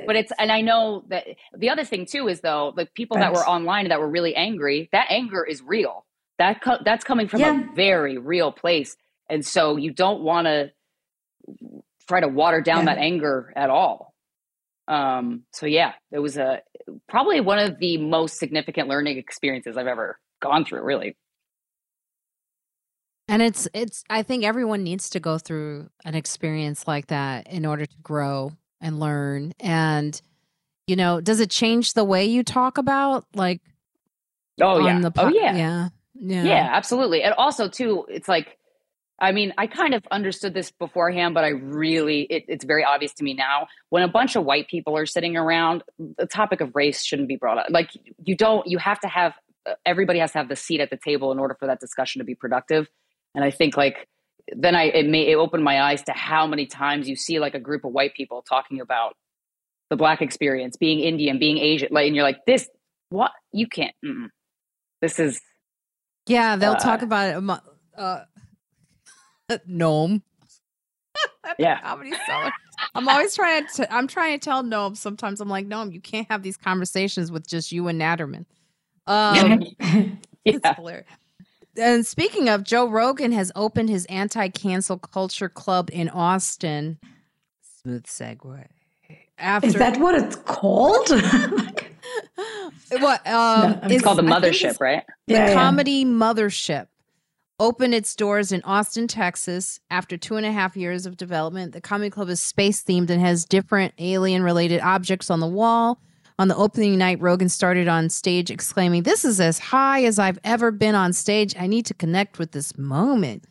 But 0.07 0.17
it's 0.17 0.31
and 0.39 0.53
I 0.53 0.61
know 0.61 1.05
that 1.09 1.25
the 1.57 1.71
other 1.71 1.85
thing 1.85 2.05
too 2.05 2.29
is 2.29 2.43
though 2.43 2.75
like 2.77 2.93
people 2.93 3.17
that 3.17 3.33
were 3.33 3.47
online 3.49 3.89
that 3.89 3.99
were 3.99 4.11
really 4.11 4.35
angry. 4.37 4.91
That 4.93 5.07
anger 5.09 5.43
is 5.43 5.63
real. 5.63 6.05
That 6.39 6.61
co- 6.61 6.81
that's 6.85 7.03
coming 7.03 7.29
from 7.29 7.41
yeah. 7.41 7.63
a 7.63 7.75
very 7.75 8.19
real 8.19 8.53
place, 8.53 8.95
and 9.31 9.47
so 9.47 9.79
you 9.79 9.91
don't 9.91 10.21
want 10.21 10.49
to 10.49 10.71
try 12.07 12.21
to 12.21 12.29
water 12.29 12.61
down 12.61 12.81
yeah. 12.81 12.95
that 12.95 12.99
anger 12.99 13.55
at 13.57 13.71
all 13.71 14.06
um, 14.89 15.43
so 15.53 15.67
yeah, 15.67 15.93
it 16.13 16.19
was 16.19 16.37
a 16.37 16.63
probably 17.09 17.41
one 17.41 17.59
of 17.59 17.79
the 17.79 17.97
most 17.99 18.39
significant 18.39 18.89
learning 18.89 19.19
experiences 19.19 19.77
I've 19.77 19.87
ever 19.87 20.19
gone 20.41 20.65
through, 20.65 20.83
really. 20.83 21.17
And 23.29 23.43
it's 23.43 23.67
it's 23.75 24.05
I 24.09 24.23
think 24.23 24.45
everyone 24.45 24.85
needs 24.85 25.11
to 25.11 25.21
go 25.21 25.39
through 25.39 25.91
an 26.05 26.15
experience 26.15 26.87
like 26.87 27.09
that 27.09 27.49
in 27.49 27.67
order 27.67 27.85
to 27.87 27.97
grow 28.03 28.53
and 28.81 29.01
learn. 29.01 29.53
And 29.59 30.21
you 30.87 30.95
know, 30.95 31.21
does 31.21 31.41
it 31.41 31.51
change 31.51 31.95
the 31.95 32.05
way 32.05 32.27
you 32.27 32.45
talk 32.45 32.79
about 32.79 33.25
like 33.35 33.61
Oh 34.61 34.87
yeah. 34.87 35.01
Po- 35.11 35.25
oh 35.25 35.29
yeah. 35.29 35.57
Yeah. 35.57 35.89
Yeah. 36.19 36.45
Yeah, 36.45 36.71
absolutely. 36.73 37.23
And 37.23 37.35
also 37.35 37.69
too, 37.69 38.07
it's 38.09 38.29
like 38.29 38.59
I 39.19 39.33
mean, 39.33 39.55
I 39.57 39.67
kind 39.67 39.95
of 39.95 40.03
understood 40.11 40.53
this 40.53 40.71
beforehand, 40.71 41.33
but 41.35 41.43
I 41.45 41.49
really, 41.49 42.23
it, 42.23 42.45
it's 42.49 42.65
very 42.65 42.85
obvious 42.85 43.15
to 43.15 43.25
me 43.25 43.33
now. 43.33 43.67
When 43.89 44.03
a 44.03 44.09
bunch 44.09 44.37
of 44.37 44.45
white 44.45 44.69
people 44.69 44.97
are 44.97 45.07
sitting 45.07 45.37
around, 45.37 45.83
the 45.99 46.27
topic 46.27 46.61
of 46.61 46.75
race 46.75 47.03
shouldn't 47.03 47.29
be 47.29 47.37
brought 47.37 47.57
up. 47.57 47.67
Like, 47.71 47.91
you 48.25 48.37
don't, 48.37 48.67
you 48.67 48.77
have 48.79 49.01
to 49.01 49.09
have, 49.09 49.33
everybody 49.87 50.19
has 50.19 50.33
to 50.33 50.39
have 50.39 50.49
the 50.49 50.57
seat 50.57 50.81
at 50.81 50.91
the 50.91 50.99
table 51.03 51.33
in 51.33 51.39
order 51.39 51.57
for 51.59 51.67
that 51.67 51.81
discussion 51.81 52.19
to 52.19 52.25
be 52.25 52.35
productive. 52.35 52.89
And 53.35 53.43
I 53.43 53.51
think, 53.51 53.77
like, 53.77 54.07
then 54.55 54.75
I, 54.75 54.85
it 54.85 55.07
may, 55.07 55.23
it 55.29 55.37
opened 55.37 55.65
my 55.65 55.81
eyes 55.81 56.03
to 56.05 56.13
how 56.13 56.47
many 56.47 56.67
times 56.67 57.09
you 57.09 57.17
see 57.17 57.39
like 57.39 57.55
a 57.55 57.61
group 57.61 57.85
of 57.85 57.93
white 57.93 58.15
people 58.15 58.45
talking 58.47 58.81
about 58.81 59.15
the 59.89 59.97
black 59.97 60.21
experience, 60.21 60.77
being 60.77 61.01
Indian, 61.01 61.39
being 61.39 61.59
Asian, 61.59 61.89
like, 61.91 62.07
and 62.07 62.15
you're 62.15 62.25
like, 62.25 62.45
this, 62.47 62.69
what? 63.09 63.33
You 63.53 63.67
can't, 63.67 63.95
mm-mm. 64.05 64.29
this 65.01 65.19
is. 65.19 65.41
Yeah, 66.27 66.57
they'll 66.57 66.73
uh, 66.73 66.79
talk 66.79 67.03
about 67.03 67.29
it. 67.29 67.61
Uh, 67.97 68.21
Noam. 69.69 70.23
yeah. 71.59 71.81
Comedy 71.81 72.13
Cellar. 72.27 72.53
I'm 72.95 73.09
always 73.09 73.35
trying 73.35 73.67
to 73.77 73.93
I'm 73.93 74.07
trying 74.07 74.39
to 74.39 74.45
tell 74.45 74.63
Noam 74.63 74.97
sometimes 74.97 75.41
I'm 75.41 75.49
like, 75.49 75.67
Noam, 75.67 75.93
you 75.93 76.01
can't 76.01 76.31
have 76.31 76.43
these 76.43 76.57
conversations 76.57 77.31
with 77.31 77.47
just 77.47 77.73
you 77.73 77.89
and 77.89 78.01
Natterman. 78.01 78.45
Um 79.07 79.63
yeah. 79.81 80.07
it's 80.45 80.77
hilarious. 80.77 81.07
and 81.79 82.07
speaking 82.07 82.49
of, 82.49 82.65
Joe 82.65 82.89
Rogan 82.89 83.33
has 83.33 83.53
opened 83.55 83.89
his 83.89 84.05
anti-cancel 84.07 84.99
culture 84.99 85.49
club 85.49 85.91
in 85.93 86.09
Austin. 86.09 86.99
Smooth 87.83 88.05
segue. 88.05 88.67
After, 89.39 89.67
Is 89.67 89.75
that 89.75 89.99
what 90.01 90.15
it's 90.15 90.37
called? 90.37 91.11
what? 92.91 93.27
Um, 93.27 93.73
no, 93.73 93.81
it's 93.85 94.03
called 94.03 94.17
the 94.17 94.23
Mothership, 94.23 94.81
right? 94.81 95.05
The 95.27 95.35
yeah, 95.35 95.53
Comedy 95.53 95.91
yeah. 95.93 96.07
Mothership 96.07 96.87
opened 97.59 97.95
its 97.95 98.15
doors 98.15 98.53
in 98.53 98.63
Austin, 98.63 99.09
Texas. 99.09 99.81
After 99.91 100.17
two 100.17 100.37
and 100.37 100.47
a 100.47 100.53
half 100.53 100.77
years 100.77 101.07
of 101.07 101.17
development, 101.17 101.73
the 101.73 101.81
comedy 101.81 102.11
club 102.11 102.29
is 102.29 102.43
space 102.43 102.83
themed 102.83 103.11
and 103.11 103.21
has 103.21 103.45
different 103.45 103.95
alien 103.99 104.43
related 104.43 104.81
objects 104.81 105.31
on 105.31 105.41
the 105.41 105.47
wall. 105.47 106.01
On 106.39 106.49
the 106.49 106.57
opening 106.57 106.99
night, 106.99 107.19
Rogan 107.21 107.49
started 107.49 107.89
on 107.89 108.11
stage 108.11 108.51
exclaiming, 108.51 109.05
This 109.05 109.25
is 109.25 109.41
as 109.41 109.59
high 109.59 110.05
as 110.05 110.19
I've 110.19 110.39
ever 110.45 110.71
been 110.71 110.95
on 110.95 111.15
stage. 111.15 111.55
I 111.59 111.67
need 111.67 111.87
to 111.87 111.95
connect 111.95 112.39
with 112.39 112.53
this 112.53 112.77
moment. 112.77 113.45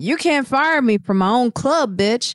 You 0.00 0.16
can't 0.16 0.46
fire 0.46 0.82
me 0.82 0.98
from 0.98 1.18
my 1.18 1.28
own 1.28 1.52
club, 1.52 1.96
bitch. 1.96 2.34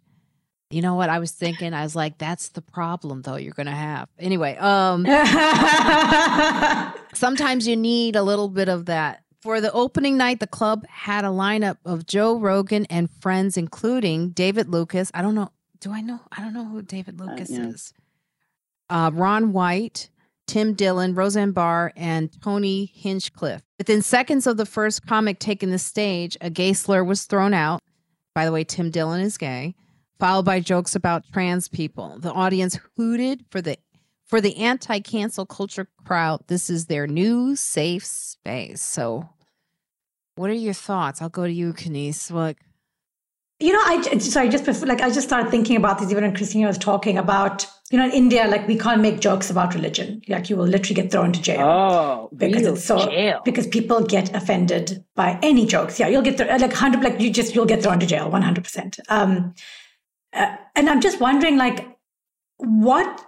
You 0.69 0.81
know 0.81 0.95
what 0.95 1.09
I 1.09 1.19
was 1.19 1.31
thinking? 1.31 1.73
I 1.73 1.83
was 1.83 1.95
like, 1.95 2.17
that's 2.17 2.49
the 2.49 2.61
problem 2.61 3.21
though 3.21 3.35
you're 3.35 3.53
going 3.53 3.67
to 3.67 3.71
have. 3.71 4.09
Anyway, 4.19 4.55
um 4.57 5.05
sometimes 7.13 7.67
you 7.67 7.75
need 7.75 8.15
a 8.15 8.23
little 8.23 8.49
bit 8.49 8.69
of 8.69 8.85
that 8.85 9.23
for 9.41 9.61
the 9.61 9.71
opening 9.71 10.17
night, 10.17 10.39
the 10.39 10.47
club 10.47 10.85
had 10.87 11.23
a 11.23 11.29
lineup 11.29 11.77
of 11.85 12.05
Joe 12.05 12.37
Rogan 12.37 12.85
and 12.89 13.09
friends, 13.09 13.57
including 13.57 14.29
David 14.29 14.69
Lucas. 14.69 15.11
I 15.13 15.21
don't 15.21 15.35
know. 15.35 15.51
Do 15.79 15.91
I 15.91 16.01
know? 16.01 16.19
I 16.31 16.41
don't 16.41 16.53
know 16.53 16.65
who 16.65 16.81
David 16.81 17.19
uh, 17.21 17.25
Lucas 17.25 17.51
uh, 17.51 17.53
yeah. 17.53 17.67
is. 17.67 17.93
Uh, 18.89 19.11
Ron 19.13 19.53
White, 19.53 20.09
Tim 20.47 20.73
Dillon, 20.73 21.13
Roseanne 21.13 21.51
Barr, 21.51 21.91
and 21.95 22.29
Tony 22.41 22.85
Hinchcliffe. 22.95 23.61
Within 23.77 24.01
seconds 24.01 24.47
of 24.47 24.57
the 24.57 24.65
first 24.65 25.05
comic 25.05 25.39
taking 25.39 25.69
the 25.69 25.79
stage, 25.79 26.37
a 26.41 26.49
gay 26.49 26.73
slur 26.73 27.03
was 27.03 27.25
thrown 27.25 27.53
out. 27.53 27.81
By 28.33 28.45
the 28.45 28.51
way, 28.51 28.63
Tim 28.63 28.89
Dillon 28.89 29.21
is 29.21 29.37
gay, 29.37 29.75
followed 30.19 30.45
by 30.45 30.59
jokes 30.61 30.95
about 30.95 31.25
trans 31.31 31.67
people. 31.67 32.17
The 32.19 32.31
audience 32.31 32.79
hooted 32.95 33.45
for 33.49 33.61
the 33.61 33.77
for 34.27 34.41
the 34.41 34.57
anti-cancel 34.57 35.45
culture 35.45 35.87
crowd. 36.05 36.43
This 36.47 36.69
is 36.69 36.85
their 36.85 37.07
new 37.07 37.55
safe 37.55 38.05
space. 38.05 38.81
So 38.81 39.29
what 40.35 40.49
are 40.49 40.53
your 40.53 40.73
thoughts? 40.73 41.21
I'll 41.21 41.29
go 41.29 41.45
to 41.45 41.51
you, 41.51 41.73
Kaneez. 41.73 42.29
Like, 42.31 42.57
you 43.59 43.73
know, 43.73 43.81
I 43.83 44.17
sorry, 44.19 44.49
just 44.49 44.65
before, 44.65 44.87
like 44.87 45.01
I 45.01 45.09
just 45.09 45.27
started 45.27 45.49
thinking 45.49 45.77
about 45.77 45.97
this 45.97 46.11
even 46.11 46.23
when 46.23 46.35
Krystyna 46.35 46.67
was 46.67 46.77
talking 46.77 47.17
about, 47.17 47.65
you 47.89 47.97
know, 47.97 48.05
in 48.05 48.11
India, 48.11 48.47
like 48.47 48.67
we 48.67 48.77
can't 48.77 49.01
make 49.01 49.19
jokes 49.19 49.49
about 49.49 49.73
religion. 49.73 50.21
Like 50.27 50.49
you 50.49 50.57
will 50.57 50.67
literally 50.67 51.01
get 51.01 51.11
thrown 51.11 51.31
to 51.31 51.41
jail. 51.41 51.61
Oh, 51.61 52.29
because 52.35 52.67
it's 52.67 52.83
so 52.83 53.09
jail. 53.09 53.41
because 53.45 53.65
people 53.65 54.03
get 54.03 54.35
offended 54.35 55.03
by 55.15 55.39
any 55.41 55.65
jokes. 55.65 55.99
Yeah, 55.99 56.07
you'll 56.07 56.21
get 56.21 56.37
th- 56.37 56.61
like 56.61 56.73
hundred, 56.73 57.01
like 57.01 57.19
you 57.19 57.31
just 57.31 57.55
you'll 57.55 57.65
get 57.65 57.81
thrown 57.81 57.99
to 57.99 58.05
jail, 58.05 58.29
one 58.29 58.43
hundred 58.43 58.63
percent. 58.63 58.99
Um, 59.09 59.55
uh, 60.33 60.57
and 60.75 60.87
I'm 60.89 61.01
just 61.01 61.19
wondering, 61.19 61.57
like, 61.57 61.87
what 62.57 63.07
are 63.07 63.27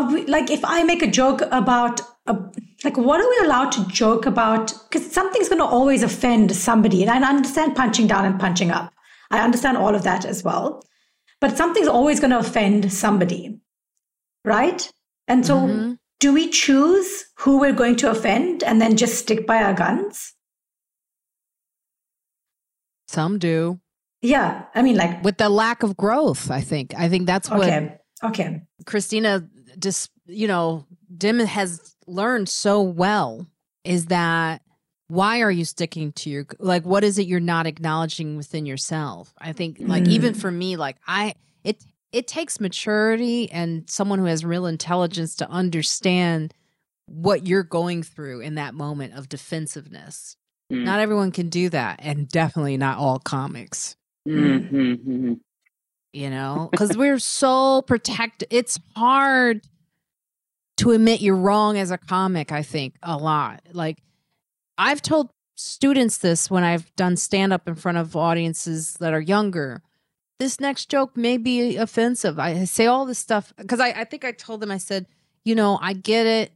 we 0.00 0.26
like? 0.26 0.50
If 0.50 0.64
I 0.64 0.82
make 0.84 1.02
a 1.02 1.10
joke 1.10 1.42
about 1.50 2.00
a 2.26 2.36
like 2.84 2.96
what 2.96 3.20
are 3.20 3.28
we 3.28 3.46
allowed 3.46 3.72
to 3.72 3.86
joke 3.88 4.26
about? 4.26 4.72
Because 4.88 5.10
something's 5.10 5.48
going 5.48 5.60
to 5.60 5.64
always 5.64 6.02
offend 6.02 6.54
somebody 6.54 7.02
and 7.02 7.10
i 7.10 7.28
understand 7.28 7.76
punching 7.76 8.06
down 8.06 8.24
and 8.24 8.40
punching 8.40 8.70
up. 8.70 8.92
I 9.30 9.40
understand 9.40 9.76
all 9.76 9.94
of 9.94 10.02
that 10.02 10.24
as 10.24 10.42
well. 10.42 10.82
But 11.40 11.56
something's 11.56 11.88
always 11.88 12.20
going 12.20 12.30
to 12.30 12.38
offend 12.38 12.92
somebody 12.92 13.60
right? 14.44 14.90
And 15.28 15.46
so 15.46 15.56
mm-hmm. 15.56 15.92
do 16.20 16.32
we 16.32 16.48
choose 16.50 17.24
who 17.38 17.58
we're 17.58 17.72
going 17.72 17.96
to 17.96 18.10
offend 18.10 18.62
and 18.62 18.80
then 18.80 18.96
just 18.96 19.18
stick 19.18 19.46
by 19.46 19.62
our 19.62 19.74
guns? 19.74 20.34
Some 23.08 23.38
do. 23.38 23.80
Yeah 24.24 24.66
i 24.76 24.82
mean 24.82 24.96
like 24.96 25.22
with 25.24 25.36
the 25.38 25.48
lack 25.48 25.82
of 25.82 25.96
growth 25.96 26.48
i 26.48 26.60
think. 26.60 26.94
I 26.96 27.08
think 27.08 27.26
that's 27.26 27.50
what 27.50 27.62
okay 27.62 27.98
okay. 28.22 28.62
Krystyna 28.84 29.48
just 29.78 30.10
you 30.26 30.46
know 30.46 30.84
dim 31.16 31.38
has 31.38 31.94
learned 32.06 32.48
so 32.48 32.80
well 32.80 33.46
is 33.84 34.06
that 34.06 34.62
why 35.08 35.40
are 35.40 35.50
you 35.50 35.64
sticking 35.64 36.12
to 36.12 36.30
your 36.30 36.46
like 36.58 36.84
what 36.84 37.04
is 37.04 37.18
it 37.18 37.26
you're 37.26 37.40
not 37.40 37.66
acknowledging 37.66 38.36
within 38.36 38.64
yourself 38.66 39.34
i 39.38 39.52
think 39.52 39.76
like 39.80 40.04
mm. 40.04 40.08
even 40.08 40.34
for 40.34 40.50
me 40.50 40.76
like 40.76 40.96
i 41.06 41.34
it 41.64 41.84
it 42.12 42.26
takes 42.26 42.60
maturity 42.60 43.50
and 43.50 43.88
someone 43.88 44.18
who 44.18 44.24
has 44.26 44.44
real 44.44 44.66
intelligence 44.66 45.36
to 45.36 45.48
understand 45.50 46.54
what 47.06 47.46
you're 47.46 47.62
going 47.62 48.02
through 48.02 48.40
in 48.40 48.54
that 48.54 48.74
moment 48.74 49.14
of 49.14 49.28
defensiveness 49.28 50.36
mm. 50.72 50.82
not 50.82 51.00
everyone 51.00 51.30
can 51.30 51.48
do 51.48 51.68
that 51.68 52.00
and 52.02 52.28
definitely 52.28 52.76
not 52.76 52.98
all 52.98 53.18
comics 53.18 53.96
mm-hmm. 54.26 55.34
You 56.12 56.28
know 56.30 56.68
because 56.70 56.96
we're 56.96 57.18
so 57.18 57.82
protected 57.82 58.48
it's 58.50 58.78
hard 58.96 59.62
to 60.82 60.90
admit 60.90 61.20
you're 61.20 61.36
wrong 61.36 61.78
as 61.78 61.90
a 61.90 61.98
comic, 61.98 62.50
I 62.50 62.62
think, 62.62 62.96
a 63.02 63.16
lot. 63.16 63.62
Like 63.72 64.02
I've 64.76 65.02
told 65.02 65.30
students 65.54 66.18
this 66.18 66.50
when 66.50 66.64
I've 66.64 66.94
done 66.96 67.16
stand 67.16 67.52
up 67.52 67.68
in 67.68 67.74
front 67.74 67.98
of 67.98 68.16
audiences 68.16 68.94
that 68.94 69.14
are 69.14 69.20
younger. 69.20 69.82
This 70.40 70.58
next 70.58 70.90
joke 70.90 71.16
may 71.16 71.36
be 71.36 71.76
offensive. 71.76 72.38
I 72.38 72.64
say 72.64 72.86
all 72.86 73.06
this 73.06 73.18
stuff 73.18 73.52
because 73.56 73.78
I, 73.78 73.90
I 73.90 74.04
think 74.04 74.24
I 74.24 74.32
told 74.32 74.60
them, 74.60 74.72
I 74.72 74.78
said, 74.78 75.06
you 75.44 75.54
know, 75.54 75.78
I 75.80 75.92
get 75.92 76.26
it. 76.26 76.52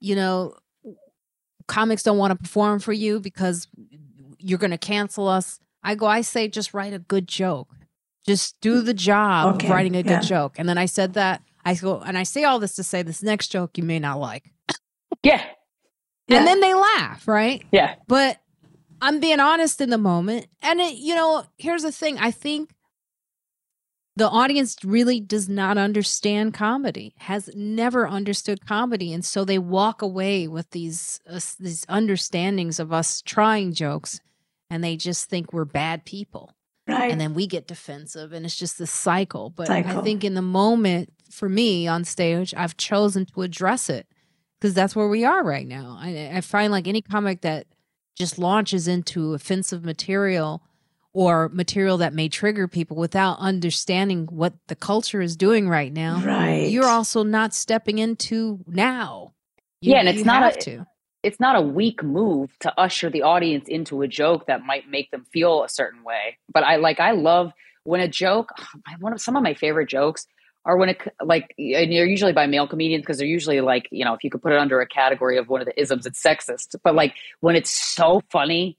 You 0.00 0.16
know, 0.16 0.56
comics 1.68 2.02
don't 2.02 2.18
want 2.18 2.32
to 2.32 2.36
perform 2.36 2.80
for 2.80 2.92
you 2.92 3.20
because 3.20 3.68
you're 4.38 4.58
going 4.58 4.72
to 4.72 4.78
cancel 4.78 5.28
us. 5.28 5.60
I 5.82 5.94
go, 5.94 6.06
I 6.06 6.22
say, 6.22 6.48
just 6.48 6.74
write 6.74 6.92
a 6.92 6.98
good 6.98 7.28
joke. 7.28 7.68
Just 8.28 8.60
do 8.60 8.82
the 8.82 8.94
job 8.94 9.56
okay, 9.56 9.66
of 9.66 9.72
writing 9.72 9.96
a 9.96 10.02
good 10.02 10.10
yeah. 10.10 10.20
joke. 10.20 10.56
And 10.58 10.68
then 10.68 10.78
I 10.78 10.84
said 10.86 11.14
that 11.14 11.42
I 11.64 11.74
go, 11.74 12.00
and 12.00 12.16
I 12.16 12.22
say 12.22 12.44
all 12.44 12.58
this 12.58 12.76
to 12.76 12.82
say 12.82 13.02
this 13.02 13.22
next 13.22 13.48
joke 13.48 13.78
you 13.78 13.84
may 13.84 13.98
not 13.98 14.20
like. 14.20 14.52
Yeah. 15.22 15.42
yeah. 16.28 16.38
And 16.38 16.46
then 16.46 16.60
they 16.60 16.74
laugh, 16.74 17.26
right? 17.26 17.64
Yeah. 17.72 17.94
But 18.06 18.38
I'm 19.00 19.18
being 19.18 19.40
honest 19.40 19.80
in 19.80 19.90
the 19.90 19.98
moment. 19.98 20.46
And, 20.62 20.80
it, 20.80 20.96
you 20.96 21.14
know, 21.14 21.44
here's 21.56 21.82
the 21.82 21.90
thing 21.90 22.18
I 22.18 22.30
think 22.30 22.74
the 24.14 24.28
audience 24.28 24.76
really 24.84 25.20
does 25.20 25.48
not 25.48 25.78
understand 25.78 26.52
comedy, 26.52 27.14
has 27.18 27.50
never 27.54 28.08
understood 28.08 28.66
comedy. 28.66 29.12
And 29.12 29.24
so 29.24 29.44
they 29.44 29.58
walk 29.58 30.02
away 30.02 30.48
with 30.48 30.70
these, 30.70 31.20
uh, 31.28 31.40
these 31.58 31.86
understandings 31.88 32.78
of 32.78 32.92
us 32.92 33.22
trying 33.22 33.72
jokes 33.72 34.20
and 34.70 34.84
they 34.84 34.96
just 34.96 35.30
think 35.30 35.52
we're 35.52 35.64
bad 35.64 36.04
people. 36.04 36.52
Right. 36.88 37.10
And 37.10 37.20
then 37.20 37.34
we 37.34 37.46
get 37.46 37.68
defensive 37.68 38.32
and 38.32 38.46
it's 38.46 38.56
just 38.56 38.78
this 38.78 38.90
cycle. 38.90 39.50
But 39.50 39.66
cycle. 39.66 39.98
I 39.98 40.02
think 40.02 40.24
in 40.24 40.34
the 40.34 40.42
moment, 40.42 41.12
for 41.30 41.48
me 41.48 41.86
on 41.86 42.04
stage, 42.04 42.54
I've 42.56 42.76
chosen 42.76 43.26
to 43.26 43.42
address 43.42 43.90
it 43.90 44.06
because 44.58 44.74
that's 44.74 44.96
where 44.96 45.08
we 45.08 45.24
are 45.24 45.44
right 45.44 45.66
now. 45.66 45.98
I, 46.00 46.30
I 46.34 46.40
find 46.40 46.72
like 46.72 46.88
any 46.88 47.02
comic 47.02 47.42
that 47.42 47.66
just 48.16 48.38
launches 48.38 48.88
into 48.88 49.34
offensive 49.34 49.84
material 49.84 50.62
or 51.12 51.48
material 51.50 51.98
that 51.98 52.14
may 52.14 52.28
trigger 52.28 52.66
people 52.66 52.96
without 52.96 53.38
understanding 53.38 54.26
what 54.30 54.54
the 54.68 54.76
culture 54.76 55.20
is 55.20 55.36
doing 55.36 55.68
right 55.68 55.92
now. 55.92 56.22
Right. 56.24 56.70
You're 56.70 56.86
also 56.86 57.22
not 57.22 57.54
stepping 57.54 57.98
into 57.98 58.60
now. 58.66 59.34
You, 59.80 59.92
yeah, 59.92 60.00
and 60.00 60.08
it's 60.08 60.24
not 60.24 60.56
a, 60.56 60.58
to. 60.60 60.86
It's 61.28 61.38
not 61.38 61.56
a 61.56 61.60
weak 61.60 62.02
move 62.02 62.50
to 62.60 62.72
usher 62.80 63.10
the 63.10 63.20
audience 63.20 63.68
into 63.68 64.00
a 64.00 64.08
joke 64.08 64.46
that 64.46 64.64
might 64.64 64.88
make 64.88 65.10
them 65.10 65.26
feel 65.30 65.62
a 65.62 65.68
certain 65.68 66.02
way. 66.02 66.38
But 66.50 66.64
I 66.64 66.76
like 66.76 67.00
I 67.00 67.10
love 67.10 67.52
when 67.84 68.00
a 68.00 68.08
joke. 68.08 68.50
One 68.98 69.12
of 69.12 69.20
some 69.20 69.36
of 69.36 69.42
my 69.42 69.52
favorite 69.52 69.90
jokes 69.90 70.26
are 70.64 70.78
when 70.78 70.88
it 70.88 71.02
like 71.22 71.54
and 71.58 71.92
you're 71.92 72.06
usually 72.06 72.32
by 72.32 72.46
male 72.46 72.66
comedians 72.66 73.02
because 73.02 73.18
they're 73.18 73.26
usually 73.26 73.60
like 73.60 73.88
you 73.90 74.06
know 74.06 74.14
if 74.14 74.24
you 74.24 74.30
could 74.30 74.42
put 74.42 74.52
it 74.52 74.58
under 74.58 74.80
a 74.80 74.86
category 74.86 75.38
of 75.38 75.48
one 75.48 75.60
of 75.60 75.66
the 75.66 75.80
isms 75.80 76.04
it's 76.04 76.22
sexist 76.22 76.74
but 76.82 76.94
like 76.94 77.14
when 77.40 77.56
it's 77.56 77.70
so 77.70 78.22
funny 78.30 78.76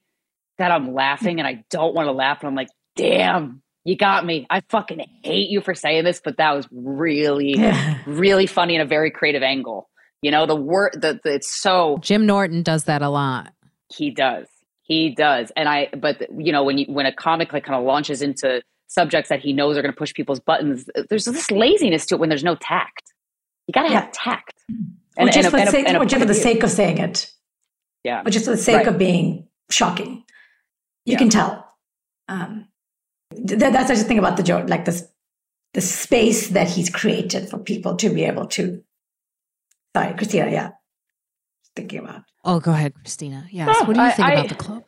that 0.58 0.72
i'm 0.72 0.94
laughing 0.94 1.40
and 1.40 1.48
i 1.48 1.64
don't 1.70 1.96
want 1.96 2.06
to 2.06 2.12
laugh 2.12 2.40
and 2.42 2.48
i'm 2.48 2.56
like 2.56 2.70
damn 2.96 3.62
you 3.86 3.96
got 3.96 4.26
me 4.26 4.46
i 4.50 4.62
fucking 4.70 5.04
hate 5.24 5.50
you 5.50 5.62
for 5.62 5.74
saying 5.74 6.04
this 6.04 6.22
but 6.24 6.38
that 6.38 6.52
was 6.52 6.68
really 6.72 7.56
really 8.06 8.46
funny 8.46 8.76
in 8.76 8.82
a 8.82 8.86
very 8.86 9.10
creative 9.10 9.42
angle 9.42 9.89
you 10.22 10.32
know 10.32 10.46
the 10.46 10.56
word 10.56 10.96
that 11.02 11.20
it's 11.26 11.52
so 11.52 11.98
jim 12.02 12.26
norton 12.26 12.64
does 12.64 12.86
that 12.86 13.02
a 13.02 13.10
lot 13.10 13.54
he 13.94 14.10
does 14.10 14.48
he 14.84 15.10
does 15.10 15.52
and 15.56 15.70
i 15.70 15.90
but 15.98 16.22
you 16.38 16.52
know 16.52 16.64
when 16.64 16.78
you 16.78 16.86
when 16.88 17.06
a 17.06 17.14
comic 17.14 17.54
like 17.54 17.64
kind 17.64 17.78
of 17.80 17.86
launches 17.86 18.22
into 18.22 18.62
subjects 18.90 19.30
that 19.30 19.40
he 19.40 19.54
knows 19.54 19.78
are 19.78 19.82
going 19.82 19.94
to 19.94 19.98
push 19.98 20.14
people's 20.14 20.40
buttons. 20.40 20.90
There's 21.10 21.26
this 21.26 21.50
laziness 21.52 22.06
to 22.08 22.16
it 22.16 22.20
when 22.20 22.30
there's 22.30 22.44
no 22.44 22.56
tact. 22.56 23.14
You 23.68 23.72
got 23.72 23.84
to 23.84 23.90
yeah. 23.90 24.02
have 24.02 24.12
tact. 24.12 24.54
And, 25.18 25.30
or 25.30 25.32
just, 25.32 25.38
and 25.38 25.48
a, 25.48 25.66
for, 25.66 25.72
sake, 25.72 25.88
or 25.96 26.06
just 26.06 26.22
for 26.22 26.28
the 26.28 26.34
sake 26.34 26.64
of 26.64 26.72
saying 26.72 26.98
it. 26.98 27.32
Yeah. 28.04 28.24
Or 28.26 28.30
just 28.30 28.46
for 28.46 28.52
the 28.52 28.58
sake 28.58 28.78
right. 28.78 28.88
of 28.88 28.98
being 28.98 29.48
shocking. 29.70 30.24
You 31.06 31.14
yeah. 31.14 31.18
can 31.18 31.30
tell. 31.30 31.72
Um, 32.28 32.68
that, 33.32 33.74
that's 33.74 33.90
just 33.90 34.08
thing 34.08 34.20
about 34.20 34.38
the 34.38 34.44
joke, 34.44 34.70
like 34.70 34.86
this, 34.86 35.08
the 35.74 35.82
space 35.82 36.50
that 36.50 36.68
he's 36.68 36.90
created 36.90 37.50
for 37.50 37.60
people 37.60 37.96
to 37.98 38.10
be 38.10 38.24
able 38.24 38.48
to. 38.48 38.84
Sorry, 39.96 40.14
Krystyna. 40.14 40.52
Yeah, 40.52 40.70
thinking 41.76 42.00
about. 42.00 42.24
Oh, 42.46 42.60
go 42.60 42.72
ahead, 42.72 42.94
Krystyna. 43.04 43.46
Yes. 43.52 43.68
Oh, 43.70 43.86
what 43.86 43.96
do 43.96 44.02
you 44.02 44.12
think 44.12 44.28
I, 44.28 44.34
about 44.34 44.50
the 44.50 44.56
club? 44.56 44.84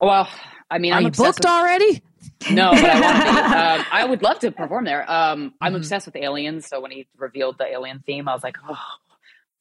Well, 0.00 0.28
I 0.70 0.78
mean, 0.78 0.92
Are 0.92 0.96
I'm 0.96 1.04
you 1.04 1.10
booked 1.10 1.40
with- 1.40 1.46
already? 1.46 2.02
No, 2.50 2.70
but 2.72 2.84
I 2.84 3.00
want 3.00 3.16
to 3.16 3.22
be. 3.22 3.34
Um, 3.80 3.86
I 3.92 4.04
would 4.04 4.22
love 4.22 4.38
to 4.40 4.50
perform 4.50 4.84
there. 4.84 5.08
Um, 5.10 5.54
I'm 5.60 5.72
Mhm. 5.72 5.76
obsessed 5.76 6.06
with 6.06 6.16
aliens. 6.16 6.66
So 6.66 6.80
when 6.80 6.90
he 6.90 7.06
revealed 7.16 7.56
the 7.58 7.66
alien 7.66 8.02
theme, 8.06 8.28
I 8.28 8.34
was 8.34 8.42
like, 8.42 8.56
oh, 8.68 8.78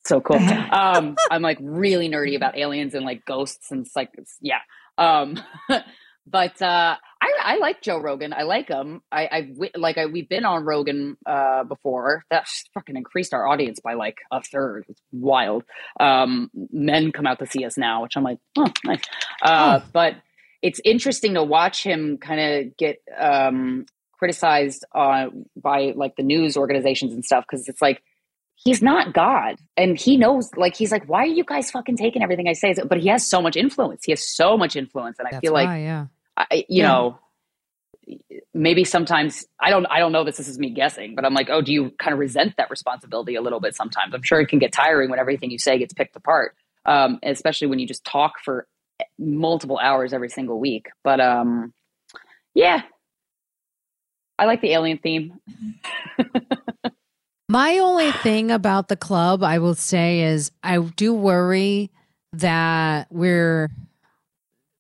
so 0.06 0.20
cool. 0.22 0.38
Um, 0.38 1.16
I'm 1.32 1.42
like 1.42 1.58
really 1.62 2.10
nerdy 2.10 2.36
about 2.36 2.58
aliens 2.58 2.94
and 2.94 3.06
like 3.06 3.26
ghosts 3.26 3.72
and 3.72 3.86
it's 3.86 3.96
like, 3.96 4.12
yeah. 4.42 4.60
Um, 4.98 5.40
but 6.28 6.62
uh, 6.62 6.98
I, 7.24 7.54
I 7.54 7.58
like 7.58 7.82
Joe 7.82 8.00
Rogan. 8.00 8.34
I 8.34 8.44
like 8.44 8.68
him. 8.68 9.02
I, 9.12 9.30
I 9.32 9.42
wi- 9.42 9.72
like 9.76 9.98
I, 9.98 10.08
we've 10.08 10.28
been 10.28 10.44
on 10.44 10.66
Rogan 10.66 11.16
uh, 11.26 11.64
before. 11.64 12.26
That 12.30 12.48
fucking 12.74 12.98
increased 12.98 13.34
our 13.34 13.48
audience 13.48 13.80
by 13.80 13.94
like 13.94 14.18
a 14.32 14.42
third. 14.42 14.86
It's 14.90 15.02
wild. 15.12 15.64
Um, 16.00 16.50
men 16.72 17.12
come 17.14 17.26
out 17.26 17.40
to 17.40 17.46
see 17.46 17.64
us 17.66 17.78
now, 17.78 18.02
which 18.04 18.18
I'm 18.18 18.24
like, 18.24 18.40
oh, 18.58 18.68
nice. 18.84 19.02
Uh, 19.42 19.80
But 19.94 20.16
it's 20.62 20.82
interesting 20.84 21.36
to 21.36 21.44
watch 21.44 21.84
him 21.84 22.18
kind 22.18 22.40
of 22.68 22.78
get 22.78 23.02
um, 23.18 23.86
criticized 24.20 24.84
uh, 24.94 25.28
by 25.56 25.94
like 25.96 26.16
the 26.18 26.24
news 26.24 26.58
organizations 26.58 27.14
and 27.14 27.24
stuff 27.24 27.46
because 27.50 27.68
it's 27.70 27.82
like 27.82 28.02
he's 28.56 28.82
not 28.82 29.14
God 29.14 29.56
and 29.76 29.98
he 29.98 30.16
knows 30.18 30.50
like 30.56 30.76
he's 30.76 30.92
like 30.92 31.06
why 31.06 31.24
are 31.24 31.26
you 31.26 31.44
guys 31.44 31.72
fucking 31.72 31.98
taking 31.98 32.22
everything 32.22 32.48
I 32.48 32.54
say 32.54 32.74
but 32.88 33.00
he 33.00 33.10
has 33.10 33.28
so 33.28 33.42
much 33.42 33.58
influence 33.58 34.06
he 34.06 34.12
has 34.14 34.26
so 34.26 34.56
much 34.58 34.76
influence 34.78 35.18
and 35.20 35.28
I 35.28 35.32
That's 35.32 35.42
feel 35.42 35.54
like 35.54 35.68
why, 35.68 35.80
yeah. 35.82 36.06
I, 36.38 36.66
you 36.70 36.82
Yeah. 36.82 36.88
know 36.88 37.20
maybe 38.54 38.84
sometimes 38.84 39.46
I 39.60 39.70
don't 39.70 39.86
I 39.86 40.00
don't 40.00 40.12
know 40.12 40.24
this 40.24 40.38
this 40.38 40.48
is 40.50 40.60
me 40.60 40.70
guessing 40.72 41.16
but 41.16 41.24
I'm 41.26 41.34
like 41.34 41.50
oh 41.50 41.62
do 41.62 41.72
you 41.72 41.92
kind 42.00 42.14
of 42.14 42.20
resent 42.20 42.56
that 42.58 42.70
responsibility 42.70 43.36
a 43.36 43.42
little 43.42 43.60
bit 43.62 43.76
sometimes? 43.76 44.14
I'm 44.14 44.24
sure 44.24 44.42
it 44.42 44.48
can 44.48 44.60
get 44.60 44.72
tiring 44.74 45.10
when 45.10 45.20
everything 45.20 45.52
you 45.52 45.58
say 45.60 45.78
gets 45.78 45.94
picked 45.94 46.16
apart 46.16 46.56
um, 46.86 47.20
especially 47.24 47.68
when 47.68 47.80
you 47.80 47.88
just 47.88 48.04
talk 48.04 48.40
for 48.44 48.68
multiple 49.18 49.78
hours 49.78 50.12
every 50.14 50.30
single 50.30 50.60
week. 50.60 50.88
But 51.04 51.20
um 51.22 51.74
yeah. 52.54 52.82
I 54.38 54.46
like 54.46 54.62
the 54.62 54.72
alien 54.72 54.98
theme. 54.98 55.40
My 57.50 57.78
only 57.78 58.12
thing 58.12 58.52
about 58.52 58.88
the 58.88 58.96
club, 58.96 59.44
I 59.44 59.60
will 59.60 59.76
say, 59.76 60.22
is 60.22 60.52
I 60.64 60.78
do 60.80 61.14
worry 61.14 61.92
that 62.34 63.08
we're 63.12 63.70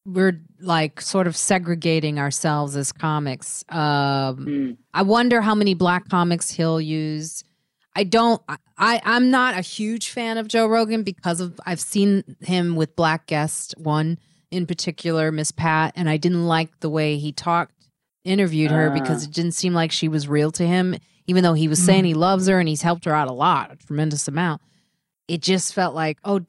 we're 0.05 0.41
like 0.59 0.99
sort 1.01 1.27
of 1.27 1.35
segregating 1.37 2.19
ourselves 2.19 2.75
as 2.75 2.91
comics. 2.91 3.63
Um, 3.69 4.45
Mm. 4.45 4.77
I 4.93 5.01
wonder 5.03 5.41
how 5.41 5.55
many 5.55 5.73
black 5.73 6.09
comics 6.09 6.49
he'll 6.51 6.81
use. 6.81 7.43
I 7.95 8.03
don't. 8.03 8.41
I 8.77 9.01
I'm 9.05 9.29
not 9.29 9.57
a 9.57 9.61
huge 9.61 10.09
fan 10.09 10.37
of 10.37 10.47
Joe 10.47 10.65
Rogan 10.67 11.03
because 11.03 11.39
of 11.39 11.59
I've 11.65 11.79
seen 11.79 12.23
him 12.41 12.75
with 12.75 12.95
black 12.95 13.27
guests. 13.27 13.73
One 13.77 14.17
in 14.51 14.65
particular, 14.65 15.31
Miss 15.31 15.51
Pat, 15.51 15.93
and 15.95 16.09
I 16.09 16.17
didn't 16.17 16.45
like 16.47 16.79
the 16.79 16.89
way 16.89 17.17
he 17.17 17.31
talked, 17.31 17.73
interviewed 18.25 18.71
her 18.71 18.89
Ah. 18.89 18.93
because 18.93 19.23
it 19.23 19.31
didn't 19.31 19.53
seem 19.53 19.73
like 19.73 19.91
she 19.91 20.07
was 20.07 20.27
real 20.27 20.51
to 20.51 20.65
him. 20.67 20.95
Even 21.27 21.43
though 21.43 21.53
he 21.53 21.67
was 21.69 21.81
saying 21.81 22.03
he 22.03 22.13
loves 22.13 22.47
her 22.47 22.59
and 22.59 22.67
he's 22.67 22.81
helped 22.81 23.05
her 23.05 23.15
out 23.15 23.29
a 23.29 23.33
lot, 23.33 23.71
a 23.71 23.75
tremendous 23.77 24.27
amount. 24.27 24.61
It 25.29 25.41
just 25.41 25.73
felt 25.73 25.95
like, 25.95 26.17
oh, 26.25 26.41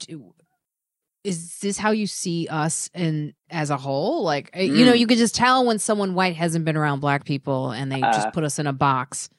is 1.25 1.59
this 1.61 1.79
how 1.79 1.91
you 1.91 2.07
see 2.07 2.47
us 2.51 2.91
and 2.95 3.33
as 3.51 3.71
a 3.71 3.77
whole? 3.77 4.23
Like, 4.23 4.51
uh, 4.57 4.61
you 4.61 4.85
know, 4.85 4.93
Mm. 4.93 4.99
you 4.99 5.07
could 5.07 5.19
just 5.19 5.35
tell 5.35 5.65
when 5.65 5.79
someone 5.79 6.15
white 6.15 6.37
hasn't 6.37 6.65
been 6.65 6.77
around 6.77 7.01
black 7.01 7.25
people 7.25 7.71
and 7.71 7.91
they 7.91 8.03
Uh. 8.03 8.13
just 8.13 8.33
put 8.33 8.45
us 8.45 8.59
in 8.59 8.67
a 8.67 8.73
box. 8.75 9.31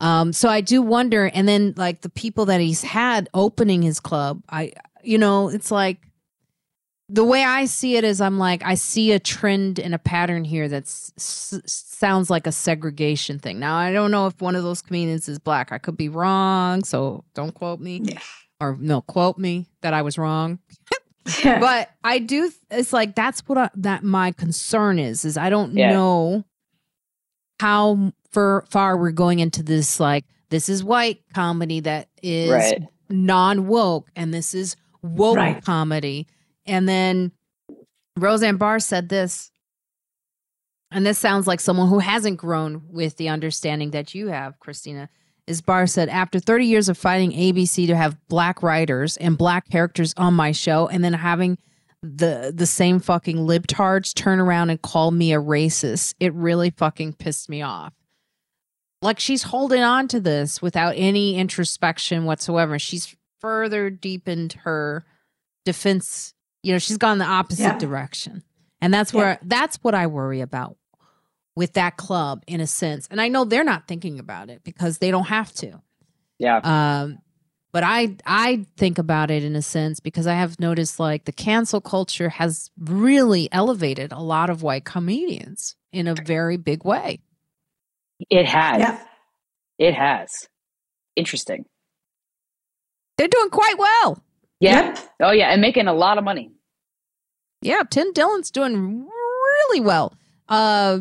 Um, 0.00 0.32
so 0.32 0.48
I 0.48 0.60
do 0.60 0.80
wonder, 0.80 1.24
and 1.26 1.48
then 1.48 1.74
like 1.76 2.02
the 2.02 2.08
people 2.08 2.46
that 2.46 2.60
he's 2.60 2.82
had 2.82 3.28
opening 3.34 3.82
his 3.82 3.98
club, 3.98 4.42
I, 4.48 4.72
you 5.02 5.18
know, 5.18 5.48
it's 5.48 5.72
like 5.72 5.98
the 7.08 7.24
way 7.24 7.42
I 7.42 7.64
see 7.64 7.96
it 7.96 8.04
is, 8.04 8.20
I'm 8.20 8.38
like, 8.38 8.62
I 8.64 8.74
see 8.74 9.10
a 9.12 9.18
trend 9.18 9.80
and 9.80 9.94
a 9.94 9.98
pattern 9.98 10.44
here 10.44 10.68
that 10.68 10.82
s- 10.84 11.12
sounds 11.66 12.28
like 12.30 12.46
a 12.46 12.52
segregation 12.52 13.38
thing. 13.40 13.58
Now, 13.58 13.76
I 13.76 13.92
don't 13.92 14.10
know 14.10 14.26
if 14.28 14.40
one 14.40 14.54
of 14.54 14.62
those 14.62 14.82
comedians 14.82 15.26
is 15.28 15.38
black. 15.40 15.72
I 15.72 15.78
could 15.78 15.96
be 15.96 16.08
wrong, 16.10 16.84
so 16.84 17.24
don't 17.34 17.54
quote 17.54 17.80
me, 17.80 18.02
Yeah. 18.04 18.20
or 18.60 18.76
no, 18.78 19.00
quote 19.00 19.38
me 19.38 19.66
that 19.80 19.94
I 19.94 20.02
was 20.02 20.18
wrong 20.18 20.58
Yeah. 21.44 21.58
but 21.60 21.90
I 22.04 22.18
do. 22.18 22.50
It's 22.70 22.92
like 22.92 23.14
that's 23.14 23.40
what 23.48 23.58
I, 23.58 23.70
that 23.76 24.02
my 24.04 24.32
concern 24.32 24.98
is. 24.98 25.24
Is 25.24 25.36
I 25.36 25.50
don't 25.50 25.74
Yeah. 25.76 25.90
know 25.92 26.44
how 27.60 28.12
far 28.30 28.64
far 28.70 28.96
we're 28.96 29.10
going 29.10 29.38
into 29.40 29.62
this. 29.62 29.98
Like 30.00 30.24
this 30.50 30.68
is 30.68 30.82
white 30.84 31.20
comedy 31.34 31.80
that 31.80 32.08
is 32.22 32.50
right 32.50 32.82
non 33.08 33.66
woke, 33.66 34.08
and 34.16 34.32
this 34.32 34.54
is 34.54 34.76
woke 35.02 35.36
Right. 35.36 35.62
comedy. 35.64 36.26
And 36.66 36.88
then 36.88 37.32
Roseanne 38.18 38.56
Barr 38.56 38.78
said 38.78 39.08
this, 39.08 39.50
and 40.90 41.06
this 41.06 41.18
sounds 41.18 41.46
like 41.46 41.60
someone 41.60 41.88
who 41.88 41.98
hasn't 42.00 42.36
grown 42.38 42.82
with 42.90 43.16
the 43.16 43.28
understanding 43.28 43.90
that 43.92 44.14
you 44.14 44.28
have, 44.28 44.58
Krystyna. 44.60 45.08
Is 45.48 45.60
Barr 45.62 45.86
said, 45.86 46.08
after 46.08 46.38
30 46.38 46.66
years 46.66 46.88
of 46.88 46.98
fighting 46.98 47.32
ABC 47.32 47.86
to 47.86 47.96
have 47.96 48.16
black 48.28 48.62
writers 48.62 49.16
and 49.16 49.36
black 49.38 49.68
characters 49.70 50.12
on 50.16 50.34
my 50.34 50.52
show, 50.52 50.88
and 50.88 51.02
then 51.02 51.12
having 51.14 51.58
the 52.02 52.52
the 52.54 52.66
same 52.66 53.00
fucking 53.00 53.36
libtards 53.38 54.14
turn 54.14 54.38
around 54.38 54.70
and 54.70 54.80
call 54.80 55.10
me 55.10 55.32
a 55.32 55.40
racist, 55.40 56.14
it 56.20 56.32
really 56.34 56.70
fucking 56.70 57.14
pissed 57.14 57.48
me 57.48 57.62
off. 57.62 57.92
Like 59.02 59.18
she's 59.20 59.44
holding 59.44 59.82
on 59.82 60.08
to 60.08 60.20
this 60.20 60.60
without 60.62 60.94
any 60.96 61.36
introspection 61.36 62.24
whatsoever. 62.24 62.78
She's 62.78 63.16
further 63.40 63.90
deepened 63.90 64.54
her 64.64 65.04
defense. 65.64 66.34
You 66.62 66.72
know, 66.72 66.78
she's 66.78 66.98
gone 66.98 67.18
the 67.18 67.24
opposite 67.24 67.62
Yeah. 67.62 67.78
direction. 67.78 68.42
And 68.80 68.92
that's 68.94 69.12
where 69.12 69.38
that's 69.42 69.76
what 69.82 69.94
I 69.94 70.06
worry 70.06 70.40
about 70.40 70.76
with 71.58 71.72
that 71.74 71.96
club 71.96 72.42
in 72.46 72.60
a 72.60 72.66
sense. 72.66 73.08
And 73.10 73.20
I 73.20 73.28
know 73.28 73.44
they're 73.44 73.64
not 73.64 73.88
thinking 73.88 74.18
about 74.20 74.48
it 74.48 74.62
because 74.64 74.98
they 74.98 75.10
don't 75.10 75.26
have 75.28 75.52
to. 75.54 75.82
yeah 76.38 76.58
Um, 76.62 77.18
but 77.72 77.82
I 77.84 78.16
I 78.24 78.64
think 78.76 78.96
about 78.98 79.30
it 79.30 79.42
in 79.44 79.54
a 79.56 79.62
sense 79.62 80.00
because 80.00 80.26
I 80.26 80.34
have 80.34 80.58
noticed 80.60 80.98
like 81.00 81.24
the 81.24 81.32
cancel 81.32 81.80
culture 81.80 82.28
has 82.30 82.70
really 82.78 83.48
elevated 83.52 84.12
a 84.12 84.20
lot 84.22 84.48
of 84.50 84.62
white 84.62 84.84
comedians 84.84 85.76
in 85.92 86.06
a 86.06 86.14
very 86.34 86.56
big 86.56 86.84
way. 86.84 87.18
it 88.30 88.46
has 88.46 88.78
yeah. 88.80 88.98
it 89.78 89.94
has 89.94 90.48
interesting 91.16 91.64
They're 93.16 93.28
doing 93.38 93.50
quite 93.50 93.78
well. 93.78 94.22
yeah 94.60 94.86
Yep. 94.86 94.98
oh 95.26 95.32
yeah 95.32 95.48
and 95.52 95.60
making 95.60 95.88
a 95.88 95.94
lot 96.04 96.18
of 96.18 96.24
money 96.24 96.46
Yeah, 97.62 97.82
Tim 97.90 98.12
Dillon's 98.12 98.50
doing 98.52 98.74
really 99.66 99.80
well. 99.90 100.14
Uh, 100.48 100.98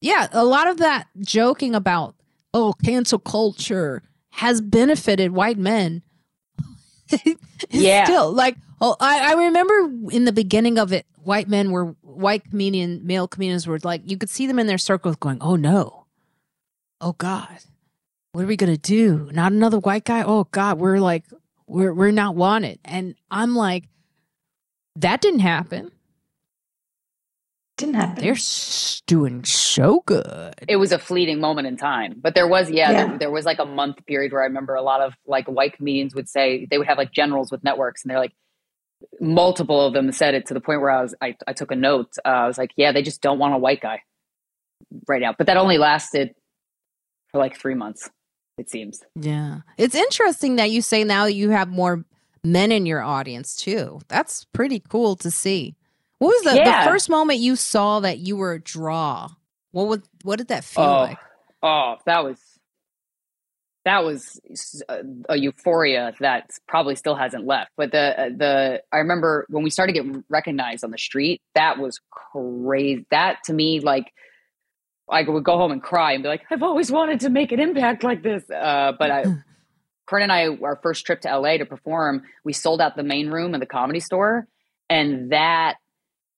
yeah, 0.00 0.28
a 0.32 0.44
lot 0.44 0.66
of 0.68 0.78
that 0.78 1.08
joking 1.20 1.74
about 1.74 2.14
oh 2.54 2.74
cancel 2.84 3.18
culture 3.18 4.02
has 4.30 4.60
benefited 4.60 5.32
white 5.32 5.58
men. 5.58 6.02
Yeah. 7.70 8.04
still 8.04 8.32
like 8.32 8.56
oh, 8.80 8.96
I, 9.00 9.30
I 9.32 9.46
remember 9.46 10.10
in 10.10 10.24
the 10.24 10.32
beginning 10.32 10.78
of 10.78 10.92
it, 10.92 11.06
white 11.22 11.48
men 11.48 11.70
were 11.70 11.94
white 12.02 12.44
comedian 12.50 13.06
male 13.06 13.26
comedians 13.28 13.66
were 13.66 13.78
like 13.82 14.02
you 14.04 14.18
could 14.18 14.28
see 14.28 14.46
them 14.46 14.58
in 14.58 14.66
their 14.66 14.76
circles 14.78 15.16
going, 15.16 15.38
oh 15.40 15.56
no, 15.56 16.06
oh 17.00 17.12
god, 17.12 17.60
what 18.32 18.44
are 18.44 18.46
we 18.46 18.56
gonna 18.56 18.76
do? 18.76 19.30
Not 19.32 19.52
another 19.52 19.78
white 19.78 20.04
guy? 20.04 20.22
Oh 20.22 20.44
god, 20.50 20.78
we're 20.78 20.98
like 20.98 21.24
we're 21.66 21.94
we're 21.94 22.10
not 22.10 22.34
wanted, 22.34 22.78
and 22.84 23.14
I'm 23.30 23.54
like 23.54 23.84
that 24.96 25.20
didn't 25.20 25.40
happen. 25.40 25.92
Didn't 27.76 27.94
happen. 27.96 28.22
They're 28.24 28.32
s- 28.32 29.02
doing 29.06 29.44
so 29.44 30.02
good. 30.06 30.54
it 30.66 30.76
was 30.76 30.92
a 30.92 30.98
fleeting 30.98 31.40
moment 31.40 31.66
in 31.66 31.76
time 31.76 32.14
but 32.20 32.34
there 32.34 32.48
was 32.48 32.70
yeah, 32.70 32.90
Yeah. 32.90 33.06
There, 33.08 33.18
there 33.18 33.30
was 33.30 33.44
like 33.44 33.58
a 33.58 33.64
month 33.66 34.04
period 34.06 34.32
where 34.32 34.42
i 34.42 34.46
remember 34.46 34.74
a 34.74 34.82
lot 34.82 35.00
of 35.00 35.12
like 35.26 35.46
white 35.46 35.74
comedians 35.76 36.14
would 36.14 36.28
say 36.28 36.66
they 36.70 36.78
would 36.78 36.86
have 36.88 36.98
like 36.98 37.12
generals 37.12 37.52
with 37.52 37.62
networks 37.62 38.02
and 38.02 38.10
they're 38.10 38.18
like 38.18 38.32
multiple 39.20 39.80
of 39.86 39.92
them 39.92 40.10
said 40.10 40.34
it 40.34 40.46
to 40.46 40.54
the 40.54 40.60
point 40.60 40.80
where 40.80 40.90
i 40.90 41.02
was 41.02 41.14
i, 41.20 41.36
I 41.46 41.52
took 41.52 41.70
a 41.70 41.76
note 41.76 42.08
uh, 42.24 42.28
i 42.28 42.46
was 42.46 42.58
like 42.58 42.70
yeah 42.76 42.92
they 42.92 43.02
just 43.02 43.20
don't 43.20 43.38
want 43.38 43.54
a 43.54 43.58
white 43.58 43.80
guy 43.80 44.00
right 45.06 45.20
now 45.20 45.34
but 45.36 45.46
that 45.46 45.56
only 45.56 45.78
lasted 45.78 46.34
for 47.30 47.38
like 47.38 47.58
three 47.58 47.74
months 47.74 48.10
it 48.58 48.70
seems 48.70 49.02
Yeah. 49.14 49.58
It's 49.76 49.94
interesting 49.94 50.56
that 50.56 50.70
you 50.70 50.80
say 50.80 51.04
now 51.04 51.26
you 51.26 51.50
have 51.50 51.68
more 51.68 52.06
men 52.42 52.72
in 52.72 52.86
your 52.86 53.02
audience 53.02 53.54
too. 53.54 54.00
That's 54.08 54.44
pretty 54.44 54.80
cool 54.80 55.14
to 55.16 55.30
see. 55.30 55.76
What 56.18 56.28
was 56.28 56.42
the, 56.44 56.56
Yeah. 56.56 56.84
the 56.84 56.90
first 56.90 57.10
moment 57.10 57.40
you 57.40 57.56
saw 57.56 58.00
that 58.00 58.18
you 58.18 58.36
were 58.36 58.52
a 58.52 58.60
draw? 58.60 59.28
What 59.72 59.88
would 59.88 60.02
what 60.22 60.38
did 60.38 60.48
that 60.48 60.64
feel 60.64 60.84
oh, 60.84 61.02
like? 61.02 61.18
oh 61.62 61.96
that 62.06 62.24
was 62.24 62.38
that 63.84 64.04
was 64.04 64.40
a 65.28 65.36
euphoria 65.36 66.12
that 66.20 66.50
probably 66.66 66.96
still 66.96 67.14
hasn't 67.14 67.46
left 67.46 67.70
but 67.76 67.92
the 67.92 68.34
the 68.36 68.82
i 68.92 68.98
remember 68.98 69.46
when 69.48 69.62
we 69.62 69.70
started 69.70 69.92
getting 69.92 70.24
recognized 70.28 70.84
on 70.84 70.90
the 70.90 70.98
street 70.98 71.40
that 71.54 71.78
was 71.78 72.00
crazy 72.10 73.06
that 73.10 73.38
to 73.44 73.52
me 73.52 73.80
like 73.80 74.12
i 75.10 75.22
would 75.22 75.44
go 75.44 75.56
home 75.56 75.72
and 75.72 75.82
cry 75.82 76.12
and 76.12 76.22
be 76.22 76.28
like 76.28 76.42
i've 76.50 76.62
always 76.62 76.90
wanted 76.90 77.20
to 77.20 77.30
make 77.30 77.52
an 77.52 77.60
impact 77.60 78.02
like 78.02 78.22
this 78.22 78.42
uh, 78.50 78.92
but 78.98 79.10
i 79.10 79.24
Corinne 80.06 80.30
and 80.30 80.32
I, 80.32 80.46
our 80.64 80.78
first 80.82 81.04
trip 81.04 81.20
to 81.22 81.36
LA 81.36 81.56
to 81.58 81.66
perform, 81.66 82.22
we 82.44 82.52
sold 82.52 82.80
out 82.80 82.96
the 82.96 83.02
main 83.02 83.28
room 83.28 83.54
in 83.54 83.60
the 83.60 83.66
comedy 83.66 83.98
store. 83.98 84.46
And 84.88 85.32
that 85.32 85.78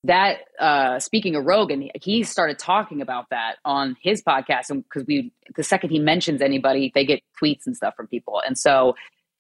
that 0.05 0.39
uh 0.61 0.99
speaking 1.01 1.35
of 1.35 1.45
rogan 1.45 1.91
he 2.01 2.23
started 2.23 2.59
talking 2.59 3.01
about 3.01 3.27
that 3.31 3.57
on 3.65 3.97
his 4.01 4.23
podcast 4.23 4.71
and 4.71 4.85
because 4.85 5.05
we 5.07 5.33
the 5.57 5.63
second 5.63 5.91
he 5.91 5.99
mentions 5.99 6.41
anybody 6.41 6.93
they 6.95 7.05
get 7.05 7.21
tweets 7.43 7.67
and 7.67 7.77
stuff 7.77 7.95
from 7.97 8.07
people. 8.07 8.41
And 8.47 8.57
so 8.57 8.95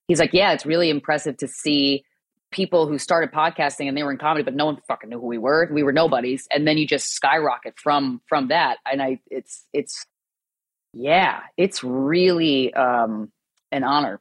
he's 0.08 0.18
like 0.18 0.32
yeah 0.32 0.52
it's 0.52 0.66
really 0.66 0.90
impressive 0.90 1.36
to 1.38 1.48
see 1.48 2.04
people 2.50 2.88
who 2.88 2.98
started 2.98 3.30
podcasting 3.30 3.88
and 3.88 3.96
they 3.96 4.02
were 4.02 4.10
in 4.10 4.18
comedy 4.18 4.42
but 4.42 4.54
no 4.54 4.66
one 4.66 4.78
fucking 4.88 5.10
knew 5.10 5.20
who 5.20 5.26
we 5.26 5.38
were. 5.38 5.68
We 5.72 5.82
were 5.82 5.92
nobodies. 5.92 6.48
And 6.50 6.66
then 6.66 6.78
you 6.78 6.86
just 6.86 7.12
skyrocket 7.12 7.78
from 7.78 8.20
from 8.28 8.48
that. 8.48 8.78
And 8.90 9.00
i 9.00 9.20
it's 9.30 9.64
it's 9.72 10.06
yeah 10.92 11.40
it's 11.56 11.84
really 11.84 12.74
um 12.74 13.30
an 13.70 13.84
honor 13.84 14.20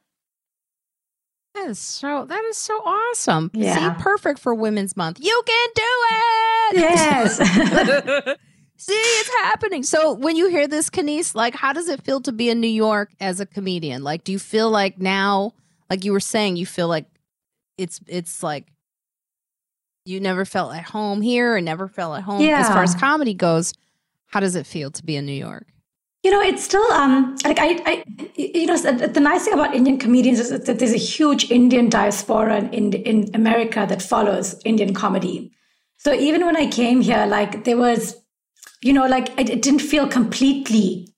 That 1.58 1.70
is 1.70 1.78
so 1.78 2.24
that 2.26 2.44
is 2.44 2.56
so 2.56 2.74
awesome. 2.84 3.50
Yeah. 3.52 3.96
See, 3.96 4.02
perfect 4.02 4.38
for 4.38 4.54
Women's 4.54 4.96
Month. 4.96 5.18
You 5.20 5.42
can 5.46 5.68
do 5.74 5.82
it. 6.10 6.80
Yes. 6.80 7.36
See, 8.76 8.92
it's 8.92 9.28
happening. 9.40 9.82
So 9.82 10.12
when 10.12 10.36
you 10.36 10.48
hear 10.48 10.68
this, 10.68 10.88
Kaneez, 10.88 11.34
like 11.34 11.54
how 11.54 11.72
does 11.72 11.88
it 11.88 12.02
feel 12.04 12.20
to 12.22 12.32
be 12.32 12.48
in 12.48 12.60
New 12.60 12.68
York 12.68 13.10
as 13.20 13.40
a 13.40 13.46
comedian? 13.46 14.04
Like, 14.04 14.24
do 14.24 14.30
you 14.32 14.38
feel 14.38 14.70
like 14.70 14.98
now, 15.00 15.52
like 15.90 16.04
you 16.04 16.12
were 16.12 16.20
saying, 16.20 16.56
you 16.56 16.66
feel 16.66 16.88
like 16.88 17.06
it's 17.76 18.00
it's 18.06 18.42
like 18.42 18.66
you 20.04 20.20
never 20.20 20.44
felt 20.44 20.74
at 20.74 20.84
home 20.84 21.20
here 21.20 21.56
and 21.56 21.64
never 21.64 21.88
felt 21.88 22.16
at 22.16 22.22
home 22.22 22.40
as 22.42 22.68
far 22.68 22.82
as 22.82 22.94
comedy 22.94 23.34
goes. 23.34 23.74
How 24.26 24.40
does 24.40 24.54
it 24.54 24.66
feel 24.66 24.90
to 24.92 25.04
be 25.04 25.16
in 25.16 25.26
New 25.26 25.32
York? 25.32 25.66
You 26.24 26.32
know, 26.32 26.40
it's 26.40 26.64
still 26.64 26.92
um 26.92 27.36
like 27.44 27.58
I, 27.60 27.80
I 27.86 28.04
you 28.34 28.66
know 28.66 28.76
the, 28.76 29.20
nice 29.20 29.44
thing 29.44 29.54
about 29.54 29.74
Indian 29.74 29.98
comedians 29.98 30.40
is 30.40 30.50
that 30.50 30.78
there's 30.78 30.92
a 30.92 30.98
huge 30.98 31.50
Indian 31.50 31.88
diaspora 31.88 32.68
in 32.72 32.92
in 32.92 33.30
America 33.34 33.86
that 33.88 34.02
follows 34.02 34.60
Indian 34.64 34.94
comedy. 34.94 35.52
So 35.96 36.12
even 36.12 36.44
when 36.44 36.56
I 36.56 36.66
came 36.66 37.00
here, 37.00 37.26
like 37.26 37.64
there 37.64 37.76
was, 37.76 38.16
you 38.82 38.92
know, 38.92 39.06
like 39.06 39.28
it, 39.38 39.48
it 39.50 39.62
didn't 39.62 39.80
feel 39.80 40.08
completely 40.08 41.08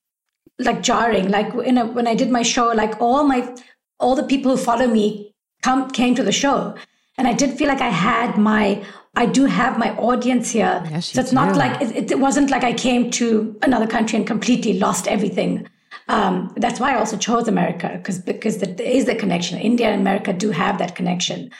like 0.59 0.83
jarring. 0.83 1.31
Like 1.31 1.53
a, 1.55 1.87
when 1.87 2.07
I 2.07 2.15
did 2.15 2.31
my 2.31 2.43
show, 2.43 2.69
like 2.69 3.01
all 3.01 3.25
my 3.25 3.57
all 3.99 4.15
the 4.15 4.23
people 4.23 4.51
who 4.51 4.63
follow 4.63 4.87
me 4.87 5.35
come 5.63 5.91
came 5.91 6.15
to 6.15 6.23
the 6.23 6.33
show, 6.33 6.75
and 7.17 7.27
I 7.27 7.33
did 7.33 7.59
feel 7.59 7.69
like 7.69 7.81
I 7.81 7.91
had 7.91 8.39
my 8.39 8.85
I 9.15 9.27
do 9.27 9.45
have 9.47 9.79
my 9.79 9.95
audience 9.97 10.51
here. 10.51 10.83
Yes, 10.91 11.07
so 11.07 11.21
it's 11.21 11.33
not 11.33 11.57
like 11.57 11.81
it, 11.83 12.13
it 12.13 12.19
wasn't 12.19 12.51
like 12.51 12.63
I 12.63 12.73
came 12.73 13.11
to 13.13 13.59
another 13.63 13.87
country 13.87 14.17
and 14.17 14.27
completely 14.27 14.79
lost 14.79 15.09
everything. 15.09 15.69
Um, 16.09 16.53
that's 16.57 16.79
why 16.79 16.95
I 16.95 16.99
also 16.99 17.17
chose 17.17 17.49
America 17.49 17.91
because 17.97 18.19
because 18.19 18.59
there 18.59 18.75
is 18.81 19.07
the 19.07 19.15
connection. 19.17 19.59
India 19.59 19.89
and 19.89 20.01
America 20.01 20.33
do 20.33 20.51
have 20.51 20.79
that 20.79 20.95
connection, 20.95 21.51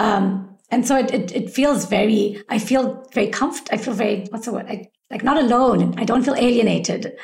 um, 0.00 0.56
and 0.70 0.86
so 0.86 0.96
it, 0.96 1.12
it 1.12 1.32
it 1.32 1.50
feels 1.50 1.86
very. 1.86 2.42
I 2.48 2.58
feel 2.58 3.06
very 3.14 3.28
comfort. 3.28 3.68
I 3.72 3.76
feel 3.76 3.94
very 3.94 4.26
what's 4.30 4.46
the 4.46 4.52
word? 4.52 4.66
I, 4.68 4.88
like 5.10 5.22
not 5.22 5.38
alone. 5.38 5.94
I 5.98 6.04
don't 6.04 6.24
feel 6.24 6.34
alienated, 6.34 7.16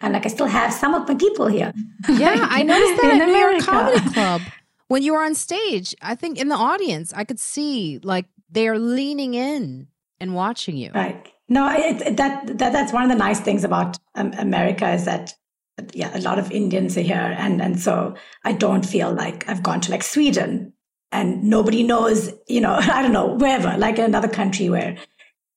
and 0.00 0.14
like 0.14 0.24
I 0.24 0.28
still 0.28 0.46
have 0.46 0.72
some 0.72 0.94
of 0.94 1.06
my 1.06 1.14
people 1.14 1.46
here. 1.46 1.72
Yeah, 2.08 2.46
I 2.50 2.62
noticed 2.72 3.02
that 3.02 3.14
In 3.14 3.20
at 3.20 3.28
America. 3.28 3.64
Comedy 3.64 4.10
Club. 4.12 4.42
When 4.88 5.02
you 5.02 5.14
were 5.14 5.22
on 5.22 5.34
stage, 5.34 5.94
I 6.00 6.14
think 6.14 6.38
in 6.38 6.48
the 6.48 6.54
audience, 6.54 7.12
I 7.12 7.24
could 7.24 7.40
see 7.40 7.98
like 8.02 8.26
they 8.56 8.68
are 8.68 8.78
leaning 8.78 9.34
in 9.34 9.88
and 10.18 10.34
watching 10.34 10.76
you. 10.76 10.90
Right. 10.94 11.28
No, 11.48 11.70
it, 11.70 12.16
that, 12.16 12.46
that 12.58 12.72
that's 12.72 12.92
one 12.92 13.04
of 13.04 13.10
the 13.10 13.16
nice 13.16 13.38
things 13.38 13.62
about 13.64 13.98
um, 14.14 14.32
America 14.38 14.90
is 14.90 15.04
that 15.04 15.34
yeah, 15.92 16.16
a 16.16 16.20
lot 16.20 16.38
of 16.38 16.50
Indians 16.50 16.96
are 16.96 17.02
here, 17.02 17.36
and 17.38 17.60
and 17.60 17.78
so 17.78 18.14
I 18.44 18.52
don't 18.52 18.84
feel 18.84 19.12
like 19.12 19.48
I've 19.48 19.62
gone 19.62 19.80
to 19.82 19.90
like 19.90 20.02
Sweden 20.02 20.72
and 21.12 21.44
nobody 21.44 21.82
knows, 21.82 22.32
you 22.48 22.60
know, 22.60 22.74
I 22.80 23.02
don't 23.02 23.12
know 23.12 23.34
wherever, 23.34 23.76
like 23.76 23.98
another 23.98 24.28
country 24.28 24.68
where 24.68 24.96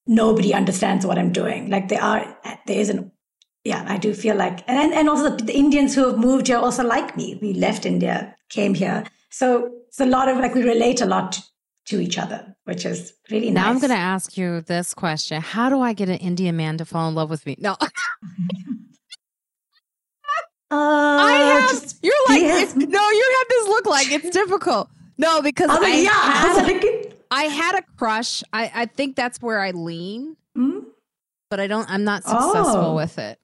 nobody 0.06 0.54
understands 0.54 1.06
what 1.06 1.18
I'm 1.18 1.32
doing. 1.32 1.70
Like 1.70 1.88
there 1.88 2.04
are 2.04 2.38
there 2.68 2.80
is 2.80 2.90
an 2.90 3.12
yeah, 3.64 3.86
I 3.88 3.98
do 3.98 4.14
feel 4.14 4.36
like 4.36 4.64
and 4.68 4.94
and 4.94 5.10
also 5.10 5.38
the, 5.38 5.46
the 5.46 5.58
Indians 5.58 5.96
who 5.96 6.06
have 6.08 6.18
moved 6.18 6.48
here 6.48 6.58
also 6.58 6.84
like 6.84 7.16
me. 7.16 7.40
We 7.42 7.54
left 7.54 7.86
India, 7.86 8.36
came 8.50 8.74
here, 8.74 9.06
so 9.30 9.72
it's 9.88 10.02
a 10.02 10.06
lot 10.06 10.28
of 10.28 10.38
like 10.38 10.54
we 10.54 10.64
relate 10.64 11.02
a 11.02 11.06
lot 11.06 11.40
to, 11.88 12.00
each 12.00 12.18
other, 12.18 12.56
which 12.66 12.86
is 12.86 13.14
really 13.32 13.50
nice. 13.50 13.64
Now 13.64 13.70
I'm 13.70 13.80
going 13.80 13.90
to 13.90 13.96
ask 13.96 14.38
you 14.38 14.62
this 14.62 14.94
question: 14.94 15.42
How 15.42 15.70
do 15.70 15.82
I 15.82 15.94
get 15.94 16.08
an 16.10 16.18
Indian 16.18 16.56
man 16.56 16.78
to 16.78 16.86
fall 16.86 17.08
in 17.10 17.16
love 17.16 17.30
with 17.30 17.46
me? 17.46 17.56
No, 17.60 17.76
Uh, 20.72 20.76
I 20.76 21.32
have. 21.62 21.70
just 21.72 21.98
you're 22.04 22.14
like 22.28 22.42
it's, 22.44 22.76
no, 22.76 22.84
you 23.10 23.36
have 23.40 23.48
this 23.50 23.68
look 23.70 23.86
like 23.88 24.12
it's 24.12 24.30
difficult. 24.30 24.88
No, 25.18 25.42
because 25.42 25.68
I 25.70 25.80
like, 25.80 26.04
yeah. 26.04 26.10
I 26.14 26.54
had, 26.56 26.64
like, 26.68 27.16
I 27.32 27.44
had 27.46 27.76
a 27.80 27.82
crush. 27.98 28.44
I, 28.54 28.72
I 28.76 28.86
think 28.86 29.16
that's 29.16 29.42
where 29.42 29.60
I 29.60 29.72
lean, 29.72 30.38
hmm? 30.56 30.82
but 31.50 31.60
I 31.60 31.66
don't. 31.66 31.90
I'm 31.90 32.04
not 32.04 32.24
successful 32.24 32.86
Oh. 32.92 32.96
with 32.96 33.18
it. 33.18 33.40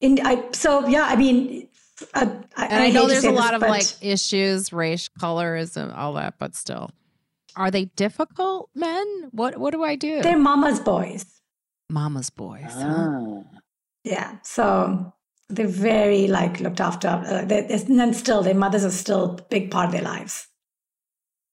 And 0.00 0.20
I, 0.20 0.44
so 0.52 0.86
yeah, 0.86 1.06
I 1.06 1.16
mean, 1.16 1.68
uh, 2.14 2.26
I, 2.56 2.66
And 2.66 2.84
I, 2.84 2.90
know 2.90 3.08
there's 3.08 3.24
a 3.24 3.28
this, 3.28 3.36
lot 3.38 3.54
of 3.54 3.60
but 3.60 3.70
like 3.70 3.86
issues, 4.00 4.72
race, 4.72 5.08
colorism, 5.20 5.92
all 5.96 6.12
that, 6.14 6.34
but 6.38 6.54
still, 6.54 6.90
are 7.56 7.70
they 7.70 7.86
difficult 7.96 8.70
men? 8.74 9.28
What 9.30 9.58
What 9.58 9.72
do 9.72 9.82
I 9.82 9.96
do? 9.96 10.22
they're 10.22 10.38
mama's 10.38 10.80
boys. 10.80 11.26
Mama's 11.90 12.30
boys. 12.30 12.70
huh? 12.72 12.88
Ah. 12.88 13.42
Yeah, 14.04 14.38
so 14.42 15.12
they're 15.48 15.66
very 15.68 16.26
like 16.28 16.60
looked 16.60 16.80
after. 16.80 17.08
Uh, 17.08 17.44
they, 17.44 17.60
they- 17.62 17.74
and 17.74 17.98
then 18.00 18.14
still, 18.14 18.42
their 18.42 18.54
mothers 18.54 18.84
are 18.84 18.90
still 18.90 19.36
a 19.38 19.42
big 19.50 19.70
part 19.70 19.86
of 19.86 19.92
their 19.92 20.02
lives. 20.02 20.48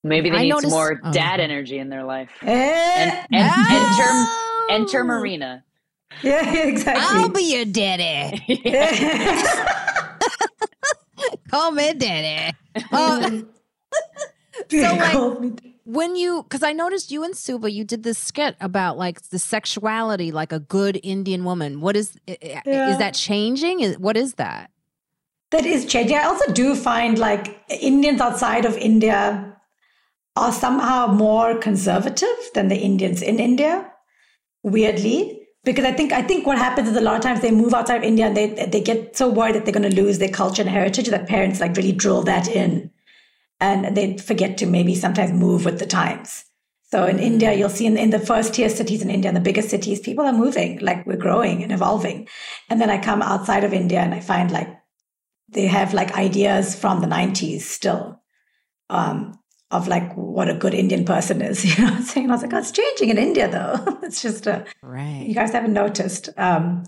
maybe 0.04 0.30
they 0.30 0.38
I 0.38 0.42
need 0.44 0.50
noticed- 0.50 0.70
some 0.72 0.80
more 0.80 1.02
oh. 1.04 1.12
dad 1.12 1.40
energy 1.42 1.78
in 1.78 1.90
their 1.90 2.06
life 2.06 2.30
Eh, 2.42 2.48
and, 2.48 3.28
and 3.32 3.52
enter 3.70 4.10
Oh! 4.10 4.68
enter 4.72 5.04
marina 5.04 5.64
yeah, 6.24 6.54
exactly. 6.72 7.04
I'll 7.06 7.30
be 7.30 7.44
your 7.54 7.66
daddy. 7.66 8.40
Call 11.50 11.72
me 11.72 11.94
daddy. 11.94 12.56
Uh, 12.92 13.42
so 14.70 14.78
like- 14.78 15.69
when 15.90 16.16
you, 16.16 16.44
because 16.44 16.62
I 16.62 16.72
noticed 16.72 17.10
you 17.12 17.24
and 17.24 17.34
Subhah, 17.34 17.74
you 17.74 17.84
did 17.84 18.04
this 18.04 18.20
skit 18.20 18.56
about 18.62 18.98
like 18.98 19.22
the 19.30 19.40
sexuality, 19.40 20.32
like 20.32 20.52
a 20.52 20.60
good 20.60 21.00
Indian 21.02 21.44
woman. 21.44 21.82
What 21.82 21.96
is 21.96 22.16
Yeah. 22.28 22.62
is 22.92 23.00
that 23.00 23.16
changing? 23.16 23.80
Is, 23.80 23.98
what 23.98 24.16
is 24.16 24.36
that? 24.36 24.70
That 25.50 25.66
is 25.66 25.88
changing. 25.88 26.16
I 26.16 26.26
also 26.26 26.54
do 26.54 26.76
find 26.76 27.18
like 27.18 27.60
Indians 27.70 28.22
outside 28.22 28.66
of 28.66 28.78
India 28.78 29.56
are 30.36 30.52
somehow 30.52 31.08
more 31.08 31.58
conservative 31.58 32.38
than 32.54 32.68
the 32.68 32.78
Indians 32.78 33.24
in 33.24 33.40
India, 33.40 33.92
weirdly. 34.62 35.48
Because 35.64 35.86
I 35.86 35.92
think 35.92 36.14
I 36.14 36.22
think 36.22 36.46
what 36.46 36.60
happens 36.60 36.88
is 36.90 36.98
a 36.98 37.02
lot 37.02 37.16
of 37.16 37.22
times 37.22 37.42
they 37.42 37.52
move 37.52 37.74
outside 37.74 37.98
of 37.98 38.04
India 38.04 38.28
and 38.28 38.38
they 38.38 38.48
they 38.74 38.80
get 38.80 39.18
so 39.18 39.28
worried 39.28 39.56
that 39.56 39.66
they're 39.66 39.80
going 39.80 39.90
to 39.90 40.02
lose 40.04 40.20
their 40.20 40.30
culture 40.30 40.62
and 40.62 40.70
heritage 40.70 41.08
that 41.08 41.28
parents 41.28 41.60
like 41.60 41.76
really 41.76 41.92
drill 41.92 42.22
that 42.24 42.48
in, 42.48 42.92
and 43.60 43.96
they 43.96 44.18
forget 44.18 44.58
to 44.58 44.66
maybe 44.66 44.96
sometimes 44.96 45.32
move 45.32 45.66
with 45.66 45.80
the 45.80 45.86
times. 45.86 46.46
So 46.92 47.06
in 47.06 47.20
India, 47.20 47.54
you'll 47.54 47.70
see 47.70 47.86
in, 47.86 47.98
in 47.98 48.10
the 48.10 48.20
first 48.20 48.56
tier 48.56 48.70
cities 48.70 49.04
in 49.04 49.12
India, 49.12 49.30
in 49.30 49.36
the 49.36 49.42
biggest 49.42 49.70
cities, 49.70 50.00
people 50.00 50.26
are 50.26 50.34
moving, 50.34 50.80
like 50.80 51.06
we're 51.06 51.18
growing 51.18 51.62
and 51.62 51.72
evolving. 51.72 52.28
And 52.68 52.82
then 52.82 52.90
I 52.90 53.00
come 53.00 53.22
outside 53.22 53.64
of 53.64 53.74
India 53.74 54.00
and 54.00 54.14
I 54.14 54.22
find 54.22 54.50
like 54.50 54.70
they 55.50 55.68
have 55.68 55.94
like 55.94 56.18
ideas 56.18 56.76
from 56.76 57.02
the 57.02 57.08
90s 57.08 57.62
still 57.62 58.22
um, 58.90 59.38
of 59.70 59.88
like 59.88 60.14
what 60.16 60.50
a 60.50 60.56
good 60.56 60.74
Indian 60.74 61.06
person 61.06 61.42
is. 61.42 61.64
You 61.78 61.84
know 61.84 61.92
what 61.92 62.00
I'm 62.00 62.06
saying? 62.06 62.30
I 62.30 62.34
was 62.34 62.42
like, 62.42 62.54
oh, 62.54 62.58
it's 62.58 62.72
changing 62.72 63.10
in 63.10 63.20
India 63.20 63.48
though. 63.48 64.00
it's 64.04 64.24
just, 64.24 64.48
uh, 64.48 64.64
you 65.28 65.36
guys 65.36 65.52
haven't 65.52 65.74
noticed. 65.74 66.30
Um, 66.38 66.86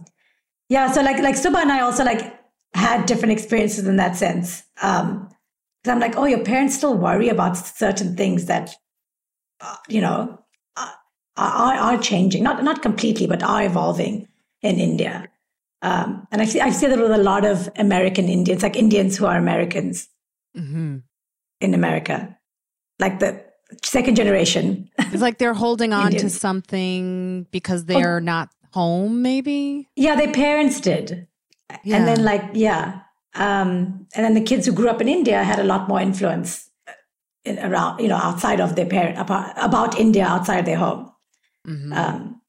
yeah. 0.68 0.92
So 0.92 1.02
like, 1.02 1.22
like 1.22 1.36
Subhah 1.36 1.62
and 1.62 1.72
I 1.72 1.82
also 1.82 2.04
like 2.04 2.40
had 2.74 3.06
different 3.06 3.34
experiences 3.34 3.86
in 3.86 3.98
that 3.98 4.16
sense. 4.16 4.64
Um, 4.82 5.30
cause 5.84 5.92
I'm 5.92 6.00
like, 6.00 6.16
oh, 6.18 6.26
your 6.26 6.44
parents 6.44 6.76
still 6.76 6.98
worry 6.98 7.30
about 7.30 7.58
certain 7.58 8.16
things 8.16 8.46
that, 8.46 8.76
uh, 9.60 9.76
you 9.88 10.02
know, 10.02 10.40
uh, 10.78 10.92
are, 11.38 11.76
are 11.76 11.98
changing, 11.98 12.44
not, 12.44 12.64
not 12.64 12.82
completely, 12.82 13.28
but 13.28 13.44
are 13.44 13.64
evolving 13.64 14.28
in 14.62 14.80
India. 14.80 15.28
Um, 15.82 16.28
and 16.32 16.42
I 16.42 16.46
see, 16.46 16.62
I 16.62 16.70
see 16.70 16.88
that 16.88 17.00
with 17.00 17.12
a 17.12 17.18
lot 17.18 17.44
of 17.46 17.70
American 17.76 18.26
Indians, 18.30 18.62
like 18.62 18.76
Indians 18.76 19.18
who 19.18 19.26
are 19.26 19.38
Americans 19.38 20.08
hmm 20.56 20.98
in 21.62 21.76
America, 21.76 22.36
like 23.00 23.20
the 23.20 23.40
second 23.84 24.16
generation. 24.16 24.90
It's 24.98 25.22
like 25.22 25.38
they're 25.38 25.54
holding 25.54 25.94
on 26.02 26.12
to 26.12 26.30
something 26.30 27.46
because 27.52 27.86
they're 27.86 28.20
not 28.20 28.50
home, 28.74 29.22
maybe. 29.22 29.88
yeah, 29.96 30.16
their 30.16 30.32
parents 30.34 30.82
did. 30.82 31.28
Yeah. 31.84 31.98
And 31.98 32.08
then, 32.08 32.24
like, 32.24 32.44
yeah. 32.54 33.02
Um, 33.34 34.08
and 34.14 34.26
then 34.26 34.34
the 34.34 34.42
kids 34.42 34.66
who 34.66 34.74
grew 34.74 34.90
up 34.90 35.02
in 35.02 35.08
India 35.08 35.44
had 35.44 35.60
a 35.60 35.64
lot 35.64 35.88
more 35.88 36.02
influence 36.02 36.70
in, 37.46 37.58
around, 37.60 38.00
you 38.00 38.08
know, 38.08 38.18
outside 38.18 38.60
of 38.60 38.76
their 38.76 38.86
parent, 38.86 39.18
about, 39.18 39.54
about 39.64 39.98
India 40.00 40.26
outside 40.26 40.66
their 40.66 40.78
home. 40.78 41.12
Mhm. 41.68 41.96
Um, 41.96 42.42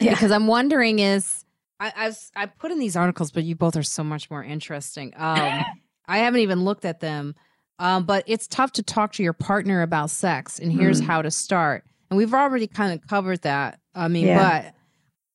yeah. 0.00 0.10
because 0.10 0.30
I'm 0.30 0.46
wondering 0.46 0.98
is 0.98 1.44
I, 1.80 1.92
I 1.96 2.06
was 2.08 2.30
I 2.36 2.46
put 2.46 2.70
in 2.70 2.78
these 2.78 2.96
articles, 2.96 3.30
but 3.32 3.44
you 3.44 3.54
both 3.56 3.76
are 3.76 3.82
so 3.82 4.04
much 4.04 4.30
more 4.30 4.42
interesting. 4.44 5.12
Um, 5.16 5.64
I 6.06 6.18
haven't 6.18 6.40
even 6.40 6.64
looked 6.64 6.84
at 6.84 7.00
them, 7.00 7.34
um, 7.78 8.04
but 8.04 8.24
it's 8.26 8.46
tough 8.46 8.72
to 8.72 8.82
talk 8.82 9.12
to 9.14 9.22
your 9.22 9.32
partner 9.32 9.82
about 9.82 10.10
sex, 10.10 10.58
and 10.58 10.72
here's 10.72 11.00
Hmm. 11.00 11.06
how 11.06 11.22
to 11.22 11.30
start. 11.30 11.84
And 12.10 12.18
we've 12.18 12.34
already 12.34 12.66
kind 12.66 12.92
of 12.92 13.06
covered 13.08 13.42
that 13.42 13.80
I 13.94 14.08
mean, 14.08 14.26
Yeah. 14.26 14.72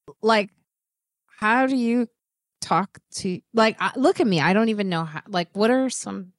but 0.08 0.14
like, 0.22 0.50
how 1.40 1.66
do 1.68 1.76
you 1.76 2.08
talk 2.62 3.00
to 3.16 3.40
like? 3.54 3.76
I- 3.80 3.92
Look 3.96 4.20
at 4.20 4.28
me. 4.28 4.40
I 4.42 4.54
don't 4.54 4.70
even 4.70 4.90
know 4.90 5.06
how. 5.06 5.22
Like, 5.28 5.50
what 5.54 5.70
are 5.70 5.90
some 5.90 6.34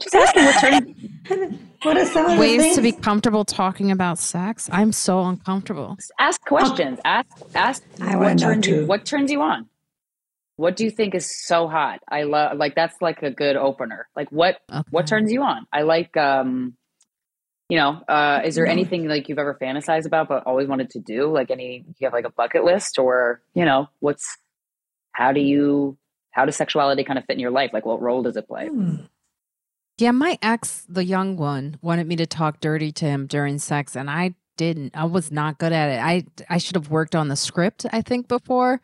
Just 0.00 0.14
asking 0.14 0.44
what 0.44 0.60
turns 0.60 1.58
what 1.82 1.96
are 1.96 2.06
some 2.06 2.38
ways 2.38 2.74
to 2.76 2.82
be 2.82 2.92
comfortable 2.92 3.44
talking 3.44 3.90
about 3.90 4.18
sex? 4.18 4.68
I'm 4.72 4.92
so 4.92 5.22
uncomfortable. 5.24 5.96
ask 6.18 6.40
questions. 6.42 6.98
Ask 7.04 7.28
ask 7.54 7.82
I 8.00 8.16
what 8.16 8.24
wanna 8.24 8.36
turns 8.38 8.66
you 8.66 8.86
what 8.86 9.04
turns 9.06 9.30
you 9.30 9.40
on. 9.42 9.68
What 10.56 10.74
do 10.76 10.84
you 10.84 10.90
think 10.90 11.14
is 11.14 11.30
so 11.46 11.68
hot? 11.68 12.00
I 12.10 12.22
love 12.22 12.56
like 12.56 12.74
that's 12.74 12.96
like 13.02 13.22
a 13.22 13.30
good 13.30 13.56
opener. 13.56 14.08
Like 14.16 14.30
what 14.30 14.58
what 14.90 15.06
turns 15.06 15.30
you 15.32 15.42
on? 15.42 15.66
I 15.72 15.82
like 15.82 16.16
um 16.16 16.76
you 17.68 17.76
know, 17.76 18.00
uh 18.08 18.40
is 18.44 18.54
there 18.54 18.66
anything 18.66 19.08
like 19.08 19.28
you've 19.28 19.38
ever 19.38 19.58
fantasized 19.60 20.06
about 20.06 20.28
but 20.28 20.46
always 20.46 20.66
wanted 20.68 20.90
to 20.90 21.00
do? 21.00 21.26
Like 21.26 21.50
any 21.50 21.84
you 21.98 22.06
have 22.06 22.12
like 22.12 22.24
a 22.24 22.30
bucket 22.30 22.64
list 22.64 22.98
or, 22.98 23.42
you 23.54 23.64
know, 23.64 23.88
what's 24.00 24.36
how 25.16 25.32
do 25.32 25.40
you 25.40 25.96
how 26.32 26.44
does 26.44 26.56
sexuality 26.56 27.02
kind 27.02 27.18
of 27.18 27.24
fit 27.24 27.32
in 27.34 27.40
your 27.40 27.50
life? 27.50 27.70
Like 27.72 27.86
what 27.86 28.02
role 28.02 28.22
does 28.22 28.36
it 28.36 28.46
play? 28.46 28.68
Hmm. 28.68 28.96
Yeah, 29.98 30.10
my 30.10 30.38
ex, 30.42 30.84
the 30.86 31.04
young 31.04 31.38
one, 31.38 31.78
wanted 31.80 32.06
me 32.06 32.16
to 32.16 32.26
talk 32.26 32.60
dirty 32.60 32.92
to 32.92 33.06
him 33.06 33.26
during 33.26 33.58
sex, 33.58 33.96
and 33.96 34.10
I 34.10 34.34
didn't. 34.58 34.94
I 34.94 35.04
was 35.06 35.32
not 35.32 35.58
good 35.58 35.72
at 35.72 35.88
it. 35.88 36.00
I 36.02 36.26
I 36.54 36.58
should 36.58 36.74
have 36.76 36.90
worked 36.90 37.14
on 37.14 37.28
the 37.28 37.36
script, 37.36 37.86
I 37.90 38.02
think, 38.02 38.28
before 38.28 38.82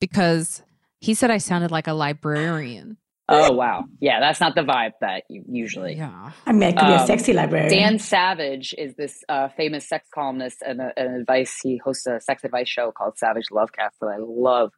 because 0.00 0.62
he 1.00 1.14
said 1.14 1.32
I 1.32 1.38
sounded 1.38 1.72
like 1.72 1.88
a 1.88 1.92
librarian. 1.92 2.96
Oh 3.28 3.52
wow. 3.52 3.84
Yeah, 4.00 4.20
that's 4.20 4.40
not 4.40 4.54
the 4.54 4.62
vibe 4.62 4.92
that 5.00 5.24
you 5.28 5.42
usually 5.48 5.94
Yeah. 5.94 6.30
I 6.46 6.52
mean, 6.52 6.64
I 6.64 6.72
could 6.72 6.86
be 6.86 6.92
a 6.92 7.00
Um, 7.00 7.06
sexy 7.06 7.32
librarian. 7.32 7.70
Dan 7.70 7.98
Savage 7.98 8.74
is 8.78 8.94
this 8.94 9.24
uh, 9.28 9.48
famous 9.56 9.88
sex 9.88 10.08
columnist 10.14 10.58
and, 10.66 10.80
uh, 10.80 10.90
and 10.96 11.16
advice. 11.20 11.58
He 11.62 11.78
hosts 11.78 12.06
a 12.06 12.20
sex 12.20 12.44
advice 12.44 12.68
show 12.68 12.92
called 12.92 13.16
Savage 13.18 13.46
Lovecast 13.50 13.94
that 14.00 14.08
I 14.08 14.18
love. 14.18 14.72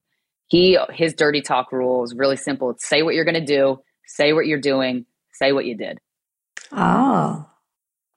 He 0.48 0.78
his 0.90 1.14
dirty 1.14 1.40
talk 1.40 1.72
rule 1.72 2.04
is 2.04 2.14
really 2.16 2.36
simple. 2.36 2.70
It's 2.70 2.86
say 2.86 3.02
what 3.02 3.14
you're 3.14 3.24
going 3.24 3.34
to 3.34 3.44
do, 3.44 3.80
say 4.06 4.32
what 4.32 4.46
you're 4.46 4.60
doing, 4.60 5.06
say 5.32 5.52
what 5.52 5.64
you 5.64 5.76
did. 5.76 5.98
Oh. 6.72 7.46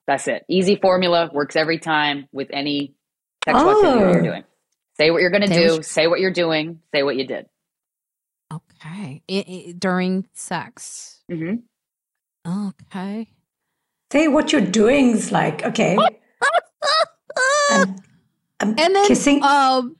That's 0.06 0.26
it. 0.28 0.44
Easy 0.48 0.76
formula 0.76 1.30
works 1.32 1.54
every 1.56 1.78
time 1.78 2.28
with 2.32 2.48
any 2.52 2.94
sexual 3.44 3.70
activity 3.70 3.98
you're 4.00 4.20
Oh. 4.20 4.22
doing. 4.22 4.44
Say 4.96 5.10
what 5.10 5.20
you're 5.20 5.30
going 5.30 5.42
to 5.42 5.48
Say 5.48 5.60
what 5.60 5.68
do, 5.68 5.74
you- 5.76 5.82
say 5.82 6.06
what 6.06 6.20
you're 6.20 6.30
doing, 6.32 6.80
say 6.94 7.02
what 7.02 7.16
you 7.16 7.26
did. 7.26 7.46
Okay. 8.52 9.22
I- 9.30 9.44
I- 9.68 9.74
during 9.78 10.26
sex. 10.32 11.22
hmm 11.30 11.56
Okay. 12.46 13.28
Say 14.10 14.28
what 14.28 14.52
you're 14.52 14.62
doing 14.62 15.10
is 15.10 15.30
like, 15.30 15.62
okay. 15.64 15.96
I'm, 17.70 17.96
I'm 18.60 18.68
And 18.78 18.96
then 18.96 19.06
kissing 19.06 19.42
um 19.42 19.96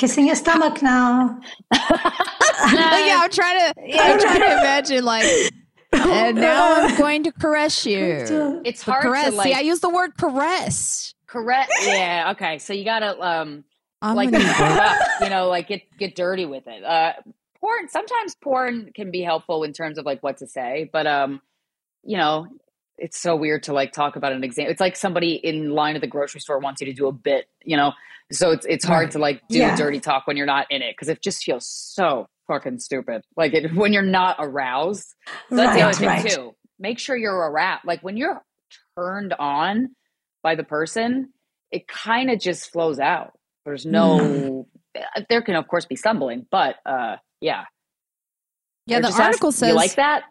kissing 0.00 0.26
your 0.26 0.36
stomach 0.36 0.82
now. 0.82 1.38
yeah, 1.72 3.20
I'm 3.20 3.30
trying 3.30 3.58
to 3.58 4.00
I'm 4.00 4.18
trying 4.18 4.40
to 4.40 4.52
imagine 4.52 5.04
like 5.04 5.26
and 5.92 6.36
now 6.38 6.82
I'm 6.82 6.96
going 6.96 7.22
to 7.24 7.32
caress 7.32 7.84
you. 7.84 8.62
It's 8.64 8.82
hard 8.82 9.02
caress. 9.02 9.30
to 9.30 9.36
like 9.36 9.48
See, 9.48 9.54
I 9.54 9.60
use 9.60 9.80
the 9.80 9.90
word 9.90 10.16
caress. 10.16 11.14
correct. 11.26 11.70
Yeah. 11.82 12.32
Okay. 12.32 12.58
So 12.58 12.72
you 12.72 12.84
got 12.84 13.00
to 13.00 13.20
um 13.20 13.64
I'm 14.00 14.16
like 14.16 14.32
up, 14.34 14.98
you 15.20 15.28
know, 15.28 15.48
like 15.48 15.68
get 15.68 15.82
get 15.98 16.16
dirty 16.16 16.46
with 16.46 16.66
it. 16.66 16.82
Uh, 16.82 17.12
porn 17.60 17.88
sometimes 17.88 18.34
porn 18.34 18.90
can 18.94 19.10
be 19.10 19.20
helpful 19.20 19.64
in 19.64 19.74
terms 19.74 19.98
of 19.98 20.06
like 20.06 20.22
what 20.22 20.38
to 20.38 20.46
say, 20.46 20.88
but 20.90 21.06
um, 21.06 21.42
you 22.02 22.16
know, 22.16 22.46
it's 23.00 23.18
so 23.18 23.34
weird 23.34 23.62
to 23.64 23.72
like 23.72 23.92
talk 23.92 24.14
about 24.16 24.32
an 24.32 24.44
example. 24.44 24.70
It's 24.70 24.80
like 24.80 24.94
somebody 24.94 25.32
in 25.34 25.70
line 25.70 25.94
at 25.96 26.00
the 26.02 26.06
grocery 26.06 26.40
store 26.40 26.58
wants 26.60 26.80
you 26.80 26.86
to 26.86 26.92
do 26.92 27.06
a 27.08 27.12
bit, 27.12 27.46
you 27.64 27.76
know. 27.76 27.92
So 28.30 28.50
it's 28.52 28.64
it's 28.66 28.84
hard 28.84 29.04
Right. 29.06 29.10
to 29.12 29.18
like 29.18 29.42
do 29.48 29.58
Yeah. 29.58 29.74
dirty 29.76 29.98
talk 30.00 30.26
when 30.26 30.36
you're 30.36 30.46
not 30.46 30.66
in 30.70 30.82
it 30.82 30.94
because 30.96 31.08
it 31.08 31.20
just 31.22 31.42
feels 31.42 31.66
so 31.66 32.28
fucking 32.46 32.78
stupid. 32.78 33.22
Like 33.36 33.54
it, 33.54 33.74
when 33.74 33.92
you're 33.92 34.02
not 34.02 34.36
aroused. 34.38 35.14
So 35.48 35.56
that's 35.56 35.74
the 35.74 35.82
other 35.82 35.94
thing 35.94 36.06
right. 36.08 36.30
too. 36.30 36.54
Make 36.78 36.98
sure 37.00 37.16
you're 37.16 37.34
aroused. 37.34 37.84
Like 37.84 38.00
when 38.02 38.16
you're 38.16 38.40
turned 38.96 39.32
on 39.38 39.88
by 40.42 40.54
the 40.54 40.64
person, 40.64 41.32
it 41.72 41.88
kind 41.88 42.30
of 42.30 42.38
just 42.38 42.70
flows 42.70 42.98
out. 43.00 43.32
There's 43.64 43.84
no. 43.86 44.66
uh, 44.96 45.22
There 45.28 45.42
can 45.42 45.54
of 45.56 45.66
course 45.68 45.86
be 45.86 45.96
stumbling, 45.96 46.46
but 46.50 46.76
uh, 46.86 47.16
yeah. 47.40 47.64
Yeah, 48.86 48.98
Or 48.98 49.00
the 49.02 49.08
just 49.08 49.20
ask, 49.20 49.26
article 49.28 49.52
says 49.52 49.68
you 49.70 49.74
like 49.74 49.94
that. 49.96 50.24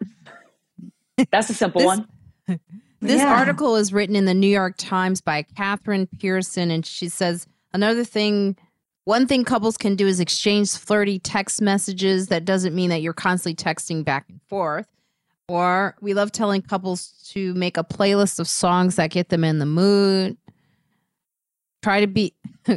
That's 1.30 1.50
a 1.50 1.54
simple 1.54 1.80
This- 1.80 1.86
one. 1.86 2.08
This 3.02 3.20
Yeah. 3.22 3.34
article 3.34 3.76
is 3.76 3.94
written 3.94 4.14
in 4.14 4.26
the 4.26 4.34
New 4.34 4.46
York 4.46 4.74
Times 4.76 5.22
by 5.22 5.40
Catherine 5.56 6.06
Pearson, 6.18 6.70
and 6.70 6.84
she 6.84 7.08
says 7.08 7.46
another 7.72 8.04
thing. 8.04 8.56
One 9.06 9.26
thing 9.26 9.42
couples 9.44 9.78
can 9.78 9.96
do 9.96 10.06
is 10.06 10.20
exchange 10.20 10.76
flirty 10.76 11.18
text 11.18 11.62
messages. 11.62 12.26
That 12.28 12.44
doesn't 12.44 12.74
mean 12.74 12.90
that 12.90 13.00
you're 13.00 13.14
constantly 13.14 13.56
texting 13.56 14.04
back 14.04 14.26
and 14.28 14.38
forth. 14.48 14.86
Or 15.48 15.96
we 16.02 16.12
love 16.12 16.30
telling 16.30 16.60
couples 16.60 17.12
to 17.30 17.54
make 17.54 17.78
a 17.78 17.82
playlist 17.84 18.38
of 18.38 18.46
songs 18.48 18.96
that 18.96 19.10
get 19.10 19.30
them 19.30 19.44
in 19.44 19.58
the 19.58 19.66
mood. 19.66 20.36
Try 21.82 22.00
to 22.00 22.06
be. 22.06 22.34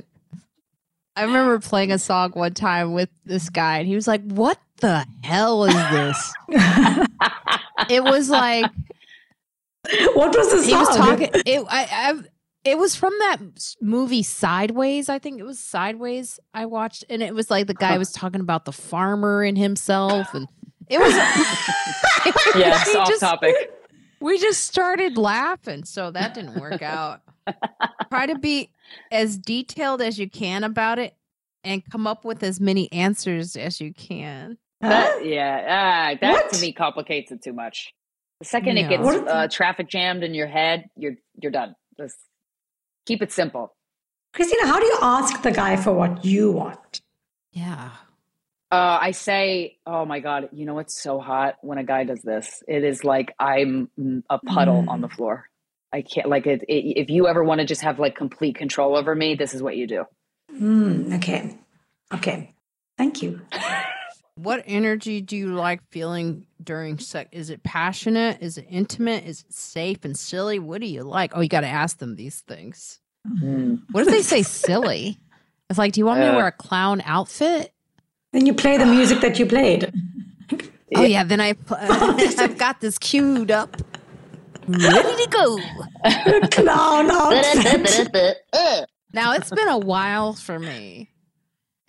I 1.15 1.23
remember 1.23 1.59
playing 1.59 1.91
a 1.91 1.99
song 1.99 2.31
one 2.31 2.53
time 2.53 2.93
with 2.93 3.09
this 3.25 3.49
guy, 3.49 3.79
and 3.79 3.87
he 3.87 3.95
was 3.95 4.07
like, 4.07 4.21
What 4.23 4.57
the 4.79 5.05
hell 5.21 5.65
is 5.65 5.73
this? 5.91 6.33
it 7.89 8.03
was 8.03 8.29
like, 8.29 8.65
what 10.13 10.35
was 10.35 10.51
the 10.51 10.63
he 10.63 10.73
was 10.73 10.87
song? 10.87 10.97
talking 10.97 11.29
it 11.45 11.63
I, 11.69 11.87
I 11.91 12.19
it 12.63 12.77
was 12.77 12.95
from 12.95 13.13
that 13.19 13.37
movie 13.81 14.23
sideways 14.23 15.09
i 15.09 15.19
think 15.19 15.39
it 15.39 15.43
was 15.43 15.59
sideways 15.59 16.39
i 16.53 16.65
watched 16.65 17.03
and 17.09 17.21
it 17.21 17.33
was 17.35 17.51
like 17.51 17.67
the 17.67 17.73
guy 17.73 17.97
was 17.97 18.11
talking 18.11 18.39
about 18.41 18.65
the 18.65 18.71
farmer 18.71 19.43
and 19.43 19.57
himself 19.57 20.33
and 20.33 20.47
it 20.89 20.99
was 20.99 21.13
Yes, 22.55 22.87
we 22.87 22.95
off 22.95 23.07
just, 23.09 23.19
topic. 23.19 23.55
we 24.21 24.39
just 24.39 24.63
started 24.65 25.17
laughing 25.17 25.83
so 25.83 26.11
that 26.11 26.33
didn't 26.33 26.55
work 26.59 26.81
out 26.81 27.21
try 28.09 28.25
to 28.25 28.37
be 28.39 28.69
as 29.11 29.37
detailed 29.37 30.01
as 30.01 30.17
you 30.17 30.29
can 30.29 30.63
about 30.63 30.99
it 30.99 31.15
and 31.65 31.83
come 31.89 32.07
up 32.07 32.23
with 32.23 32.41
as 32.43 32.59
many 32.61 32.89
answers 32.93 33.55
as 33.57 33.81
you 33.81 33.93
can 33.93 34.57
That, 34.81 35.25
yeah, 35.25 35.65
ah, 36.13 36.17
that 36.21 36.31
What? 36.31 36.53
to 36.53 36.61
me 36.61 36.71
complicates 36.73 37.31
it 37.31 37.41
too 37.43 37.53
much. 37.53 37.93
The 38.39 38.45
second 38.45 38.77
Yeah. 38.77 38.85
it 38.85 38.89
gets 38.89 39.31
uh, 39.31 39.47
traffic 39.49 39.87
jammed 39.89 40.23
in 40.23 40.33
your 40.33 40.47
head, 40.47 40.89
you're 40.97 41.15
you're 41.41 41.51
done. 41.51 41.75
Just 41.97 42.17
keep 43.05 43.21
it 43.21 43.31
simple. 43.31 43.75
Krystyna, 44.35 44.65
how 44.65 44.79
do 44.79 44.85
you 44.85 44.97
ask 45.01 45.41
the 45.43 45.51
guy 45.51 45.75
for 45.77 45.93
what 45.93 46.25
you 46.25 46.51
want? 46.51 47.01
yeah 47.51 47.91
Uh, 48.71 48.97
I 48.99 49.11
say, 49.11 49.77
oh 49.85 50.03
my 50.05 50.19
god, 50.19 50.49
you 50.51 50.65
know 50.65 50.79
it's 50.79 50.99
so 50.99 51.19
hot 51.19 51.55
when 51.61 51.77
a 51.77 51.83
guy 51.83 52.03
does 52.05 52.21
this. 52.23 52.63
It 52.67 52.83
is 52.83 53.03
like 53.03 53.33
I'm 53.39 53.89
mm, 53.99 54.23
a 54.29 54.39
puddle 54.39 54.85
on 54.89 55.01
the 55.01 55.09
floor. 55.09 55.45
I 55.93 56.01
can't 56.01 56.27
like 56.27 56.47
it, 56.47 56.63
it. 56.67 56.99
If 57.03 57.09
you 57.11 57.27
ever 57.27 57.43
want 57.43 57.59
to 57.61 57.67
just 57.67 57.83
have 57.83 57.99
like 57.99 58.15
complete 58.15 58.55
control 58.55 58.97
over 58.97 59.13
me, 59.13 59.35
this 59.35 59.53
is 59.53 59.61
what 59.61 59.77
you 59.77 59.85
do. 59.85 60.05
Hmm, 60.49 61.13
okay. 61.13 61.55
Okay. 62.11 62.55
Thank 62.97 63.21
you. 63.21 63.41
what 64.35 64.63
energy 64.65 65.21
do 65.21 65.37
you 65.37 65.53
like 65.53 65.81
feeling 65.89 66.45
during 66.63 66.97
sex 66.97 67.29
is 67.31 67.49
it 67.49 67.61
passionate 67.63 68.41
is 68.41 68.57
it 68.57 68.65
intimate 68.69 69.23
is 69.25 69.41
it 69.41 69.53
safe 69.53 70.03
and 70.03 70.17
silly 70.17 70.59
what 70.59 70.81
do 70.81 70.87
you 70.87 71.03
like 71.03 71.31
oh 71.35 71.41
you 71.41 71.49
got 71.49 71.61
to 71.61 71.67
ask 71.67 71.97
them 71.99 72.15
these 72.15 72.41
things 72.41 72.99
hmm. 73.27 73.75
What 73.91 74.07
if 74.07 74.13
they 74.13 74.21
say 74.21 74.43
silly? 74.43 75.17
It's 75.69 75.79
like, 75.79 75.93
do 75.93 76.01
you 76.01 76.05
want 76.05 76.19
me 76.19 76.27
to 76.27 76.33
wear 76.33 76.47
a 76.47 76.51
clown 76.51 77.01
outfit? 77.05 77.73
Then 78.31 78.45
you 78.45 78.53
play 78.53 78.77
the 78.77 78.85
music 78.85 79.21
that 79.21 79.39
you 79.39 79.45
played. 79.45 79.91
Oh 80.95 81.03
yeah, 81.03 81.23
then 81.23 81.39
I 81.39 81.53
pl- 81.53 81.77
oh, 81.81 82.33
I've 82.37 82.57
got 82.57 82.81
this 82.81 82.97
queued 82.97 83.49
up, 83.49 83.77
ready 84.67 85.23
to 85.23 85.29
go. 85.31 85.57
Clown 86.51 87.09
outfit. 87.09 88.37
Now 89.13 89.33
it's 89.33 89.49
been 89.49 89.67
a 89.67 89.77
while 89.77 90.33
for 90.33 90.59
me, 90.59 91.09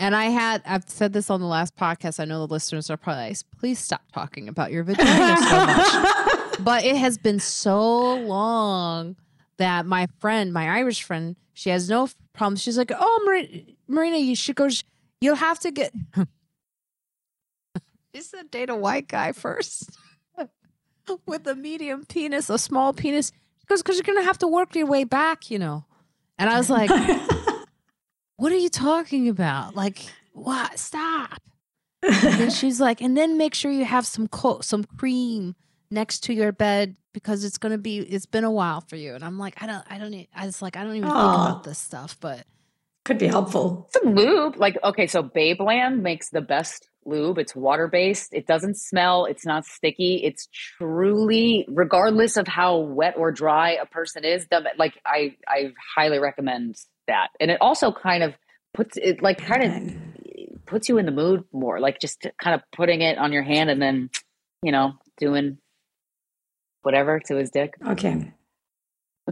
and 0.04 0.14
I 0.14 0.26
had 0.26 0.60
I've 0.66 0.86
said 0.86 1.14
this 1.14 1.30
on 1.30 1.40
the 1.40 1.46
last 1.46 1.76
podcast. 1.76 2.20
I 2.20 2.26
know 2.26 2.46
the 2.46 2.52
listeners 2.52 2.90
are 2.90 2.98
probably 2.98 3.28
like, 3.28 3.38
please 3.58 3.78
stop 3.78 4.02
talking 4.12 4.50
about 4.50 4.70
your 4.70 4.84
vagina 4.84 5.38
so 5.38 5.66
much. 5.66 6.58
but 6.60 6.84
it 6.84 6.96
has 6.96 7.16
been 7.16 7.40
so 7.40 8.14
long 8.16 9.16
that 9.56 9.86
my 9.86 10.08
friend, 10.18 10.52
my 10.52 10.68
Irish 10.68 11.02
friend, 11.02 11.36
she 11.54 11.70
has 11.70 11.88
no 11.88 12.10
problem. 12.34 12.56
She's 12.56 12.76
like, 12.76 12.92
"Oh, 12.94 13.22
Marina, 13.24 13.62
Marina 13.88 14.18
you 14.18 14.36
should 14.36 14.56
go. 14.56 14.68
You'll 15.22 15.36
have 15.36 15.58
to 15.60 15.70
get." 15.70 15.94
she 18.14 18.20
said, 18.20 18.50
"Date 18.50 18.68
a 18.68 18.76
white 18.76 19.08
guy 19.08 19.32
first 19.32 19.88
with 21.26 21.46
a 21.46 21.54
medium 21.54 22.04
penis, 22.04 22.50
a 22.50 22.58
small 22.58 22.92
penis." 22.92 23.32
She 23.60 23.66
goes, 23.68 23.82
"Because 23.82 23.96
you're 23.96 24.14
gonna 24.14 24.26
have 24.26 24.38
to 24.38 24.48
work 24.48 24.76
your 24.76 24.86
way 24.86 25.04
back, 25.04 25.50
you 25.50 25.58
know." 25.58 25.86
And 26.38 26.50
I 26.50 26.58
was 26.58 26.68
like, 26.68 26.90
"What 28.36 28.52
are 28.52 28.56
you 28.56 28.68
talking 28.68 29.28
about? 29.28 29.74
Like, 29.74 29.98
what? 30.32 30.78
Stop!" 30.78 31.40
And 32.02 32.38
then 32.40 32.50
she's 32.60 32.80
like, 32.80 33.00
"And 33.00 33.16
then 33.16 33.38
make 33.38 33.54
sure 33.54 33.70
you 33.70 33.84
have 33.84 34.06
some 34.06 34.28
co- 34.28 34.60
some 34.60 34.84
cream." 34.84 35.54
next 35.90 36.20
to 36.24 36.34
your 36.34 36.50
bed 36.50 36.96
because 37.12 37.44
it's 37.44 37.56
gonna 37.56 37.78
be 37.78 37.98
it's 37.98 38.26
been 38.26 38.42
a 38.42 38.50
while 38.50 38.80
for 38.80 38.96
you 38.96 39.14
and 39.14 39.22
i'm 39.22 39.38
like 39.38 39.62
i 39.62 39.66
don't 39.66 39.84
i 39.88 39.96
don't 39.96 40.12
e- 40.12 40.28
i 40.34 40.44
was 40.44 40.60
like 40.60 40.76
i 40.76 40.82
don't 40.82 40.96
even 40.96 41.08
think 41.08 41.34
about 41.34 41.62
this 41.62 41.78
stuff 41.78 42.16
but 42.20 42.44
Could 43.04 43.18
be 43.18 43.28
helpful. 43.28 43.86
Some 43.92 44.14
lube, 44.14 44.56
like 44.56 44.76
okay, 44.82 45.06
so 45.06 45.22
Babeland 45.22 46.00
makes 46.00 46.30
the 46.30 46.40
best 46.40 46.88
lube. 47.04 47.38
It's 47.38 47.54
water 47.54 47.86
based. 47.86 48.32
It 48.32 48.46
doesn't 48.46 48.76
smell. 48.78 49.26
It's 49.26 49.44
not 49.44 49.66
sticky. 49.66 50.22
It's 50.24 50.48
truly, 50.50 51.66
regardless 51.68 52.38
of 52.38 52.48
how 52.48 52.78
wet 52.78 53.14
or 53.18 53.30
dry 53.30 53.72
a 53.72 53.84
person 53.84 54.24
is, 54.24 54.46
the, 54.50 54.64
like 54.78 54.98
I 55.04 55.36
I 55.46 55.74
highly 55.94 56.18
recommend 56.18 56.76
that. 57.08 57.28
And 57.40 57.50
it 57.50 57.58
also 57.60 57.92
kind 57.92 58.22
of 58.22 58.34
puts 58.74 58.96
it 58.96 59.22
like 59.22 59.38
kind 59.38 59.62
of 59.62 60.64
puts 60.66 60.88
you 60.88 60.98
in 60.98 61.06
the 61.06 61.12
mood 61.12 61.44
more, 61.52 61.78
like 61.80 62.00
just 62.00 62.26
kind 62.42 62.54
of 62.54 62.62
putting 62.72 63.00
it 63.02 63.18
on 63.18 63.32
your 63.32 63.42
hand 63.42 63.70
and 63.70 63.80
then 63.80 64.10
you 64.62 64.72
know 64.72 64.92
doing 65.18 65.58
whatever 66.82 67.20
to 67.26 67.36
his 67.36 67.50
dick. 67.50 67.74
Okay. 67.86 68.32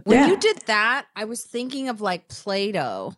When 0.05 0.17
Yeah. 0.17 0.27
you 0.27 0.37
did 0.37 0.57
that, 0.65 1.05
I 1.15 1.25
was 1.25 1.43
thinking 1.43 1.87
of 1.89 2.01
like 2.01 2.27
Play-Doh. 2.27 3.13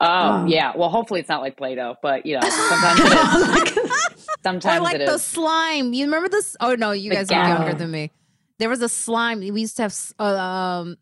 Oh 0.00 0.06
Oh. 0.06 0.46
yeah. 0.46 0.72
Well, 0.76 0.88
hopefully 0.88 1.20
it's 1.20 1.28
not 1.28 1.40
like 1.42 1.56
Play-Doh, 1.56 1.96
but 2.02 2.26
you 2.26 2.34
know 2.38 2.48
sometimes 2.48 3.00
it 3.04 3.76
is. 3.76 3.88
Or 4.28 4.34
Sometimes 4.42 4.82
like 4.82 4.96
it 4.96 5.06
the 5.06 5.14
is. 5.14 5.22
slime. 5.24 5.92
You 5.94 6.04
remember 6.06 6.28
this? 6.28 6.56
Oh 6.60 6.74
no, 6.74 6.92
you 6.92 7.10
The 7.10 7.16
guys 7.16 7.30
are 7.30 7.48
younger 7.48 7.74
than 7.74 7.90
me. 7.90 8.10
There 8.58 8.68
was 8.68 8.82
a 8.82 8.88
slime. 8.88 9.40
We 9.40 9.60
used 9.60 9.76
to 9.76 9.82
have. 9.84 9.96
uh, 10.18 10.24
Um. 10.24 10.96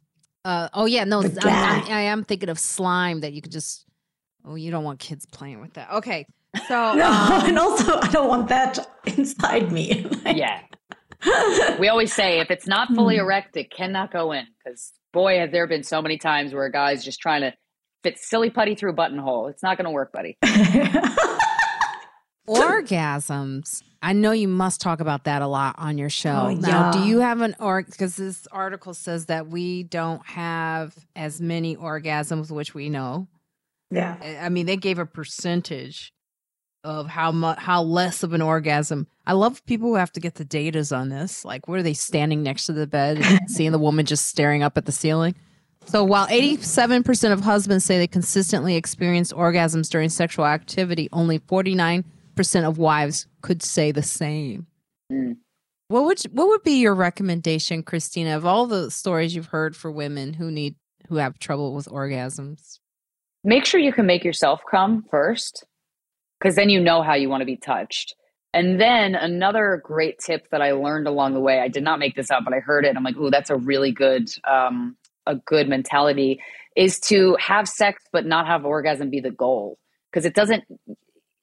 Uh. 0.44 0.68
Oh 0.74 0.86
yeah. 0.86 1.04
No. 1.04 1.22
I'm, 1.22 1.38
I'm. 1.40 1.82
I 1.84 2.00
am 2.02 2.24
thinking 2.24 2.48
of 2.48 2.58
slime 2.58 3.20
that 3.20 3.32
you 3.32 3.40
could 3.42 3.52
just. 3.52 3.84
Oh, 4.44 4.56
you 4.56 4.70
don't 4.72 4.84
want 4.84 4.98
kids 4.98 5.24
playing 5.26 5.60
with 5.60 5.74
that. 5.74 5.90
Okay. 5.92 6.26
So. 6.68 6.94
no, 6.94 7.06
um, 7.06 7.46
and 7.46 7.58
also 7.58 7.98
I 8.00 8.08
don't 8.08 8.28
want 8.28 8.48
that 8.48 8.78
inside 9.06 9.70
me. 9.72 10.06
Like- 10.24 10.36
yeah. 10.36 10.60
We 11.78 11.86
always 11.88 12.12
say 12.12 12.40
if 12.40 12.50
it's 12.50 12.66
not 12.66 12.88
fully 12.94 13.14
Hmm. 13.16 13.22
erect, 13.22 13.56
it 13.56 13.70
cannot 13.70 14.12
go 14.12 14.32
in. 14.32 14.44
Because 14.64 14.92
boy, 15.12 15.38
have 15.38 15.52
there 15.52 15.68
been 15.68 15.84
so 15.84 16.02
many 16.02 16.18
times 16.18 16.52
where 16.52 16.64
a 16.64 16.72
guy's 16.72 17.04
just 17.04 17.20
trying 17.20 17.42
to 17.42 17.52
fit 18.02 18.18
silly 18.18 18.50
putty 18.50 18.74
through 18.74 18.90
a 18.90 18.94
buttonhole. 18.94 19.46
It's 19.46 19.62
not 19.62 19.76
going 19.78 19.84
to 19.84 19.92
work, 19.92 20.12
buddy. 20.12 20.36
orgasms. 22.48 23.82
I 24.02 24.12
know 24.14 24.32
you 24.32 24.48
must 24.48 24.80
talk 24.80 25.00
about 25.00 25.24
that 25.24 25.42
a 25.42 25.46
lot 25.46 25.76
on 25.78 25.96
your 25.96 26.10
show. 26.10 26.48
Oh, 26.50 26.54
now, 26.54 26.90
do 26.90 27.04
you 27.04 27.20
have 27.20 27.40
an 27.40 27.54
org? 27.60 27.86
Because 27.86 28.16
this 28.16 28.48
article 28.50 28.94
says 28.94 29.26
that 29.26 29.46
we 29.46 29.84
don't 29.84 30.26
have 30.26 30.94
as 31.14 31.40
many 31.40 31.76
orgasms, 31.76 32.50
which 32.50 32.74
we 32.74 32.90
know. 32.90 33.28
yeah. 33.90 34.40
I 34.42 34.48
mean, 34.48 34.66
they 34.66 34.76
gave 34.76 34.98
a 34.98 35.06
percentage 35.06 36.12
of 36.84 37.06
how 37.06 37.30
much, 37.30 37.58
how 37.58 37.82
less 37.82 38.24
of 38.24 38.32
an 38.32 38.42
orgasm. 38.42 39.06
I 39.24 39.34
love 39.34 39.64
people 39.66 39.88
who 39.88 39.94
have 39.94 40.10
to 40.14 40.20
get 40.20 40.34
the 40.34 40.44
datas 40.44 40.96
on 40.96 41.08
this. 41.08 41.44
Like, 41.44 41.68
what 41.68 41.78
are 41.78 41.82
they 41.84 41.94
standing 41.94 42.42
next 42.42 42.66
to 42.66 42.72
the 42.72 42.88
bed, 42.88 43.18
and 43.18 43.40
seeing 43.48 43.70
the 43.70 43.78
woman 43.78 44.04
just 44.04 44.26
staring 44.26 44.64
up 44.64 44.76
at 44.76 44.84
the 44.84 44.92
ceiling? 44.92 45.36
So, 45.84 46.02
while 46.02 46.26
87% 46.26 47.32
of 47.32 47.40
husbands 47.40 47.84
say 47.84 47.98
they 47.98 48.08
consistently 48.08 48.74
experience 48.74 49.32
orgasms 49.32 49.88
during 49.90 50.08
sexual 50.08 50.46
activity, 50.46 51.08
only 51.12 51.38
49% 51.38 52.04
of 52.66 52.78
wives 52.78 53.26
could 53.42 53.62
say 53.62 53.92
the 53.92 54.02
same. 54.02 54.66
Mm. 55.12 55.36
What 55.88 56.04
would 56.04 56.22
what 56.32 56.48
would 56.48 56.62
be 56.62 56.80
your 56.80 56.94
recommendation, 56.94 57.82
Krystyna, 57.82 58.36
of 58.36 58.46
all 58.46 58.66
the 58.66 58.90
stories 58.90 59.34
you've 59.34 59.46
heard 59.46 59.76
for 59.76 59.90
women 59.90 60.34
who 60.34 60.50
need 60.50 60.76
who 61.08 61.16
have 61.16 61.38
trouble 61.38 61.74
with 61.74 61.86
orgasms? 61.86 62.78
Make 63.44 63.66
sure 63.66 63.80
you 63.80 63.92
can 63.92 64.06
make 64.06 64.24
yourself 64.24 64.62
come 64.70 65.04
first, 65.10 65.66
because 66.40 66.56
then 66.56 66.70
you 66.70 66.80
know 66.80 67.02
how 67.02 67.14
you 67.14 67.28
want 67.28 67.42
to 67.42 67.46
be 67.46 67.56
touched. 67.56 68.14
And 68.54 68.80
then 68.80 69.14
another 69.14 69.80
great 69.82 70.18
tip 70.18 70.48
that 70.50 70.60
I 70.60 70.72
learned 70.72 71.06
along 71.06 71.34
the 71.34 71.40
way, 71.40 71.60
I 71.60 71.68
did 71.68 71.82
not 71.82 71.98
make 71.98 72.14
this 72.14 72.30
up, 72.30 72.44
but 72.44 72.52
I 72.52 72.60
heard 72.60 72.84
it. 72.84 72.88
And 72.88 72.98
I'm 72.98 73.04
like, 73.04 73.16
ooh, 73.16 73.30
that's 73.30 73.50
a 73.50 73.56
really 73.56 73.92
good, 73.92 74.30
um, 74.44 74.96
a 75.26 75.36
good 75.36 75.68
mentality 75.68 76.40
is 76.76 77.00
to 77.00 77.36
have 77.40 77.66
sex, 77.66 78.02
but 78.12 78.26
not 78.26 78.46
have 78.46 78.64
orgasm 78.64 79.08
be 79.08 79.20
the 79.20 79.30
goal. 79.30 79.78
Cause 80.12 80.26
it 80.26 80.34
doesn't, 80.34 80.64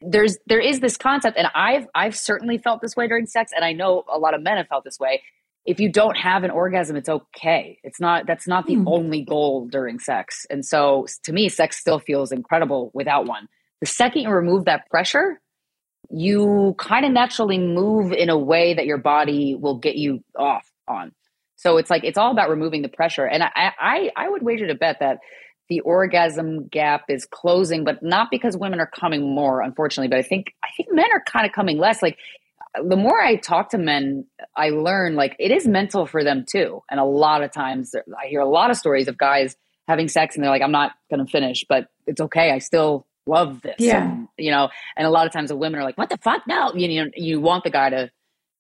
there's, 0.01 0.37
there 0.47 0.59
is 0.59 0.79
this 0.79 0.97
concept. 0.97 1.37
And 1.37 1.47
I've, 1.53 1.87
I've 1.93 2.15
certainly 2.15 2.57
felt 2.57 2.81
this 2.81 2.95
way 2.95 3.07
during 3.07 3.25
sex. 3.25 3.51
And 3.55 3.65
I 3.65 3.73
know 3.73 4.03
a 4.11 4.17
lot 4.17 4.33
of 4.33 4.41
men 4.41 4.57
have 4.57 4.67
felt 4.67 4.83
this 4.83 4.99
way. 4.99 5.21
If 5.65 5.79
you 5.79 5.91
don't 5.91 6.17
have 6.17 6.43
an 6.43 6.51
orgasm, 6.51 6.95
it's 6.95 7.09
okay. 7.09 7.79
It's 7.83 7.99
not, 7.99 8.25
that's 8.25 8.47
not 8.47 8.65
the 8.65 8.75
Hmm. 8.75 8.87
only 8.87 9.21
goal 9.23 9.67
during 9.67 9.99
sex. 9.99 10.45
And 10.49 10.65
so 10.65 11.05
to 11.23 11.33
me, 11.33 11.49
sex 11.49 11.77
still 11.77 11.99
feels 11.99 12.31
incredible 12.31 12.91
without 12.93 13.25
one. 13.25 13.47
The 13.81 13.85
second 13.87 14.23
you 14.23 14.29
remove 14.29 14.65
that 14.65 14.89
pressure, 14.89 15.39
you 16.09 16.75
kind 16.79 17.05
of 17.05 17.11
naturally 17.11 17.57
move 17.59 18.11
in 18.11 18.29
a 18.29 18.37
way 18.37 18.73
that 18.73 18.85
your 18.85 18.97
body 18.97 19.55
will 19.55 19.77
get 19.77 19.95
you 19.95 20.23
off 20.37 20.65
on. 20.87 21.11
So 21.55 21.77
it's 21.77 21.89
like 21.89 22.03
it's 22.03 22.17
all 22.17 22.31
about 22.31 22.49
removing 22.49 22.81
the 22.81 22.89
pressure. 22.89 23.25
And 23.25 23.43
I 23.43 23.51
I, 23.55 24.11
I 24.15 24.29
would 24.29 24.41
wager 24.41 24.65
to 24.67 24.75
bet 24.75 24.97
that 25.01 25.19
the 25.69 25.81
orgasm 25.81 26.67
gap 26.67 27.05
is 27.09 27.25
closing, 27.25 27.83
but 27.83 28.01
not 28.01 28.29
because 28.31 28.57
women 28.57 28.79
are 28.79 28.87
coming 28.87 29.33
more, 29.33 29.61
unfortunately. 29.61 30.07
But 30.07 30.19
I 30.19 30.23
think 30.23 30.53
I 30.63 30.69
think 30.75 30.89
men 30.91 31.05
are 31.13 31.21
kind 31.21 31.45
of 31.45 31.51
coming 31.51 31.77
less. 31.77 32.01
Like 32.01 32.17
the 32.83 32.95
more 32.95 33.21
I 33.21 33.35
talk 33.35 33.69
to 33.71 33.77
men, 33.77 34.25
I 34.55 34.69
learn 34.69 35.15
like 35.15 35.35
it 35.39 35.51
is 35.51 35.67
mental 35.67 36.05
for 36.05 36.23
them 36.23 36.45
too. 36.47 36.81
And 36.89 36.99
a 36.99 37.05
lot 37.05 37.43
of 37.43 37.51
times 37.51 37.95
I 37.95 38.27
hear 38.27 38.41
a 38.41 38.49
lot 38.49 38.71
of 38.71 38.77
stories 38.77 39.07
of 39.07 39.17
guys 39.17 39.55
having 39.87 40.07
sex 40.07 40.35
and 40.35 40.43
they're 40.43 40.51
like, 40.51 40.61
I'm 40.61 40.71
not 40.71 40.91
going 41.09 41.25
to 41.25 41.31
finish, 41.31 41.65
but 41.67 41.87
it's 42.05 42.21
okay. 42.21 42.51
I 42.51 42.59
still 42.59 43.07
love 43.25 43.61
this. 43.61 43.75
Yeah. 43.79 44.03
And, 44.03 44.27
you 44.37 44.51
know, 44.51 44.69
and 44.95 45.07
a 45.07 45.09
lot 45.09 45.25
of 45.25 45.33
times 45.33 45.49
the 45.49 45.55
women 45.55 45.79
are 45.79 45.83
like, 45.83 45.97
what 45.97 46.09
the 46.09 46.17
fuck? 46.17 46.43
No, 46.47 46.73
you 46.75 47.03
know, 47.03 47.11
you 47.15 47.39
want 47.39 47.63
the 47.63 47.71
guy 47.71 47.89
to 47.89 48.11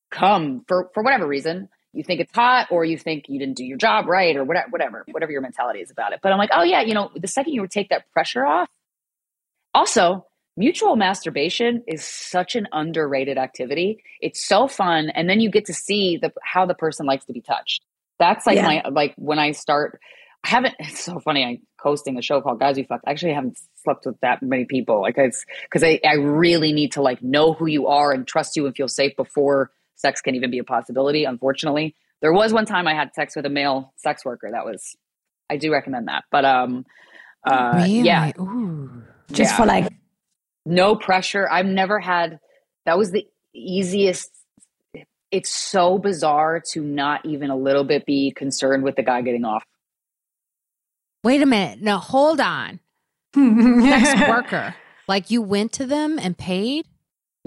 come 0.09 0.65
for, 0.67 0.89
for 0.93 1.03
whatever 1.03 1.27
reason. 1.27 1.69
You 1.93 2.03
think 2.03 2.21
it's 2.21 2.33
hot 2.33 2.67
or 2.71 2.85
you 2.85 2.97
think 2.97 3.25
you 3.29 3.39
didn't 3.39 3.57
do 3.57 3.65
your 3.65 3.77
job 3.77 4.05
right 4.07 4.35
or 4.35 4.43
whatever, 4.43 4.67
whatever, 4.69 5.05
whatever 5.11 5.31
your 5.31 5.41
mentality 5.41 5.79
is 5.79 5.89
about 5.91 6.13
it. 6.13 6.19
But 6.21 6.31
I'm 6.31 6.37
like, 6.37 6.51
oh 6.53 6.63
yeah, 6.63 6.81
you 6.81 6.93
know, 6.93 7.09
the 7.15 7.27
second 7.27 7.53
you 7.53 7.61
would 7.61 7.71
take 7.71 7.89
that 7.89 8.09
pressure 8.11 8.45
off, 8.45 8.69
also, 9.73 10.25
mutual 10.57 10.95
masturbation 10.95 11.83
is 11.87 12.03
such 12.03 12.55
an 12.55 12.67
underrated 12.71 13.37
activity. 13.37 14.03
It's 14.21 14.45
so 14.47 14.67
fun, 14.67 15.09
and 15.11 15.29
then 15.29 15.39
you 15.39 15.49
get 15.49 15.65
to 15.65 15.73
see 15.73 16.17
the 16.17 16.31
how 16.43 16.65
the 16.65 16.73
person 16.73 17.05
likes 17.05 17.25
to 17.25 17.33
be 17.33 17.41
touched. 17.41 17.83
That's 18.19 18.45
like 18.45 18.57
Yeah. 18.57 18.63
my 18.67 18.83
like 18.89 19.13
when 19.17 19.39
I 19.39 19.51
start. 19.51 19.99
I 20.43 20.49
haven't. 20.49 20.75
It's 20.79 21.03
so 21.03 21.19
funny. 21.19 21.43
I'm 21.43 21.59
hosting 21.79 22.17
a 22.17 22.21
show 22.21 22.41
called 22.41 22.59
Guys 22.59 22.77
We 22.77 22.83
Fucked. 22.83 23.03
I 23.05 23.11
actually 23.11 23.33
haven't 23.33 23.57
slept 23.83 24.05
with 24.05 24.19
that 24.21 24.41
many 24.41 24.65
people. 24.65 25.01
Like 25.01 25.17
it's 25.17 25.45
because 25.63 25.83
I 25.83 25.99
I 26.05 26.13
really 26.15 26.73
need 26.73 26.93
to 26.93 27.01
like 27.01 27.21
know 27.21 27.53
who 27.53 27.67
you 27.67 27.87
are 27.87 28.11
and 28.11 28.25
trust 28.27 28.55
you 28.55 28.65
and 28.65 28.75
feel 28.75 28.87
safe 28.87 29.15
before 29.17 29.71
sex 29.99 30.21
can 30.21 30.35
even 30.35 30.49
be 30.49 30.59
a 30.59 30.63
possibility. 30.63 31.25
Unfortunately, 31.25 31.95
there 32.21 32.33
was 32.33 32.53
one 32.53 32.65
time 32.65 32.87
I 32.87 32.93
had 32.93 33.13
sex 33.13 33.35
with 33.35 33.45
a 33.45 33.49
male 33.49 33.93
sex 33.97 34.25
worker. 34.25 34.49
That 34.51 34.65
was. 34.65 34.95
I 35.51 35.57
do 35.57 35.71
recommend 35.71 36.07
that, 36.07 36.25
but 36.31 36.45
um, 36.45 36.85
uh, 37.43 37.85
yeah, 37.87 38.31
Ooh. 38.39 39.03
Just 39.31 39.51
yeah. 39.51 39.57
for 39.57 39.65
like 39.65 39.91
no 40.65 40.95
pressure. 40.95 41.47
I've 41.49 41.65
never 41.65 41.99
had 41.99 42.39
that 42.85 42.97
was 42.97 43.11
the 43.11 43.27
easiest. 43.53 44.31
It's 45.31 45.51
so 45.51 45.99
bizarre 45.99 46.61
to 46.71 46.81
not 46.81 47.25
even 47.25 47.51
a 47.51 47.55
little 47.55 47.83
bit 47.83 48.05
be 48.05 48.31
concerned 48.31 48.83
with 48.83 48.95
the 48.95 49.03
guy 49.03 49.21
getting 49.21 49.45
off. 49.45 49.63
Wait 51.23 51.41
a 51.41 51.45
minute. 51.45 51.81
No, 51.81 51.97
hold 51.97 52.39
on. 52.39 52.79
Sex 53.35 54.27
worker. 54.27 54.75
Like 55.07 55.29
you 55.29 55.41
went 55.41 55.71
to 55.73 55.85
them 55.85 56.17
and 56.19 56.37
paid? 56.37 56.87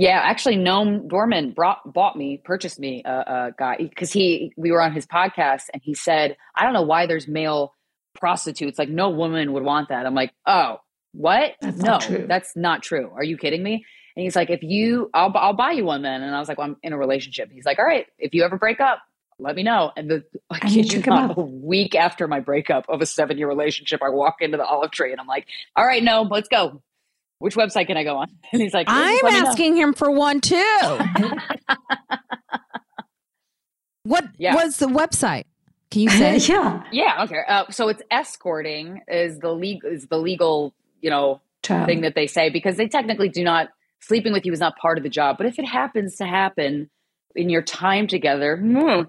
Yeah, 0.02 0.20
actually, 0.20 0.56
Noam 0.56 1.08
Dorman 1.08 1.52
brought 1.52 1.92
bought 1.92 2.16
me, 2.16 2.40
purchased 2.44 2.80
me 2.80 3.04
a, 3.04 3.12
a 3.12 3.54
guy 3.56 3.76
because 3.76 4.12
he 4.12 4.52
we 4.56 4.72
were 4.72 4.82
on 4.82 4.92
his 4.92 5.06
podcast 5.06 5.66
and 5.72 5.80
he 5.80 5.94
said, 5.94 6.36
I 6.56 6.64
don't 6.64 6.72
know 6.72 6.82
why 6.82 7.06
there's 7.06 7.28
male 7.28 7.72
prostitutes. 8.12 8.80
Like 8.80 8.88
no 8.88 9.10
woman 9.10 9.52
would 9.52 9.62
want 9.62 9.90
that. 9.90 10.04
I'm 10.04 10.16
like, 10.16 10.32
oh, 10.44 10.78
what? 11.12 11.52
That's 11.60 11.76
no, 11.76 11.98
not 11.98 12.26
that's 12.26 12.56
not 12.56 12.82
true. 12.82 13.12
Are 13.14 13.22
you 13.22 13.38
kidding 13.38 13.62
me? 13.62 13.86
And 14.16 14.24
he's 14.24 14.34
like, 14.34 14.50
if 14.50 14.64
you, 14.64 15.08
I'll 15.14 15.30
I'll 15.36 15.52
buy 15.52 15.70
you 15.70 15.84
one 15.84 16.02
then. 16.02 16.20
And 16.20 16.34
I 16.34 16.40
was 16.40 16.48
like, 16.48 16.58
well, 16.58 16.66
I'm 16.66 16.76
in 16.82 16.92
a 16.92 16.98
relationship. 16.98 17.52
He's 17.52 17.64
like, 17.64 17.78
all 17.78 17.84
right, 17.84 18.06
if 18.18 18.34
you 18.34 18.42
ever 18.42 18.58
break 18.58 18.80
up, 18.80 18.98
let 19.38 19.54
me 19.54 19.62
know. 19.62 19.92
And 19.96 20.10
the 20.10 20.24
I 20.50 20.58
And 20.60 20.74
you 20.74 20.82
kid 20.82 20.92
you 20.92 20.98
took 20.98 21.06
him 21.06 21.14
not, 21.14 21.30
up. 21.30 21.36
a 21.36 21.42
week 21.42 21.94
after 21.94 22.26
my 22.26 22.40
breakup 22.40 22.86
of 22.88 23.02
a 23.02 23.06
seven 23.06 23.38
year 23.38 23.46
relationship, 23.46 24.02
I 24.02 24.08
walk 24.08 24.38
into 24.40 24.56
the 24.56 24.66
olive 24.66 24.90
tree 24.90 25.12
and 25.12 25.20
I'm 25.20 25.28
like, 25.28 25.46
all 25.76 25.86
right, 25.86 26.02
no, 26.02 26.22
let's 26.22 26.48
go. 26.48 26.82
Which 27.42 27.56
website 27.56 27.86
can 27.88 27.96
I 27.96 28.04
go 28.04 28.16
on? 28.18 28.28
And 28.52 28.62
he's 28.62 28.72
like, 28.74 28.86
"Just 28.86 28.98
I'm 28.98 29.18
let 29.22 29.34
me 29.34 29.40
know." 29.40 29.48
asking 29.48 29.76
him 29.76 29.92
for 29.94 30.10
one 30.10 30.40
too. 30.40 30.56
what 34.04 34.24
Yeah. 34.38 34.54
was 34.54 34.78
the 34.78 34.86
website? 34.86 35.44
Can 35.90 36.02
you 36.02 36.10
say? 36.10 36.36
yeah. 36.52 36.82
Yeah, 36.92 37.24
okay. 37.24 37.40
Uh, 37.46 37.64
so 37.70 37.88
it's 37.88 38.02
escorting 38.10 39.00
is 39.08 39.38
the 39.38 39.52
legal 39.52 39.90
is 39.90 40.06
the 40.06 40.18
legal 40.18 40.72
you 41.00 41.10
know 41.10 41.40
Term. 41.62 41.86
thing 41.86 42.00
that 42.02 42.14
they 42.14 42.26
say 42.26 42.48
because 42.50 42.76
they 42.76 42.88
technically 42.88 43.28
do 43.28 43.44
not 43.44 43.68
sleeping 44.00 44.32
with 44.32 44.44
you 44.46 44.52
is 44.52 44.60
not 44.60 44.76
part 44.78 44.98
of 44.98 45.04
the 45.04 45.10
job. 45.10 45.36
But 45.36 45.46
if 45.46 45.58
it 45.58 45.64
happens 45.66 46.16
to 46.16 46.26
happen 46.26 46.90
in 47.36 47.48
your 47.50 47.62
time 47.62 48.06
together, 48.06 48.56
mm, 48.60 49.08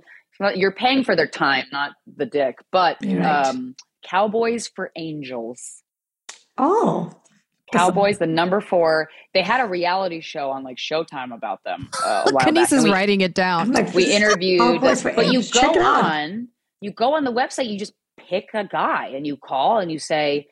you're 0.56 0.72
paying 0.72 1.04
for 1.04 1.16
their 1.16 1.28
time, 1.28 1.66
not 1.72 1.92
the 2.18 2.26
dick. 2.26 2.60
But 2.72 2.98
right. 3.04 3.22
um, 3.48 3.76
Cowboys 4.04 4.68
for 4.68 4.92
Angels, 4.96 5.82
Oh. 6.58 7.12
Cowboys, 7.74 8.18
the 8.20 8.28
number 8.28 8.62
four. 8.62 9.10
They 9.34 9.42
had 9.42 9.62
a 9.62 9.68
reality 9.68 10.22
show 10.22 10.50
on 10.52 10.64
like 10.64 10.78
Showtime 10.78 11.34
about 11.34 11.64
them 11.64 11.90
uh, 12.04 12.24
a 12.28 12.32
while 12.34 12.46
back. 12.46 12.54
Kaneez 12.54 12.72
is 12.74 12.84
we- 12.84 12.92
writing 12.92 13.22
it 13.22 13.34
down. 13.34 13.72
like, 13.72 13.94
we 13.94 14.12
interviewed 14.14 14.62
Oh, 14.62 14.80
but 14.80 15.04
you 15.04 15.22
Angels. 15.24 15.50
Check 15.52 15.74
go 15.74 15.80
it 15.80 15.84
on 15.86 16.48
you 16.82 16.92
go 16.92 17.14
on 17.16 17.24
the 17.24 17.32
website 17.32 17.70
you 17.70 17.80
just 17.80 17.94
pick 18.18 18.50
a 18.54 18.64
guy 18.66 19.08
and 19.16 19.26
you 19.26 19.38
call 19.38 19.80
and 19.80 19.92
you 19.92 19.98
say 20.00 20.48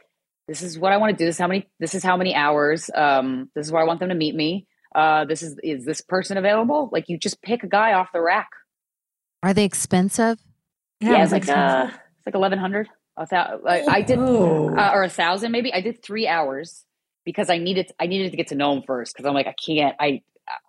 this 0.48 0.61
is 0.61 0.77
what 0.80 0.91
I 0.91 0.98
want 0.98 1.11
to 1.11 1.18
do. 1.18 1.26
This 1.26 1.35
is 1.35 1.39
how 1.39 1.48
many. 1.48 1.69
This 1.80 1.93
is 1.95 2.03
how 2.03 2.18
many 2.18 2.34
hours. 2.35 2.89
Um, 2.93 3.49
this 3.56 3.65
is 3.68 3.72
where 3.72 3.81
I 3.81 3.85
want 3.85 3.99
them 3.99 4.10
to 4.10 4.15
meet 4.15 4.35
me. 4.35 4.68
Uh, 4.93 5.23
this 5.23 5.41
is 5.43 5.57
is 5.64 5.85
this 5.85 6.02
person 6.02 6.35
available? 6.38 6.89
Like 6.91 7.06
you 7.07 7.18
just 7.18 7.41
pick 7.41 7.64
a 7.64 7.68
guy 7.68 7.93
off 7.93 8.10
the 8.11 8.19
rack. 8.22 8.49
Are 9.43 9.53
they 9.53 9.64
expensive? 9.65 10.39
Yeah, 10.99 11.23
it's 11.23 11.31
like 11.31 11.48
uh, 11.48 11.88
it's 11.89 12.26
like 12.26 12.35
eleven 12.35 12.60
hundred. 12.60 12.89
A 13.18 13.26
thousand. 13.27 13.68
I 13.68 14.02
did, 14.02 14.19
Oh. 14.19 14.76
uh, 14.76 14.91
or 14.93 15.03
a 15.03 15.10
thousand 15.10 15.52
maybe. 15.52 15.73
I 15.73 15.81
did 15.81 16.02
three 16.03 16.27
hours 16.27 16.85
because 17.26 17.49
I 17.49 17.57
needed 17.57 17.91
I 17.99 18.07
needed 18.07 18.31
to 18.31 18.38
get 18.38 18.48
to 18.48 18.56
know 18.56 18.73
him 18.73 18.84
first 18.85 19.14
because 19.14 19.27
I'm 19.27 19.34
like 19.34 19.48
I 19.48 19.53
can't 19.53 19.95
I 19.99 20.22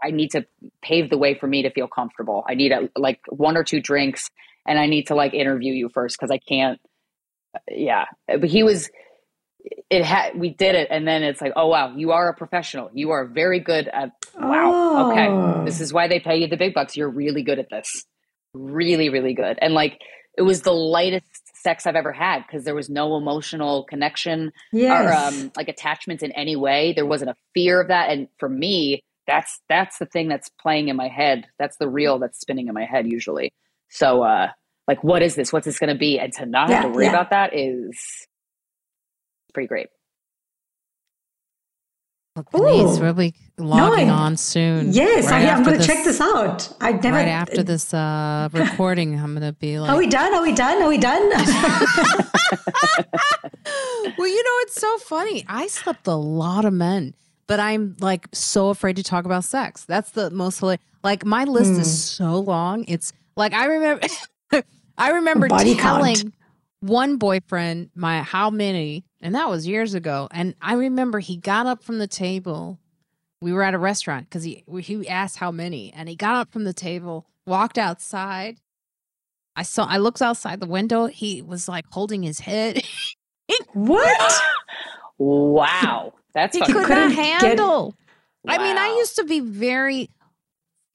I 0.02 0.10
need 0.10 0.32
to 0.32 0.46
pave 0.82 1.10
the 1.10 1.18
way 1.18 1.34
for 1.34 1.46
me 1.46 1.62
to 1.62 1.70
feel 1.70 1.88
comfortable. 1.88 2.44
I 2.48 2.54
need 2.54 2.72
a, 2.72 2.88
like 2.96 3.20
one 3.28 3.56
or 3.56 3.64
two 3.64 3.80
drinks 3.80 4.30
and 4.66 4.78
I 4.78 4.86
need 4.86 5.08
to 5.08 5.14
like 5.14 5.34
interview 5.34 5.72
you 5.72 5.88
first 5.88 6.16
because 6.18 6.30
I 6.30 6.38
can't. 6.38 6.80
Yeah, 7.68 8.04
but 8.26 8.44
he 8.44 8.62
was. 8.62 8.90
It 9.90 10.04
had 10.04 10.38
we 10.38 10.50
did 10.50 10.74
it 10.74 10.88
and 10.90 11.06
then 11.06 11.22
it's 11.22 11.40
like 11.40 11.52
oh 11.54 11.68
wow 11.68 11.94
you 11.94 12.10
are 12.10 12.28
a 12.28 12.34
professional 12.34 12.90
you 12.94 13.12
are 13.12 13.26
very 13.26 13.60
good 13.60 13.86
at 13.86 14.10
wow 14.36 15.12
okay 15.12 15.28
Oh. 15.28 15.64
this 15.64 15.80
is 15.80 15.92
why 15.92 16.08
they 16.08 16.18
pay 16.18 16.38
you 16.38 16.48
the 16.48 16.56
big 16.56 16.74
bucks 16.74 16.96
you're 16.96 17.08
really 17.08 17.44
good 17.44 17.60
at 17.60 17.70
this 17.70 18.04
really 18.54 19.08
really 19.08 19.34
good 19.34 19.60
and 19.62 19.72
like 19.72 20.00
it 20.36 20.42
was 20.42 20.62
the 20.62 20.72
lightest 20.72 21.51
sex 21.62 21.86
I've 21.86 21.96
ever 21.96 22.12
had 22.12 22.44
because 22.46 22.64
there 22.64 22.74
was 22.74 22.90
no 22.90 23.16
emotional 23.16 23.84
connection 23.84 24.52
yes. 24.72 24.90
or 24.90 25.12
um, 25.12 25.52
like 25.56 25.68
attachments 25.68 26.22
in 26.22 26.32
any 26.32 26.56
way. 26.56 26.92
There 26.92 27.06
wasn't 27.06 27.30
a 27.30 27.36
fear 27.54 27.80
of 27.80 27.88
that, 27.88 28.10
and 28.10 28.28
for 28.38 28.48
me, 28.48 29.02
that's 29.26 29.60
that's 29.68 29.98
the 29.98 30.06
thing 30.06 30.28
that's 30.28 30.48
playing 30.60 30.88
in 30.88 30.96
my 30.96 31.08
head. 31.08 31.46
That's 31.58 31.76
the 31.76 31.88
reel 31.88 32.18
that's 32.18 32.40
spinning 32.40 32.68
in 32.68 32.74
my 32.74 32.84
head 32.84 33.06
usually. 33.06 33.52
So, 33.88 34.22
uh, 34.22 34.48
like, 34.88 35.04
what 35.04 35.22
is 35.22 35.34
this? 35.34 35.52
What's 35.52 35.66
this 35.66 35.78
going 35.78 35.92
to 35.92 35.98
be? 35.98 36.18
And 36.18 36.32
to 36.34 36.46
not 36.46 36.70
have 36.70 36.84
to 36.84 36.88
worry 36.88 37.04
yeah. 37.04 37.10
about 37.10 37.30
that 37.30 37.56
is 37.56 37.98
pretty 39.52 39.68
great. 39.68 39.88
Kaneez, 42.36 42.96
Ooh. 42.98 43.00
we'll 43.02 43.12
be 43.12 43.34
logging 43.58 44.08
I- 44.08 44.14
on 44.14 44.36
soon. 44.38 44.92
yes, 44.92 45.30
right 45.30 45.44
I, 45.46 45.50
I'm 45.50 45.62
going 45.62 45.78
to 45.78 45.86
check 45.86 46.02
this 46.04 46.18
out. 46.20 46.72
I 46.80 46.92
never. 46.92 47.10
Right 47.16 47.28
after 47.28 47.62
this 47.62 47.92
uh, 47.92 48.48
recording, 48.54 49.18
I'm 49.20 49.34
going 49.34 49.46
to 49.46 49.52
be 49.52 49.78
like, 49.78 49.90
Are 49.90 49.98
we 49.98 50.06
done? 50.08 50.32
Are 50.34 50.40
we 50.42 50.54
done? 50.54 50.82
Are 50.82 50.88
we 50.88 50.96
done? 50.96 51.28
well, 54.18 54.28
you 54.28 54.42
know, 54.42 54.56
it's 54.62 54.80
so 54.80 54.98
funny. 54.98 55.44
I 55.48 55.66
slept 55.66 56.06
a 56.06 56.14
lot 56.14 56.64
of 56.64 56.72
men, 56.72 57.14
but 57.46 57.60
I'm 57.60 57.96
like 58.00 58.26
so 58.32 58.70
afraid 58.70 58.96
to 58.96 59.02
talk 59.02 59.24
about 59.24 59.44
sex. 59.44 59.84
That's 59.84 60.10
the 60.12 60.30
most 60.30 60.60
hila- 60.60 60.78
like 61.04 61.24
my 61.24 61.44
list 61.44 61.72
Hmm. 61.74 61.80
is 61.80 62.02
so 62.04 62.38
long. 62.40 62.84
It's 62.88 63.12
like 63.36 63.52
I 63.52 63.66
remember 63.66 64.06
I 64.98 65.10
remember 65.10 65.48
Body 65.48 65.74
telling 65.74 66.16
count. 66.16 66.34
one 66.80 67.16
boyfriend 67.16 67.90
my 67.94 68.22
how 68.22 68.50
many, 68.50 69.04
and 69.22 69.34
that 69.34 69.48
was 69.48 69.66
years 69.66 69.94
ago. 69.94 70.28
And 70.30 70.54
I 70.60 70.74
remember 70.74 71.20
he 71.20 71.36
got 71.36 71.66
up 71.66 71.82
from 71.82 71.98
the 71.98 72.06
table. 72.06 72.78
We 73.40 73.52
were 73.52 73.62
at 73.62 73.74
a 73.74 73.78
restaurant 73.78 74.28
because 74.28 74.44
he 74.44 74.64
he 74.80 75.08
asked 75.08 75.38
how 75.38 75.50
many, 75.50 75.92
and 75.94 76.08
he 76.08 76.14
got 76.16 76.36
up 76.36 76.52
from 76.52 76.64
the 76.64 76.72
table, 76.72 77.26
walked 77.46 77.78
outside. 77.78 78.58
I 79.56 79.62
saw. 79.62 79.84
I 79.86 79.98
looked 79.98 80.22
outside 80.22 80.60
the 80.60 80.66
window. 80.66 81.06
He 81.06 81.42
was 81.42 81.68
like 81.68 81.84
holding 81.90 82.22
his 82.22 82.40
head. 82.40 82.82
what? 83.72 84.42
Wow, 85.18 86.14
that's 86.34 86.54
he 86.56 86.60
fucking 86.60 86.74
could 86.74 86.86
couldn't 86.86 87.08
not 87.16 87.40
get- 87.40 87.42
handle. 87.42 87.94
I 88.46 88.58
mean, 88.58 88.76
I 88.76 88.96
used 88.98 89.16
to 89.16 89.24
be 89.24 89.38
very 89.38 90.10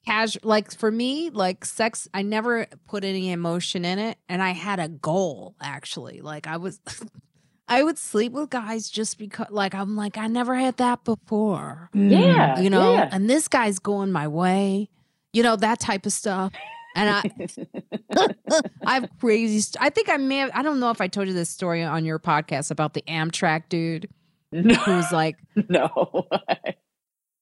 casual. 0.04 0.42
Like 0.44 0.70
for 0.76 0.90
me, 0.90 1.30
like 1.30 1.64
sex, 1.64 2.08
I 2.12 2.22
never 2.22 2.66
put 2.86 3.04
any 3.04 3.30
emotion 3.30 3.84
in 3.84 3.98
it, 3.98 4.18
and 4.28 4.42
I 4.42 4.50
had 4.50 4.80
a 4.80 4.88
goal 4.88 5.54
actually. 5.60 6.20
Like 6.20 6.46
I 6.46 6.58
was, 6.58 6.80
I 7.68 7.82
would 7.82 7.98
sleep 7.98 8.32
with 8.32 8.50
guys 8.50 8.88
just 8.88 9.18
because, 9.18 9.48
like 9.50 9.74
I'm 9.74 9.94
like 9.94 10.16
I 10.16 10.26
never 10.26 10.54
had 10.54 10.78
that 10.78 11.04
before, 11.04 11.90
mm. 11.94 12.10
yeah, 12.10 12.58
you 12.60 12.70
know. 12.70 12.94
yeah. 12.94 13.08
And 13.12 13.28
this 13.28 13.48
guy's 13.48 13.78
going 13.78 14.10
my 14.10 14.26
way, 14.26 14.88
you 15.32 15.42
know 15.42 15.56
that 15.56 15.78
type 15.80 16.06
of 16.06 16.12
stuff. 16.12 16.52
And 16.96 17.10
I, 17.10 18.28
I 18.86 18.94
have 18.94 19.10
crazy. 19.20 19.60
St- 19.60 19.76
I 19.80 19.90
think 19.90 20.08
I 20.08 20.16
may 20.16 20.38
have. 20.38 20.50
I 20.54 20.62
don't 20.62 20.80
know 20.80 20.90
if 20.90 21.00
I 21.00 21.06
told 21.06 21.28
you 21.28 21.34
this 21.34 21.50
story 21.50 21.82
on 21.82 22.04
your 22.04 22.18
podcast 22.18 22.70
about 22.70 22.94
the 22.94 23.02
Amtrak 23.02 23.64
dude 23.68 24.08
no, 24.52 24.74
who's 24.74 25.12
like. 25.12 25.36
no. 25.68 26.26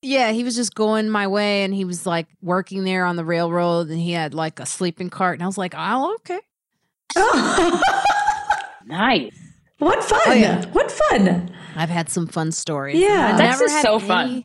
Yeah, 0.02 0.32
he 0.32 0.44
was 0.44 0.54
just 0.54 0.74
going 0.74 1.08
my 1.08 1.26
way 1.26 1.64
and 1.64 1.74
he 1.74 1.84
was 1.84 2.06
like 2.06 2.26
working 2.42 2.84
there 2.84 3.04
on 3.04 3.16
the 3.16 3.24
railroad 3.24 3.88
and 3.88 3.98
he 3.98 4.12
had 4.12 4.34
like 4.34 4.60
a 4.60 4.66
sleeping 4.66 5.10
cart. 5.10 5.34
And 5.34 5.42
I 5.42 5.46
was 5.46 5.58
like, 5.58 5.74
oh, 5.76 6.16
okay. 6.16 6.40
nice. 8.86 9.45
What 9.78 9.98
oh, 9.98 10.02
fun! 10.02 10.20
Oh, 10.26 10.32
yeah. 10.32 10.64
What 10.66 10.90
fun! 10.90 11.50
I've 11.74 11.90
had 11.90 12.08
some 12.08 12.26
fun 12.26 12.52
stories. 12.52 12.98
Yeah. 12.98 13.30
I've 13.32 13.38
Sex 13.38 13.52
never 13.52 13.64
is 13.64 13.72
had 13.72 13.82
so 13.82 13.98
fun. 13.98 14.44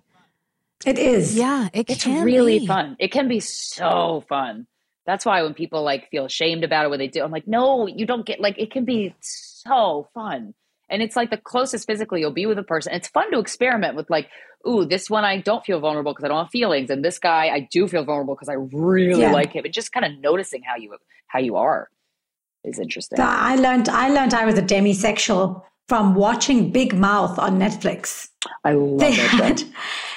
It 0.85 0.97
is. 0.97 1.35
Yeah, 1.35 1.69
it 1.73 1.87
can 1.87 1.95
It's 1.95 2.03
can 2.03 2.23
really 2.25 2.59
be. 2.59 2.67
fun. 2.67 2.95
It 2.99 3.11
can 3.11 3.27
be 3.27 3.39
so 3.39 4.23
fun. 4.27 4.65
That's 5.05 5.25
why 5.25 5.41
when 5.43 5.53
people 5.53 5.83
like 5.83 6.09
feel 6.09 6.25
ashamed 6.25 6.63
about 6.63 6.85
it, 6.85 6.89
what 6.89 6.99
they 6.99 7.07
do, 7.07 7.23
I'm 7.23 7.31
like, 7.31 7.47
no, 7.47 7.87
you 7.87 8.05
don't 8.05 8.25
get 8.25 8.39
like 8.39 8.57
it 8.57 8.71
can 8.71 8.85
be 8.85 9.13
so 9.19 10.07
fun. 10.13 10.53
And 10.89 11.01
it's 11.01 11.15
like 11.15 11.29
the 11.29 11.37
closest 11.37 11.87
physically 11.87 12.19
you'll 12.21 12.31
be 12.33 12.45
with 12.45 12.57
a 12.59 12.63
person. 12.63 12.93
It's 12.93 13.07
fun 13.07 13.31
to 13.31 13.39
experiment 13.39 13.95
with 13.95 14.09
like, 14.09 14.29
ooh, 14.67 14.85
this 14.85 15.09
one 15.09 15.23
I 15.23 15.37
don't 15.39 15.63
feel 15.63 15.79
vulnerable 15.79 16.13
because 16.13 16.25
I 16.25 16.27
don't 16.27 16.43
have 16.43 16.49
feelings, 16.51 16.89
and 16.89 17.03
this 17.05 17.17
guy 17.19 17.47
I 17.49 17.67
do 17.71 17.87
feel 17.87 18.03
vulnerable 18.03 18.35
because 18.35 18.49
I 18.49 18.55
really 18.75 19.21
Yeah. 19.21 19.31
like 19.31 19.53
him. 19.53 19.63
And 19.65 19.73
just 19.73 19.91
kind 19.91 20.05
of 20.05 20.19
noticing 20.19 20.63
how 20.63 20.75
you 20.77 20.95
how 21.27 21.39
you 21.39 21.55
are 21.57 21.89
is 22.63 22.79
interesting. 22.79 23.19
I 23.19 23.55
learned. 23.55 23.89
I 23.89 24.09
learned 24.09 24.33
I 24.33 24.45
was 24.45 24.57
a 24.57 24.61
demisexual 24.61 25.63
from 25.87 26.15
watching 26.15 26.71
Big 26.71 26.93
Mouth 26.93 27.37
on 27.37 27.59
Netflix. 27.59 28.29
I 28.63 28.73
love 28.73 28.99
they 28.99 29.15
that 29.15 29.29
show. 29.29 29.43
had 29.43 29.63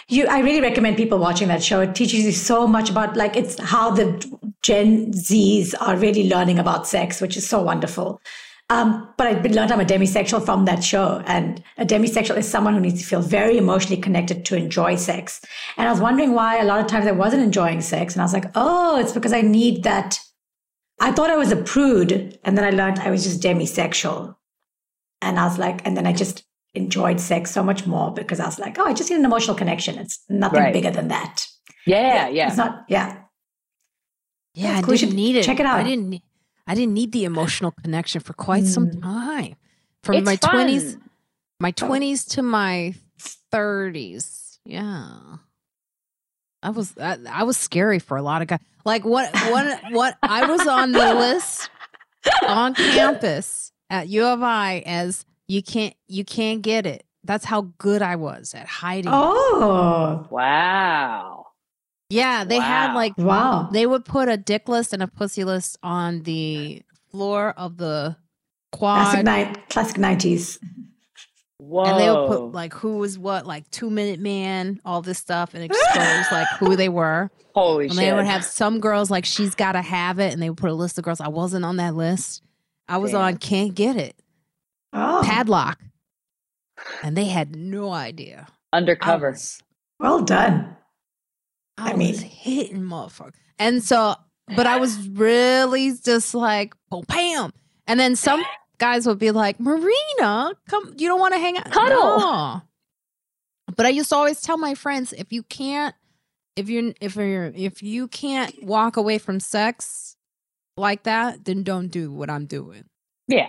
you 0.09 0.27
i 0.27 0.41
really 0.41 0.61
recommend 0.61 0.97
people 0.97 1.19
watching 1.19 1.49
that 1.49 1.63
show 1.63 1.81
it 1.81 1.95
teaches 1.95 2.25
you 2.25 2.33
so 2.33 2.67
much 2.67 2.91
about 2.91 3.17
like 3.17 3.37
it's 3.37 3.59
how 3.61 3.91
the 3.91 4.07
gen 4.63 5.13
z's 5.13 5.75
are 5.75 5.97
really 5.97 6.29
learning 6.29 6.59
about 6.59 6.87
sex 6.87 7.21
which 7.21 7.37
is 7.37 7.47
so 7.47 7.63
wonderful 7.63 8.21
um, 8.71 9.09
but 9.19 9.27
i 9.27 9.33
learned 9.33 9.73
i'm 9.73 9.81
a 9.81 9.85
demisexual 9.85 10.45
from 10.45 10.65
that 10.65 10.83
show 10.83 11.23
and 11.27 11.63
a 11.79 11.85
demisexual 11.85 12.37
is 12.37 12.49
someone 12.49 12.75
who 12.75 12.81
needs 12.81 13.01
to 13.01 13.07
feel 13.07 13.21
very 13.23 13.59
emotionally 13.59 14.01
connected 14.01 14.45
to 14.45 14.57
enjoy 14.57 14.95
sex 14.95 15.41
and 15.77 15.89
i 15.89 15.91
was 15.91 16.01
wondering 16.01 16.33
why 16.33 16.59
a 16.59 16.65
lot 16.65 16.81
of 16.81 16.87
times 16.87 17.07
i 17.07 17.13
wasn't 17.13 17.43
enjoying 17.43 17.81
sex 17.81 18.15
and 18.15 18.23
i 18.23 18.25
was 18.25 18.33
like 18.33 18.51
oh 18.55 18.99
it's 18.99 19.13
because 19.13 19.33
i 19.33 19.41
need 19.41 19.83
that 19.85 20.19
i 21.01 21.11
thought 21.13 21.31
i 21.31 21.37
was 21.37 21.51
a 21.53 21.57
prude 21.57 22.39
and 22.45 22.57
then 22.57 22.65
i 22.65 22.71
learned 22.71 22.99
i 23.01 23.11
was 23.11 23.25
just 23.25 23.41
demisexual 23.43 24.37
and 25.23 25.39
i 25.39 25.45
was 25.45 25.59
like 25.59 25.85
and 25.87 25.97
then 25.97 26.07
i 26.07 26.13
just 26.13 26.45
enjoyed 26.75 27.21
sex 27.21 27.51
so 27.53 27.63
much 27.63 27.87
more 27.87 28.11
because 28.13 28.41
I 28.41 28.47
was 28.47 28.59
like, 28.59 28.81
oh, 28.81 28.85
I 28.85 28.95
just 28.95 29.09
need 29.09 29.21
an 29.21 29.25
emotional 29.25 29.55
connection. 29.57 29.97
It's 29.97 30.19
nothing 30.29 30.59
Right. 30.59 30.73
bigger 30.73 30.91
than 30.91 31.07
that. 31.07 31.47
Yeah, 31.87 32.27
yeah. 32.27 32.49
It's 32.49 32.57
not, 32.57 32.85
yeah. 32.89 33.19
Yeah, 34.55 34.73
That's 34.73 34.79
I 34.79 34.83
cool. 34.83 34.95
You 34.95 34.99
didn't 34.99 35.11
should 35.11 35.17
need 35.17 35.37
it. 35.37 35.45
check 35.45 35.61
it 35.61 35.67
out. 35.67 35.77
I 35.77 35.81
out. 35.83 35.87
didn't. 35.87 36.21
I 36.67 36.75
didn't 36.75 36.95
need 36.95 37.13
the 37.13 37.27
emotional 37.27 37.71
connection 37.71 38.21
for 38.23 38.33
quite 38.33 38.65
some 38.67 38.89
Mm. 38.91 39.03
time. 39.03 39.55
From 40.03 40.17
It's 40.17 40.27
my 40.27 40.35
twenties, 40.35 40.97
my 41.61 41.71
twenties 41.71 42.25
to 42.35 42.43
my 42.43 42.95
thirties. 43.53 44.59
Yeah, 44.65 45.37
I 46.61 46.71
was. 46.71 46.93
I, 46.99 47.19
I 47.31 47.45
was 47.45 47.57
scary 47.57 48.01
for 48.01 48.17
a 48.17 48.23
lot 48.23 48.43
of 48.43 48.49
guys. 48.49 48.59
Like 48.85 49.05
what? 49.05 49.35
What? 49.51 49.81
what? 49.91 50.19
I 50.23 50.47
was 50.47 50.67
on 50.67 50.93
the 50.93 51.15
list 51.15 51.71
on 52.47 52.75
campus 52.75 53.73
at 53.91 54.09
U 54.09 54.25
of 54.25 54.43
I 54.43 54.83
as 54.87 55.25
you 55.49 55.63
can't. 55.63 55.95
You 56.09 56.25
can't 56.25 56.63
get 56.63 56.87
it. 56.87 57.05
That's 57.23 57.45
how 57.47 57.73
good 57.79 58.03
I 58.03 58.17
was 58.17 58.55
at 58.55 58.67
hiding. 58.67 59.11
Oh, 59.13 60.27
Wow. 60.31 61.47
Yeah, 62.11 62.45
they 62.45 62.59
had 62.59 62.95
like 62.95 63.17
wow. 63.17 63.69
they 63.73 63.87
would 63.87 64.05
put 64.05 64.29
a 64.29 64.37
dick 64.37 64.69
list 64.69 64.93
and 64.93 65.03
a 65.03 65.09
pussy 65.09 65.43
list 65.43 65.79
on 65.83 66.23
the 66.23 66.83
floor 67.11 67.55
of 67.57 67.79
the 67.79 68.17
Classic, 68.73 69.25
quad. 69.25 69.69
classic 69.71 69.97
90s. 69.97 70.59
Whoa. 71.67 71.85
And 71.85 72.01
they 72.01 72.11
would 72.11 72.29
put 72.29 72.53
like 72.53 72.73
who 72.75 72.99
was 72.99 73.19
what, 73.19 73.47
like 73.47 73.69
two 73.71 73.89
minute 73.91 74.21
man, 74.21 74.81
all 74.85 75.01
this 75.03 75.19
stuff, 75.19 75.55
and 75.55 75.65
expose 75.65 76.27
like 76.33 76.47
who 76.59 76.77
they 76.77 76.89
were. 76.89 77.31
Holy 77.55 77.85
And 77.87 77.95
shit. 77.95 78.01
they 78.05 78.13
would 78.13 78.27
have 78.27 78.45
some 78.45 78.81
girls 78.81 79.11
like 79.11 79.25
she's 79.25 79.55
got 79.55 79.73
to 79.73 79.83
have 79.83 80.19
it, 80.19 80.33
and 80.33 80.43
they 80.43 80.51
would 80.51 80.59
put 80.59 80.71
a 80.71 80.75
list 80.75 80.99
of 80.99 81.05
girls. 81.05 81.21
I 81.21 81.29
wasn't 81.29 81.65
on 81.65 81.77
that 81.77 81.95
list. 81.95 82.43
I 82.89 82.99
was 82.99 83.13
Damn. 83.13 83.21
on 83.23 83.37
can't 83.39 83.75
get 83.75 83.97
it 83.97 84.15
Oh, 84.93 85.23
padlock, 85.25 85.81
and 87.03 87.17
they 87.17 87.25
had 87.27 87.57
no 87.57 87.93
idea. 87.93 88.47
Undercover. 88.73 89.31
was, 89.31 89.61
well 89.99 90.23
done. 90.23 90.77
I, 91.79 91.93
I 91.93 91.97
mean- 91.97 92.11
was 92.13 92.21
hitting 92.23 92.83
motherfucker, 92.83 93.33
and 93.59 93.83
so, 93.83 94.15
but 94.55 94.67
I 94.67 94.79
was 94.79 95.09
really 95.09 95.93
just 96.05 96.35
like, 96.35 96.75
oh, 96.93 97.03
bam, 97.09 97.53
and 97.87 97.99
then 97.99 98.17
some 98.17 98.45
guys 98.85 99.07
would 99.07 99.19
be 99.19 99.31
like, 99.31 99.59
Marina, 99.59 100.53
come, 100.69 100.95
you 100.99 101.09
don't 101.09 101.19
want 101.19 101.33
to 101.33 101.41
hang 101.41 101.57
out, 101.57 101.71
Cuddle. 101.71 102.19
No. 102.19 102.63
But 103.75 103.87
I 103.87 103.89
used 103.89 104.11
to 104.11 104.17
always 104.17 104.43
tell 104.43 104.59
my 104.59 104.75
friends, 104.75 105.15
if 105.15 105.33
you 105.33 105.43
can't, 105.43 105.95
if 106.55 106.69
you're, 106.69 106.93
if 107.01 107.17
you're, 107.17 107.47
if 107.55 107.83
you 107.83 108.09
can't 108.09 108.63
walk 108.63 108.99
away 108.99 109.17
from 109.17 109.41
sex 109.41 110.17
like 110.77 111.05
that, 111.05 111.47
then 111.47 111.63
don't 111.63 111.89
do 111.89 112.13
what 112.13 112.29
I'm 112.29 112.45
doing. 112.45 112.85
Yeah. 113.27 113.49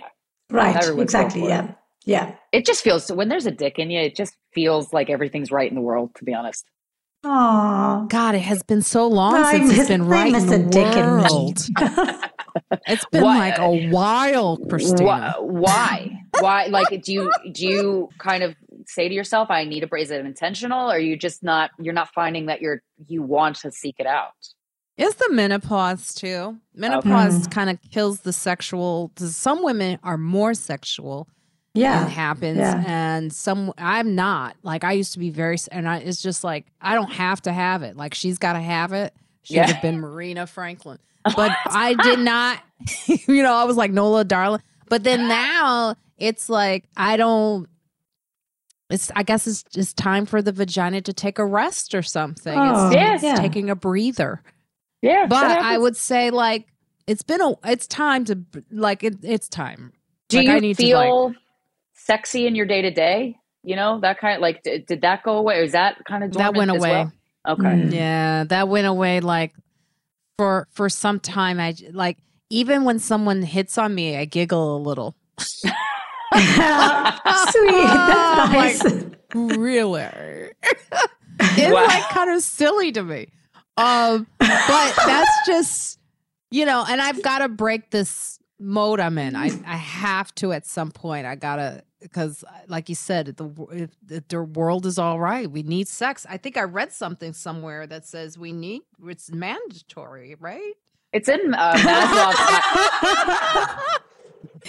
Right, 0.50 0.74
exactly. 0.74 1.42
for 1.42 1.46
it. 1.46 1.50
Yeah. 1.50 1.74
Yeah. 2.06 2.34
It 2.52 2.64
just 2.64 2.82
feels 2.82 3.12
when 3.12 3.28
there's 3.28 3.46
a 3.46 3.50
dick 3.50 3.78
in 3.78 3.90
you, 3.90 4.00
it 4.00 4.16
just 4.16 4.34
feels 4.54 4.94
like 4.94 5.10
everything's 5.10 5.50
right 5.50 5.68
in 5.68 5.74
the 5.74 5.82
world. 5.82 6.14
To 6.16 6.24
be 6.24 6.32
honest. 6.32 6.64
Aww. 7.24 8.08
God, 8.08 8.34
it 8.34 8.40
has 8.40 8.62
been 8.62 8.82
so 8.82 9.06
long 9.08 9.34
I 9.34 9.52
since 9.52 9.68
miss- 9.70 9.78
it's 9.80 9.88
been 9.88 10.06
right 10.06 10.32
in 10.34 10.46
the 10.46 10.58
dick 10.58 10.96
in 10.96 11.16
me. 11.16 11.22
world. 11.22 11.58
It's 12.86 13.04
been 13.06 13.22
Why- 13.24 13.38
like 13.38 13.58
a 13.58 13.88
while, 13.90 14.58
Krystyna. 14.58 15.40
Why? 15.40 15.40
Why? 15.40 16.22
Why? 16.40 16.66
Like, 16.66 17.02
do 17.02 17.12
you 17.12 17.30
do 17.52 17.66
you 17.66 18.08
kind 18.18 18.42
of 18.42 18.54
say 18.86 19.08
to 19.08 19.14
yourself, 19.14 19.50
"I 19.50 19.64
need 19.64 19.82
a 19.82 19.86
break"? 19.86 20.04
Is 20.04 20.10
it 20.10 20.24
intentional, 20.24 20.90
or 20.90 20.96
are 20.96 20.98
you 20.98 21.16
just 21.16 21.42
not? 21.42 21.70
You're 21.78 21.94
not 21.94 22.08
finding 22.14 22.46
that 22.46 22.60
you're 22.60 22.82
you 23.08 23.22
want 23.22 23.56
to 23.60 23.70
seek 23.72 23.96
it 23.98 24.06
out. 24.06 24.32
It's 24.98 25.14
the 25.16 25.28
menopause 25.32 26.14
too. 26.14 26.56
Menopause 26.74 27.46
kind 27.48 27.68
of 27.68 27.78
kills 27.90 28.20
the 28.20 28.32
sexual. 28.32 29.12
Some 29.18 29.62
women 29.62 29.98
are 30.02 30.16
more 30.16 30.54
sexual. 30.54 31.28
It 31.76 31.80
yeah. 31.80 32.08
happens, 32.08 32.58
Yeah. 32.58 32.82
and 32.86 33.32
some 33.32 33.72
I'm 33.78 34.14
not. 34.14 34.56
Like 34.62 34.84
I 34.84 34.92
used 34.92 35.12
to 35.14 35.18
be 35.18 35.30
very, 35.30 35.56
and 35.70 35.88
I, 35.88 35.98
it's 35.98 36.22
just 36.22 36.42
like 36.44 36.66
I 36.80 36.94
don't 36.94 37.12
have 37.12 37.42
to 37.42 37.52
have 37.52 37.82
it. 37.82 37.96
Like 37.96 38.14
she's 38.14 38.38
got 38.38 38.54
to 38.54 38.60
have 38.60 38.92
it. 38.92 39.14
Should 39.42 39.56
Yeah. 39.56 39.66
have 39.70 39.82
been 39.82 40.00
Marina 40.00 40.46
Franklin, 40.46 40.98
but 41.36 41.52
I 41.66 41.94
did 42.02 42.18
not. 42.20 42.60
you 43.06 43.42
know, 43.42 43.54
I 43.54 43.64
was 43.64 43.76
like 43.76 43.90
Nola 43.90 44.24
Darling. 44.24 44.62
But 44.88 45.04
then 45.04 45.28
now 45.28 45.96
it's 46.18 46.48
like 46.48 46.84
I 46.96 47.16
don't. 47.16 47.68
It's 48.88 49.10
I 49.16 49.22
guess 49.24 49.46
it's 49.46 49.64
just 49.64 49.96
time 49.96 50.26
for 50.26 50.40
the 50.42 50.52
vagina 50.52 51.00
to 51.02 51.12
take 51.12 51.38
a 51.38 51.44
rest 51.44 51.94
or 51.94 52.02
something. 52.02 52.56
Oh, 52.56 52.86
it's, 52.86 52.94
Yes. 52.94 53.14
it's 53.16 53.24
yeah. 53.24 53.34
taking 53.34 53.68
a 53.70 53.74
breather. 53.76 54.42
Yeah, 55.02 55.26
But 55.28 55.44
I 55.44 55.76
would 55.76 55.96
say 55.96 56.30
like 56.30 56.66
it's 57.06 57.22
been 57.22 57.40
a 57.40 57.54
it's 57.64 57.86
time 57.86 58.24
to 58.26 58.38
like 58.70 59.04
it, 59.04 59.16
it's 59.22 59.48
time. 59.48 59.92
Do 60.28 60.38
like, 60.38 60.46
you 60.46 60.52
I 60.52 60.58
need 60.60 60.76
to, 60.76 60.82
feel 60.82 61.34
sexy 62.06 62.46
in 62.46 62.54
your 62.54 62.66
day 62.66 62.82
to 62.82 62.90
day? 62.90 63.36
You 63.62 63.76
know 63.76 64.00
that 64.00 64.18
kind 64.20 64.36
of 64.36 64.40
like 64.42 64.62
did, 64.62 64.86
did 64.86 65.00
that 65.02 65.22
go 65.24 65.36
away? 65.38 65.58
Or 65.58 65.62
is 65.62 65.72
that 65.72 66.04
kind 66.04 66.22
of 66.24 66.32
That 66.32 66.54
went 66.54 66.70
away. 66.70 67.06
Okay. 67.48 67.62
Mm. 67.62 67.92
Yeah, 67.92 68.44
that 68.44 68.68
went 68.68 68.86
away 68.86 69.20
like 69.20 69.52
for 70.38 70.66
for 70.70 70.88
some 70.88 71.18
time 71.20 71.58
I 71.60 71.74
like 71.92 72.18
even 72.50 72.84
when 72.84 72.98
someone 73.00 73.42
hits 73.42 73.76
on 73.78 73.94
me 73.94 74.16
I 74.16 74.24
giggle 74.24 74.76
a 74.76 74.78
little. 74.78 75.16
Sweet. 75.36 75.72
That's 77.86 78.84
nice. 78.84 79.14
really? 79.34 80.02
it's 81.40 81.74
Wow. 81.74 81.84
like 81.86 82.08
kind 82.10 82.30
of 82.30 82.42
silly 82.42 82.92
to 82.92 83.02
me. 83.02 83.28
Um 83.76 84.26
but 84.38 84.94
that's 85.06 85.46
just 85.46 85.98
you 86.50 86.64
know, 86.64 86.84
and 86.88 87.00
I've 87.00 87.22
got 87.22 87.40
to 87.40 87.48
break 87.48 87.90
this 87.90 88.38
mode 88.60 89.00
I'm 89.00 89.18
in. 89.18 89.34
I 89.34 89.50
I 89.66 89.76
have 89.76 90.32
to 90.36 90.52
at 90.52 90.64
some 90.66 90.90
point. 90.92 91.26
I 91.26 91.34
got 91.34 91.56
to 91.56 91.82
because 92.00 92.44
like 92.68 92.88
you 92.88 92.94
said 92.94 93.26
the 93.36 93.44
wo- 93.44 93.68
if, 93.72 93.90
if 94.10 94.28
the 94.28 94.42
world 94.42 94.86
is 94.86 94.98
all 94.98 95.18
right. 95.20 95.50
We 95.50 95.62
need 95.62 95.88
sex. 95.88 96.26
I 96.28 96.36
think 96.36 96.56
I 96.56 96.62
read 96.62 96.92
something 96.92 97.32
somewhere 97.32 97.86
that 97.86 98.06
says 98.06 98.36
we 98.38 98.52
need 98.52 98.82
it's 99.06 99.30
mandatory, 99.32 100.36
right? 100.38 100.74
It's 101.12 101.28
in 101.28 101.54
uh, 101.54 101.72
Maslow's. 101.74 102.36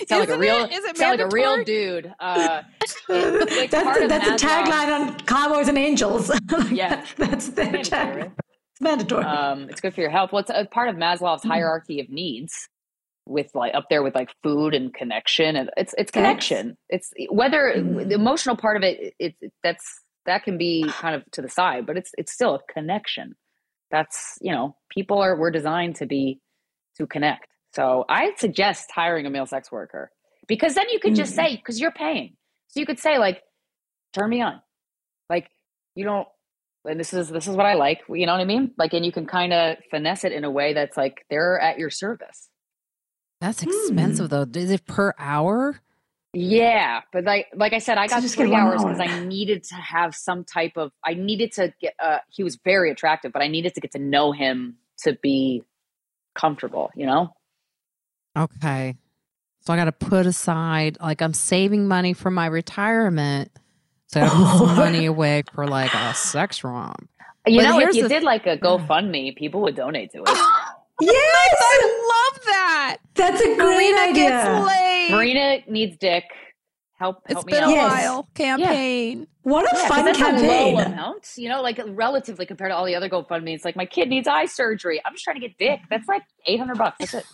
Sound 0.08 0.20
like 0.22 0.30
a 0.30 0.38
real, 0.38 0.64
it? 0.66 0.72
Is 0.72 0.86
it 0.86 0.98
sound 0.98 1.20
like 1.20 1.32
a 1.32 1.36
real 1.36 1.64
dude. 1.64 2.14
Uh, 2.20 2.62
it- 2.82 2.92
it's 3.10 3.72
that's 3.72 3.84
part 3.84 4.00
the, 4.02 4.08
that's 4.08 4.26
the 4.42 4.48
Maslow. 4.48 4.64
tagline 4.66 5.00
on 5.00 5.20
Cowboys 5.22 5.68
and 5.68 5.78
Angels. 5.78 6.32
Yeah. 6.72 7.04
That's, 7.18 7.50
that's 7.50 7.50
their 7.50 7.66
Mandatory. 7.72 8.24
tagline. 8.24 8.32
It's 8.72 8.82
mandatory. 8.82 9.24
Um, 9.26 9.70
it's 9.70 9.82
good 9.82 9.94
for 9.96 10.02
your 10.02 10.10
health. 10.12 10.32
Well, 10.32 10.42
it's 10.42 10.52
a 10.54 10.66
part 10.66 10.90
of 10.90 10.96
Maslow's 10.96 11.44
hierarchy 11.44 12.00
of 12.00 12.10
needs, 12.10 12.70
with 13.28 13.54
like 13.54 13.76
up 13.76 13.86
there 13.90 14.04
with 14.04 14.16
like 14.16 14.30
food 14.44 14.74
and 14.74 14.94
connection, 14.94 15.56
and 15.56 15.70
it's 15.78 15.94
it's 15.98 16.12
connection. 16.12 16.78
It's 16.90 17.12
whether 17.30 17.74
the 17.76 18.16
emotional 18.16 18.56
part 18.56 18.78
of 18.78 18.84
it, 18.84 19.14
it, 19.20 19.36
it 19.42 19.54
that's 19.64 20.02
that 20.26 20.44
can 20.44 20.58
be 20.58 20.96
kind 21.00 21.16
of 21.16 21.24
to 21.32 21.42
the 21.42 21.50
side, 21.50 21.86
but 21.86 21.98
it's 21.98 22.12
it's 22.18 22.34
still 22.34 22.56
a 22.56 22.74
connection. 22.74 23.36
That's 23.92 24.38
you 24.42 24.52
know 24.52 24.76
people 24.90 25.20
are 25.20 25.36
we're 25.38 25.52
designed 25.52 25.96
to 25.98 26.06
be 26.06 26.42
to 26.98 27.08
connect. 27.08 27.48
So 27.74 28.06
I 28.10 28.32
suggest 28.38 28.90
hiring 28.94 29.26
a 29.26 29.30
male 29.30 29.46
sex 29.46 29.72
worker 29.72 30.12
because 30.48 30.74
then 30.76 30.90
you 30.90 31.00
could 31.00 31.16
just 31.16 31.34
Mm. 31.34 31.36
say 31.36 31.56
because 31.58 31.80
you're 31.80 31.92
paying, 31.92 32.36
so 32.70 32.80
you 32.80 32.86
could 32.86 33.00
say 33.00 33.18
like, 33.18 33.44
turn 34.14 34.30
me 34.30 34.42
on, 34.42 34.62
like 35.30 35.50
you 35.96 36.06
don't 36.06 36.28
and 36.86 37.00
this 37.00 37.14
is 37.14 37.30
this 37.30 37.48
is 37.48 37.56
what 37.56 37.66
I 37.66 37.74
like. 37.74 38.02
You 38.10 38.26
know 38.26 38.32
what 38.32 38.42
I 38.42 38.46
mean? 38.46 38.72
Like, 38.78 38.94
and 38.94 39.06
you 39.06 39.12
can 39.12 39.26
kind 39.26 39.54
of 39.54 39.78
finesse 39.92 40.24
it 40.24 40.32
in 40.32 40.44
a 40.44 40.52
way 40.52 40.74
that's 40.74 40.96
like 40.98 41.26
they're 41.30 41.60
at 41.60 41.78
your 41.78 41.90
service. 41.90 42.50
That's 43.42 43.62
Hmm. 43.62 43.70
expensive 43.70 44.30
though. 44.30 44.46
Is 44.54 44.72
it 44.72 44.86
per 44.86 45.14
hour? 45.20 45.80
Yeah, 46.34 47.02
but 47.14 47.24
like 47.24 47.48
like 47.56 47.74
I 47.74 47.80
said, 47.80 47.98
I 47.98 48.08
got 48.08 48.22
just 48.22 48.36
get 48.38 48.44
three 48.44 48.52
one 48.52 48.62
hours 48.62 48.82
hour. 48.84 48.94
because 48.94 49.00
I 49.12 49.24
needed 49.26 49.64
to 49.66 49.76
have 49.76 50.14
some 50.16 50.44
type 50.44 50.74
of. 50.76 50.92
I 51.04 51.14
needed 51.14 51.52
to 51.54 51.74
get. 51.82 51.94
Uh, 52.00 52.18
he 52.30 52.44
was 52.44 52.58
very 52.58 52.92
attractive, 52.92 53.32
but 53.32 53.42
I 53.42 53.48
needed 53.48 53.74
to 53.76 53.82
get 53.82 53.92
to 53.94 54.00
know 54.00 54.32
him 54.34 54.76
to 55.00 55.14
be 55.22 55.64
comfortable. 56.36 56.92
You 56.96 57.06
know? 57.06 57.34
Okay. 58.38 58.96
So 59.62 59.74
I 59.74 59.78
got 59.78 59.86
to 59.86 59.92
put 59.92 60.26
aside, 60.26 60.98
like, 61.02 61.22
I'm 61.22 61.34
saving 61.34 61.88
money 61.88 62.14
for 62.14 62.30
my 62.32 62.46
retirement. 62.46 63.52
So 64.08 64.22
I 64.22 64.28
got 64.28 64.32
to 64.32 64.38
put 64.60 64.68
some 64.68 64.76
money 64.78 65.06
away 65.06 65.44
for 65.54 65.68
like 65.68 65.94
a 65.94 66.14
sex 66.14 66.64
romp. 66.64 67.10
You 67.46 67.60
But 67.62 67.70
know, 67.70 67.80
if 67.80 67.96
you 67.96 68.04
the- 68.04 68.10
did 68.10 68.24
like 68.24 68.46
a 68.48 68.58
GoFundMe, 68.58 69.36
people 69.36 69.62
would 69.62 69.76
donate 69.76 70.12
to 70.12 70.24
it. 70.26 70.30
yes, 71.02 71.56
I 71.60 72.34
love 72.34 72.46
that. 72.46 72.98
that's 73.16 73.42
a 73.42 73.46
great 73.46 73.58
Marina 73.58 74.00
idea. 74.02 74.14
gets 74.30 74.68
laid. 74.68 75.12
Marina 75.12 75.58
needs 75.68 75.98
dick. 75.98 76.24
Help, 77.00 77.18
It's 77.26 77.34
help 77.34 77.46
me 77.46 77.52
been 77.54 77.64
out. 77.64 77.70
a 77.70 77.74
Yes. 77.74 77.92
while. 78.08 78.28
Campaign. 78.34 79.28
What 79.44 79.66
a 79.72 79.76
Yeah, 79.76 79.82
'cause 79.82 79.88
fun 79.90 80.06
that's 80.06 80.20
a 80.20 80.24
low 80.24 80.30
campaign. 80.32 80.80
amount, 80.80 81.32
you 81.38 81.48
know, 81.48 81.62
like 81.62 81.80
relatively 81.86 82.46
compared 82.48 82.72
to 82.72 82.76
all 82.76 82.86
the 82.86 82.96
other 82.96 83.08
GoFundMe. 83.08 83.54
It's 83.54 83.64
like 83.64 83.76
my 83.76 83.86
kid 83.86 84.10
needs 84.10 84.28
eye 84.28 84.46
surgery. 84.46 85.00
I'm 85.06 85.14
just 85.14 85.24
trying 85.24 85.40
to 85.40 85.48
get 85.48 85.58
dick. 85.60 85.80
That's 85.92 86.08
like 86.08 86.24
800 86.48 86.78
bucks. 86.78 86.98
That's 87.00 87.14
it. 87.14 87.26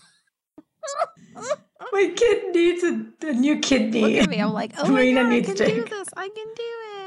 My 1.94 2.14
kid 2.15 2.53
needs 2.53 2.84
a, 2.84 3.06
a 3.27 3.34
new 3.34 3.60
kidney. 3.60 4.02
Look 4.02 4.23
at 4.23 4.30
me. 4.30 4.40
I'm 4.40 4.52
like, 4.53 4.73
oh 4.77 4.84
my 4.84 4.90
Marina 4.90 5.22
God, 5.22 5.27
I 5.27 5.30
needs 5.30 5.48
can 5.48 5.56
do 5.56 5.84
this. 5.85 6.07
I 6.15 6.27
can 6.27 6.48
do 6.56 6.64
it. 6.99 7.02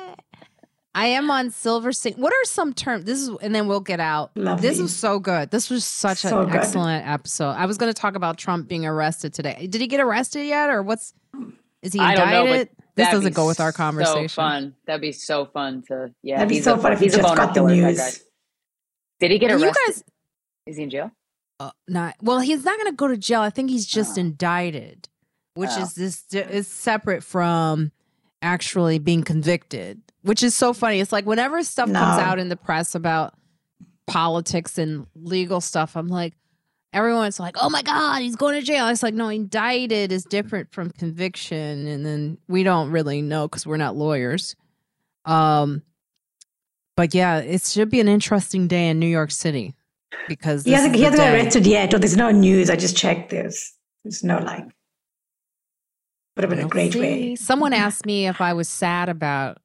I 0.97 1.07
am 1.09 1.31
on 1.31 1.51
Silver 1.51 1.93
Sing. 1.93 2.15
What 2.15 2.33
are 2.33 2.45
some 2.45 2.73
terms? 2.73 3.05
This 3.05 3.21
is, 3.21 3.29
and 3.43 3.55
then 3.55 3.69
we'll 3.69 3.81
get 3.81 4.01
out. 4.01 4.31
Lovely. 4.35 4.67
This 4.67 4.81
was 4.81 4.97
so 4.97 5.19
good. 5.19 5.51
This 5.51 5.69
was 5.69 5.85
such 5.85 6.19
So 6.19 6.41
an 6.41 6.47
good. 6.49 6.57
excellent 6.57 7.07
episode. 7.07 7.51
I 7.51 7.67
was 7.67 7.77
going 7.77 7.93
to 7.93 8.01
talk 8.01 8.15
about 8.17 8.39
Trump 8.39 8.67
being 8.67 8.87
arrested 8.87 9.35
today. 9.35 9.67
Did 9.67 9.83
he 9.83 9.89
get 9.89 10.01
arrested 10.01 10.47
yet, 10.47 10.71
or 10.71 10.83
what's? 10.83 11.13
Is 11.83 11.93
he 11.93 12.01
I 12.01 12.13
indicted? 12.13 12.33
don't 12.33 12.47
know, 12.47 12.53
but 12.53 12.69
this 12.69 12.79
That'd 13.07 13.13
doesn't 13.19 13.31
be 13.33 13.35
go 13.35 13.47
with 13.47 13.61
our 13.61 13.73
So 13.73 13.77
conversation. 13.77 14.29
fun. 14.31 14.75
That'd 14.87 15.03
be 15.03 15.13
so 15.13 15.45
fun 15.45 15.83
to, 15.89 16.13
yeah. 16.23 16.37
That'd 16.37 16.49
be 16.49 16.63
so 16.63 16.75
a, 16.75 16.79
fun 16.79 16.95
if 16.95 17.01
you 17.01 17.05
he's 17.05 17.15
a 17.15 17.19
just 17.19 17.37
got 17.37 17.49
the 17.49 17.61
killer, 17.61 17.69
that 17.77 17.77
news. 17.77 18.23
Did 19.21 19.31
he 19.33 19.39
get 19.39 19.51
And 19.51 19.61
you 19.61 19.67
arrested? 19.67 19.83
guys, 19.87 20.05
Is 20.67 20.77
he 20.79 20.83
in 20.85 20.91
jail? 20.91 21.11
uh, 21.61 21.71
not 21.87 22.17
well. 22.23 22.41
He's 22.41 22.65
not 22.65 22.79
going 22.79 22.91
to 22.91 22.97
go 22.97 23.07
to 23.09 23.17
jail. 23.19 23.43
I 23.43 23.51
think 23.51 23.69
he's 23.69 23.85
just 23.87 24.17
Oh. 24.17 24.21
indicted, 24.23 25.09
which 25.55 25.71
Oh. 25.75 25.83
is 25.83 25.93
this 25.95 26.25
is 26.33 26.67
separate 26.69 27.23
from 27.23 27.93
actually 28.47 28.99
being 28.99 29.23
convicted. 29.23 30.01
Which 30.23 30.43
is 30.43 30.55
so 30.55 30.73
funny. 30.73 31.01
It's 31.01 31.13
like 31.13 31.27
whenever 31.27 31.63
stuff 31.63 31.93
comes 31.93 32.21
out 32.21 32.39
in 32.39 32.49
the 32.49 32.57
press 32.57 32.95
about 32.95 33.35
politics 34.07 34.79
and 34.79 35.07
legal 35.15 35.61
stuff, 35.61 35.97
I'm 35.97 36.09
like, 36.09 36.35
everyone's 36.93 37.39
like, 37.39 37.57
"Oh 37.61 37.71
my 37.71 37.83
god, 37.83 38.23
he's 38.23 38.35
going 38.35 38.59
to 38.59 38.67
jail." 38.67 38.89
It's 38.89 39.03
like, 39.03 39.15
no, 39.15 39.29
indicted 39.29 40.11
is 40.11 40.25
different 40.25 40.73
from 40.73 40.91
conviction, 40.91 41.87
and 41.87 42.05
then 42.05 42.39
we 42.49 42.65
don't 42.65 42.91
really 42.91 43.23
know 43.23 43.47
because 43.47 43.67
we're 43.67 43.77
not 43.77 43.97
lawyers. 43.97 44.57
Um, 45.27 45.83
but 46.97 47.15
yeah, 47.15 47.39
it 47.39 47.63
should 47.63 47.91
be 47.91 48.01
an 48.01 48.09
interesting 48.09 48.67
day 48.67 48.89
in 48.89 48.99
New 48.99 49.07
York 49.07 49.31
City 49.31 49.75
because 50.29 50.65
He 50.65 50.73
hasn't, 50.73 50.95
he 50.95 51.03
hasn't 51.03 51.21
been 51.23 51.35
arrested 51.35 51.67
yet, 51.67 51.93
or 51.95 51.99
there's 51.99 52.17
no 52.17 52.31
news. 52.31 52.71
I 52.71 52.77
just 52.77 52.97
checked 52.97 53.31
this. 53.31 53.75
There's 54.03 54.25
no 54.25 54.39
like. 54.39 54.65
Would 56.37 56.43
have 56.45 56.51
been 56.51 56.59
a 56.59 56.63
We'll 56.63 56.69
great 56.69 56.93
see. 56.93 57.01
way. 57.01 57.35
Someone 57.37 57.73
asked 57.73 58.05
me 58.07 58.27
if 58.27 58.41
I 58.41 58.53
was 58.53 58.69
sad 58.69 59.09
about 59.09 59.59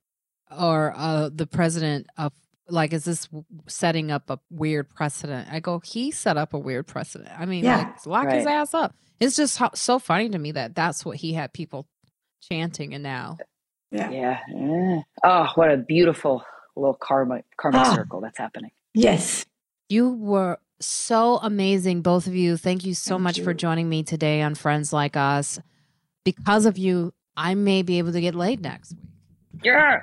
or 0.58 0.94
uh, 0.96 1.30
the 1.34 1.46
president 1.48 2.08
of 2.18 2.34
like, 2.70 2.94
is 2.94 3.04
this 3.04 3.28
setting 3.68 4.12
up 4.12 4.30
a 4.30 4.40
weird 4.50 4.90
precedent? 4.90 5.50
I 5.52 5.60
go, 5.60 5.80
he 5.84 6.12
set 6.12 6.38
up 6.38 6.54
a 6.54 6.58
weird 6.60 6.88
precedent. 6.88 7.30
I 7.38 7.46
mean, 7.46 7.66
Yeah. 7.66 7.78
like, 7.78 8.06
lock 8.06 8.30
his 8.32 8.46
ass 8.46 8.74
up. 8.74 8.96
It's 9.20 9.36
just 9.36 9.58
ho- 9.58 9.70
so 9.76 10.00
funny 10.00 10.30
to 10.30 10.38
me 10.38 10.54
that 10.54 10.74
that's 10.74 11.04
what 11.06 11.18
he 11.18 11.34
had 11.34 11.52
people 11.54 11.88
chanting, 12.50 12.94
and 12.94 13.04
now 13.04 13.38
Yeah. 13.92 14.10
Yeah. 14.10 14.40
yeah. 14.56 15.02
Oh, 15.24 15.48
what 15.56 15.70
a 15.72 15.78
beautiful 15.78 16.44
little 16.78 16.94
karma 16.96 17.42
karma 17.58 17.80
Ah. 17.80 17.96
circle 17.96 18.22
that's 18.22 18.38
happening. 18.38 18.72
Yes. 18.94 19.46
you 19.90 20.10
were 20.14 20.58
so 20.80 21.38
amazing, 21.44 22.02
both 22.02 22.26
of 22.28 22.34
you. 22.34 22.56
Thank 22.56 22.86
you 22.86 22.94
so 22.94 23.16
Thank 23.16 23.22
much 23.24 23.42
for 23.42 23.54
joining 23.54 23.90
me 23.90 24.04
today 24.04 24.42
on 24.42 24.56
Friends 24.56 24.94
Like 24.94 25.18
Us. 25.18 25.60
Because 26.24 26.66
of 26.66 26.78
you, 26.78 27.14
I 27.36 27.56
may 27.56 27.82
be 27.82 27.98
able 27.98 28.12
to 28.12 28.22
get 28.22 28.36
laid 28.36 28.62
next 28.62 28.94
week. 28.94 29.64
Yeah. 29.64 30.02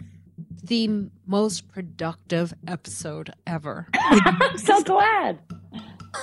The 0.62 1.08
most 1.26 1.68
productive 1.68 2.54
episode 2.66 3.32
ever. 3.46 3.86
I'm 3.94 4.58
so 4.58 4.82
glad. 4.82 5.38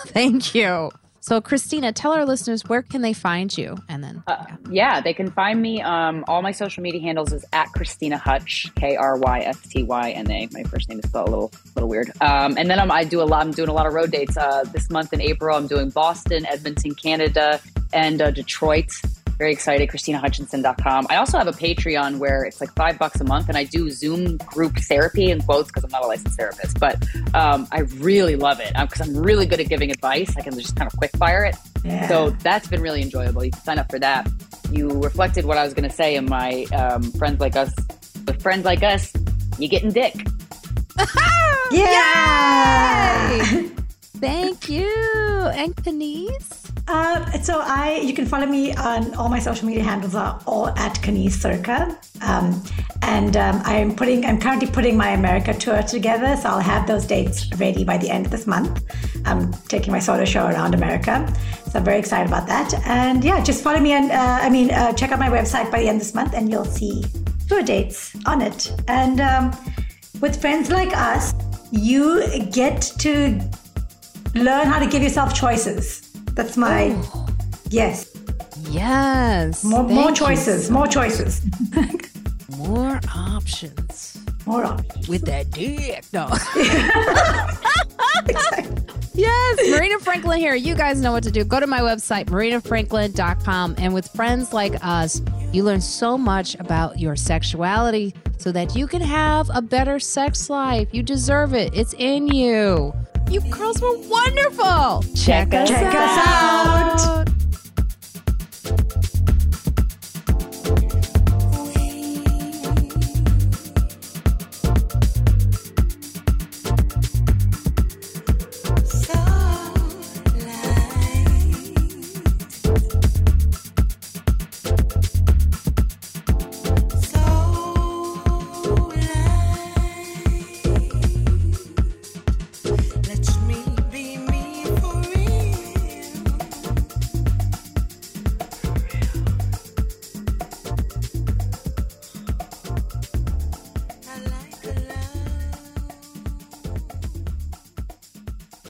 Thank 0.08 0.54
you. 0.54 0.92
So, 1.22 1.42
Krystyna, 1.42 1.92
tell 1.96 2.12
our 2.12 2.24
listeners 2.24 2.64
where 2.66 2.84
can 2.84 3.02
they 3.02 3.14
find 3.14 3.58
you, 3.58 3.78
and 3.90 4.04
then 4.04 4.22
uh, 4.28 4.46
yeah. 4.70 5.02
they 5.02 5.12
can 5.12 5.32
find 5.32 5.60
me. 5.60 5.82
Um, 5.82 6.24
all 6.28 6.44
my 6.44 6.52
social 6.52 6.84
media 6.84 7.02
handles 7.02 7.34
is 7.34 7.44
at 7.52 7.70
Krystyna 7.76 8.20
Hutch, 8.20 8.72
K 8.76 8.96
R 8.96 9.18
Y 9.18 9.40
S 9.40 9.60
T 9.62 9.82
Y 9.82 10.12
N 10.12 10.30
A. 10.30 10.48
My 10.52 10.62
first 10.66 10.88
name 10.88 11.00
is 11.00 11.10
spelled 11.10 11.30
a 11.30 11.32
little 11.32 11.52
little 11.74 11.90
weird. 11.90 12.12
Um, 12.22 12.56
and 12.60 12.70
then 12.70 12.80
I'm, 12.80 12.92
I 12.92 13.06
do 13.06 13.24
a 13.24 13.26
lot. 13.26 13.44
I'm 13.44 13.52
doing 13.52 13.70
a 13.70 13.74
lot 13.74 13.88
of 13.88 13.94
road 13.94 14.12
dates. 14.12 14.38
Uh, 14.38 14.66
this 14.72 14.92
month 14.92 15.14
in 15.14 15.22
April, 15.22 15.58
I'm 15.58 15.66
doing 15.66 15.90
Boston, 15.90 16.46
Edmonton, 16.46 16.94
Canada, 16.94 17.60
and 17.92 18.22
uh, 18.22 18.30
Detroit 18.30 18.92
very 19.38 19.52
excited, 19.52 19.90
KrystynaHutchinson.com. 19.90 21.08
I 21.10 21.18
also 21.18 21.38
have 21.38 21.48
a 21.48 21.52
Patreon 21.52 22.18
where 22.20 22.44
it's 22.44 22.62
like 22.62 22.74
five 22.76 22.98
bucks 22.98 23.20
a 23.20 23.24
month 23.24 23.50
and 23.50 23.58
I 23.58 23.64
do 23.66 23.90
Zoom 23.90 24.38
group 24.38 24.78
therapy 24.78 25.32
in 25.32 25.42
quotes 25.42 25.70
because 25.70 25.84
I'm 25.84 25.92
not 25.92 26.04
a 26.04 26.08
licensed 26.08 26.38
therapist, 26.38 26.80
but 26.80 27.04
um, 27.34 27.68
I 27.72 27.80
really 27.98 28.36
love 28.36 28.60
it 28.60 28.74
because 28.80 29.02
I'm 29.02 29.16
really 29.16 29.46
good 29.46 29.60
at 29.60 29.68
giving 29.68 29.92
advice. 29.92 30.36
I 30.38 30.42
can 30.42 30.58
just 30.58 30.76
kind 30.76 30.92
of 30.92 30.98
quick 30.98 31.12
fire 31.18 31.44
it. 31.46 31.56
Yeah. 31.84 32.08
So 32.08 32.30
that's 32.30 32.68
been 32.68 32.82
really 32.82 33.02
enjoyable. 33.02 33.44
You 33.44 33.52
can 33.52 33.62
sign 33.62 33.80
up 33.80 33.90
for 33.90 34.00
that. 34.00 34.28
You 34.72 34.90
reflected 34.90 35.46
what 35.46 35.58
I 35.58 35.64
was 35.64 35.74
going 35.74 35.88
to 35.88 35.96
say 35.96 36.16
in 36.16 36.26
my 36.26 36.64
um, 36.74 37.04
Friends 37.14 37.40
Like 37.40 37.56
Us. 37.56 37.74
With 38.26 38.42
Friends 38.42 38.66
Like 38.66 38.82
Us, 38.84 39.14
you 39.60 39.68
getting 39.68 39.92
dick. 39.92 40.16
yeah! 41.72 43.70
Thank 44.20 44.70
you. 44.70 44.92
And 45.54 45.76
Kaneez? 45.76 46.66
Uh, 46.88 47.32
so 47.42 47.62
I, 47.64 48.00
you 48.04 48.14
can 48.14 48.26
follow 48.28 48.46
me 48.46 48.74
on 48.76 49.14
all 49.16 49.28
my 49.28 49.40
social 49.40 49.68
media 49.68 49.84
handles 49.84 50.14
are 50.14 50.40
all 50.46 50.70
at 50.70 50.94
Kaneez 51.02 51.32
Surka, 51.32 51.98
um, 52.22 52.62
and 53.02 53.36
um, 53.38 53.60
I'm 53.66 53.96
putting, 53.96 54.24
I'm 54.24 54.40
currently 54.40 54.70
putting 54.70 54.96
my 54.96 55.10
America 55.10 55.54
tour 55.54 55.82
together. 55.82 56.38
So 56.38 56.50
I'll 56.50 56.60
have 56.60 56.86
those 56.86 57.06
dates 57.08 57.50
ready 57.58 57.84
by 57.84 57.98
the 57.98 58.10
end 58.10 58.26
of 58.26 58.32
this 58.32 58.46
month. 58.46 58.84
I'm 59.26 59.52
taking 59.68 59.92
my 59.92 60.00
solo 60.00 60.26
show 60.26 60.46
around 60.46 60.76
America, 60.76 61.26
so 61.70 61.80
I'm 61.80 61.86
very 61.86 61.98
excited 61.98 62.28
about 62.28 62.46
that. 62.48 62.74
And 62.86 63.24
yeah, 63.24 63.44
just 63.44 63.64
follow 63.64 63.80
me 63.80 63.94
and 63.94 64.12
uh, 64.12 64.40
I 64.42 64.50
mean, 64.50 64.70
uh, 64.72 64.94
check 64.94 65.12
out 65.12 65.18
my 65.18 65.30
website 65.30 65.72
by 65.72 65.80
the 65.80 65.88
end 65.88 65.98
of 65.98 66.04
this 66.04 66.14
month, 66.14 66.36
and 66.36 66.52
you'll 66.52 66.66
see 66.66 67.04
tour 67.48 67.64
dates 67.64 68.16
on 68.28 68.44
it. 68.44 68.72
And 68.88 69.20
um, 69.20 69.52
with 70.22 70.40
friends 70.40 70.70
like 70.70 70.96
us, 70.96 71.34
you 71.72 72.24
get 72.52 72.82
to 73.00 73.42
learn 74.36 74.68
how 74.68 74.80
to 74.80 74.88
give 74.88 75.02
yourself 75.02 75.34
choices 75.34 76.06
that's 76.36 76.58
my 76.58 76.94
yes. 77.70 78.12
Yes. 78.70 79.64
More, 79.64 79.84
more 79.84 80.12
choices. 80.12 80.70
More 80.70 80.86
choices. 80.86 81.42
more 82.58 83.00
options. 83.16 84.18
More 84.46 84.66
options. 84.66 85.08
With 85.08 85.22
that 85.26 85.50
dick. 85.52 86.04
No. 86.12 86.30
Yes, 89.18 89.70
Marina 89.70 89.98
Franklin 90.00 90.40
here. 90.40 90.56
You 90.56 90.76
guys 90.76 91.00
know 91.00 91.14
what 91.14 91.24
to 91.24 91.32
do. 91.32 91.46
Go 91.46 91.62
to 91.62 91.68
my 91.68 91.80
website, 91.80 92.26
marinafranklin.com. 92.26 93.76
And 93.78 93.94
with 93.94 94.10
friends 94.10 94.52
like 94.52 94.76
us, 94.86 95.22
you 95.54 95.64
learn 95.64 95.80
so 95.80 96.18
much 96.18 96.56
about 96.56 97.00
your 97.00 97.16
sexuality 97.16 98.14
so 98.46 98.52
that 98.52 98.76
you 98.76 98.86
can 98.86 99.02
have 99.02 99.50
a 99.56 99.60
better 99.60 100.00
sex 100.00 100.52
life. 100.52 100.88
You 100.92 101.02
deserve 101.02 101.56
it, 101.56 101.74
it's 101.74 101.96
in 101.98 102.28
you. 102.28 102.94
You 103.28 103.42
girls 103.50 103.82
were 103.82 103.98
wonderful. 104.08 105.04
Check, 105.16 105.52
us, 105.52 105.68
Check 105.68 105.96
out. 105.96 106.94
us 107.00 107.28
out. 107.28 107.35